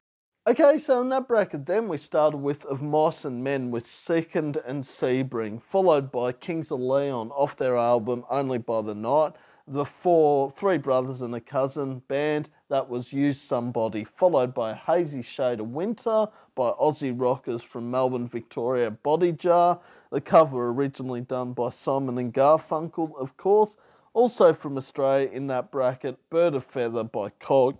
Okay, 0.47 0.79
so 0.79 1.01
in 1.01 1.09
that 1.09 1.27
bracket 1.27 1.67
then 1.67 1.89
we 1.89 1.97
started 1.97 2.37
with 2.37 2.65
Of 2.67 2.83
Mice 2.83 3.25
and 3.25 3.43
Men 3.43 3.71
with 3.71 3.87
Second 3.87 4.59
and 4.67 4.85
Sebring, 4.85 5.63
followed 5.63 6.13
by 6.13 6.33
Kings 6.33 6.71
of 6.71 6.81
Leon 6.81 7.31
off 7.31 7.57
their 7.57 7.77
album 7.77 8.25
Only 8.29 8.59
by 8.59 8.83
the 8.83 8.95
Night, 8.95 9.35
the 9.67 9.85
four 9.85 10.51
three 10.51 10.77
brothers 10.77 11.23
and 11.23 11.35
a 11.35 11.41
cousin 11.41 12.03
band 12.09 12.51
that 12.69 12.89
was 12.89 13.13
Use 13.13 13.41
Somebody, 13.41 14.05
followed 14.05 14.53
by 14.53 14.75
Hazy 14.75 15.23
Shade 15.23 15.61
of 15.61 15.69
Winter 15.69 16.27
by 16.55 16.71
Aussie 16.73 17.19
rockers 17.19 17.63
from 17.63 17.91
Melbourne, 17.91 18.29
Victoria, 18.29 18.91
Body 18.91 19.33
Jar, 19.33 19.81
the 20.13 20.21
cover 20.21 20.69
originally 20.69 21.23
done 21.23 21.53
by 21.53 21.71
Simon 21.71 22.19
and 22.19 22.33
Garfunkel, 22.33 23.19
of 23.19 23.37
course. 23.37 23.77
Also 24.13 24.53
from 24.53 24.77
Australia 24.77 25.29
in 25.33 25.47
that 25.49 25.73
bracket, 25.73 26.19
Bird 26.31 26.55
of 26.55 26.65
Feather 26.65 27.03
by 27.03 27.31
Cog, 27.41 27.77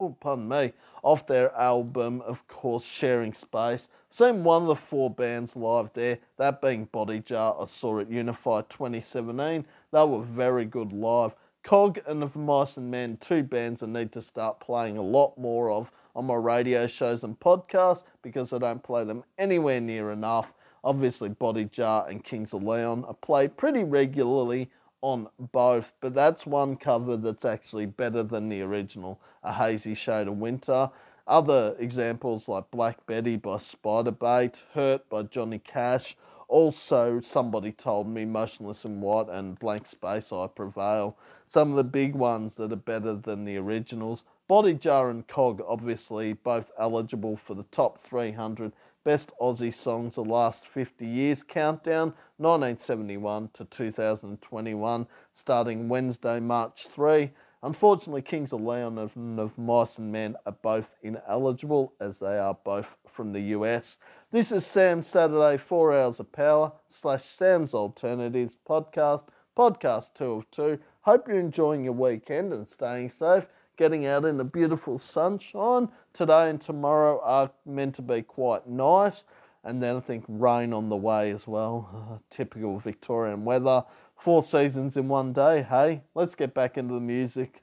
oh 0.00 0.16
pardon 0.20 0.48
me, 0.48 0.72
off 1.02 1.26
their 1.26 1.54
album, 1.54 2.20
of 2.22 2.46
course, 2.48 2.84
Sharing 2.84 3.32
Space. 3.32 3.88
Seen 4.10 4.44
one 4.44 4.62
of 4.62 4.68
the 4.68 4.76
four 4.76 5.08
bands 5.08 5.56
live 5.56 5.90
there, 5.94 6.18
that 6.36 6.60
being 6.60 6.84
Body 6.86 7.20
Jar. 7.20 7.56
I 7.58 7.64
saw 7.64 7.98
it 7.98 8.10
Unify 8.10 8.62
2017. 8.68 9.64
They 9.92 10.04
were 10.06 10.22
very 10.22 10.64
good 10.64 10.92
live. 10.94 11.34
Cog 11.64 12.00
and 12.06 12.22
Of 12.22 12.34
Mice 12.34 12.78
and 12.78 12.90
Men, 12.90 13.18
two 13.18 13.42
bands 13.42 13.82
I 13.82 13.86
need 13.86 14.10
to 14.12 14.22
start 14.22 14.58
playing 14.58 14.96
a 14.96 15.02
lot 15.02 15.36
more 15.36 15.70
of 15.70 15.92
on 16.16 16.24
my 16.24 16.34
radio 16.34 16.86
shows 16.86 17.24
and 17.24 17.38
podcasts 17.38 18.04
because 18.22 18.54
I 18.54 18.58
don't 18.58 18.82
play 18.82 19.04
them 19.04 19.22
anywhere 19.36 19.82
near 19.82 20.10
enough. 20.10 20.50
Obviously, 20.82 21.28
Body 21.28 21.66
Jar 21.66 22.08
and 22.08 22.24
Kings 22.24 22.54
of 22.54 22.62
Leon 22.62 23.04
are 23.04 23.14
played 23.14 23.58
pretty 23.58 23.84
regularly 23.84 24.70
on 25.02 25.28
both, 25.52 25.92
but 26.00 26.14
that's 26.14 26.46
one 26.46 26.76
cover 26.76 27.18
that's 27.18 27.44
actually 27.44 27.86
better 27.86 28.22
than 28.22 28.48
the 28.48 28.62
original, 28.62 29.20
A 29.42 29.52
Hazy 29.52 29.94
Shade 29.94 30.26
of 30.26 30.38
Winter. 30.38 30.88
Other 31.26 31.76
examples 31.78 32.48
like 32.48 32.70
Black 32.70 33.04
Betty 33.06 33.36
by 33.36 33.56
Spiderbait, 33.56 34.62
Hurt 34.72 35.08
by 35.10 35.24
Johnny 35.24 35.58
Cash, 35.58 36.16
also 36.52 37.18
Somebody 37.22 37.72
Told 37.72 38.06
Me, 38.06 38.26
Motionless 38.26 38.84
in 38.84 39.00
White, 39.00 39.30
and 39.30 39.58
Blank 39.58 39.86
Space 39.86 40.34
I 40.34 40.46
Prevail. 40.48 41.16
Some 41.48 41.70
of 41.70 41.76
the 41.76 41.84
big 41.84 42.14
ones 42.14 42.56
that 42.56 42.70
are 42.70 42.76
better 42.76 43.14
than 43.14 43.46
the 43.46 43.56
originals. 43.56 44.24
Body 44.48 44.74
Jar 44.74 45.08
and 45.08 45.26
Cog, 45.26 45.62
obviously, 45.66 46.34
both 46.34 46.70
eligible 46.78 47.38
for 47.38 47.54
the 47.54 47.62
top 47.70 47.96
300 47.96 48.70
best 49.02 49.32
Aussie 49.40 49.72
songs 49.72 50.18
of 50.18 50.26
the 50.26 50.32
last 50.32 50.66
50 50.66 51.06
years 51.06 51.42
countdown, 51.42 52.12
1971 52.36 53.48
to 53.54 53.64
2021, 53.64 55.06
starting 55.32 55.88
Wednesday, 55.88 56.38
March 56.38 56.86
3. 56.94 57.30
Unfortunately, 57.62 58.20
Kings 58.20 58.52
of 58.52 58.60
Leon 58.60 58.98
and 58.98 59.40
of 59.40 59.56
Mice 59.56 59.96
and 59.96 60.12
Men 60.12 60.36
are 60.44 60.56
both 60.60 60.90
ineligible 61.02 61.94
as 62.00 62.18
they 62.18 62.38
are 62.38 62.58
both 62.62 62.88
from 63.06 63.32
the 63.32 63.40
US. 63.40 63.98
This 64.32 64.50
is 64.50 64.64
Sam 64.64 65.02
Saturday, 65.02 65.58
4 65.58 65.92
Hours 65.92 66.18
of 66.18 66.32
Power, 66.32 66.72
slash 66.88 67.22
Sam's 67.22 67.74
Alternatives 67.74 68.56
podcast, 68.66 69.24
podcast 69.54 70.14
2 70.14 70.24
of 70.24 70.50
2. 70.50 70.78
Hope 71.02 71.28
you're 71.28 71.38
enjoying 71.38 71.84
your 71.84 71.92
weekend 71.92 72.54
and 72.54 72.66
staying 72.66 73.10
safe. 73.10 73.44
Getting 73.76 74.06
out 74.06 74.24
in 74.24 74.38
the 74.38 74.44
beautiful 74.44 74.98
sunshine. 74.98 75.90
Today 76.14 76.48
and 76.48 76.58
tomorrow 76.58 77.20
are 77.22 77.50
meant 77.66 77.94
to 77.96 78.00
be 78.00 78.22
quite 78.22 78.66
nice. 78.66 79.24
And 79.64 79.82
then 79.82 79.96
I 79.96 80.00
think 80.00 80.24
rain 80.26 80.72
on 80.72 80.88
the 80.88 80.96
way 80.96 81.30
as 81.32 81.46
well. 81.46 82.22
Typical 82.30 82.78
Victorian 82.78 83.44
weather. 83.44 83.84
Four 84.16 84.42
seasons 84.42 84.96
in 84.96 85.08
one 85.08 85.34
day. 85.34 85.60
Hey, 85.60 86.04
let's 86.14 86.34
get 86.34 86.54
back 86.54 86.78
into 86.78 86.94
the 86.94 87.00
music. 87.00 87.62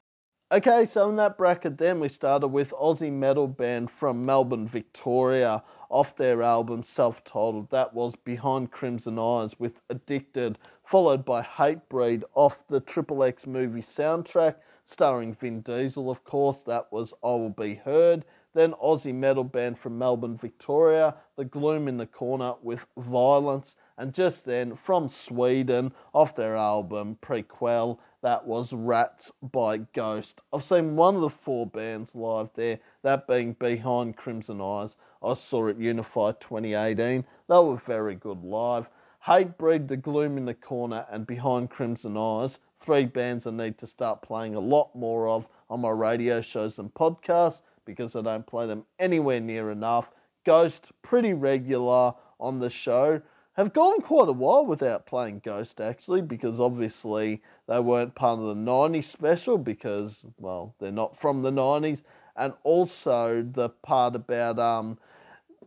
Okay, 0.52 0.88
so 0.88 1.08
in 1.10 1.16
that 1.18 1.38
bracket, 1.38 1.78
then 1.78 2.00
we 2.00 2.10
started 2.10 2.48
with 2.48 2.72
Aussie 2.72 3.14
metal 3.14 3.48
band 3.48 3.92
from 3.92 4.26
Melbourne, 4.26 4.68
Victoria, 4.68 5.62
off 5.90 6.16
their 6.16 6.42
album 6.42 6.84
self 6.84 7.24
titled. 7.24 7.70
That 7.72 7.94
was 7.94 8.16
Behind 8.16 8.72
Crimson 8.72 9.20
Eyes 9.20 9.60
with 9.60 9.82
Addicted, 9.90 10.58
followed 10.84 11.26
by 11.26 11.42
Hatebreed 11.42 12.24
off 12.36 12.66
the 12.68 12.80
Triple 12.80 13.24
X 13.24 13.46
movie 13.46 13.82
soundtrack, 13.82 14.56
starring 14.86 15.34
Vin 15.34 15.62
Diesel, 15.62 16.10
of 16.10 16.24
course. 16.24 16.62
That 16.66 16.92
was 16.92 17.14
I 17.24 17.28
Will 17.28 17.50
Be 17.50 17.76
Heard. 17.76 18.26
Then 18.54 18.74
Aussie 18.84 19.14
metal 19.14 19.44
band 19.44 19.78
from 19.78 19.98
Melbourne, 19.98 20.36
Victoria, 20.36 21.16
The 21.36 21.46
Gloom 21.46 21.88
in 21.88 21.98
the 21.98 22.08
Corner 22.08 22.56
with 22.64 22.86
Violence. 22.98 23.76
And 23.98 24.14
just 24.14 24.46
then, 24.46 24.76
from 24.76 25.08
Sweden, 25.08 25.94
off 26.14 26.36
their 26.36 26.56
album 26.56 27.18
Prequel, 27.22 28.00
that 28.22 28.46
was 28.46 28.74
Rats 28.74 29.32
by 29.42 29.78
Ghost. 29.94 30.42
I've 30.52 30.64
seen 30.64 30.96
one 30.96 31.16
of 31.16 31.22
the 31.22 31.30
four 31.30 31.66
bands 31.66 32.14
live 32.14 32.50
there, 32.54 32.80
that 33.04 33.28
being 33.28 33.54
Behind 33.54 34.16
Crimson 34.16 34.60
Eyes. 34.62 34.98
I 35.24 35.34
saw 35.34 35.68
it 35.68 35.78
Unify 35.78 36.32
2018. 36.34 37.24
They 37.48 37.56
were 37.56 37.78
very 37.78 38.16
good 38.16 38.44
live. 38.44 38.90
Hatebreed, 39.26 39.88
The 39.88 39.98
Gloom 39.98 40.38
in 40.38 40.46
the 40.46 40.54
Corner, 40.54 41.06
and 41.10 41.28
Behind 41.28 41.70
Crimson 41.70 42.18
Eyes, 42.18 42.60
three 42.80 43.06
bands 43.06 43.48
I 43.48 43.52
need 43.52 43.78
to 43.78 43.88
start 43.88 44.22
playing 44.22 44.56
a 44.56 44.60
lot 44.60 44.96
more 44.96 45.28
of 45.28 45.48
on 45.70 45.82
my 45.82 45.90
radio 45.90 46.42
shows 46.42 46.80
and 46.80 46.94
podcasts 46.94 47.62
because 47.86 48.16
I 48.16 48.22
don't 48.22 48.48
play 48.48 48.68
them 48.68 48.86
anywhere 49.00 49.40
near 49.40 49.72
enough. 49.72 50.12
Ghost, 50.46 50.92
pretty 51.02 51.34
regular 51.34 52.14
on 52.40 52.60
the 52.60 52.70
show. 52.70 53.22
Have 53.54 53.74
gone 53.74 54.00
quite 54.00 54.30
a 54.30 54.32
while 54.34 54.66
without 54.66 55.06
playing 55.06 55.42
Ghost 55.44 55.82
actually, 55.82 56.22
because 56.22 56.62
obviously 56.62 57.42
they 57.70 57.80
weren't 57.80 58.16
part 58.16 58.40
of 58.40 58.48
the 58.48 58.56
90s 58.56 59.04
special 59.04 59.56
because, 59.60 60.24
well, 60.40 60.74
they're 60.80 60.92
not 60.92 61.16
from 61.16 61.44
the 61.44 61.52
90s. 61.52 62.02
And 62.36 62.54
also 62.64 63.44
the 63.44 63.70
part 63.70 64.16
about 64.16 64.58
um, 64.58 64.98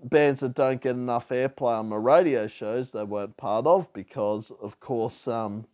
bands 0.02 0.40
that 0.40 0.54
don't 0.54 0.80
get 0.80 0.96
enough 0.96 1.28
airplay 1.28 1.78
on 1.78 1.90
my 1.90 1.96
radio 1.96 2.48
shows, 2.48 2.90
they 2.90 3.04
weren't 3.04 3.36
part 3.36 3.68
of 3.68 3.92
because, 3.92 4.50
of 4.60 4.80
course, 4.80 5.28
um, 5.28 5.64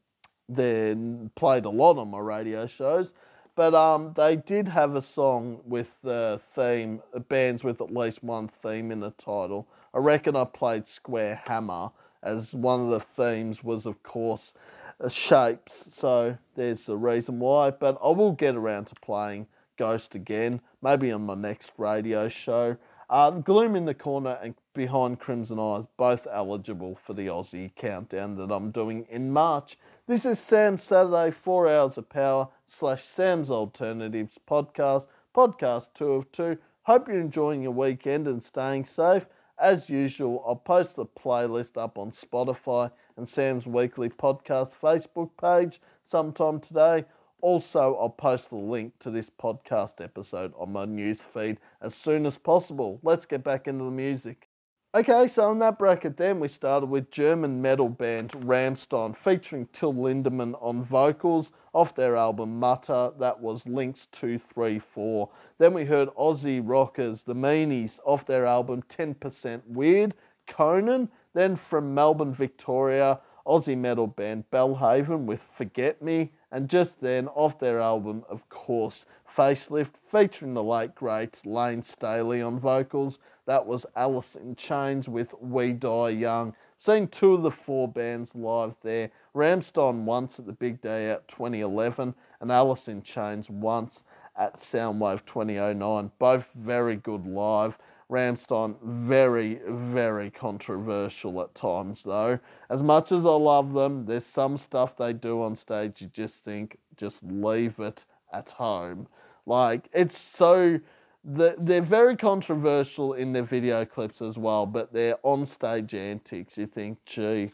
they're 0.50 0.94
played 1.34 1.64
a 1.64 1.70
lot 1.70 1.96
on 1.96 2.10
my 2.10 2.18
radio 2.18 2.66
shows. 2.66 3.12
But 3.56 3.74
um, 3.74 4.12
they 4.14 4.36
did 4.36 4.68
have 4.68 4.96
a 4.96 5.02
song 5.02 5.60
with 5.64 5.94
the 6.02 6.42
theme, 6.54 7.00
bands 7.30 7.64
with 7.64 7.80
at 7.80 7.90
least 7.90 8.22
one 8.22 8.48
theme 8.62 8.92
in 8.92 9.00
the 9.00 9.12
title. 9.12 9.66
I 9.94 9.98
reckon 9.98 10.36
I 10.36 10.44
played 10.44 10.86
Square 10.86 11.42
Hammer 11.48 11.90
as 12.22 12.52
one 12.52 12.80
of 12.82 12.90
the 12.90 13.00
themes 13.00 13.64
was, 13.64 13.86
of 13.86 14.02
course, 14.02 14.52
uh, 14.54 14.77
shapes. 15.08 15.94
So 15.94 16.36
there's 16.54 16.86
the 16.86 16.96
reason 16.96 17.38
why. 17.38 17.70
But 17.70 17.98
I 18.02 18.08
will 18.08 18.32
get 18.32 18.56
around 18.56 18.86
to 18.86 18.94
playing 18.96 19.46
Ghost 19.76 20.14
again, 20.14 20.60
maybe 20.82 21.12
on 21.12 21.24
my 21.26 21.34
next 21.34 21.72
radio 21.78 22.28
show. 22.28 22.76
Uh, 23.10 23.30
Gloom 23.30 23.74
in 23.74 23.86
the 23.86 23.94
Corner 23.94 24.38
and 24.42 24.54
Behind 24.74 25.18
Crimson 25.18 25.58
Eyes, 25.58 25.86
both 25.96 26.26
eligible 26.30 26.94
for 26.94 27.14
the 27.14 27.28
Aussie 27.28 27.74
countdown 27.74 28.36
that 28.36 28.52
I'm 28.52 28.70
doing 28.70 29.06
in 29.08 29.30
March. 29.32 29.78
This 30.06 30.26
is 30.26 30.38
Sam 30.38 30.76
Saturday, 30.76 31.30
4 31.30 31.68
Hours 31.68 31.96
of 31.96 32.08
Power, 32.10 32.48
slash 32.66 33.02
Sam's 33.02 33.50
Alternatives 33.50 34.38
podcast, 34.46 35.06
podcast 35.34 35.88
2 35.94 36.12
of 36.12 36.32
2. 36.32 36.58
Hope 36.82 37.08
you're 37.08 37.20
enjoying 37.20 37.62
your 37.62 37.72
weekend 37.72 38.28
and 38.28 38.42
staying 38.42 38.84
safe. 38.84 39.26
As 39.58 39.88
usual, 39.88 40.44
I'll 40.46 40.56
post 40.56 40.96
the 40.96 41.06
playlist 41.06 41.76
up 41.76 41.98
on 41.98 42.10
Spotify 42.10 42.90
and 43.18 43.28
Sam's 43.28 43.66
Weekly 43.66 44.08
Podcast 44.08 44.74
Facebook 44.80 45.30
page 45.38 45.80
sometime 46.04 46.60
today. 46.60 47.04
Also, 47.40 47.96
I'll 48.00 48.08
post 48.08 48.50
the 48.50 48.56
link 48.56 48.98
to 49.00 49.10
this 49.10 49.30
podcast 49.30 50.00
episode 50.00 50.52
on 50.56 50.72
my 50.72 50.86
news 50.86 51.20
feed 51.20 51.58
as 51.82 51.94
soon 51.94 52.24
as 52.24 52.38
possible. 52.38 52.98
Let's 53.02 53.26
get 53.26 53.44
back 53.44 53.68
into 53.68 53.84
the 53.84 53.90
music. 53.90 54.48
Okay, 54.94 55.28
so 55.28 55.52
in 55.52 55.58
that 55.58 55.78
bracket, 55.78 56.16
then 56.16 56.40
we 56.40 56.48
started 56.48 56.86
with 56.86 57.10
German 57.10 57.60
metal 57.60 57.90
band 57.90 58.32
Rammstein 58.32 59.14
featuring 59.14 59.68
Till 59.72 59.92
Lindemann 59.92 60.54
on 60.62 60.82
vocals 60.82 61.52
off 61.74 61.94
their 61.94 62.16
album 62.16 62.58
Mutter. 62.58 63.10
That 63.18 63.38
was 63.38 63.66
Links 63.66 64.06
234. 64.12 65.28
Then 65.58 65.74
we 65.74 65.84
heard 65.84 66.08
Aussie 66.16 66.62
rockers 66.64 67.22
The 67.22 67.34
Meanies 67.34 67.98
off 68.06 68.24
their 68.24 68.46
album 68.46 68.82
10% 68.88 69.60
Weird, 69.66 70.14
Conan. 70.46 71.10
Then 71.34 71.56
from 71.56 71.94
Melbourne, 71.94 72.32
Victoria, 72.32 73.20
Aussie 73.46 73.78
metal 73.78 74.06
band 74.06 74.50
Belle 74.50 74.74
Haven 74.74 75.26
with 75.26 75.42
Forget 75.54 76.02
Me. 76.02 76.32
And 76.50 76.68
just 76.68 77.00
then, 77.00 77.28
off 77.28 77.58
their 77.58 77.80
album, 77.80 78.24
of 78.28 78.48
course, 78.48 79.04
Facelift, 79.36 79.92
featuring 80.10 80.54
the 80.54 80.62
late 80.62 80.94
great 80.94 81.40
Layne 81.44 81.82
Staley 81.82 82.40
on 82.40 82.58
vocals. 82.58 83.18
That 83.46 83.66
was 83.66 83.86
Alice 83.94 84.34
in 84.34 84.56
Chains 84.56 85.08
with 85.08 85.34
We 85.40 85.72
Die 85.72 86.08
Young. 86.10 86.54
Seen 86.78 87.08
two 87.08 87.34
of 87.34 87.42
the 87.42 87.50
four 87.50 87.88
bands 87.88 88.34
live 88.34 88.74
there. 88.82 89.10
Rammstein 89.34 90.04
once 90.04 90.38
at 90.38 90.46
the 90.46 90.52
Big 90.52 90.80
Day 90.80 91.10
Out 91.10 91.26
2011 91.28 92.14
and 92.40 92.52
Alice 92.52 92.88
in 92.88 93.02
Chains 93.02 93.50
once 93.50 94.02
at 94.36 94.58
Soundwave 94.58 95.24
2009. 95.26 96.10
Both 96.18 96.50
very 96.54 96.96
good 96.96 97.26
live. 97.26 97.78
Rammstein 98.10 98.76
very, 98.82 99.60
very 99.66 100.30
controversial 100.30 101.40
at 101.42 101.54
times 101.54 102.02
though. 102.02 102.38
As 102.70 102.82
much 102.82 103.12
as 103.12 103.26
I 103.26 103.30
love 103.30 103.74
them, 103.74 104.06
there's 104.06 104.24
some 104.24 104.56
stuff 104.56 104.96
they 104.96 105.12
do 105.12 105.42
on 105.42 105.56
stage 105.56 106.00
you 106.00 106.08
just 106.08 106.44
think, 106.44 106.78
just 106.96 107.22
leave 107.22 107.78
it 107.78 108.04
at 108.32 108.50
home. 108.50 109.08
Like, 109.46 109.88
it's 109.92 110.18
so 110.18 110.78
they're 111.24 111.82
very 111.82 112.16
controversial 112.16 113.14
in 113.14 113.32
their 113.32 113.42
video 113.42 113.84
clips 113.84 114.22
as 114.22 114.38
well, 114.38 114.64
but 114.66 114.92
their 114.92 115.16
on-stage 115.22 115.94
antics, 115.94 116.56
you 116.56 116.66
think, 116.66 116.98
gee, 117.04 117.50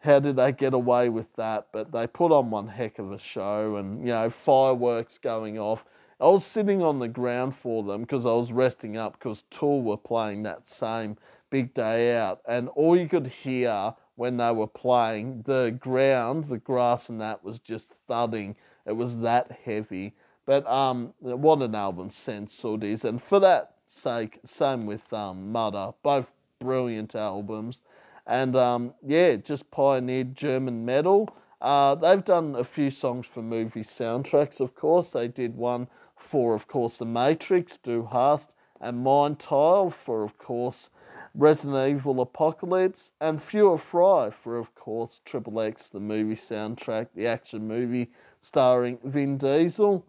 how 0.00 0.20
did 0.20 0.36
they 0.36 0.52
get 0.52 0.74
away 0.74 1.08
with 1.08 1.34
that? 1.36 1.68
But 1.72 1.90
they 1.90 2.06
put 2.06 2.30
on 2.30 2.50
one 2.50 2.68
heck 2.68 2.98
of 2.98 3.10
a 3.10 3.18
show, 3.18 3.76
and 3.76 4.00
you 4.00 4.12
know, 4.12 4.30
fireworks 4.30 5.18
going 5.18 5.58
off. 5.58 5.84
I 6.20 6.26
was 6.26 6.44
sitting 6.44 6.82
on 6.82 6.98
the 6.98 7.08
ground 7.08 7.54
for 7.54 7.84
them 7.84 8.00
because 8.00 8.26
I 8.26 8.32
was 8.32 8.50
resting 8.50 8.96
up 8.96 9.12
because 9.12 9.44
Tool 9.50 9.82
were 9.82 9.96
playing 9.96 10.42
that 10.42 10.68
same 10.68 11.16
big 11.48 11.72
day 11.74 12.16
out, 12.16 12.40
and 12.46 12.68
all 12.70 12.96
you 12.96 13.08
could 13.08 13.28
hear 13.28 13.94
when 14.16 14.36
they 14.36 14.50
were 14.50 14.66
playing, 14.66 15.42
the 15.46 15.76
ground, 15.78 16.48
the 16.48 16.58
grass, 16.58 17.08
and 17.08 17.20
that 17.20 17.44
was 17.44 17.60
just 17.60 17.94
thudding. 18.08 18.56
It 18.84 18.92
was 18.92 19.18
that 19.18 19.60
heavy. 19.64 20.12
But 20.44 20.66
um, 20.66 21.14
what 21.20 21.62
an 21.62 21.74
album 21.74 22.10
it 22.26 22.82
is, 22.82 23.04
and 23.04 23.22
for 23.22 23.38
that 23.38 23.74
sake, 23.86 24.40
same 24.44 24.80
with 24.86 25.12
um, 25.12 25.52
Mutter, 25.52 25.92
both 26.02 26.32
brilliant 26.58 27.14
albums, 27.14 27.82
and 28.26 28.56
um, 28.56 28.94
yeah, 29.06 29.36
just 29.36 29.70
pioneered 29.70 30.34
German 30.34 30.84
metal. 30.84 31.28
Uh, 31.60 31.94
they've 31.94 32.24
done 32.24 32.56
a 32.56 32.64
few 32.64 32.90
songs 32.90 33.26
for 33.26 33.42
movie 33.42 33.82
soundtracks, 33.82 34.60
of 34.60 34.74
course. 34.74 35.10
They 35.10 35.28
did 35.28 35.56
one 35.56 35.88
for, 36.28 36.54
of 36.54 36.66
course, 36.68 36.98
The 36.98 37.06
Matrix, 37.06 37.76
Du 37.78 38.08
Hast, 38.12 38.52
and 38.80 39.02
Mein 39.02 39.36
Teil 39.36 39.90
for, 39.90 40.24
of 40.24 40.38
course, 40.38 40.90
Resident 41.34 41.96
Evil 41.96 42.20
Apocalypse, 42.20 43.12
and 43.20 43.40
Feuer 43.42 43.78
Frei 43.78 44.30
for, 44.30 44.58
of 44.58 44.74
course, 44.74 45.20
Triple 45.24 45.60
X, 45.60 45.88
the 45.88 46.00
movie 46.00 46.36
soundtrack, 46.36 47.08
the 47.14 47.26
action 47.26 47.66
movie 47.66 48.10
starring 48.40 48.98
Vin 49.04 49.38
Diesel. 49.38 50.04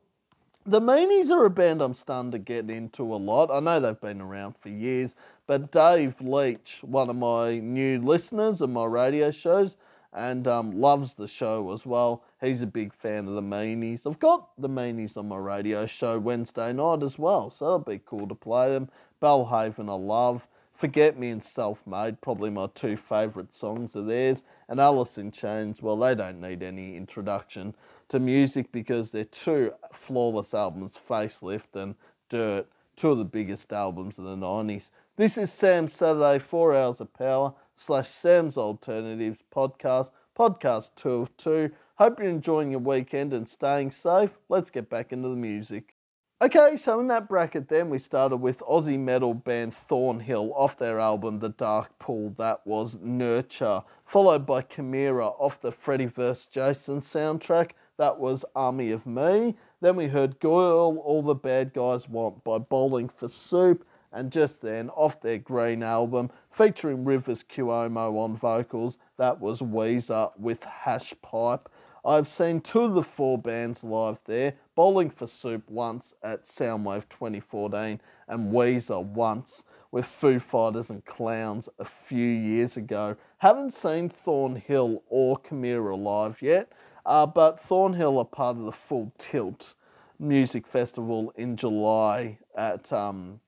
The 0.65 0.81
Meanies 0.81 1.29
are 1.29 1.45
a 1.45 1.49
band 1.49 1.81
I'm 1.81 1.93
starting 1.93 2.31
to 2.31 2.39
get 2.39 2.69
into 2.69 3.03
a 3.03 3.15
lot. 3.15 3.49
I 3.49 3.59
know 3.59 3.79
they've 3.79 3.99
been 3.99 4.21
around 4.21 4.55
for 4.59 4.69
years, 4.69 5.15
but 5.47 5.71
Dave 5.71 6.21
Leach, 6.21 6.79
one 6.81 7.09
of 7.09 7.15
my 7.15 7.59
new 7.59 7.99
listeners 7.99 8.61
of 8.61 8.69
my 8.69 8.85
radio 8.85 9.31
shows, 9.31 9.75
and 10.13 10.47
um, 10.47 10.71
loves 10.71 11.13
the 11.13 11.27
show 11.27 11.71
as 11.71 11.85
well. 11.85 12.23
He's 12.41 12.61
a 12.61 12.67
big 12.67 12.93
fan 12.93 13.27
of 13.27 13.35
the 13.35 13.41
Meanies. 13.41 14.07
I've 14.07 14.19
got 14.19 14.49
the 14.57 14.69
Meanies 14.69 15.17
on 15.17 15.27
my 15.27 15.37
radio 15.37 15.85
show 15.85 16.17
Wednesday 16.17 16.73
night 16.73 17.03
as 17.03 17.19
well, 17.19 17.51
so 17.51 17.65
it'll 17.65 17.79
be 17.79 18.01
cool 18.05 18.27
to 18.27 18.35
play 18.35 18.71
them. 18.71 18.89
Belle 19.19 19.45
Haven 19.45 19.89
I 19.89 19.93
love. 19.93 20.47
Forget 20.73 21.19
Me 21.19 21.29
and 21.29 21.43
Self 21.43 21.85
Made, 21.85 22.21
probably 22.21 22.49
my 22.49 22.67
two 22.73 22.95
favourite 22.95 23.53
songs 23.53 23.97
of 23.97 24.05
theirs. 24.05 24.43
And 24.69 24.79
Alice 24.79 25.17
in 25.17 25.29
Chains, 25.29 25.81
well, 25.81 25.97
they 25.97 26.15
don't 26.15 26.39
need 26.39 26.63
any 26.63 26.95
introduction 26.95 27.75
to 28.07 28.17
music 28.17 28.71
because 28.71 29.11
they're 29.11 29.25
two 29.25 29.73
flawless 29.91 30.53
albums, 30.53 30.93
Facelift 31.09 31.75
and 31.75 31.95
Dirt, 32.29 32.65
two 32.95 33.11
of 33.11 33.17
the 33.17 33.25
biggest 33.25 33.73
albums 33.73 34.17
of 34.17 34.23
the 34.23 34.37
90s. 34.37 34.89
This 35.17 35.37
is 35.37 35.51
Sam's 35.51 35.91
Saturday 35.91 36.39
4 36.39 36.73
Hours 36.73 37.01
of 37.01 37.13
Power 37.13 37.53
slash 37.79 38.09
Sam's 38.09 38.57
Alternatives 38.57 39.39
podcast, 39.55 40.11
podcast 40.37 40.89
2 40.97 41.09
of 41.09 41.37
2. 41.37 41.71
Hope 41.95 42.19
you're 42.19 42.29
enjoying 42.29 42.71
your 42.71 42.81
weekend 42.81 43.33
and 43.33 43.47
staying 43.47 43.91
safe. 43.91 44.31
Let's 44.49 44.69
get 44.69 44.89
back 44.89 45.13
into 45.13 45.29
the 45.29 45.35
music. 45.35 45.95
Okay, 46.41 46.75
so 46.75 46.99
in 46.99 47.07
that 47.07 47.29
bracket, 47.29 47.69
then 47.69 47.89
we 47.89 47.99
started 47.99 48.37
with 48.37 48.59
Aussie 48.59 48.99
metal 48.99 49.33
band 49.33 49.73
Thornhill 49.73 50.53
off 50.55 50.77
their 50.77 50.99
album 50.99 51.39
The 51.39 51.49
Dark 51.49 51.97
Pool, 51.99 52.33
that 52.37 52.65
was 52.65 52.97
Nurture, 53.01 53.83
followed 54.05 54.45
by 54.45 54.61
Chimaira 54.61 55.33
off 55.39 55.61
the 55.61 55.71
Freddy 55.71 56.05
vs. 56.05 56.47
Jason 56.47 57.01
soundtrack, 57.01 57.71
that 57.97 58.19
was 58.19 58.45
Army 58.55 58.91
of 58.91 59.05
Me. 59.05 59.57
Then 59.81 59.95
we 59.95 60.07
heard 60.07 60.39
Girl 60.39 60.97
All 61.03 61.21
the 61.21 61.35
Bad 61.35 61.73
Guys 61.73 62.07
Want 62.07 62.43
by 62.43 62.57
Bowling 62.57 63.09
for 63.09 63.27
Soup. 63.27 63.85
And 64.11 64.31
just 64.31 64.61
then, 64.61 64.89
off 64.89 65.21
their 65.21 65.37
Green 65.37 65.83
album, 65.83 66.31
featuring 66.49 67.05
Rivers 67.05 67.43
Cuomo 67.43 68.17
on 68.17 68.35
vocals, 68.35 68.97
that 69.17 69.39
was 69.39 69.61
Weezer 69.61 70.31
with 70.37 70.63
Hash 70.63 71.13
Pipe. 71.21 71.69
I've 72.03 72.29
seen 72.29 72.61
two 72.61 72.81
of 72.81 72.93
the 72.93 73.03
four 73.03 73.37
bands 73.37 73.83
live 73.83 74.19
there 74.25 74.55
Bowling 74.75 75.09
for 75.09 75.27
Soup 75.27 75.61
once 75.69 76.15
at 76.23 76.45
Soundwave 76.45 77.09
2014, 77.09 77.99
and 78.29 78.53
Weezer 78.53 79.03
once 79.03 79.63
with 79.91 80.05
Foo 80.05 80.39
Fighters 80.39 80.89
and 80.89 81.03
Clowns 81.05 81.67
a 81.79 81.85
few 81.85 82.27
years 82.27 82.77
ago. 82.77 83.15
Haven't 83.39 83.73
seen 83.73 84.09
Thornhill 84.09 85.03
or 85.09 85.37
Chimaira 85.39 85.97
live 85.97 86.41
yet, 86.41 86.71
uh, 87.05 87.25
but 87.25 87.59
Thornhill 87.59 88.17
are 88.19 88.25
part 88.25 88.57
of 88.57 88.63
the 88.63 88.71
Full 88.71 89.11
Tilt 89.17 89.75
Music 90.19 90.65
Festival 90.67 91.33
in 91.35 91.55
July. 91.55 92.37
At 92.55 92.91
um, 92.93 93.39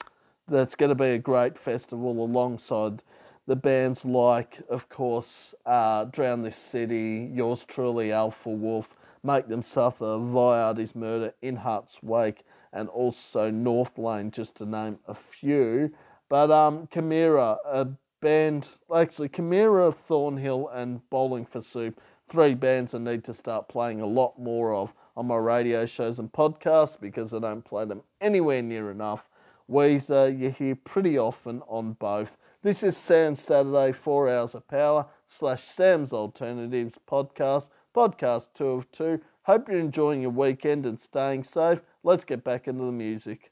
that's 0.51 0.75
going 0.75 0.89
to 0.89 0.95
be 0.95 1.11
a 1.11 1.17
great 1.17 1.57
festival 1.57 2.23
alongside 2.23 3.01
the 3.47 3.55
bands 3.55 4.05
like, 4.05 4.59
of 4.69 4.87
course, 4.89 5.55
uh, 5.65 6.05
Drown 6.05 6.43
This 6.43 6.55
City, 6.55 7.29
Yours 7.33 7.65
Truly, 7.67 8.11
Alpha 8.11 8.49
Wolf, 8.49 8.95
Make 9.23 9.47
Them 9.47 9.63
Suffer, 9.63 10.17
Viardi's 10.17 10.95
Murder, 10.95 11.33
In 11.41 11.55
Heart's 11.55 12.03
Wake, 12.03 12.43
and 12.73 12.87
also 12.89 13.49
Northlane, 13.49 14.31
just 14.31 14.55
to 14.57 14.65
name 14.65 14.99
a 15.07 15.15
few. 15.15 15.91
But 16.29 16.51
um, 16.51 16.87
Chimaira, 16.87 17.57
a 17.65 17.87
band, 18.21 18.67
actually, 18.95 19.29
Chimaira, 19.29 19.95
Thornhill, 20.07 20.69
and 20.69 21.01
Bowling 21.09 21.45
for 21.45 21.63
Soup 21.63 21.99
three 22.31 22.53
bands 22.53 22.95
I 22.95 22.97
need 22.99 23.25
to 23.25 23.33
start 23.33 23.67
playing 23.67 23.99
a 23.99 24.05
lot 24.05 24.39
more 24.39 24.73
of 24.73 24.93
on 25.17 25.27
my 25.27 25.35
radio 25.35 25.85
shows 25.85 26.17
and 26.17 26.31
podcasts 26.31 26.97
because 26.97 27.33
I 27.33 27.39
don't 27.39 27.61
play 27.61 27.83
them 27.83 28.01
anywhere 28.21 28.61
near 28.61 28.89
enough. 28.89 29.27
Weezer, 29.69 30.37
you 30.37 30.51
hear 30.51 30.75
pretty 30.75 31.17
often 31.17 31.61
on 31.67 31.93
both. 31.93 32.37
This 32.61 32.83
is 32.83 32.97
Sam's 32.97 33.41
Saturday, 33.41 33.91
4 33.91 34.29
Hours 34.29 34.55
of 34.55 34.67
Power, 34.67 35.07
slash 35.27 35.63
Sam's 35.63 36.13
Alternatives 36.13 36.97
podcast, 37.09 37.69
podcast 37.95 38.49
2 38.53 38.65
of 38.67 38.91
2. 38.91 39.21
Hope 39.43 39.67
you're 39.67 39.79
enjoying 39.79 40.21
your 40.21 40.31
weekend 40.31 40.85
and 40.85 40.99
staying 40.99 41.43
safe. 41.43 41.79
Let's 42.03 42.25
get 42.25 42.43
back 42.43 42.67
into 42.67 42.83
the 42.85 42.91
music. 42.91 43.51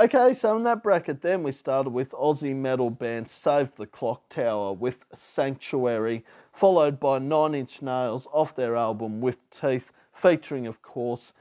Okay, 0.00 0.34
so 0.34 0.56
in 0.56 0.64
that 0.64 0.82
bracket, 0.82 1.22
then 1.22 1.42
we 1.42 1.52
started 1.52 1.90
with 1.90 2.10
Aussie 2.10 2.56
metal 2.56 2.90
band 2.90 3.28
Save 3.30 3.74
the 3.76 3.86
Clock 3.86 4.28
Tower 4.28 4.72
with 4.72 4.96
Sanctuary 5.14 6.24
followed 6.52 7.00
by 7.00 7.18
Nine 7.18 7.54
Inch 7.54 7.82
Nails 7.82 8.26
off 8.32 8.54
their 8.54 8.76
album 8.76 9.20
With 9.20 9.38
Teeth, 9.50 9.90
featuring, 10.12 10.66
of 10.66 10.82
course, 10.82 11.32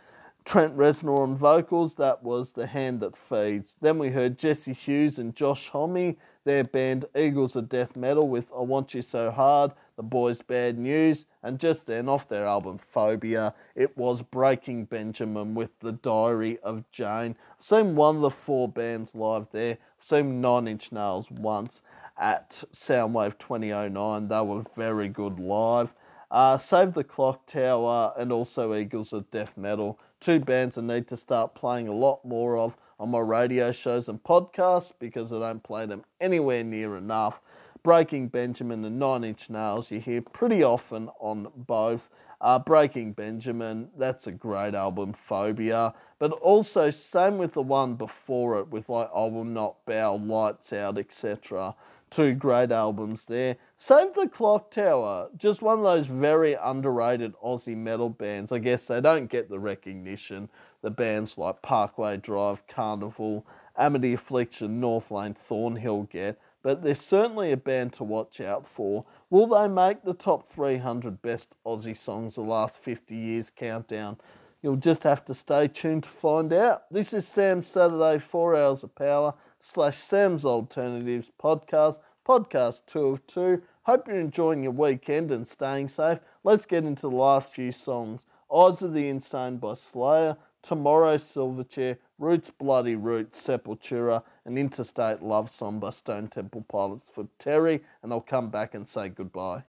Trent 0.43 0.75
Reznor 0.75 1.19
on 1.19 1.35
vocals. 1.35 1.93
That 1.95 2.23
was 2.23 2.51
The 2.51 2.65
Hand 2.65 3.01
That 3.01 3.15
Feeds. 3.15 3.75
Then 3.79 3.99
we 3.99 4.09
heard 4.09 4.39
Jesse 4.39 4.73
Hughes 4.73 5.19
and 5.19 5.35
Josh 5.35 5.69
Homme, 5.69 6.15
their 6.43 6.63
band 6.63 7.05
Eagles 7.15 7.55
of 7.55 7.69
Death 7.69 7.95
Metal 7.95 8.27
with 8.27 8.51
I 8.55 8.61
Want 8.61 8.93
You 8.93 9.03
So 9.03 9.29
Hard, 9.29 9.71
The 9.97 10.03
Boys 10.03 10.41
Bad 10.41 10.79
News, 10.79 11.25
and 11.43 11.59
just 11.59 11.85
then 11.85 12.09
off 12.09 12.27
their 12.27 12.47
album 12.47 12.79
Phobia, 12.79 13.53
it 13.75 13.95
was 13.95 14.23
Breaking 14.23 14.85
Benjamin 14.85 15.53
with 15.53 15.77
The 15.79 15.93
Diary 15.93 16.57
of 16.63 16.89
Jane. 16.91 17.35
I've 17.59 17.65
seen 17.65 17.95
one 17.95 18.15
of 18.15 18.21
the 18.21 18.31
four 18.31 18.67
bands 18.67 19.13
live 19.13 19.47
there. 19.51 19.77
I've 19.99 20.07
seen 20.07 20.41
Nine 20.41 20.67
Inch 20.67 20.91
Nails 20.91 21.29
once 21.29 21.81
at 22.17 22.63
Soundwave 22.73 23.37
2009. 23.37 24.27
They 24.27 24.41
were 24.41 24.63
very 24.75 25.07
good 25.07 25.39
live. 25.39 25.93
Uh, 26.31 26.57
Save 26.57 26.93
the 26.93 27.03
Clock 27.03 27.45
Tower 27.45 28.13
and 28.17 28.31
also 28.31 28.73
Eagles 28.73 29.11
of 29.11 29.29
Death 29.31 29.57
Metal, 29.57 29.99
two 30.21 30.39
bands 30.39 30.77
I 30.77 30.81
need 30.81 31.07
to 31.09 31.17
start 31.17 31.55
playing 31.55 31.89
a 31.89 31.93
lot 31.93 32.23
more 32.23 32.57
of 32.57 32.77
on 32.99 33.09
my 33.09 33.19
radio 33.19 33.71
shows 33.71 34.07
and 34.07 34.23
podcasts 34.23 34.93
because 34.99 35.33
I 35.33 35.39
don't 35.39 35.63
play 35.63 35.85
them 35.87 36.05
anywhere 36.21 36.63
near 36.63 36.95
enough. 36.95 37.41
Breaking 37.83 38.27
Benjamin 38.27 38.85
and 38.85 38.99
Nine 38.99 39.23
Inch 39.23 39.49
Nails 39.49 39.89
you 39.89 39.99
hear 39.99 40.21
pretty 40.21 40.63
often 40.63 41.09
on 41.19 41.47
both. 41.55 42.07
Uh, 42.39 42.57
Breaking 42.57 43.11
Benjamin, 43.13 43.89
that's 43.97 44.27
a 44.27 44.31
great 44.31 44.73
album, 44.73 45.13
Phobia. 45.13 45.93
But 46.17 46.31
also, 46.33 46.89
same 46.89 47.37
with 47.37 47.53
the 47.53 47.61
one 47.61 47.95
before 47.95 48.59
it, 48.59 48.69
with 48.69 48.89
like 48.89 49.09
I 49.15 49.25
Will 49.25 49.43
Not 49.43 49.83
Bow, 49.85 50.15
Lights 50.15 50.73
Out, 50.73 50.97
etc. 50.97 51.75
Two 52.09 52.33
great 52.33 52.71
albums 52.71 53.25
there. 53.25 53.57
Save 53.83 54.13
the 54.13 54.27
Clock 54.27 54.69
Tower, 54.69 55.29
just 55.37 55.63
one 55.63 55.79
of 55.79 55.83
those 55.83 56.05
very 56.05 56.53
underrated 56.53 57.33
Aussie 57.43 57.75
metal 57.75 58.11
bands. 58.11 58.51
I 58.51 58.59
guess 58.59 58.85
they 58.85 59.01
don't 59.01 59.25
get 59.25 59.49
the 59.49 59.57
recognition 59.57 60.49
the 60.83 60.91
bands 60.91 61.35
like 61.35 61.63
Parkway 61.63 62.17
Drive, 62.17 62.67
Karnivool, 62.67 63.41
Amity 63.75 64.13
Affliction, 64.13 64.79
North 64.79 65.09
Lane, 65.09 65.33
Thornhill 65.33 66.03
get, 66.03 66.39
but 66.61 66.83
they're 66.83 66.93
certainly 66.93 67.53
a 67.53 67.57
band 67.57 67.93
to 67.93 68.03
watch 68.03 68.39
out 68.39 68.67
for. 68.67 69.03
Will 69.31 69.47
they 69.47 69.67
make 69.67 70.03
the 70.03 70.13
top 70.13 70.47
300 70.47 71.19
best 71.23 71.55
Aussie 71.65 71.97
songs 71.97 72.37
of 72.37 72.45
the 72.45 72.51
last 72.51 72.77
50 72.77 73.15
years 73.15 73.49
countdown? 73.49 74.15
You'll 74.61 74.75
just 74.75 75.01
have 75.01 75.25
to 75.25 75.33
stay 75.33 75.67
tuned 75.67 76.03
to 76.03 76.09
find 76.09 76.53
out. 76.53 76.83
This 76.91 77.13
is 77.13 77.27
Sam's 77.27 77.65
Saturday 77.65 78.19
4 78.19 78.55
Hours 78.57 78.83
of 78.83 78.93
Power 78.93 79.33
slash 79.59 79.97
Sam's 79.97 80.45
Alternatives 80.45 81.31
podcast, 81.41 81.97
podcast 82.27 82.81
2 82.85 83.07
of 83.07 83.25
2. 83.25 83.63
Hope 83.85 84.07
you're 84.07 84.19
enjoying 84.19 84.61
your 84.61 84.73
weekend 84.73 85.31
and 85.31 85.47
staying 85.47 85.89
safe. 85.89 86.19
Let's 86.43 86.67
get 86.67 86.83
into 86.83 87.09
the 87.09 87.15
last 87.15 87.51
few 87.51 87.71
songs. 87.71 88.21
Eyes 88.55 88.83
of 88.83 88.93
the 88.93 89.09
Insane 89.09 89.57
by 89.57 89.73
Slayer, 89.73 90.37
Tomorrow 90.61 91.17
Silverchair, 91.17 91.97
Roots 92.19 92.51
Bloody 92.51 92.95
Roots, 92.95 93.41
Sepultura, 93.41 94.21
and 94.45 94.59
Interstate 94.59 95.23
Love 95.23 95.49
Song 95.49 95.79
by 95.79 95.89
Stone 95.89 96.27
Temple 96.27 96.63
Pilots 96.69 97.09
for 97.09 97.27
Terry, 97.39 97.81
and 98.03 98.13
I'll 98.13 98.21
come 98.21 98.51
back 98.51 98.75
and 98.75 98.87
say 98.87 99.09
goodbye. 99.09 99.63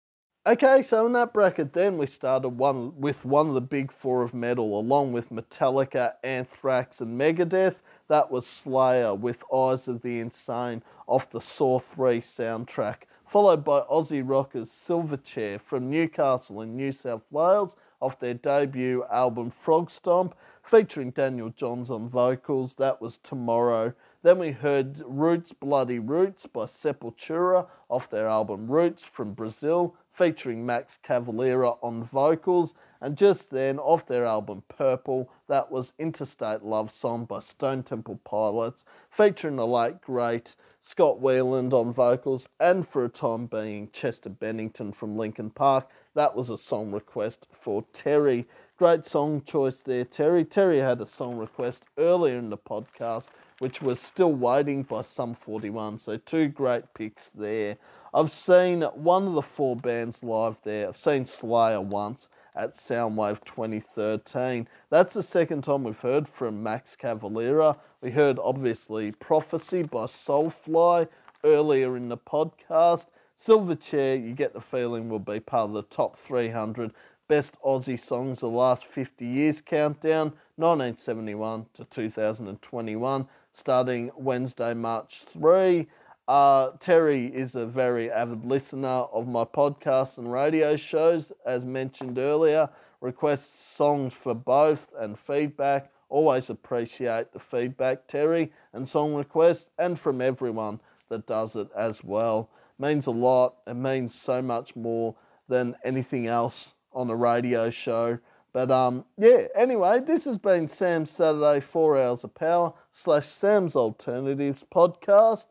Okay, 0.45 0.83
so 0.83 1.07
in 1.07 1.13
that 1.13 1.33
bracket, 1.33 1.73
then 1.73 1.97
we 1.97 2.07
started 2.07 2.51
one 2.51 3.01
with 3.01 3.25
one 3.25 3.49
of 3.49 3.55
the 3.55 3.63
big 3.63 3.91
four 3.91 4.23
of 4.23 4.35
metal, 4.35 4.79
along 4.79 5.13
with 5.13 5.31
Metallica, 5.31 6.15
Anthrax, 6.23 7.01
and 7.01 7.19
Megadeth. 7.19 7.77
That 8.09 8.31
was 8.31 8.47
Slayer 8.47 9.15
with 9.15 9.43
Eyes 9.51 9.89
of 9.89 10.03
the 10.03 10.21
Insane 10.21 10.83
off 11.07 11.31
the 11.31 11.41
Saw 11.41 11.79
3 11.79 12.21
soundtrack, 12.21 13.05
followed 13.33 13.65
by 13.65 13.81
Aussie 13.91 14.23
rockers 14.23 14.69
Silverchair 14.69 15.59
from 15.59 15.89
Newcastle 15.89 16.61
in 16.61 16.77
New 16.77 16.93
South 16.93 17.23
Wales 17.31 17.75
off 17.99 18.21
their 18.21 18.35
debut 18.35 19.05
album 19.11 19.51
Frog 19.51 19.91
Stomp, 19.91 20.35
featuring 20.63 21.13
Daniel 21.13 21.49
Johns 21.49 21.91
on 21.91 22.11
vocals. 22.11 22.75
That 22.75 23.01
was 23.01 23.17
Tomorrow. 23.23 23.95
Then 24.23 24.39
we 24.39 24.51
heard 24.51 25.03
Roots 25.07 25.51
Bloody 25.51 25.99
Roots 25.99 26.45
by 26.45 26.67
Sepultura 26.67 27.69
off 27.89 28.11
their 28.11 28.29
album 28.29 28.71
Roots 28.71 29.03
from 29.03 29.33
Brazil, 29.33 29.97
featuring 30.13 30.67
Max 30.67 30.99
Cavalera 31.03 31.79
on 31.83 32.05
vocals. 32.05 32.75
And 33.01 33.17
just 33.17 33.49
then, 33.49 33.79
off 33.79 34.05
their 34.05 34.27
album 34.27 34.63
Purple, 34.69 35.31
that 35.49 35.73
was 35.73 35.95
Interstate 35.99 36.65
Love 36.65 36.93
Song 36.93 37.25
by 37.25 37.41
Stone 37.41 37.85
Temple 37.85 38.21
Pilots, 38.25 38.85
featuring 39.11 39.57
the 39.57 39.67
late 39.67 40.03
great 40.03 40.55
Scott 40.85 41.21
Weiland 41.21 41.73
on 41.73 41.93
vocals, 41.93 42.49
and 42.59 42.87
for 42.87 43.05
a 43.05 43.09
time 43.09 43.47
being 43.47 43.89
Chester 43.93 44.29
Bennington 44.29 44.93
from 44.93 45.17
Linkin 45.17 45.49
Park. 45.49 45.89
That 46.17 46.35
was 46.35 46.51
a 46.51 46.59
song 46.59 46.91
request 46.91 47.47
for 47.53 47.85
Terry. 47.93 48.49
Great 48.79 49.05
song 49.05 49.43
choice 49.47 49.77
there, 49.77 50.05
Terry. 50.05 50.45
Terry 50.45 50.81
had 50.81 51.01
a 51.01 51.07
song 51.07 51.37
request 51.37 51.85
earlier 51.99 52.37
in 52.37 52.51
the 52.51 52.59
podcast, 52.59 53.27
which 53.61 53.81
was 53.81 54.01
still 54.01 54.33
waiting 54.33 54.83
by 54.83 55.03
Sum 55.03 55.35
41. 55.35 56.01
So, 56.01 56.17
two 56.17 56.49
great 56.49 56.93
picks 56.95 57.29
there. 57.29 57.77
I've 58.13 58.33
seen 58.33 58.83
one 58.83 59.29
of 59.29 59.35
the 59.35 59.43
four 59.43 59.77
bands 59.77 60.25
live 60.25 60.57
there. 60.65 60.89
I've 60.89 60.99
seen 60.99 61.27
Slayer 61.27 61.81
once 61.81 62.27
at 62.55 62.77
Soundwave 62.77 63.45
2013. 63.45 64.69
That's 64.91 65.15
the 65.15 65.23
second 65.23 65.63
time 65.63 65.85
we've 65.85 65.99
heard 65.99 66.29
from 66.29 66.63
Max 66.63 66.97
Cavalera. 66.97 67.77
We 68.01 68.11
heard 68.11 68.39
obviously 68.39 69.13
Prophecy 69.13 69.83
by 69.83 70.05
Soulfly 70.05 71.09
earlier 71.45 71.97
in 71.97 72.09
the 72.09 72.19
podcast. 72.19 73.07
Silverchair, 73.41 74.23
you 74.23 74.35
get 74.35 74.53
the 74.53 74.61
feeling, 74.61 75.09
will 75.09 75.19
be 75.19 75.41
part 75.41 75.71
of 75.71 75.75
the 75.75 75.83
top 75.83 76.19
300 76.19 76.93
Best 77.29 77.55
Aussie 77.65 77.99
Songs 77.99 78.43
of 78.43 78.53
the 78.53 78.59
Last 78.59 78.85
50 78.85 79.25
Years 79.25 79.61
countdown, 79.61 80.35
1971 80.57 81.67
to 81.75 81.85
2021, 81.87 83.27
starting 83.53 84.11
Wednesday, 84.17 84.75
March 84.75 85.25
3. 85.33 85.87
Uh, 86.33 86.71
Terry 86.81 87.27
is 87.27 87.57
a 87.57 87.67
very 87.67 88.11
avid 88.11 88.47
listener 88.47 88.89
of 88.89 89.29
my 89.29 89.45
podcasts 89.45 90.17
and 90.17 90.33
radio 90.33 90.77
shows, 90.77 91.31
as 91.45 91.67
mentioned 91.67 92.17
earlier. 92.17 92.71
Requests 93.03 93.77
songs 93.77 94.15
for 94.15 94.33
both 94.33 94.89
and 94.99 95.19
feedback. 95.19 95.93
Always 96.09 96.49
appreciate 96.49 97.35
the 97.35 97.39
feedback, 97.39 98.09
Terry, 98.09 98.51
and 98.73 98.89
song 98.89 99.13
requests, 99.13 99.67
and 99.79 100.01
from 100.01 100.23
everyone 100.23 100.81
that 101.11 101.27
does 101.27 101.55
it 101.55 101.69
as 101.77 102.03
well. 102.03 102.49
Means 102.79 103.07
a 103.07 103.11
lot. 103.11 103.57
It 103.67 103.75
means 103.75 104.15
so 104.15 104.41
much 104.41 104.75
more 104.75 105.15
than 105.49 105.77
anything 105.85 106.29
else 106.29 106.73
on 106.95 107.11
a 107.11 107.15
radio 107.15 107.69
show. 107.69 108.19
But 108.55 108.71
um, 108.71 109.05
yeah. 109.19 109.49
Anyway, 109.55 110.01
this 110.01 110.25
has 110.25 110.39
been 110.39 110.67
Sam's 110.67 111.11
Saturday 111.11 111.61
Four 111.61 112.01
Hours 112.01 112.25
of 112.25 112.35
Power 112.35 112.73
slash 112.91 113.27
Sam's 113.27 113.77
Alternatives 113.77 114.65
podcast. 114.75 115.45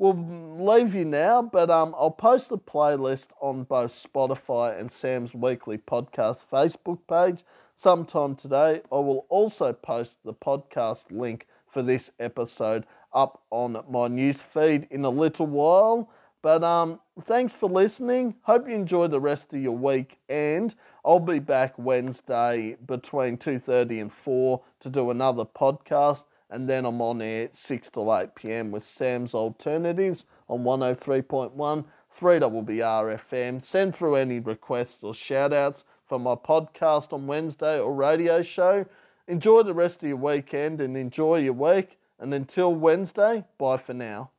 We'll 0.00 0.14
leave 0.60 0.94
you 0.94 1.04
now, 1.04 1.42
but 1.42 1.70
um, 1.70 1.92
I'll 1.98 2.12
post 2.12 2.50
the 2.50 2.58
playlist 2.58 3.30
on 3.40 3.64
both 3.64 3.90
Spotify 3.90 4.78
and 4.78 4.92
Sam's 4.92 5.34
Weekly 5.34 5.76
Podcast 5.76 6.44
Facebook 6.52 7.00
page 7.08 7.44
sometime 7.74 8.36
today. 8.36 8.82
I 8.92 8.94
will 8.94 9.26
also 9.28 9.72
post 9.72 10.18
the 10.24 10.34
podcast 10.34 11.06
link 11.10 11.48
for 11.66 11.82
this 11.82 12.12
episode 12.20 12.86
up 13.12 13.42
on 13.50 13.82
my 13.90 14.06
news 14.06 14.40
feed 14.40 14.86
in 14.92 15.04
a 15.04 15.10
little 15.10 15.46
while. 15.46 16.08
But 16.42 16.62
um, 16.62 17.00
thanks 17.24 17.56
for 17.56 17.68
listening. 17.68 18.36
Hope 18.42 18.68
you 18.68 18.76
enjoy 18.76 19.08
the 19.08 19.20
rest 19.20 19.52
of 19.52 19.60
your 19.60 19.76
week, 19.76 20.18
and 20.28 20.72
I'll 21.04 21.18
be 21.18 21.40
back 21.40 21.74
Wednesday 21.76 22.76
between 22.86 23.36
two 23.36 23.58
thirty 23.58 23.98
and 23.98 24.12
four 24.12 24.62
to 24.78 24.90
do 24.90 25.10
another 25.10 25.44
podcast, 25.44 26.22
and 26.50 26.68
then 26.68 26.84
I'm 26.84 27.00
on 27.00 27.20
air 27.22 27.48
six 27.52 27.90
to 27.90 28.12
eight 28.14 28.34
pm 28.34 28.70
with 28.70 28.84
Sam's 28.84 29.34
Alternatives 29.34 30.24
on 30.48 30.64
one 30.64 30.80
hundred 30.80 30.92
oh 30.92 30.94
three 31.04 31.22
point 31.22 31.54
one. 31.54 31.84
3 32.10 32.40
WBR 32.40 33.62
Send 33.62 33.94
through 33.94 34.16
any 34.16 34.40
requests 34.40 35.04
or 35.04 35.14
shout 35.14 35.52
outs 35.52 35.84
for 36.06 36.18
my 36.18 36.34
podcast 36.34 37.12
on 37.12 37.26
Wednesday 37.26 37.78
or 37.78 37.94
radio 37.94 38.42
show. 38.42 38.86
Enjoy 39.26 39.62
the 39.62 39.74
rest 39.74 40.02
of 40.02 40.08
your 40.08 40.16
weekend 40.16 40.80
and 40.80 40.96
enjoy 40.96 41.36
your 41.36 41.52
week. 41.52 41.98
And 42.18 42.32
until 42.34 42.74
Wednesday, 42.74 43.44
bye 43.58 43.76
for 43.76 43.94
now. 43.94 44.30